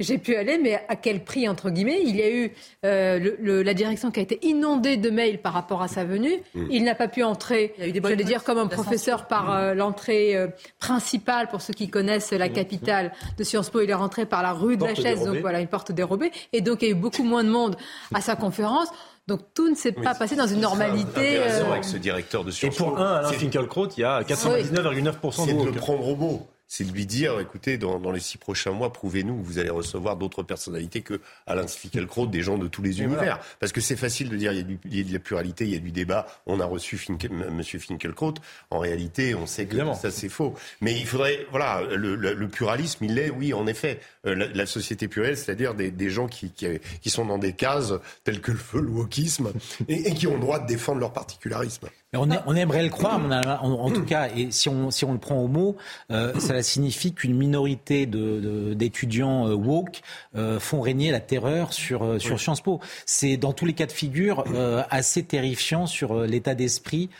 j'ai 0.00 0.18
pu 0.18 0.36
aller, 0.36 0.58
mais 0.58 0.80
à 0.88 0.94
quel 0.94 1.24
prix, 1.24 1.48
entre 1.48 1.70
guillemets? 1.70 2.00
Il 2.04 2.14
y 2.14 2.22
a 2.22 2.30
eu 2.30 2.52
euh, 2.84 3.18
le, 3.40 3.64
la 3.64 3.74
direction 3.74 4.12
qui 4.12 4.20
a 4.20 4.22
été 4.22 4.38
inondée 4.46 4.96
de 4.96 5.10
mails 5.10 5.42
par 5.42 5.52
rapport 5.52 5.82
à 5.82 5.88
sa 5.88 6.04
venue. 6.04 6.40
Mm. 6.54 6.66
Il 6.70 6.84
n'a 6.84 6.94
pas 6.94 7.08
pu 7.08 7.24
entrer, 7.24 7.74
j'allais 7.78 8.22
dire, 8.22 8.44
comme 8.44 8.58
un 8.58 8.68
professeur 8.68 9.26
par 9.26 9.52
euh, 9.52 9.74
l'entrée 9.74 10.36
euh, 10.36 10.46
principale, 10.78 11.48
pour 11.48 11.62
ceux 11.62 11.72
qui 11.72 11.88
connaissent 11.88 12.30
la 12.30 12.48
mm. 12.48 12.52
capitale 12.52 13.12
de 13.36 13.42
Sciences 13.42 13.70
Po. 13.70 13.80
Il 13.80 13.90
est 13.90 13.94
rentré 13.94 14.24
par 14.24 14.44
la 14.44 14.52
rue 14.52 14.76
de 14.76 14.84
la 14.84 14.94
Chaise, 14.94 15.24
donc 15.24 15.38
voilà, 15.38 15.60
une 15.60 15.66
porte 15.66 15.90
dérobée. 15.90 16.30
Et 16.52 16.60
donc, 16.60 16.82
il 16.82 16.84
y 16.84 16.88
a 16.88 16.92
eu 16.92 16.94
beaucoup 16.94 17.24
moins 17.24 17.42
de 17.42 17.50
monde 17.50 17.76
à 18.14 18.20
sa 18.20 18.36
conférence. 18.36 18.88
Donc 19.26 19.40
tout 19.52 19.68
ne 19.68 19.74
s'est 19.74 19.92
pas 19.92 20.14
passé 20.14 20.36
dans 20.36 20.46
une 20.46 20.60
normalité. 20.60 21.38
avec 21.40 21.82
ce 21.82 21.96
directeur 21.96 22.44
de 22.44 22.52
Sciences 22.52 22.76
Po. 22.76 22.84
Et 22.84 22.86
pour 22.86 23.00
un, 23.00 23.16
Alain 23.16 23.32
Finkielkraut, 23.32 23.88
il 23.96 24.00
y 24.00 24.04
a 24.04 24.22
99,9% 24.22 25.58
de 25.58 25.64
le 25.64 25.72
prendre 25.72 26.06
au 26.06 26.14
mot 26.14 26.46
c'est 26.68 26.84
de 26.84 26.92
lui 26.92 27.06
dire, 27.06 27.40
écoutez, 27.40 27.78
dans, 27.78 27.98
les 28.12 28.20
six 28.20 28.36
prochains 28.36 28.72
mois, 28.72 28.92
prouvez-nous 28.92 29.38
que 29.38 29.46
vous 29.46 29.58
allez 29.58 29.70
recevoir 29.70 30.16
d'autres 30.16 30.42
personnalités 30.42 31.00
que 31.00 31.20
Alain 31.46 31.66
Finkielkraut, 31.66 32.26
des 32.26 32.42
gens 32.42 32.58
de 32.58 32.68
tous 32.68 32.82
les 32.82 33.00
univers. 33.00 33.40
Parce 33.58 33.72
que 33.72 33.80
c'est 33.80 33.96
facile 33.96 34.28
de 34.28 34.36
dire, 34.36 34.52
il 34.52 34.94
y, 34.94 35.00
a 35.00 35.04
de 35.04 35.12
la 35.12 35.18
pluralité, 35.18 35.64
il 35.64 35.72
y 35.72 35.76
a 35.76 35.80
du 35.80 35.92
débat, 35.92 36.26
on 36.46 36.60
a 36.60 36.66
reçu 36.66 36.98
Finkel, 36.98 37.32
M. 37.32 37.62
Finkielkraut. 37.62 38.34
En 38.70 38.78
réalité, 38.80 39.34
on 39.34 39.46
sait 39.46 39.64
que 39.64 39.78
ça 39.94 40.10
c'est 40.10 40.28
faux. 40.28 40.54
Mais 40.82 40.98
il 40.98 41.06
faudrait, 41.06 41.46
voilà, 41.50 41.82
le, 41.90 42.48
pluralisme, 42.48 43.04
il 43.04 43.18
est, 43.18 43.30
oui, 43.30 43.54
en 43.54 43.66
effet, 43.66 44.00
euh, 44.26 44.34
la, 44.34 44.66
société 44.66 45.08
plurielle, 45.08 45.38
c'est-à-dire 45.38 45.74
des, 45.74 46.10
gens 46.10 46.26
qui, 46.26 46.52
qui, 46.52 47.10
sont 47.10 47.24
dans 47.24 47.38
des 47.38 47.54
cases 47.54 47.94
telles 48.24 48.42
que 48.42 48.52
le 48.52 48.58
feu, 48.58 48.82
le 48.82 48.90
wokisme, 48.90 49.52
et, 49.88 50.08
et 50.08 50.14
qui 50.14 50.26
ont 50.26 50.34
le 50.34 50.40
droit 50.40 50.58
de 50.58 50.66
défendre 50.66 51.00
leur 51.00 51.14
particularisme. 51.14 51.88
On, 52.14 52.54
aimerait 52.54 52.82
le 52.82 52.88
croire, 52.88 53.18
mais 53.18 53.36
en, 53.46 53.90
tout 53.90 54.04
cas, 54.04 54.28
et 54.34 54.50
si 54.50 54.70
on, 54.70 54.90
si 54.90 55.04
on 55.04 55.12
le 55.12 55.18
prend 55.18 55.36
au 55.36 55.46
mot, 55.46 55.76
euh, 56.10 56.32
cela 56.58 56.62
signifie 56.64 57.12
qu'une 57.12 57.36
minorité 57.36 58.06
d'étudiants 58.06 59.46
de, 59.46 59.52
euh, 59.52 59.56
woke 59.56 60.00
euh, 60.36 60.58
font 60.58 60.80
régner 60.80 61.10
la 61.10 61.20
terreur 61.20 61.72
sur, 61.72 62.20
sur 62.20 62.40
Sciences 62.40 62.60
Po. 62.60 62.80
C'est 63.06 63.36
dans 63.36 63.52
tous 63.52 63.64
les 63.64 63.74
cas 63.74 63.86
de 63.86 63.92
figure 63.92 64.44
assez 64.90 65.22
terrifiant 65.22 65.86
sur 65.86 66.24
l'état 66.24 66.54
d'esprit 66.54 67.10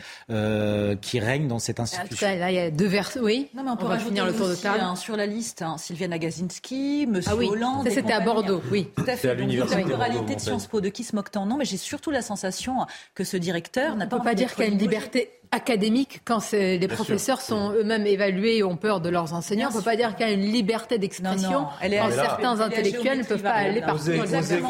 qui 1.01 1.19
règne 1.19 1.47
dans 1.47 1.59
cette 1.59 1.79
institution. 1.79 2.27
là, 2.27 2.51
il 2.51 2.55
y 2.55 2.59
a 2.59 2.71
deux 2.71 2.87
vers. 2.87 3.09
Oui, 3.21 3.49
non, 3.53 3.63
mais 3.63 3.71
on, 3.71 3.77
peut 3.77 3.97
finir 3.97 4.25
le 4.25 4.33
tour 4.33 4.47
de 4.47 4.55
table. 4.55 4.79
Hein, 4.81 4.95
sur 4.95 5.15
la 5.15 5.25
liste, 5.25 5.61
hein, 5.61 5.77
Sylviane 5.77 6.13
Agazinski, 6.13 7.07
Monsieur 7.07 7.31
ah 7.31 7.35
oui. 7.35 7.47
Hollande. 7.47 7.87
c'était 7.89 8.13
à 8.13 8.19
Bordeaux, 8.19 8.61
oui. 8.71 8.87
Tout 8.95 9.03
à 9.07 9.15
fait. 9.15 9.29
À 9.29 9.33
l'université 9.33 9.81
la 9.81 9.87
pluralité 9.87 10.35
de 10.35 10.39
Sciences 10.39 10.67
Po, 10.67 10.81
de 10.81 10.89
qui 10.89 11.03
se 11.03 11.15
moque-t-on 11.15 11.45
Non, 11.45 11.57
mais 11.57 11.65
j'ai 11.65 11.77
surtout 11.77 12.11
la 12.11 12.21
sensation 12.21 12.85
que 13.15 13.23
ce 13.23 13.37
directeur 13.37 13.95
n'a 13.95 14.07
pas, 14.07 14.19
pas 14.19 14.35
dire 14.35 14.53
qu'il 14.55 14.77
liberté 14.77 15.38
académique 15.51 16.21
quand 16.25 16.51
les 16.51 16.87
professeurs 16.87 17.41
sont 17.41 17.71
eux-mêmes 17.73 18.05
évalués 18.05 18.57
et 18.57 18.63
ont 18.63 18.77
peur 18.77 19.01
de 19.01 19.09
leurs 19.09 19.33
enseignants. 19.33 19.69
on 19.71 19.73
ne 19.73 19.77
peut 19.77 19.83
pas 19.83 19.95
dire 19.95 20.15
qu'il 20.15 20.27
y 20.27 20.29
a 20.29 20.33
une 20.33 20.51
liberté 20.51 20.97
d'expression 20.97 21.67
quand 21.81 22.11
certains 22.11 22.59
intellectuels 22.59 23.19
ne 23.19 23.23
peuvent 23.23 23.41
pas 23.41 23.51
aller 23.51 23.81
partout. 23.81 24.11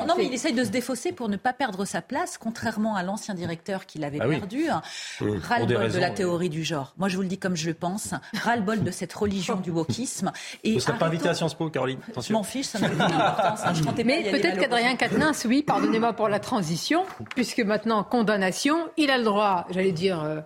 Non, 0.07 0.15
mais 0.17 0.25
il 0.25 0.33
essaye 0.33 0.53
de 0.53 0.63
se 0.63 0.69
défausser 0.69 1.11
pour 1.11 1.29
ne 1.29 1.37
pas 1.37 1.53
perdre 1.53 1.85
sa 1.85 2.01
place, 2.01 2.37
contrairement 2.37 2.95
à 2.95 3.03
l'ancien 3.03 3.33
directeur 3.33 3.85
qui 3.85 3.99
l'avait 3.99 4.19
ah 4.21 4.27
perdu. 4.27 4.69
Hein. 4.69 4.81
Ras-le-bol 5.19 5.91
de 5.91 5.99
la 5.99 6.09
théorie 6.11 6.49
du 6.49 6.63
genre. 6.63 6.93
Moi, 6.97 7.09
je 7.09 7.15
vous 7.15 7.21
le 7.21 7.27
dis 7.27 7.37
comme 7.37 7.55
je 7.55 7.67
le 7.67 7.73
pense. 7.73 8.13
Ras-le-bol 8.41 8.83
de 8.83 8.91
cette 8.91 9.13
religion 9.13 9.57
du 9.57 9.71
wokisme. 9.71 10.31
Et 10.63 10.71
vous 10.71 10.75
ne 10.75 10.81
serez 10.81 10.97
pas 10.97 11.07
invité 11.07 11.29
à 11.29 11.33
Sciences 11.33 11.55
Po, 11.55 11.69
Caroline 11.69 11.99
Je 12.21 12.33
m'en 12.33 12.43
fiche, 12.43 12.67
ça 12.67 12.79
n'a 12.79 12.89
pas 12.89 13.07
d'importance. 13.07 13.59
Hein. 13.65 13.93
Mais 14.05 14.31
peut-être 14.31 14.59
qu'Adrien 14.59 14.95
Quatennens, 14.95 15.45
oui, 15.45 15.63
pardonnez-moi 15.63 16.13
pour 16.13 16.29
la 16.29 16.39
transition, 16.39 17.05
puisque 17.35 17.59
maintenant, 17.59 18.03
condamnation, 18.03 18.77
il 18.97 19.09
a 19.09 19.17
le 19.17 19.23
droit, 19.23 19.65
j'allais 19.69 19.91
dire... 19.91 20.43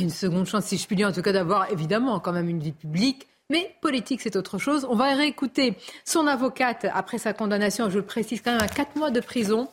Une 0.00 0.10
seconde 0.10 0.46
chance, 0.46 0.64
si 0.66 0.78
je 0.78 0.86
puis 0.86 0.96
dire, 0.96 1.08
en 1.08 1.12
tout 1.12 1.22
cas 1.22 1.32
d'avoir 1.32 1.70
évidemment 1.70 2.18
quand 2.20 2.32
même 2.32 2.48
une 2.48 2.60
vie 2.60 2.72
publique. 2.72 3.28
Mais 3.50 3.74
politique, 3.82 4.20
c'est 4.22 4.36
autre 4.36 4.58
chose. 4.58 4.86
On 4.88 4.94
va 4.94 5.14
réécouter 5.14 5.74
son 6.04 6.26
avocate 6.26 6.86
après 6.94 7.18
sa 7.18 7.34
condamnation, 7.34 7.90
je 7.90 7.98
le 7.98 8.04
précise 8.04 8.40
quand 8.40 8.52
même, 8.52 8.62
à 8.62 8.68
4 8.68 8.96
mois 8.96 9.10
de 9.10 9.20
prison 9.20 9.68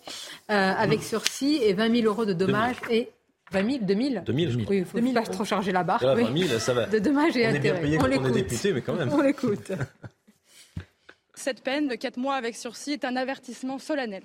euh, 0.51 0.53
avec 0.53 1.01
sursis 1.01 1.59
et 1.63 1.73
20 1.73 2.01
000 2.01 2.07
euros 2.07 2.25
de 2.25 2.33
dommages 2.33 2.75
et 2.89 3.09
20 3.51 3.71
000, 3.71 3.77
2 3.83 3.95
000 3.95 4.09
2 4.25 4.33
000, 4.33 4.51
Oui, 4.69 4.77
il 4.79 4.85
faut 4.85 5.13
pas 5.13 5.21
trop 5.21 5.45
charger 5.45 5.71
la 5.71 5.83
barre. 5.83 6.01
20 6.01 6.37
000, 6.37 6.59
ça 6.59 6.73
va. 6.73 6.85
De 6.87 6.99
dommages 6.99 7.37
et 7.37 7.47
on 7.47 7.49
intérêts. 7.49 7.55
Est 7.55 7.59
bien 7.59 7.75
payé 7.75 7.97
on 7.97 8.01
quand 8.01 8.29
on 8.29 8.33
est 8.35 8.41
député, 8.41 8.73
mais 8.73 8.81
quand 8.81 8.95
même. 8.95 9.09
On 9.13 9.21
l'écoute. 9.21 9.71
Cette 11.33 11.63
peine 11.63 11.87
de 11.87 11.95
4 11.95 12.17
mois 12.17 12.35
avec 12.35 12.57
sursis 12.57 12.91
est 12.91 13.05
un 13.05 13.15
avertissement 13.15 13.79
solennel. 13.79 14.23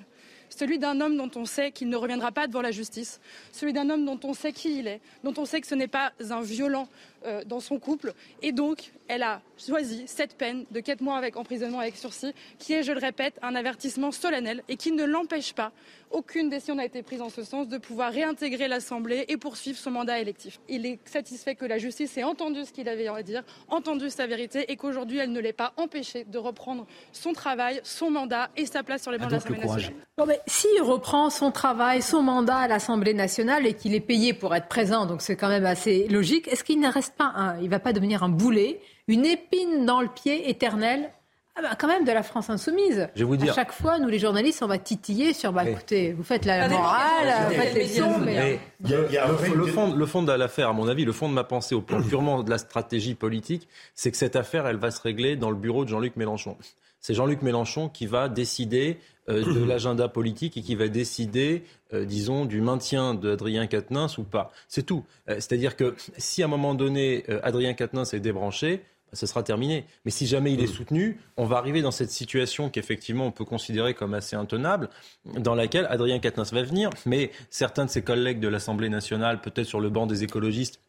Celui 0.58 0.78
d'un 0.78 1.00
homme 1.00 1.16
dont 1.16 1.30
on 1.36 1.44
sait 1.44 1.72
qu'il 1.72 1.88
ne 1.88 1.96
reviendra 1.96 2.32
pas 2.32 2.46
devant 2.46 2.62
la 2.62 2.70
justice, 2.70 3.20
celui 3.52 3.72
d'un 3.72 3.90
homme 3.90 4.04
dont 4.04 4.20
on 4.24 4.34
sait 4.34 4.52
qui 4.52 4.78
il 4.78 4.86
est, 4.86 5.00
dont 5.22 5.34
on 5.36 5.44
sait 5.44 5.60
que 5.60 5.66
ce 5.66 5.74
n'est 5.74 5.88
pas 5.88 6.12
un 6.30 6.42
violent 6.42 6.88
euh, 7.24 7.42
dans 7.44 7.60
son 7.60 7.78
couple. 7.78 8.12
Et 8.42 8.52
donc, 8.52 8.92
elle 9.08 9.22
a 9.22 9.42
choisi 9.58 10.04
cette 10.06 10.36
peine 10.36 10.64
de 10.70 10.80
4 10.80 11.00
mois 11.00 11.16
avec 11.16 11.36
emprisonnement 11.36 11.80
avec 11.80 11.96
sursis, 11.96 12.32
qui 12.58 12.72
est, 12.72 12.82
je 12.82 12.92
le 12.92 13.00
répète, 13.00 13.38
un 13.42 13.54
avertissement 13.54 14.12
solennel 14.12 14.62
et 14.68 14.76
qui 14.76 14.92
ne 14.92 15.04
l'empêche 15.04 15.52
pas, 15.52 15.72
aucune 16.14 16.48
décision 16.48 16.76
n'a 16.76 16.84
été 16.84 17.02
prise 17.02 17.20
en 17.20 17.28
ce 17.28 17.42
sens, 17.42 17.68
de 17.68 17.76
pouvoir 17.76 18.12
réintégrer 18.12 18.68
l'Assemblée 18.68 19.24
et 19.28 19.36
poursuivre 19.36 19.76
son 19.76 19.90
mandat 19.90 20.20
électif. 20.20 20.60
Il 20.68 20.86
est 20.86 21.00
satisfait 21.04 21.56
que 21.56 21.64
la 21.64 21.78
justice 21.78 22.16
ait 22.16 22.24
entendu 22.24 22.64
ce 22.64 22.72
qu'il 22.72 22.88
avait 22.88 23.08
à 23.08 23.22
dire, 23.22 23.42
entendu 23.68 24.10
sa 24.10 24.26
vérité 24.26 24.70
et 24.70 24.76
qu'aujourd'hui, 24.76 25.18
elle 25.18 25.32
ne 25.32 25.40
l'ait 25.40 25.52
pas 25.52 25.72
empêché 25.76 26.24
de 26.24 26.38
reprendre 26.38 26.86
son 27.12 27.32
travail, 27.32 27.80
son 27.82 28.10
mandat 28.10 28.50
et 28.56 28.64
sa 28.66 28.82
place 28.82 29.02
sur 29.02 29.10
les 29.10 29.18
bancs 29.18 29.28
de 29.28 29.34
l'Assemblée 29.34 29.58
nationale. 29.58 29.92
Non, 30.16 30.26
mais 30.26 30.40
s'il 30.46 30.82
reprend 30.82 31.30
son 31.30 31.50
travail, 31.50 32.00
son 32.00 32.22
mandat 32.22 32.58
à 32.58 32.68
l'Assemblée 32.68 33.14
nationale 33.14 33.66
et 33.66 33.74
qu'il 33.74 33.94
est 33.94 34.00
payé 34.00 34.32
pour 34.32 34.54
être 34.54 34.68
présent, 34.68 35.06
donc 35.06 35.20
c'est 35.20 35.36
quand 35.36 35.48
même 35.48 35.66
assez 35.66 36.06
logique, 36.06 36.46
est-ce 36.46 36.62
qu'il 36.62 36.78
ne 36.78 36.88
reste 36.88 37.13
pas 37.16 37.32
un, 37.36 37.60
il 37.60 37.68
va 37.70 37.78
pas 37.78 37.92
devenir 37.92 38.22
un 38.22 38.28
boulet, 38.28 38.80
une 39.08 39.24
épine 39.24 39.86
dans 39.86 40.00
le 40.00 40.08
pied 40.08 40.48
éternel 40.50 41.10
ah 41.56 41.62
bah 41.62 41.76
quand 41.78 41.86
même 41.86 42.04
de 42.04 42.10
la 42.10 42.24
France 42.24 42.50
insoumise. 42.50 43.08
Je 43.14 43.20
vais 43.20 43.24
vous 43.24 43.36
dire. 43.36 43.52
À 43.52 43.54
chaque 43.54 43.70
fois, 43.70 44.00
nous 44.00 44.08
les 44.08 44.18
journalistes, 44.18 44.60
on 44.64 44.66
va 44.66 44.78
titiller 44.78 45.32
sur 45.32 45.52
bah 45.52 45.64
écoutez, 45.64 46.12
vous 46.12 46.24
faites 46.24 46.44
la 46.46 46.68
morale, 46.68 47.32
vous 47.48 47.54
faites 47.54 47.74
les 47.74 47.86
sons, 47.86 48.18
mais. 48.18 48.58
le, 48.80 49.66
fond, 49.66 49.94
le 49.94 50.06
fond 50.06 50.24
de 50.24 50.32
l'affaire, 50.32 50.70
à 50.70 50.72
mon 50.72 50.88
avis, 50.88 51.04
le 51.04 51.12
fond 51.12 51.28
de 51.28 51.34
ma 51.34 51.44
pensée 51.44 51.76
au 51.76 51.80
plan 51.80 52.02
purement 52.08 52.42
de 52.42 52.50
la 52.50 52.58
stratégie 52.58 53.14
politique, 53.14 53.68
c'est 53.94 54.10
que 54.10 54.16
cette 54.16 54.34
affaire, 54.34 54.66
elle 54.66 54.78
va 54.78 54.90
se 54.90 55.00
régler 55.00 55.36
dans 55.36 55.50
le 55.50 55.56
bureau 55.56 55.84
de 55.84 55.90
Jean-Luc 55.90 56.16
Mélenchon. 56.16 56.56
C'est 56.98 57.14
Jean-Luc 57.14 57.42
Mélenchon 57.42 57.88
qui 57.88 58.06
va 58.06 58.28
décider 58.28 58.98
de 59.28 59.64
l'agenda 59.64 60.08
politique 60.08 60.56
et 60.56 60.62
qui 60.62 60.74
va 60.74 60.88
décider, 60.88 61.64
euh, 61.92 62.04
disons, 62.04 62.44
du 62.44 62.60
maintien 62.60 63.14
d'Adrien 63.14 63.66
Quatennens 63.66 64.18
ou 64.18 64.24
pas. 64.24 64.50
C'est 64.68 64.84
tout. 64.84 65.04
Euh, 65.28 65.34
c'est-à-dire 65.36 65.76
que 65.76 65.94
si 66.18 66.42
à 66.42 66.46
un 66.46 66.48
moment 66.48 66.74
donné, 66.74 67.24
Adrien 67.42 67.74
Quatennens 67.74 68.12
est 68.12 68.20
débranché, 68.20 68.82
ce 69.14 69.26
sera 69.26 69.42
terminé. 69.42 69.84
Mais 70.04 70.10
si 70.10 70.26
jamais 70.26 70.52
il 70.52 70.60
est 70.60 70.66
soutenu, 70.66 71.18
on 71.36 71.46
va 71.46 71.56
arriver 71.56 71.82
dans 71.82 71.90
cette 71.90 72.10
situation 72.10 72.68
qu'effectivement 72.68 73.26
on 73.26 73.32
peut 73.32 73.44
considérer 73.44 73.94
comme 73.94 74.14
assez 74.14 74.36
intenable, 74.36 74.90
dans 75.38 75.54
laquelle 75.54 75.86
Adrien 75.88 76.18
Quatennens 76.18 76.52
va 76.52 76.62
venir, 76.62 76.90
mais 77.06 77.30
certains 77.50 77.84
de 77.84 77.90
ses 77.90 78.02
collègues 78.02 78.40
de 78.40 78.48
l'Assemblée 78.48 78.88
nationale, 78.88 79.40
peut-être 79.40 79.66
sur 79.66 79.80
le 79.80 79.88
banc 79.90 80.06
des 80.06 80.24
écologistes, 80.24 80.80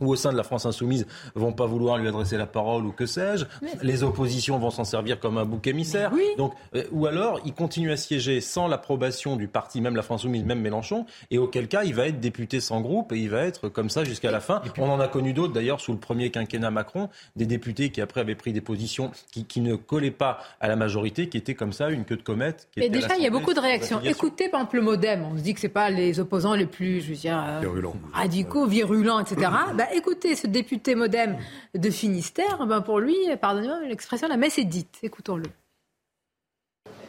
ou 0.00 0.12
au 0.12 0.16
sein 0.16 0.30
de 0.30 0.36
la 0.36 0.44
France 0.44 0.66
insoumise 0.66 1.06
vont 1.34 1.52
pas 1.52 1.66
vouloir 1.66 1.98
lui 1.98 2.06
adresser 2.06 2.36
la 2.36 2.46
parole 2.46 2.86
ou 2.86 2.92
que 2.92 3.06
sais-je. 3.06 3.44
Les 3.82 4.04
oppositions 4.04 4.58
vont 4.58 4.70
s'en 4.70 4.84
servir 4.84 5.18
comme 5.18 5.36
un 5.36 5.44
bouc 5.44 5.66
émissaire. 5.66 6.12
Donc, 6.36 6.54
euh, 6.76 6.84
ou 6.92 7.06
alors 7.06 7.40
il 7.44 7.52
continue 7.52 7.90
à 7.90 7.96
siéger 7.96 8.40
sans 8.40 8.68
l'approbation 8.68 9.34
du 9.34 9.48
parti, 9.48 9.80
même 9.80 9.96
la 9.96 10.02
France 10.02 10.20
insoumise, 10.20 10.44
même 10.44 10.60
Mélenchon, 10.60 11.06
et 11.30 11.38
auquel 11.38 11.68
cas 11.68 11.84
il 11.84 11.94
va 11.94 12.06
être 12.06 12.20
député 12.20 12.60
sans 12.60 12.80
groupe 12.80 13.12
et 13.12 13.18
il 13.18 13.30
va 13.30 13.42
être 13.42 13.68
comme 13.68 13.90
ça 13.90 14.04
jusqu'à 14.04 14.30
la 14.30 14.40
fin. 14.40 14.62
On 14.78 14.88
en 14.88 15.00
a 15.00 15.08
connu 15.08 15.32
d'autres 15.32 15.52
d'ailleurs 15.52 15.80
sous 15.80 15.92
le 15.92 15.98
premier 15.98 16.30
quinquennat 16.30 16.70
Macron, 16.70 17.08
des 17.36 17.46
députés 17.46 17.90
qui 17.90 18.00
après 18.00 18.20
avaient 18.20 18.34
pris 18.34 18.52
des 18.52 18.60
positions 18.60 19.10
qui, 19.32 19.44
qui 19.44 19.60
ne 19.60 19.74
collaient 19.74 20.10
pas 20.10 20.38
à 20.60 20.68
la 20.68 20.76
majorité, 20.76 21.28
qui 21.28 21.36
étaient 21.36 21.54
comme 21.54 21.72
ça 21.72 21.90
une 21.90 22.04
queue 22.04 22.16
de 22.16 22.22
comète. 22.22 22.68
Qui 22.72 22.88
déjà 22.90 23.16
il 23.16 23.24
y 23.24 23.26
a 23.26 23.30
beaucoup 23.30 23.54
de 23.54 23.60
réactions. 23.60 24.00
Écoutez 24.04 24.48
par 24.48 24.60
exemple 24.60 24.76
le 24.76 24.82
MoDem, 24.82 25.24
on 25.24 25.36
se 25.36 25.42
dit 25.42 25.54
que 25.54 25.60
c'est 25.60 25.68
pas 25.68 25.90
les 25.90 26.20
opposants 26.20 26.54
les 26.54 26.66
plus, 26.66 27.00
je 27.00 27.10
veux 27.10 27.16
dire, 27.16 27.42
euh, 27.44 27.60
radicaux, 28.12 28.66
virulents, 28.66 29.18
etc. 29.20 29.47
Bah, 29.50 29.86
écoutez, 29.94 30.36
ce 30.36 30.46
député 30.46 30.94
modem 30.94 31.38
de 31.74 31.90
Finistère, 31.90 32.66
ben, 32.66 32.80
pour 32.80 32.98
lui, 33.00 33.16
pardonnez-moi, 33.40 33.80
l'expression, 33.86 34.28
la 34.28 34.36
messe 34.36 34.58
est 34.58 34.64
dite. 34.64 34.98
Écoutons-le. 35.02 35.46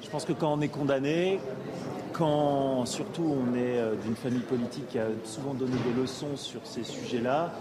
Je 0.02 0.10
pense 0.10 0.26
que 0.26 0.34
quand 0.34 0.54
on 0.54 0.62
est 0.62 0.70
condamné, 0.70 1.40
quand 2.14 2.86
surtout 2.86 3.24
on 3.24 3.54
est 3.56 3.78
euh, 3.78 3.96
d'une 3.96 4.16
famille 4.16 4.42
politique 4.42 4.88
qui 4.88 5.00
a 5.00 5.08
souvent 5.26 5.54
donné 5.54 5.76
des 5.86 6.02
leçons 6.02 6.36
sur 6.36 6.66
ces 6.66 6.84
sujets-là, 6.84 7.54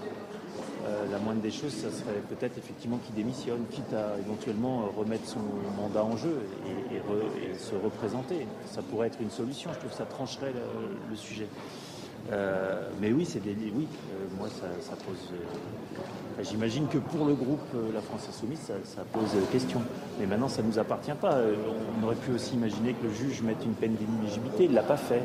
euh, 0.87 1.11
la 1.11 1.19
moindre 1.19 1.41
des 1.41 1.51
choses, 1.51 1.73
ça 1.73 1.91
serait 1.91 2.23
peut-être 2.29 2.57
effectivement 2.57 2.99
qu'il 2.99 3.15
démissionne, 3.15 3.65
quitte 3.71 3.93
à 3.93 4.19
éventuellement 4.19 4.91
remettre 4.97 5.27
son 5.27 5.41
mandat 5.77 6.05
en 6.05 6.17
jeu 6.17 6.39
et, 6.93 7.59
se 7.59 7.75
représenter. 7.75 8.47
Ça 8.67 8.83
pourrait 8.83 9.09
être 9.09 9.21
une 9.21 9.31
solution, 9.31 9.71
je 9.73 9.79
trouve 9.79 9.91
que 9.91 9.97
ça 9.97 10.07
trancherait 10.07 10.53
le 11.11 11.17
sujet. 11.17 11.49
Euh, 12.31 12.89
mais 13.01 13.13
oui, 13.13 13.25
c'est 13.25 13.43
des, 13.43 13.55
oui, 13.75 13.87
euh, 14.13 14.27
moi 14.39 14.49
ça, 14.49 14.97
pose. 15.07 15.17
Euh, 15.33 16.43
j'imagine 16.43 16.87
que 16.89 16.99
pour 16.99 17.27
le 17.27 17.35
groupe 17.35 17.67
La 17.95 18.01
France 18.01 18.27
Insoumise, 18.29 18.61
ça, 18.61 18.75
ça 18.85 19.03
pose 19.13 19.31
question. 19.51 19.81
Mais 20.21 20.27
maintenant, 20.27 20.49
ça 20.49 20.63
ne 20.63 20.69
nous 20.69 20.79
appartient 20.79 21.17
pas. 21.21 21.39
On 21.99 22.05
aurait 22.05 22.17
pu 22.17 22.33
aussi 22.33 22.55
imaginer 22.55 22.93
que 22.93 23.05
le 23.05 23.13
juge 23.13 23.43
mette 23.43 23.65
une 23.65 23.75
peine 23.75 23.95
d'inéligibilité. 23.95 24.65
Il 24.65 24.71
ne 24.71 24.77
l'a 24.77 24.83
pas 24.83 24.97
fait. 24.97 25.23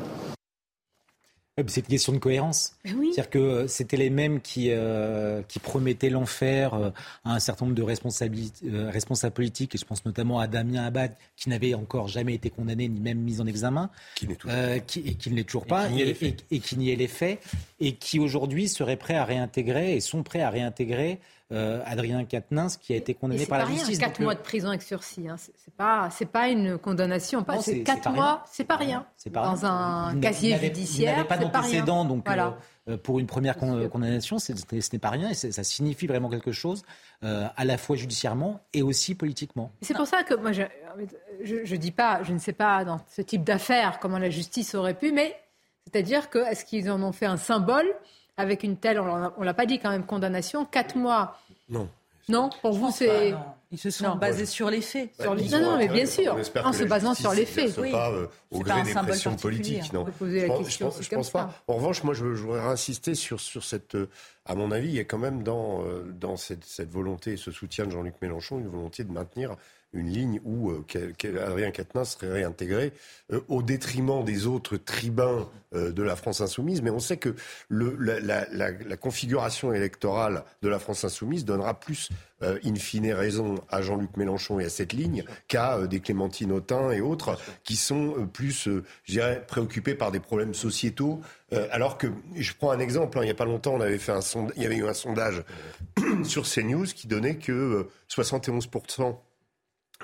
C'est 1.67 1.81
une 1.81 1.87
question 1.87 2.13
de 2.13 2.17
cohérence. 2.17 2.75
C'est-à-dire 2.83 3.29
que 3.29 3.37
euh, 3.37 3.67
c'était 3.67 3.95
les 3.95 4.09
mêmes 4.09 4.41
qui, 4.41 4.71
euh, 4.71 5.43
qui 5.47 5.59
promettaient 5.59 6.09
l'enfer 6.09 6.73
euh, 6.73 6.89
à 7.23 7.35
un 7.35 7.39
certain 7.39 7.65
nombre 7.65 7.75
de 7.75 7.83
responsables 7.83 9.33
politiques, 9.35 9.75
et 9.75 9.77
je 9.77 9.85
pense 9.85 10.03
notamment 10.03 10.39
à 10.39 10.47
Damien 10.47 10.83
Abad, 10.83 11.15
qui 11.35 11.49
n'avait 11.49 11.75
encore 11.75 12.07
jamais 12.07 12.33
été 12.33 12.49
condamné 12.49 12.87
ni 12.87 12.99
même 12.99 13.19
mis 13.19 13.39
en 13.39 13.45
examen, 13.45 13.91
qui, 14.15 14.27
qui, 14.87 14.99
et 15.01 15.13
qui 15.13 15.29
ne 15.29 15.35
l'est 15.35 15.43
toujours 15.43 15.67
pas, 15.67 15.89
et, 15.91 16.59
qui 16.59 16.75
n'y 16.75 16.89
est 16.89 16.95
les 16.95 17.07
faits, 17.07 17.39
et 17.79 17.93
qui 17.97 18.17
aujourd'hui 18.17 18.67
seraient 18.67 18.97
prêts 18.97 19.15
à 19.15 19.23
réintégrer 19.23 19.95
et 19.95 19.99
sont 19.99 20.23
prêts 20.23 20.41
à 20.41 20.49
réintégrer 20.49 21.19
euh, 21.53 21.81
Adrien 21.85 22.25
Quatennens 22.25 22.77
qui 22.77 22.93
a 22.93 22.95
été 22.95 23.13
condamné 23.13 23.45
par 23.45 23.59
la 23.59 23.65
rien, 23.65 23.77
justice. 23.77 23.99
4 23.99 24.21
mois 24.21 24.33
de 24.33 24.39
prison 24.39 24.69
avec 24.69 24.81
sursis, 24.81 25.29
hein. 25.29 25.35
c'est 25.37 25.73
pas 25.75 26.09
c'est 26.11 26.25
pas 26.25 26.49
une 26.49 26.77
condamnation. 26.79 27.43
Pas, 27.43 27.61
c'est 27.61 27.83
4 27.83 28.11
mois, 28.11 28.43
c'est 28.51 28.63
pas 28.63 28.75
rien. 28.75 29.05
Pas 29.31 29.43
Dans 29.43 29.65
un 29.65 30.19
casier 30.19 30.57
judiciaire, 30.57 31.13
il 31.13 31.15
n'avait 31.17 31.27
pas 31.27 31.37
d'antécédent, 31.37 32.05
donc 32.05 32.27
euh, 32.27 32.49
euh, 32.89 32.97
pour 32.97 33.19
une 33.19 33.27
première 33.27 33.55
condamnation, 33.55 34.39
ce 34.39 34.51
n'est 34.51 34.99
pas 34.99 35.11
rien 35.11 35.29
et 35.29 35.33
ça 35.35 35.63
signifie 35.63 36.07
vraiment 36.07 36.29
quelque 36.29 36.51
chose, 36.51 36.83
à 37.21 37.65
la 37.65 37.77
fois 37.77 37.95
judiciairement 37.95 38.59
et 38.73 38.81
aussi 38.81 39.13
politiquement. 39.13 39.71
C'est 39.81 39.95
pour 39.95 40.07
ça 40.07 40.23
que 40.23 40.33
moi, 40.33 40.51
je, 40.51 40.63
je, 41.43 41.75
dis 41.75 41.91
pas, 41.91 42.23
je 42.23 42.33
ne 42.33 42.39
sais 42.39 42.53
pas 42.53 42.83
dans 42.83 42.99
ce 43.07 43.21
type 43.21 43.43
d'affaires 43.43 43.99
comment 43.99 44.17
la 44.17 44.29
justice 44.29 44.73
aurait 44.75 44.95
pu, 44.95 45.11
mais 45.11 45.35
c'est-à-dire 45.85 46.29
que 46.29 46.39
est-ce 46.39 46.65
qu'ils 46.65 46.89
en 46.89 47.01
ont 47.03 47.11
fait 47.11 47.25
un 47.25 47.37
symbole 47.37 47.85
avec 48.37 48.63
une 48.63 48.77
telle, 48.77 48.99
on 48.99 49.39
ne 49.39 49.45
l'a 49.45 49.53
pas 49.53 49.65
dit 49.65 49.79
quand 49.79 49.91
même, 49.91 50.05
condamnation, 50.05 50.65
4 50.65 50.97
mois 50.97 51.37
Non. 51.73 51.89
Non, 52.29 52.49
pour 52.61 52.71
vous, 52.71 52.89
c'est. 52.91 53.33
Ils 53.71 53.77
se 53.77 53.89
sont 53.89 54.15
basés 54.15 54.45
sur 54.45 54.69
les 54.69 54.81
faits. 54.81 55.09
Sur 55.19 55.33
les... 55.33 55.49
Non, 55.49 55.59
non, 55.59 55.77
mais 55.77 55.87
bien 55.87 56.05
sûr, 56.05 56.37
en 56.63 56.73
se 56.73 56.83
basant 56.83 57.15
sur 57.15 57.33
les 57.33 57.45
faits. 57.45 57.75
Oui. 57.79 57.91
pas 57.91 58.11
euh, 58.11 58.27
au 58.51 58.59
gré 58.59 58.83
des 58.83 58.93
pressions 58.93 59.35
politiques. 59.35 59.91
Non. 59.91 60.05
je 60.21 60.77
pense, 60.77 61.01
je 61.01 61.09
pense, 61.09 61.31
pas. 61.31 61.51
En 61.67 61.75
revanche, 61.75 62.03
moi, 62.03 62.13
je, 62.13 62.23
voudrais 62.23 62.61
insister 62.61 63.15
sur, 63.15 63.39
sur 63.39 63.63
cette. 63.63 63.95
Euh, 63.95 64.09
à 64.45 64.53
mon 64.55 64.71
avis, 64.71 64.89
il 64.89 64.95
y 64.95 64.99
a 64.99 65.03
quand 65.05 65.17
même 65.17 65.41
dans, 65.41 65.83
euh, 65.83 66.03
dans 66.13 66.37
cette, 66.37 66.63
cette 66.65 66.91
volonté 66.91 67.33
et 67.33 67.37
ce 67.37 67.51
soutien 67.51 67.85
de 67.85 67.91
Jean-Luc 67.91 68.15
Mélenchon 68.21 68.59
une 68.59 68.67
volonté 68.67 69.03
de 69.03 69.11
maintenir 69.11 69.55
une 69.93 70.09
ligne 70.09 70.39
où 70.43 70.71
euh, 70.71 70.83
Adrien 71.45 71.71
Quatennens 71.71 72.11
serait 72.11 72.31
réintégré 72.31 72.93
euh, 73.31 73.39
au 73.47 73.61
détriment 73.61 74.23
des 74.23 74.47
autres 74.47 74.77
tribuns 74.77 75.47
euh, 75.75 75.91
de 75.91 76.03
la 76.03 76.15
France 76.15 76.41
insoumise. 76.41 76.81
Mais 76.81 76.89
on 76.89 76.99
sait 76.99 77.17
que 77.17 77.35
la, 77.69 78.97
configuration 78.97 79.73
électorale 79.73 80.43
de 80.61 80.69
la 80.69 80.79
France 80.79 81.03
insoumise 81.03 81.45
donnera 81.45 81.79
plus 81.79 82.09
in 82.41 82.75
fine 82.75 83.13
raison 83.13 83.55
à 83.69 83.81
Jean-Luc 83.81 84.17
Mélenchon 84.17 84.59
et 84.59 84.65
à 84.65 84.69
cette 84.69 84.91
ligne 84.91 85.23
qu'à 85.47 85.87
des 85.87 86.01
Clémentine 86.01 86.51
Autain 86.51 86.91
et 86.91 86.99
autres 86.99 87.39
qui 87.63 87.77
sont 87.77 88.27
plus, 88.33 88.67
je 89.05 89.11
dirais, 89.13 89.45
préoccupés 89.47 89.95
par 89.95 90.11
des 90.11 90.19
problèmes 90.19 90.53
sociétaux. 90.53 91.21
alors 91.71 91.97
que, 91.97 92.07
je 92.35 92.51
prends 92.53 92.71
un 92.71 92.79
exemple, 92.79 93.17
hein, 93.17 93.21
il 93.21 93.25
n'y 93.25 93.31
a 93.31 93.35
pas 93.35 93.45
longtemps, 93.45 93.75
on 93.75 93.81
avait 93.81 93.97
fait 93.97 94.11
il 94.57 94.63
y 94.63 94.65
avait 94.65 94.75
eu 94.75 94.85
un 94.85 94.93
sondage 94.93 95.43
sur 96.25 96.43
CNews 96.43 96.87
qui 96.87 97.07
donnait 97.07 97.37
que 97.37 97.87
71 98.09 98.67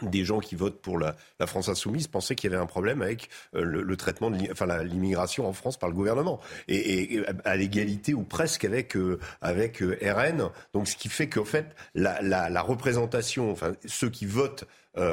des 0.03 0.23
gens 0.23 0.39
qui 0.39 0.55
votent 0.55 0.81
pour 0.81 0.97
la, 0.97 1.15
France 1.45 1.69
insoumise 1.69 2.07
pensaient 2.07 2.35
qu'il 2.35 2.49
y 2.49 2.53
avait 2.53 2.61
un 2.61 2.67
problème 2.67 3.01
avec 3.01 3.29
euh, 3.55 3.63
le, 3.63 3.97
traitement 3.97 4.29
de 4.29 4.37
l'immigration 4.83 5.47
en 5.47 5.53
France 5.53 5.77
par 5.77 5.89
le 5.89 5.95
gouvernement 5.95 6.39
et, 6.67 7.21
à 7.45 7.55
l'égalité 7.55 8.13
ou 8.13 8.23
presque 8.23 8.65
avec 8.65 8.95
euh, 8.95 9.19
avec 9.41 9.81
euh, 9.81 9.97
RN. 10.01 10.49
Donc 10.73 10.87
ce 10.87 10.95
qui 10.95 11.09
fait 11.09 11.27
qu'en 11.27 11.45
fait 11.45 11.75
la, 11.95 12.21
la, 12.21 12.61
représentation, 12.61 13.51
enfin 13.51 13.73
ceux 13.85 14.09
qui 14.09 14.25
votent 14.25 14.65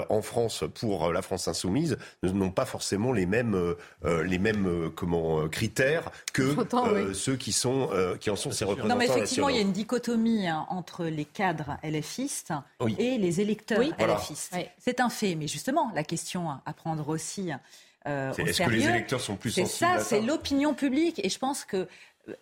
en 0.08 0.22
France 0.22 0.64
pour 0.74 1.06
euh, 1.06 1.12
la 1.12 1.22
France 1.22 1.48
insoumise 1.48 1.96
n'ont 2.22 2.50
pas 2.50 2.64
forcément 2.64 3.12
les 3.12 3.26
mêmes, 3.26 3.54
euh, 3.54 4.22
les 4.24 4.38
mêmes 4.38 4.90
comment, 4.94 5.48
critères 5.48 6.10
que 6.32 6.54
ceux 7.14 7.36
qui, 7.36 7.52
sont, 7.52 7.90
qui 8.20 8.30
en 8.30 8.36
sont 8.36 8.50
ces 8.50 8.64
représentants. 8.64 8.94
Non, 8.94 8.98
mais 8.98 9.06
effectivement, 9.06 9.48
il 9.48 9.56
y 9.56 9.58
a 9.58 9.62
une 9.62 9.72
dichotomie 9.72 10.48
hein, 10.48 10.66
entre 10.70 11.04
les 11.04 11.24
cadres 11.24 11.78
LFistes 11.82 12.52
et 12.98 13.18
les 13.18 13.40
électeurs 13.40 13.80
LFistes. 13.80 14.56
C'est 14.78 15.00
un 15.00 15.08
fait, 15.08 15.34
mais 15.34 15.48
justement, 15.48 15.90
la 15.94 16.04
question 16.04 16.50
à 16.50 16.72
prendre 16.72 17.08
aussi. 17.08 17.50
Est-ce 18.04 18.62
que 18.62 18.70
les 18.70 18.86
électeurs 18.86 19.20
sont 19.20 19.36
plus 19.36 19.50
sensibles 19.50 19.90
ça, 19.90 20.00
C'est 20.00 20.20
l'opinion 20.20 20.74
publique, 20.74 21.24
et 21.24 21.28
je 21.28 21.38
pense 21.38 21.64
que 21.64 21.88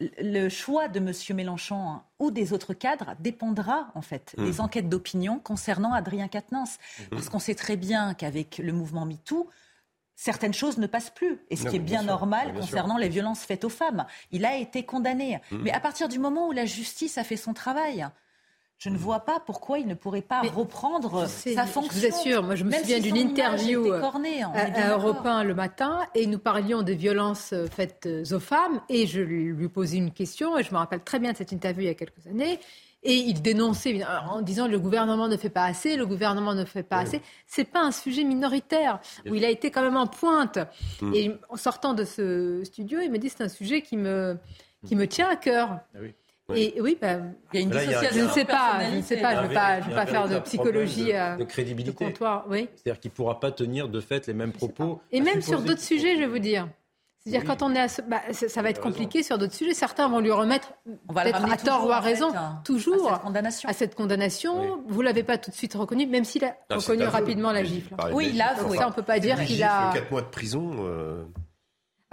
le 0.00 0.48
choix 0.48 0.88
de 0.88 0.98
M. 0.98 1.12
Mélenchon 1.36 2.00
ou 2.18 2.30
des 2.30 2.52
autres 2.52 2.74
cadres 2.74 3.14
dépendra 3.20 3.88
en 3.94 4.02
fait 4.02 4.34
des 4.38 4.52
mmh. 4.52 4.60
enquêtes 4.60 4.88
d'opinion 4.88 5.38
concernant 5.38 5.92
Adrien 5.92 6.28
Quatennens. 6.28 6.78
Mmh. 6.78 7.02
Parce 7.10 7.28
qu'on 7.28 7.38
sait 7.38 7.54
très 7.54 7.76
bien 7.76 8.14
qu'avec 8.14 8.58
le 8.58 8.72
mouvement 8.72 9.04
MeToo, 9.04 9.48
certaines 10.16 10.54
choses 10.54 10.78
ne 10.78 10.86
passent 10.86 11.10
plus. 11.10 11.38
Et 11.50 11.56
ce 11.56 11.66
qui 11.68 11.76
est 11.76 11.80
bien, 11.80 12.02
normal 12.02 12.54
concernant 12.54 12.96
les 12.96 13.08
violences 13.08 13.44
faites 13.44 13.64
aux 13.64 13.70
femmes. 13.70 14.06
Il 14.30 14.44
a 14.44 14.56
été 14.56 14.84
condamné. 14.84 15.40
Mmh. 15.50 15.62
Mais 15.62 15.72
à 15.72 15.80
partir 15.80 16.08
du 16.08 16.18
moment 16.18 16.48
où 16.48 16.52
la 16.52 16.66
justice 16.66 17.18
a 17.18 17.24
fait 17.24 17.36
son 17.36 17.52
travail, 17.52 18.06
je 18.84 18.90
ne 18.90 18.98
vois 18.98 19.20
pas 19.20 19.40
pourquoi 19.40 19.78
il 19.78 19.86
ne 19.86 19.94
pourrait 19.94 20.20
pas 20.20 20.42
reprendre 20.42 21.26
sa 21.26 21.64
fonction. 21.64 21.90
Je 21.90 22.00
vous 22.00 22.14
assure, 22.14 22.42
moi 22.42 22.54
je 22.54 22.64
me 22.64 22.70
souviens 22.70 23.00
d'une 23.00 23.16
interview 23.16 23.90
euh, 23.90 24.02
à, 24.52 24.90
Europe 24.90 25.24
1 25.24 25.44
le 25.44 25.54
matin 25.54 26.00
et 26.14 26.26
nous 26.26 26.38
parlions 26.38 26.82
des 26.82 26.94
violences 26.94 27.54
euh, 27.54 27.66
faites 27.66 28.06
aux 28.30 28.40
femmes 28.40 28.82
et 28.90 29.06
je 29.06 29.22
lui, 29.22 29.44
lui 29.44 29.68
posais 29.70 29.96
une 29.96 30.10
question 30.10 30.58
et 30.58 30.62
je 30.62 30.70
me 30.70 30.76
rappelle 30.76 31.02
très 31.02 31.18
bien 31.18 31.32
de 31.32 31.36
cette 31.38 31.50
interview 31.50 31.84
il 31.84 31.86
y 31.86 31.90
a 31.90 31.94
quelques 31.94 32.26
années 32.26 32.60
et 33.02 33.14
il 33.14 33.40
dénonçait 33.40 34.02
en 34.28 34.42
disant 34.42 34.68
le 34.68 34.78
gouvernement 34.78 35.28
ne 35.28 35.38
fait 35.38 35.48
pas 35.48 35.64
assez, 35.64 35.96
le 35.96 36.04
gouvernement 36.04 36.54
ne 36.54 36.66
fait 36.66 36.82
pas 36.82 36.98
assez. 36.98 37.22
C'est 37.46 37.64
pas 37.64 37.80
un 37.80 37.90
sujet 37.90 38.24
minoritaire 38.24 39.00
où 39.26 39.34
il 39.34 39.46
a 39.46 39.50
été 39.50 39.70
quand 39.70 39.82
même 39.82 39.96
en 39.96 40.06
pointe. 40.06 40.58
Mm. 41.00 41.14
Et 41.14 41.36
en 41.48 41.56
sortant 41.56 41.94
de 41.94 42.04
ce 42.04 42.62
studio, 42.64 43.00
il 43.02 43.10
me 43.10 43.16
dit 43.16 43.30
c'est 43.30 43.44
un 43.44 43.48
sujet 43.48 43.80
qui 43.80 43.96
me 43.96 44.36
qui 44.86 44.94
me 44.94 45.06
tient 45.06 45.28
à 45.28 45.36
cœur. 45.36 45.80
Ah 45.94 45.98
et 46.52 46.78
oui, 46.80 46.98
bah, 47.00 47.16
il 47.52 47.60
y 47.60 47.62
a 47.62 47.66
une 47.66 47.70
dissociation. 47.70 48.08
Je 48.12 48.20
ne 48.20 48.28
sais 48.28 48.44
pas, 48.44 48.90
je 48.90 48.96
ne 48.96 49.02
sais 49.02 49.16
pas, 49.16 49.36
je 49.36 49.40
ne 49.42 49.46
vais 49.48 49.54
pas, 49.54 49.80
je 49.80 49.88
vais 49.88 49.94
pas 49.94 50.06
faire 50.06 50.28
de 50.28 50.38
psychologie 50.40 51.06
de, 51.06 51.12
euh, 51.12 51.36
de 51.36 51.44
crédibilité. 51.44 52.04
comptoir. 52.04 52.44
Oui. 52.48 52.68
C'est-à-dire 52.74 53.00
qu'il 53.00 53.10
ne 53.10 53.16
pourra 53.16 53.40
pas 53.40 53.50
tenir 53.50 53.88
de 53.88 54.00
fait 54.00 54.26
les 54.26 54.34
mêmes 54.34 54.52
propos. 54.52 55.00
Et 55.10 55.20
même 55.20 55.40
sur 55.40 55.62
d'autres 55.62 55.80
sujets, 55.80 56.14
je 56.14 56.20
vais 56.20 56.26
vous 56.26 56.38
dire. 56.38 56.68
C'est-à-dire 57.26 57.46
quand 57.46 57.62
on 57.62 57.74
est 57.74 57.80
à 57.80 57.86
bah, 58.06 58.20
ça, 58.32 58.60
va 58.60 58.68
être 58.68 58.82
compliqué 58.82 59.22
sur 59.22 59.38
d'autres 59.38 59.54
sujets. 59.54 59.72
Certains 59.72 60.08
vont 60.08 60.20
lui 60.20 60.30
remettre, 60.30 60.74
peut-être 61.08 61.50
à 61.50 61.56
tort 61.56 61.86
ou 61.86 61.90
à 61.90 62.00
raison, 62.00 62.30
hein, 62.36 62.60
toujours 62.64 63.10
à 63.10 63.14
cette 63.14 63.22
condamnation. 63.22 63.68
À 63.68 63.72
cette 63.72 63.94
condamnation. 63.94 64.82
Vous 64.86 65.00
l'avez 65.00 65.22
pas 65.22 65.38
tout 65.38 65.50
de 65.50 65.56
suite 65.56 65.72
reconnu, 65.72 66.06
même 66.06 66.24
s'il 66.24 66.44
a 66.44 66.54
reconnu 66.70 67.04
rapidement 67.04 67.52
la 67.52 67.64
gifle. 67.64 67.94
Oui, 68.12 68.28
il 68.32 68.36
l'a 68.36 68.54
Ça, 68.56 68.88
on 68.88 68.92
peut 68.92 69.02
pas 69.02 69.18
dire 69.18 69.42
qu'il 69.42 69.62
a. 69.62 69.92
Quatre 69.94 70.10
mois 70.10 70.20
de 70.20 70.26
prison. 70.26 70.72
Euh, 70.80 71.24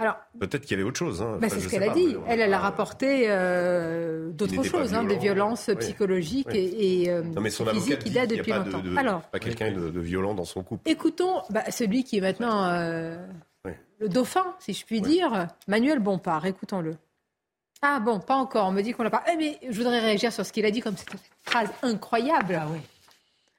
Alors, 0.02 0.16
peut-être 0.38 0.62
qu'il 0.62 0.72
y 0.72 0.80
avait 0.80 0.88
autre 0.88 0.98
chose. 0.98 1.22
Hein. 1.22 1.38
Bah, 1.40 1.48
c'est 1.48 1.60
ce 1.60 1.68
qu'elle 1.68 1.82
a 1.84 1.94
dit. 1.94 2.16
Elle, 2.26 2.40
elle 2.40 2.52
a 2.52 2.58
rapporté 2.58 3.26
euh, 3.28 4.30
d'autres 4.30 4.62
choses, 4.62 4.94
hein, 4.94 5.04
des 5.04 5.16
violences 5.16 5.70
psychologiques 5.78 6.48
et, 6.52 7.08
euh, 7.08 7.22
physiques 7.72 8.00
qui 8.00 8.10
datent 8.10 8.30
depuis 8.30 8.52
longtemps. 8.52 8.82
Alors, 8.96 9.22
pas 9.22 9.38
quelqu'un 9.38 9.70
de, 9.72 10.00
violent 10.00 10.34
dans 10.34 10.44
son 10.44 10.62
couple. 10.62 10.88
Écoutons 10.90 11.42
bah, 11.50 11.70
celui 11.70 12.04
qui 12.04 12.18
est 12.18 12.20
maintenant 12.20 12.68
le 14.02 14.08
dauphin, 14.08 14.56
si 14.58 14.74
je 14.74 14.84
puis 14.84 15.00
dire, 15.00 15.46
Manuel 15.68 16.00
Bompard. 16.00 16.44
Écoutons-le. 16.44 16.96
Ah 17.82 18.00
bon, 18.00 18.18
pas 18.18 18.34
encore. 18.34 18.66
On 18.68 18.72
me 18.72 18.82
dit 18.82 18.92
qu'on 18.92 19.04
l'a 19.04 19.10
pas. 19.10 19.22
Eh, 19.32 19.36
mais 19.36 19.58
je 19.68 19.76
voudrais 19.76 20.00
réagir 20.00 20.32
sur 20.32 20.44
ce 20.44 20.52
qu'il 20.52 20.64
a 20.64 20.72
dit 20.72 20.80
comme 20.80 20.96
cette 20.96 21.10
phrase 21.44 21.68
incroyable. 21.82 22.60
Ah 22.60 22.66
oui. 22.72 22.80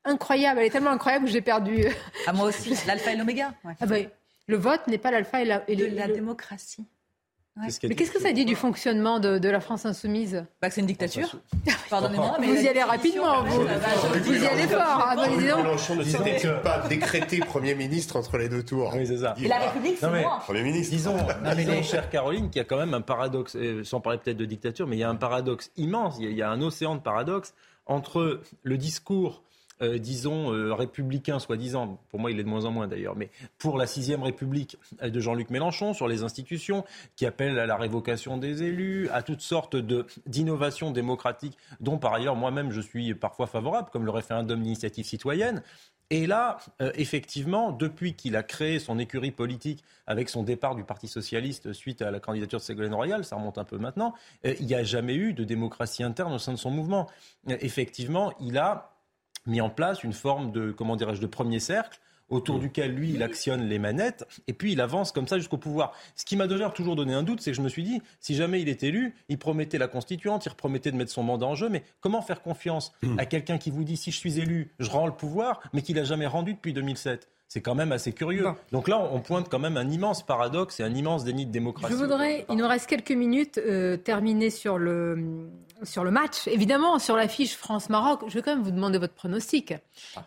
Incroyable. 0.06 0.60
Elle 0.60 0.68
est 0.68 0.70
tellement 0.70 0.92
incroyable 0.92 1.26
que 1.26 1.32
j'ai 1.32 1.42
perdu. 1.42 1.86
Ah 2.28 2.34
moi 2.34 2.48
aussi. 2.48 2.74
L'alpha 2.88 3.14
et 3.14 3.18
l'oméga. 3.18 3.54
Ah 3.80 3.86
bah, 3.86 3.96
le 4.48 4.58
vote 4.58 4.88
n'est 4.88 4.98
pas 4.98 5.12
l'alpha 5.12 5.42
et 5.42 5.46
la. 5.46 5.64
Et 5.68 5.76
de 5.76 5.86
la 5.86 6.08
démocratie. 6.08 6.86
Mais 7.56 7.96
qu'est-ce 7.96 8.12
que 8.12 8.20
ça 8.20 8.32
dit 8.32 8.46
du 8.46 8.56
fonctionnement 8.56 9.20
de, 9.20 9.48
la 9.48 9.60
France 9.60 9.86
insoumise? 9.86 10.44
Bah, 10.60 10.72
C'est 10.72 10.82
une 10.82 10.88
dictature. 10.88 11.36
Pardonnez-moi, 11.90 12.38
mais. 12.40 12.48
Vous 12.48 12.64
y 12.64 12.68
allez 12.68 12.82
rapidement, 12.82 13.44
vous. 13.44 13.62
Vous 13.62 14.44
y 14.44 14.48
allez 14.48 14.68
fort. 14.68 14.82
Ah, 14.82 15.16
Mélenchon 15.38 15.96
ne 15.96 16.04
s'était 16.04 16.48
pas 16.64 16.88
décrété 16.88 17.40
Premier 17.40 17.76
ministre 17.76 18.16
entre 18.16 18.38
les 18.38 18.50
deux 18.50 18.64
tours. 18.64 18.92
Oui, 18.96 19.06
c'est 19.06 19.20
ça. 19.20 19.36
Et 19.40 19.48
la 19.48 19.60
République, 19.60 19.98
c'est 20.00 20.10
moi. 20.10 20.42
Premier 20.44 20.64
ministre. 20.64 20.96
Disons, 20.96 21.16
disons 21.56 21.84
chère 21.84 22.10
Caroline, 22.10 22.50
qu'il 22.50 22.58
y 22.60 22.62
a 22.62 22.66
quand 22.66 22.78
même 22.78 22.96
un 22.96 23.02
paradoxe, 23.02 23.56
sans 23.84 24.02
parler 24.02 24.18
peut-être 24.18 24.38
de 24.38 24.46
dictature, 24.46 24.88
mais 24.88 24.96
il 24.96 25.00
y 25.00 25.04
a 25.04 25.10
un 25.10 25.16
paradoxe 25.16 25.72
immense, 25.78 26.18
il 26.20 26.34
y 26.34 26.42
a 26.42 26.50
un 26.50 26.62
océan 26.62 26.96
de 26.96 27.02
paradoxes 27.02 27.54
entre 27.86 28.42
le 28.64 28.78
discours 28.78 29.44
euh, 29.82 29.98
disons, 29.98 30.54
euh, 30.54 30.74
républicain, 30.74 31.40
soi-disant, 31.40 32.00
pour 32.10 32.20
moi 32.20 32.32
il 32.32 32.40
est 32.40 32.44
de 32.44 32.48
moins 32.48 32.66
en 32.66 32.72
moins 32.72 32.88
d'ailleurs, 32.88 33.16
mais 33.16 33.32
pour 33.58 33.78
la 33.78 33.88
sixième 33.88 34.22
République 34.22 34.78
euh, 35.02 35.10
de 35.10 35.20
Jean-Luc 35.20 35.50
Mélenchon, 35.50 35.94
sur 35.94 36.08
les 36.08 36.24
institutions, 36.24 36.86
qui 37.16 37.26
appelle 37.26 37.58
à 37.58 37.66
la 37.66 37.76
révocation 37.76 38.38
des 38.38 38.64
élus, 38.64 39.10
à 39.10 39.24
toutes 39.24 39.42
sortes 39.42 39.76
d'innovations 40.28 40.92
démocratiques, 40.92 41.58
dont 41.80 41.98
par 41.98 42.14
ailleurs 42.14 42.36
moi-même 42.36 42.72
je 42.72 42.82
suis 42.82 43.16
parfois 43.16 43.48
favorable, 43.48 43.90
comme 43.92 44.06
le 44.06 44.12
référendum 44.12 44.62
d'initiative 44.62 45.06
citoyenne. 45.06 45.64
Et 46.10 46.28
là, 46.28 46.58
effectivement, 46.80 47.72
depuis 47.72 48.14
qu'il 48.14 48.36
a 48.36 48.44
créé 48.44 48.78
son 48.78 49.00
écurie 49.00 49.32
politique 49.32 49.84
avec 50.06 50.30
son 50.30 50.44
départ 50.44 50.76
du 50.76 50.84
Parti 50.84 51.08
socialiste 51.08 51.74
suite 51.74 52.04
à 52.04 52.12
la 52.12 52.20
candidature 52.20 52.60
de 52.60 52.64
Ségolène 52.64 52.94
Royal, 52.94 53.26
ça 53.26 53.36
remonte 53.36 53.58
un 53.58 53.64
peu 53.64 53.80
maintenant, 53.80 54.14
il 54.44 54.68
n'y 54.68 54.76
a 54.76 54.84
jamais 54.84 55.16
eu 55.16 55.34
de 55.34 55.44
démocratie 55.44 56.04
interne 56.04 56.34
au 56.34 56.38
sein 56.38 56.52
de 56.52 56.58
son 56.58 56.70
mouvement. 56.70 57.10
effectivement, 57.48 58.32
il 58.40 58.60
a 58.60 58.93
mis 59.46 59.62
en 59.62 59.70
place 59.70 60.04
une 60.04 60.14
forme 60.14 60.52
de, 60.52 60.72
comment 60.72 60.96
dirais-je, 60.96 61.22
de 61.22 61.28
premier 61.28 61.60
cercle 61.60 62.00
autour 62.30 62.60
duquel 62.60 62.96
lui, 62.96 63.12
il 63.14 63.24
actionne 63.24 63.64
les 63.64 63.80
manettes, 63.80 64.26
et 64.48 64.54
puis 64.54 64.72
il 64.72 64.82
avance 64.82 65.12
comme 65.12 65.28
ça 65.28 65.38
jusqu'au 65.38 65.58
pouvoir. 65.58 65.94
Ce 66.16 66.26
qui 66.26 66.36
m'a 66.36 66.48
d'ailleurs 66.48 66.74
toujours 66.74 66.96
donné 66.96 67.14
un 67.14 67.24
doute, 67.24 67.42
c'est 67.42 67.52
que 67.52 67.58
je 67.58 67.62
me 67.62 67.70
suis 67.70 67.84
dit, 67.84 68.02
si 68.20 68.36
jamais 68.36 68.62
il 68.62 68.70
est 68.70 68.84
élu, 68.84 69.16
il 69.30 69.38
promettait 69.38 69.78
la 69.78 69.88
constituante, 69.88 70.46
il 70.46 70.54
promettait 70.54 70.92
de 70.92 70.98
mettre 70.98 71.12
son 71.12 71.24
mandat 71.24 71.46
en 71.46 71.56
jeu, 71.56 71.70
mais 71.70 71.84
comment 72.02 72.22
faire 72.22 72.42
confiance 72.42 72.94
hmm. 73.04 73.20
à 73.20 73.26
quelqu'un 73.26 73.58
qui 73.58 73.72
vous 73.72 73.84
dit, 73.84 73.98
si 73.98 74.12
je 74.12 74.18
suis 74.18 74.40
élu, 74.40 74.74
je 74.80 74.90
rends 74.90 75.06
le 75.06 75.14
pouvoir, 75.14 75.62
mais 75.74 75.82
qu'il 75.82 75.96
n'a 75.96 76.04
jamais 76.04 76.28
rendu 76.28 76.54
depuis 76.54 76.74
2007 76.74 77.30
c'est 77.54 77.62
quand 77.62 77.76
même 77.76 77.92
assez 77.92 78.14
curieux. 78.14 78.48
Donc 78.72 78.88
là, 78.88 79.08
on 79.12 79.20
pointe 79.20 79.48
quand 79.48 79.60
même 79.60 79.78
un 79.78 79.88
immense 79.88 80.26
paradoxe 80.26 80.80
et 80.80 80.84
un 80.84 80.96
immense 80.96 81.24
déni 81.24 81.46
de 81.46 81.52
démocratie. 81.52 81.94
Je 81.94 82.00
voudrais, 82.00 82.48
il 82.50 82.56
nous 82.56 82.68
reste 82.68 82.88
quelques 82.88 83.12
minutes, 83.12 83.60
euh, 83.60 83.96
terminer 83.96 84.50
sur 84.50 84.80
le, 84.80 85.46
sur 85.84 86.04
le 86.04 86.10
match. 86.10 86.48
Évidemment, 86.48 86.98
sur 86.98 87.16
l'affiche 87.16 87.56
France-Maroc, 87.56 88.22
je 88.28 88.34
vais 88.34 88.42
quand 88.42 88.56
même 88.56 88.64
vous 88.64 88.72
demander 88.72 88.98
votre 88.98 89.14
pronostic. 89.14 89.76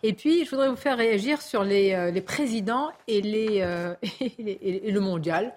Et 0.03 0.13
puis, 0.13 0.45
je 0.45 0.51
voudrais 0.51 0.69
vous 0.69 0.77
faire 0.77 0.95
réagir 0.95 1.41
sur 1.41 1.65
les, 1.65 1.91
euh, 1.91 2.11
les 2.11 2.21
présidents 2.21 2.91
et, 3.09 3.19
les, 3.19 3.59
euh, 3.59 3.93
et, 4.39 4.89
le 4.89 4.99
mondial, 5.01 5.53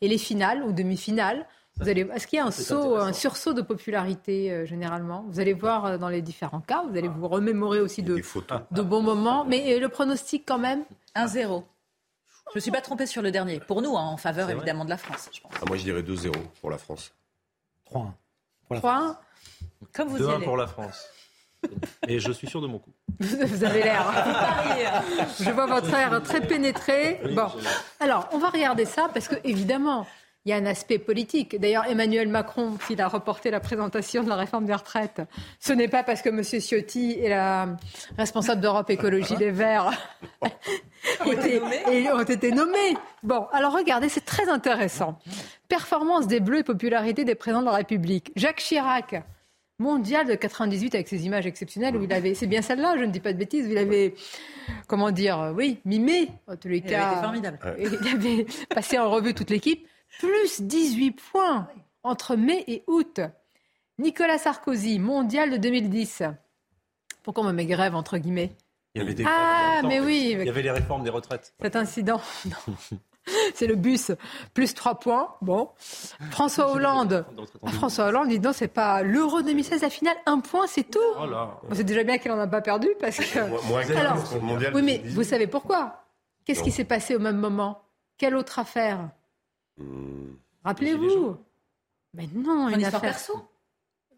et 0.00 0.06
les 0.06 0.18
finales 0.18 0.62
ou 0.62 0.70
demi-finales. 0.70 1.44
Vous 1.80 1.88
allez, 1.88 2.06
est-ce 2.14 2.28
qu'il 2.28 2.36
y 2.36 2.40
a 2.40 2.46
un, 2.46 2.50
saut, 2.52 2.96
un 2.96 3.12
sursaut 3.12 3.54
de 3.54 3.62
popularité 3.62 4.52
euh, 4.52 4.64
généralement? 4.64 5.24
Vous 5.28 5.40
allez 5.40 5.54
voir 5.54 5.98
dans 5.98 6.08
les 6.08 6.22
différents 6.22 6.60
cas, 6.60 6.84
vous 6.88 6.96
allez 6.96 7.08
vous 7.08 7.26
remémorer 7.26 7.80
aussi 7.80 8.02
de, 8.02 8.22
de 8.70 8.82
bons 8.82 9.02
moments. 9.02 9.44
Mais 9.44 9.76
le 9.76 9.88
pronostic 9.88 10.44
quand 10.46 10.58
même? 10.58 10.84
1-0. 11.16 11.34
Je 11.34 11.46
ne 11.46 11.62
me 12.56 12.60
suis 12.60 12.70
pas 12.70 12.80
trompé 12.80 13.06
sur 13.06 13.22
le 13.22 13.30
dernier. 13.30 13.60
Pour 13.60 13.80
nous, 13.82 13.96
hein, 13.96 14.02
en 14.02 14.16
faveur 14.16 14.50
évidemment 14.50 14.84
de 14.84 14.90
la 14.90 14.96
France. 14.96 15.30
Je 15.32 15.40
pense. 15.40 15.52
Ah, 15.56 15.64
moi, 15.66 15.76
je 15.76 15.84
dirais 15.84 16.02
2-0 16.02 16.32
pour 16.60 16.70
la 16.70 16.78
France. 16.78 17.12
3-1. 17.92 18.12
3-1 18.70 19.16
comme 19.92 20.08
vous 20.08 20.18
2-1 20.18 20.44
pour 20.44 20.56
la 20.56 20.66
France. 20.66 21.08
Et 22.08 22.18
je 22.18 22.32
suis 22.32 22.48
sûr 22.48 22.60
de 22.60 22.66
mon 22.66 22.78
coup. 22.78 22.92
Vous 23.20 23.64
avez 23.64 23.82
l'air. 23.82 24.06
je 25.40 25.50
vois 25.50 25.66
votre 25.66 25.92
air 25.92 26.22
très 26.22 26.40
pénétré. 26.40 27.20
Bon, 27.34 27.48
alors 27.98 28.28
on 28.32 28.38
va 28.38 28.48
regarder 28.48 28.86
ça 28.86 29.10
parce 29.12 29.28
que 29.28 29.34
évidemment, 29.44 30.06
il 30.46 30.50
y 30.50 30.52
a 30.54 30.56
un 30.56 30.64
aspect 30.66 30.98
politique. 30.98 31.60
D'ailleurs, 31.60 31.84
Emmanuel 31.86 32.28
Macron, 32.28 32.78
s'il 32.86 33.00
a 33.02 33.08
reporté 33.08 33.50
la 33.50 33.60
présentation 33.60 34.22
de 34.22 34.28
la 34.28 34.36
réforme 34.36 34.64
des 34.64 34.74
retraites, 34.74 35.20
ce 35.58 35.72
n'est 35.74 35.88
pas 35.88 36.02
parce 36.02 36.22
que 36.22 36.30
M. 36.30 36.42
Ciotti 36.42 37.18
est 37.20 37.28
la 37.28 37.76
responsable 38.16 38.62
d'Europe 38.62 38.88
Écologie 38.88 39.36
Les 39.36 39.50
Verts 39.50 39.90
ont, 41.26 41.32
été, 41.32 41.60
ont 42.10 42.22
été 42.22 42.52
nommés. 42.52 42.96
Bon, 43.22 43.46
alors 43.52 43.74
regardez, 43.74 44.08
c'est 44.08 44.24
très 44.24 44.48
intéressant. 44.48 45.18
Performance 45.68 46.26
des 46.26 46.40
Bleus 46.40 46.60
et 46.60 46.64
popularité 46.64 47.24
des 47.24 47.34
présidents 47.34 47.60
de 47.60 47.66
la 47.66 47.72
République. 47.72 48.32
Jacques 48.34 48.60
Chirac, 48.60 49.22
mondial 49.78 50.26
de 50.26 50.34
98 50.34 50.94
avec 50.94 51.08
ses 51.08 51.26
images 51.26 51.46
exceptionnelles 51.46 51.96
où 51.96 52.02
il 52.02 52.12
avait, 52.14 52.32
c'est 52.34 52.46
bien 52.46 52.62
celle-là, 52.62 52.96
je 52.98 53.04
ne 53.04 53.10
dis 53.10 53.20
pas 53.20 53.34
de 53.34 53.38
bêtises, 53.38 53.66
où 53.66 53.70
il 53.70 53.78
avait, 53.78 54.14
comment 54.86 55.10
dire, 55.10 55.52
oui, 55.54 55.80
mimé, 55.84 56.30
en 56.46 56.56
tous 56.56 56.68
les 56.68 56.80
cas. 56.80 57.14
Il 57.16 57.22
formidable. 57.22 57.58
Il 57.78 58.08
avait 58.08 58.46
passé 58.74 58.98
en 58.98 59.10
revue 59.10 59.34
toute 59.34 59.50
l'équipe. 59.50 59.86
Plus 60.18 60.60
18 60.60 61.12
points 61.12 61.68
entre 62.02 62.36
mai 62.36 62.64
et 62.66 62.84
août. 62.86 63.20
Nicolas 63.98 64.38
Sarkozy, 64.38 64.98
mondial 64.98 65.50
de 65.50 65.56
2010. 65.56 66.22
Pourquoi 67.22 67.44
on 67.44 67.46
me 67.46 67.52
met 67.52 67.66
grève, 67.66 67.94
entre 67.94 68.18
guillemets? 68.18 68.52
Il 68.94 69.02
y 69.02 69.04
avait 69.04 69.14
des 69.14 69.24
ah, 69.26 69.82
mais 69.86 70.00
oui. 70.00 70.36
Il 70.38 70.46
y 70.46 70.48
avait 70.48 70.62
les 70.62 70.70
réformes 70.70 71.04
des 71.04 71.10
retraites. 71.10 71.54
Cet 71.60 71.76
incident. 71.76 72.20
c'est 73.54 73.66
le 73.66 73.76
bus, 73.76 74.10
plus 74.54 74.74
3 74.74 74.98
points. 74.98 75.36
Bon. 75.42 75.68
François 76.30 76.72
Hollande. 76.72 77.24
François 77.66 78.06
Hollande 78.06 78.28
dit 78.28 78.40
non, 78.40 78.52
c'est 78.52 78.68
pas 78.68 79.02
l'Euro 79.02 79.42
2016, 79.42 79.82
la 79.82 79.90
finale, 79.90 80.16
un 80.26 80.40
point, 80.40 80.66
c'est 80.66 80.90
tout. 80.90 80.98
Oh 81.18 81.26
c'est 81.72 81.84
déjà 81.84 82.02
bien 82.02 82.18
qu'il 82.18 82.30
n'en 82.32 82.38
a 82.38 82.46
pas 82.46 82.62
perdu 82.62 82.88
parce 82.98 83.18
que. 83.18 83.38
Alors, 83.96 84.16
oui, 84.74 84.82
mais 84.82 85.02
vous 85.04 85.24
savez 85.24 85.46
pourquoi? 85.46 86.04
Qu'est-ce 86.44 86.62
qui 86.62 86.72
s'est 86.72 86.84
passé 86.84 87.14
au 87.14 87.20
même 87.20 87.36
moment? 87.36 87.82
Quelle 88.18 88.34
autre 88.34 88.58
affaire? 88.58 89.10
Rappelez-vous. 90.64 91.36
Mais 92.14 92.26
non, 92.34 92.68
une, 92.68 92.84
affaire 92.84 93.00
perso? 93.00 93.48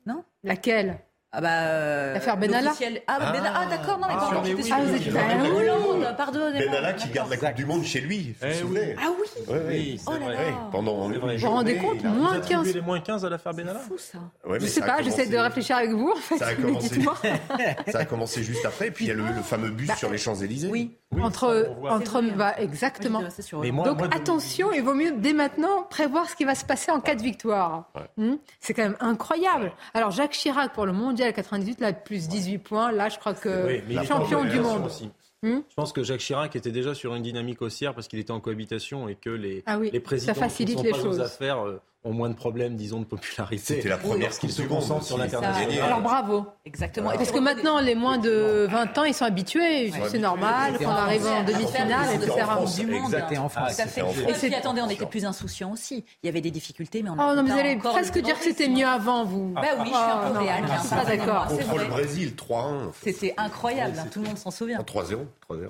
Non? 0.06 0.24
Laquelle? 0.42 1.00
Ah 1.34 1.40
bah, 1.40 2.12
L'affaire 2.12 2.36
Benalla 2.36 2.72
Ah, 3.06 3.18
ah, 3.18 3.32
ben, 3.32 3.42
ah 3.54 3.64
d'accord, 3.70 3.98
non, 3.98 4.06
mais 4.06 4.14
ah, 4.18 4.28
quand 4.34 4.42
mais 4.42 4.52
oui, 4.52 4.70
ah, 4.70 4.80
vous 4.82 4.94
êtes 4.94 5.12
ben 5.14 5.50
Hollande, 5.50 6.14
pardonnez-moi. 6.14 6.66
Benalla 6.66 6.92
qui 6.92 7.08
garde 7.08 7.30
la 7.30 7.36
Coupe 7.38 7.54
du 7.54 7.64
Monde 7.64 7.84
chez 7.84 8.02
lui, 8.02 8.34
eh 8.42 8.52
vous 8.62 8.76
Ah 8.98 9.06
oui 9.18 9.44
Oui, 9.48 9.56
oui. 9.66 10.00
Oh 10.06 10.10
là 10.12 10.28
là 10.28 10.40
Pendant 10.70 11.08
Vous 11.08 11.14
vous 11.38 11.48
rendez 11.48 11.76
compte 11.78 12.04
Moins 12.04 12.38
15 12.40 12.74
les 12.74 12.80
moins 12.82 13.00
15 13.00 13.24
à 13.24 13.30
l'affaire 13.30 13.54
Benalla 13.54 13.78
fou 13.78 13.96
ça. 13.96 14.18
Ouais, 14.46 14.58
Je 14.58 14.64
mais 14.64 14.70
sais 14.70 14.80
pas, 14.80 14.96
commencé- 14.98 15.04
j'essaie 15.04 15.26
de 15.30 15.38
réfléchir 15.38 15.76
avec 15.76 15.90
vous 15.92 16.10
en 16.14 16.16
fait. 16.20 16.36
Ça 16.36 16.48
a, 16.48 16.54
commencé, 16.54 16.88
dites-moi. 16.96 17.14
ça 17.90 17.98
a 18.00 18.04
commencé 18.04 18.42
juste 18.42 18.66
après, 18.66 18.88
et 18.88 18.90
puis 18.90 19.06
il 19.06 19.08
y 19.08 19.12
a 19.12 19.14
le, 19.14 19.22
le 19.22 19.42
fameux 19.42 19.70
bus 19.70 19.88
Bah, 19.88 19.96
sur 19.96 20.10
les 20.10 20.18
Champs-Élysées. 20.18 20.68
Oui. 20.68 20.94
entre 21.22 21.70
entre 21.88 22.20
bah, 22.36 22.56
exactement. 22.58 23.22
Sur- 23.40 23.62
Donc 23.62 24.02
attention, 24.14 24.70
il 24.72 24.82
vaut 24.82 24.92
mieux 24.94 25.12
dès 25.12 25.32
maintenant 25.32 25.84
prévoir 25.88 26.28
ce 26.28 26.36
qui 26.36 26.44
va 26.44 26.54
se 26.54 26.66
passer 26.66 26.90
en 26.92 27.00
cas 27.00 27.14
de 27.14 27.22
victoire. 27.22 27.90
Hmm 28.18 28.34
C'est 28.60 28.74
quand 28.74 28.82
même 28.82 28.96
incroyable. 29.00 29.72
Alors 29.94 30.10
Jacques 30.10 30.32
Chirac 30.32 30.74
pour 30.74 30.84
le 30.84 30.92
mondial 30.92 31.21
98, 31.30 31.80
là 31.80 31.92
plus 31.92 32.26
18 32.28 32.58
points, 32.58 32.90
là 32.90 33.08
je 33.08 33.18
crois 33.18 33.34
que 33.34 33.66
Oui, 33.66 33.82
mais 33.86 33.94
il 33.94 33.98
est 34.00 34.04
champion 34.06 34.44
du 34.44 34.58
monde. 34.60 34.86
aussi. 34.86 35.10
Hmm 35.44 35.60
Je 35.68 35.74
pense 35.74 35.92
que 35.92 36.02
Jacques 36.04 36.20
Chirac 36.20 36.54
était 36.56 36.70
déjà 36.70 36.94
sur 36.94 37.14
une 37.14 37.22
dynamique 37.22 37.60
haussière 37.62 37.94
parce 37.94 38.06
qu'il 38.08 38.18
était 38.20 38.30
en 38.30 38.38
cohabitation 38.40 39.08
et 39.08 39.16
que 39.16 39.30
les, 39.30 39.62
Ah 39.66 39.78
oui, 39.78 39.90
les 39.92 40.00
présidents 40.00 40.34
ça 40.34 40.40
facilite 40.40 40.78
ne 40.78 40.84
les 40.84 40.90
pas 40.90 40.98
choses. 40.98 41.18
aux 41.18 41.20
affaires 41.22 41.66
euh, 41.66 41.80
ont 42.04 42.12
moins 42.12 42.28
de 42.30 42.34
problèmes, 42.34 42.74
disons, 42.76 42.98
de 43.00 43.04
popularité. 43.04 43.76
C'était 43.76 43.88
la 43.88 43.96
première 43.96 44.28
parce 44.28 44.38
qu'ils 44.38 44.52
se 44.52 44.62
concentrent 44.62 45.04
sur 45.04 45.18
l'international. 45.18 45.80
Alors 45.80 46.00
bravo. 46.00 46.46
Exactement. 46.64 47.10
Parce 47.10 47.30
que 47.30 47.38
maintenant, 47.38 47.80
les 47.80 47.94
moins 47.94 48.18
de 48.18 48.66
20 48.70 48.98
ans, 48.98 49.04
ils 49.04 49.14
sont 49.14 49.24
habitués. 49.24 49.92
C'est 50.08 50.18
normal 50.18 50.78
qu'on 50.78 50.88
arrive 50.88 51.26
en 51.26 51.44
demi-finale 51.44 52.14
et 52.14 52.18
de 52.18 52.24
faire 52.30 52.50
un 52.50 52.64
du 52.64 52.86
monde. 52.86 53.10
C'était 53.10 53.38
en 53.38 53.48
France. 53.48 53.76
Tout 53.76 53.82
à 53.82 53.86
fait. 53.86 54.02
En 54.02 54.10
Et 54.10 54.14
France. 54.14 54.38
puis 54.38 54.54
attendez, 54.54 54.80
on 54.82 54.88
était 54.90 55.06
plus 55.06 55.24
insouciants 55.24 55.72
aussi. 55.72 56.04
Il 56.22 56.26
y 56.26 56.28
avait 56.28 56.40
des 56.40 56.50
difficultés, 56.50 57.02
mais 57.02 57.10
on 57.10 57.14
Oh 57.14 57.34
non, 57.36 57.42
mais 57.42 57.50
vous 57.50 57.58
allez 57.58 57.76
presque 57.76 58.18
dire 58.18 58.36
que 58.38 58.44
c'était 58.44 58.68
mieux 58.68 58.86
avant, 58.86 59.24
vous. 59.24 59.52
Bah 59.54 59.62
oui, 59.78 59.84
je 59.84 59.88
suis 59.88 59.96
un 59.96 60.30
peu 60.30 60.38
Oh, 60.38 60.42
réaliste. 60.42 60.74
Je 60.82 60.86
suis 60.86 60.96
pas 60.96 61.04
d'accord. 61.04 61.46
C'est 61.50 61.64
Contre 61.64 61.78
le. 61.78 61.88
Brésil, 61.88 62.32
3-1. 62.36 62.90
C'était 63.02 63.34
incroyable, 63.36 63.96
tout 64.10 64.20
le 64.20 64.26
monde 64.28 64.38
s'en 64.38 64.50
souvient. 64.50 64.78
3-0. 64.80 65.18
3-0. 65.48 65.68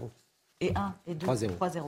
Et 0.63 0.73
1 0.77 0.95
et 1.09 1.15
2, 1.15 1.27
3-0. 1.27 1.51
3-0. 1.61 1.83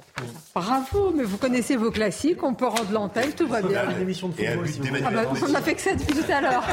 Bravo, 0.52 1.12
mais 1.16 1.22
vous 1.22 1.36
connaissez 1.36 1.76
vos 1.76 1.92
classiques, 1.92 2.42
on 2.42 2.54
peut 2.54 2.66
rendre 2.66 2.90
l'antenne, 2.90 3.32
tout 3.32 3.46
va 3.46 3.62
bien. 3.62 3.88
Une 3.90 4.02
émission 4.02 4.28
de 4.28 4.34
football, 4.34 4.68
si. 4.68 4.80
Ah 5.06 5.10
bah, 5.12 5.22
on 5.48 5.54
a 5.54 5.60
fait 5.60 5.74
que 5.74 5.80
ça 5.80 5.94
depuis 5.94 6.12
tout 6.12 6.32
à 6.32 6.40
l'heure. 6.40 6.64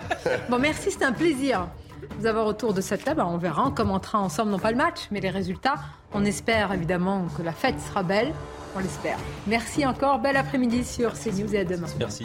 bon, 0.48 0.58
merci, 0.58 0.90
c'était 0.90 1.04
un 1.04 1.12
plaisir 1.12 1.68
de 2.00 2.14
vous 2.18 2.26
avoir 2.26 2.46
autour 2.46 2.72
de 2.72 2.80
cette 2.80 3.04
table. 3.04 3.20
On 3.20 3.36
verra, 3.36 3.66
on 3.66 3.72
commentera 3.72 4.20
ensemble, 4.20 4.52
non 4.52 4.58
pas 4.58 4.70
le 4.70 4.78
match, 4.78 5.08
mais 5.10 5.20
les 5.20 5.28
résultats. 5.28 5.74
On 6.14 6.24
espère 6.24 6.72
évidemment 6.72 7.26
que 7.36 7.42
la 7.42 7.52
fête 7.52 7.78
sera 7.78 8.02
belle. 8.02 8.32
On 8.74 8.78
l'espère. 8.78 9.18
Merci 9.46 9.84
encore. 9.84 10.18
Bel 10.20 10.36
après-midi 10.36 10.84
sur 10.84 11.12
CNews 11.12 11.54
et 11.54 11.58
à 11.58 11.64
demain. 11.64 11.88
Merci. 11.98 12.24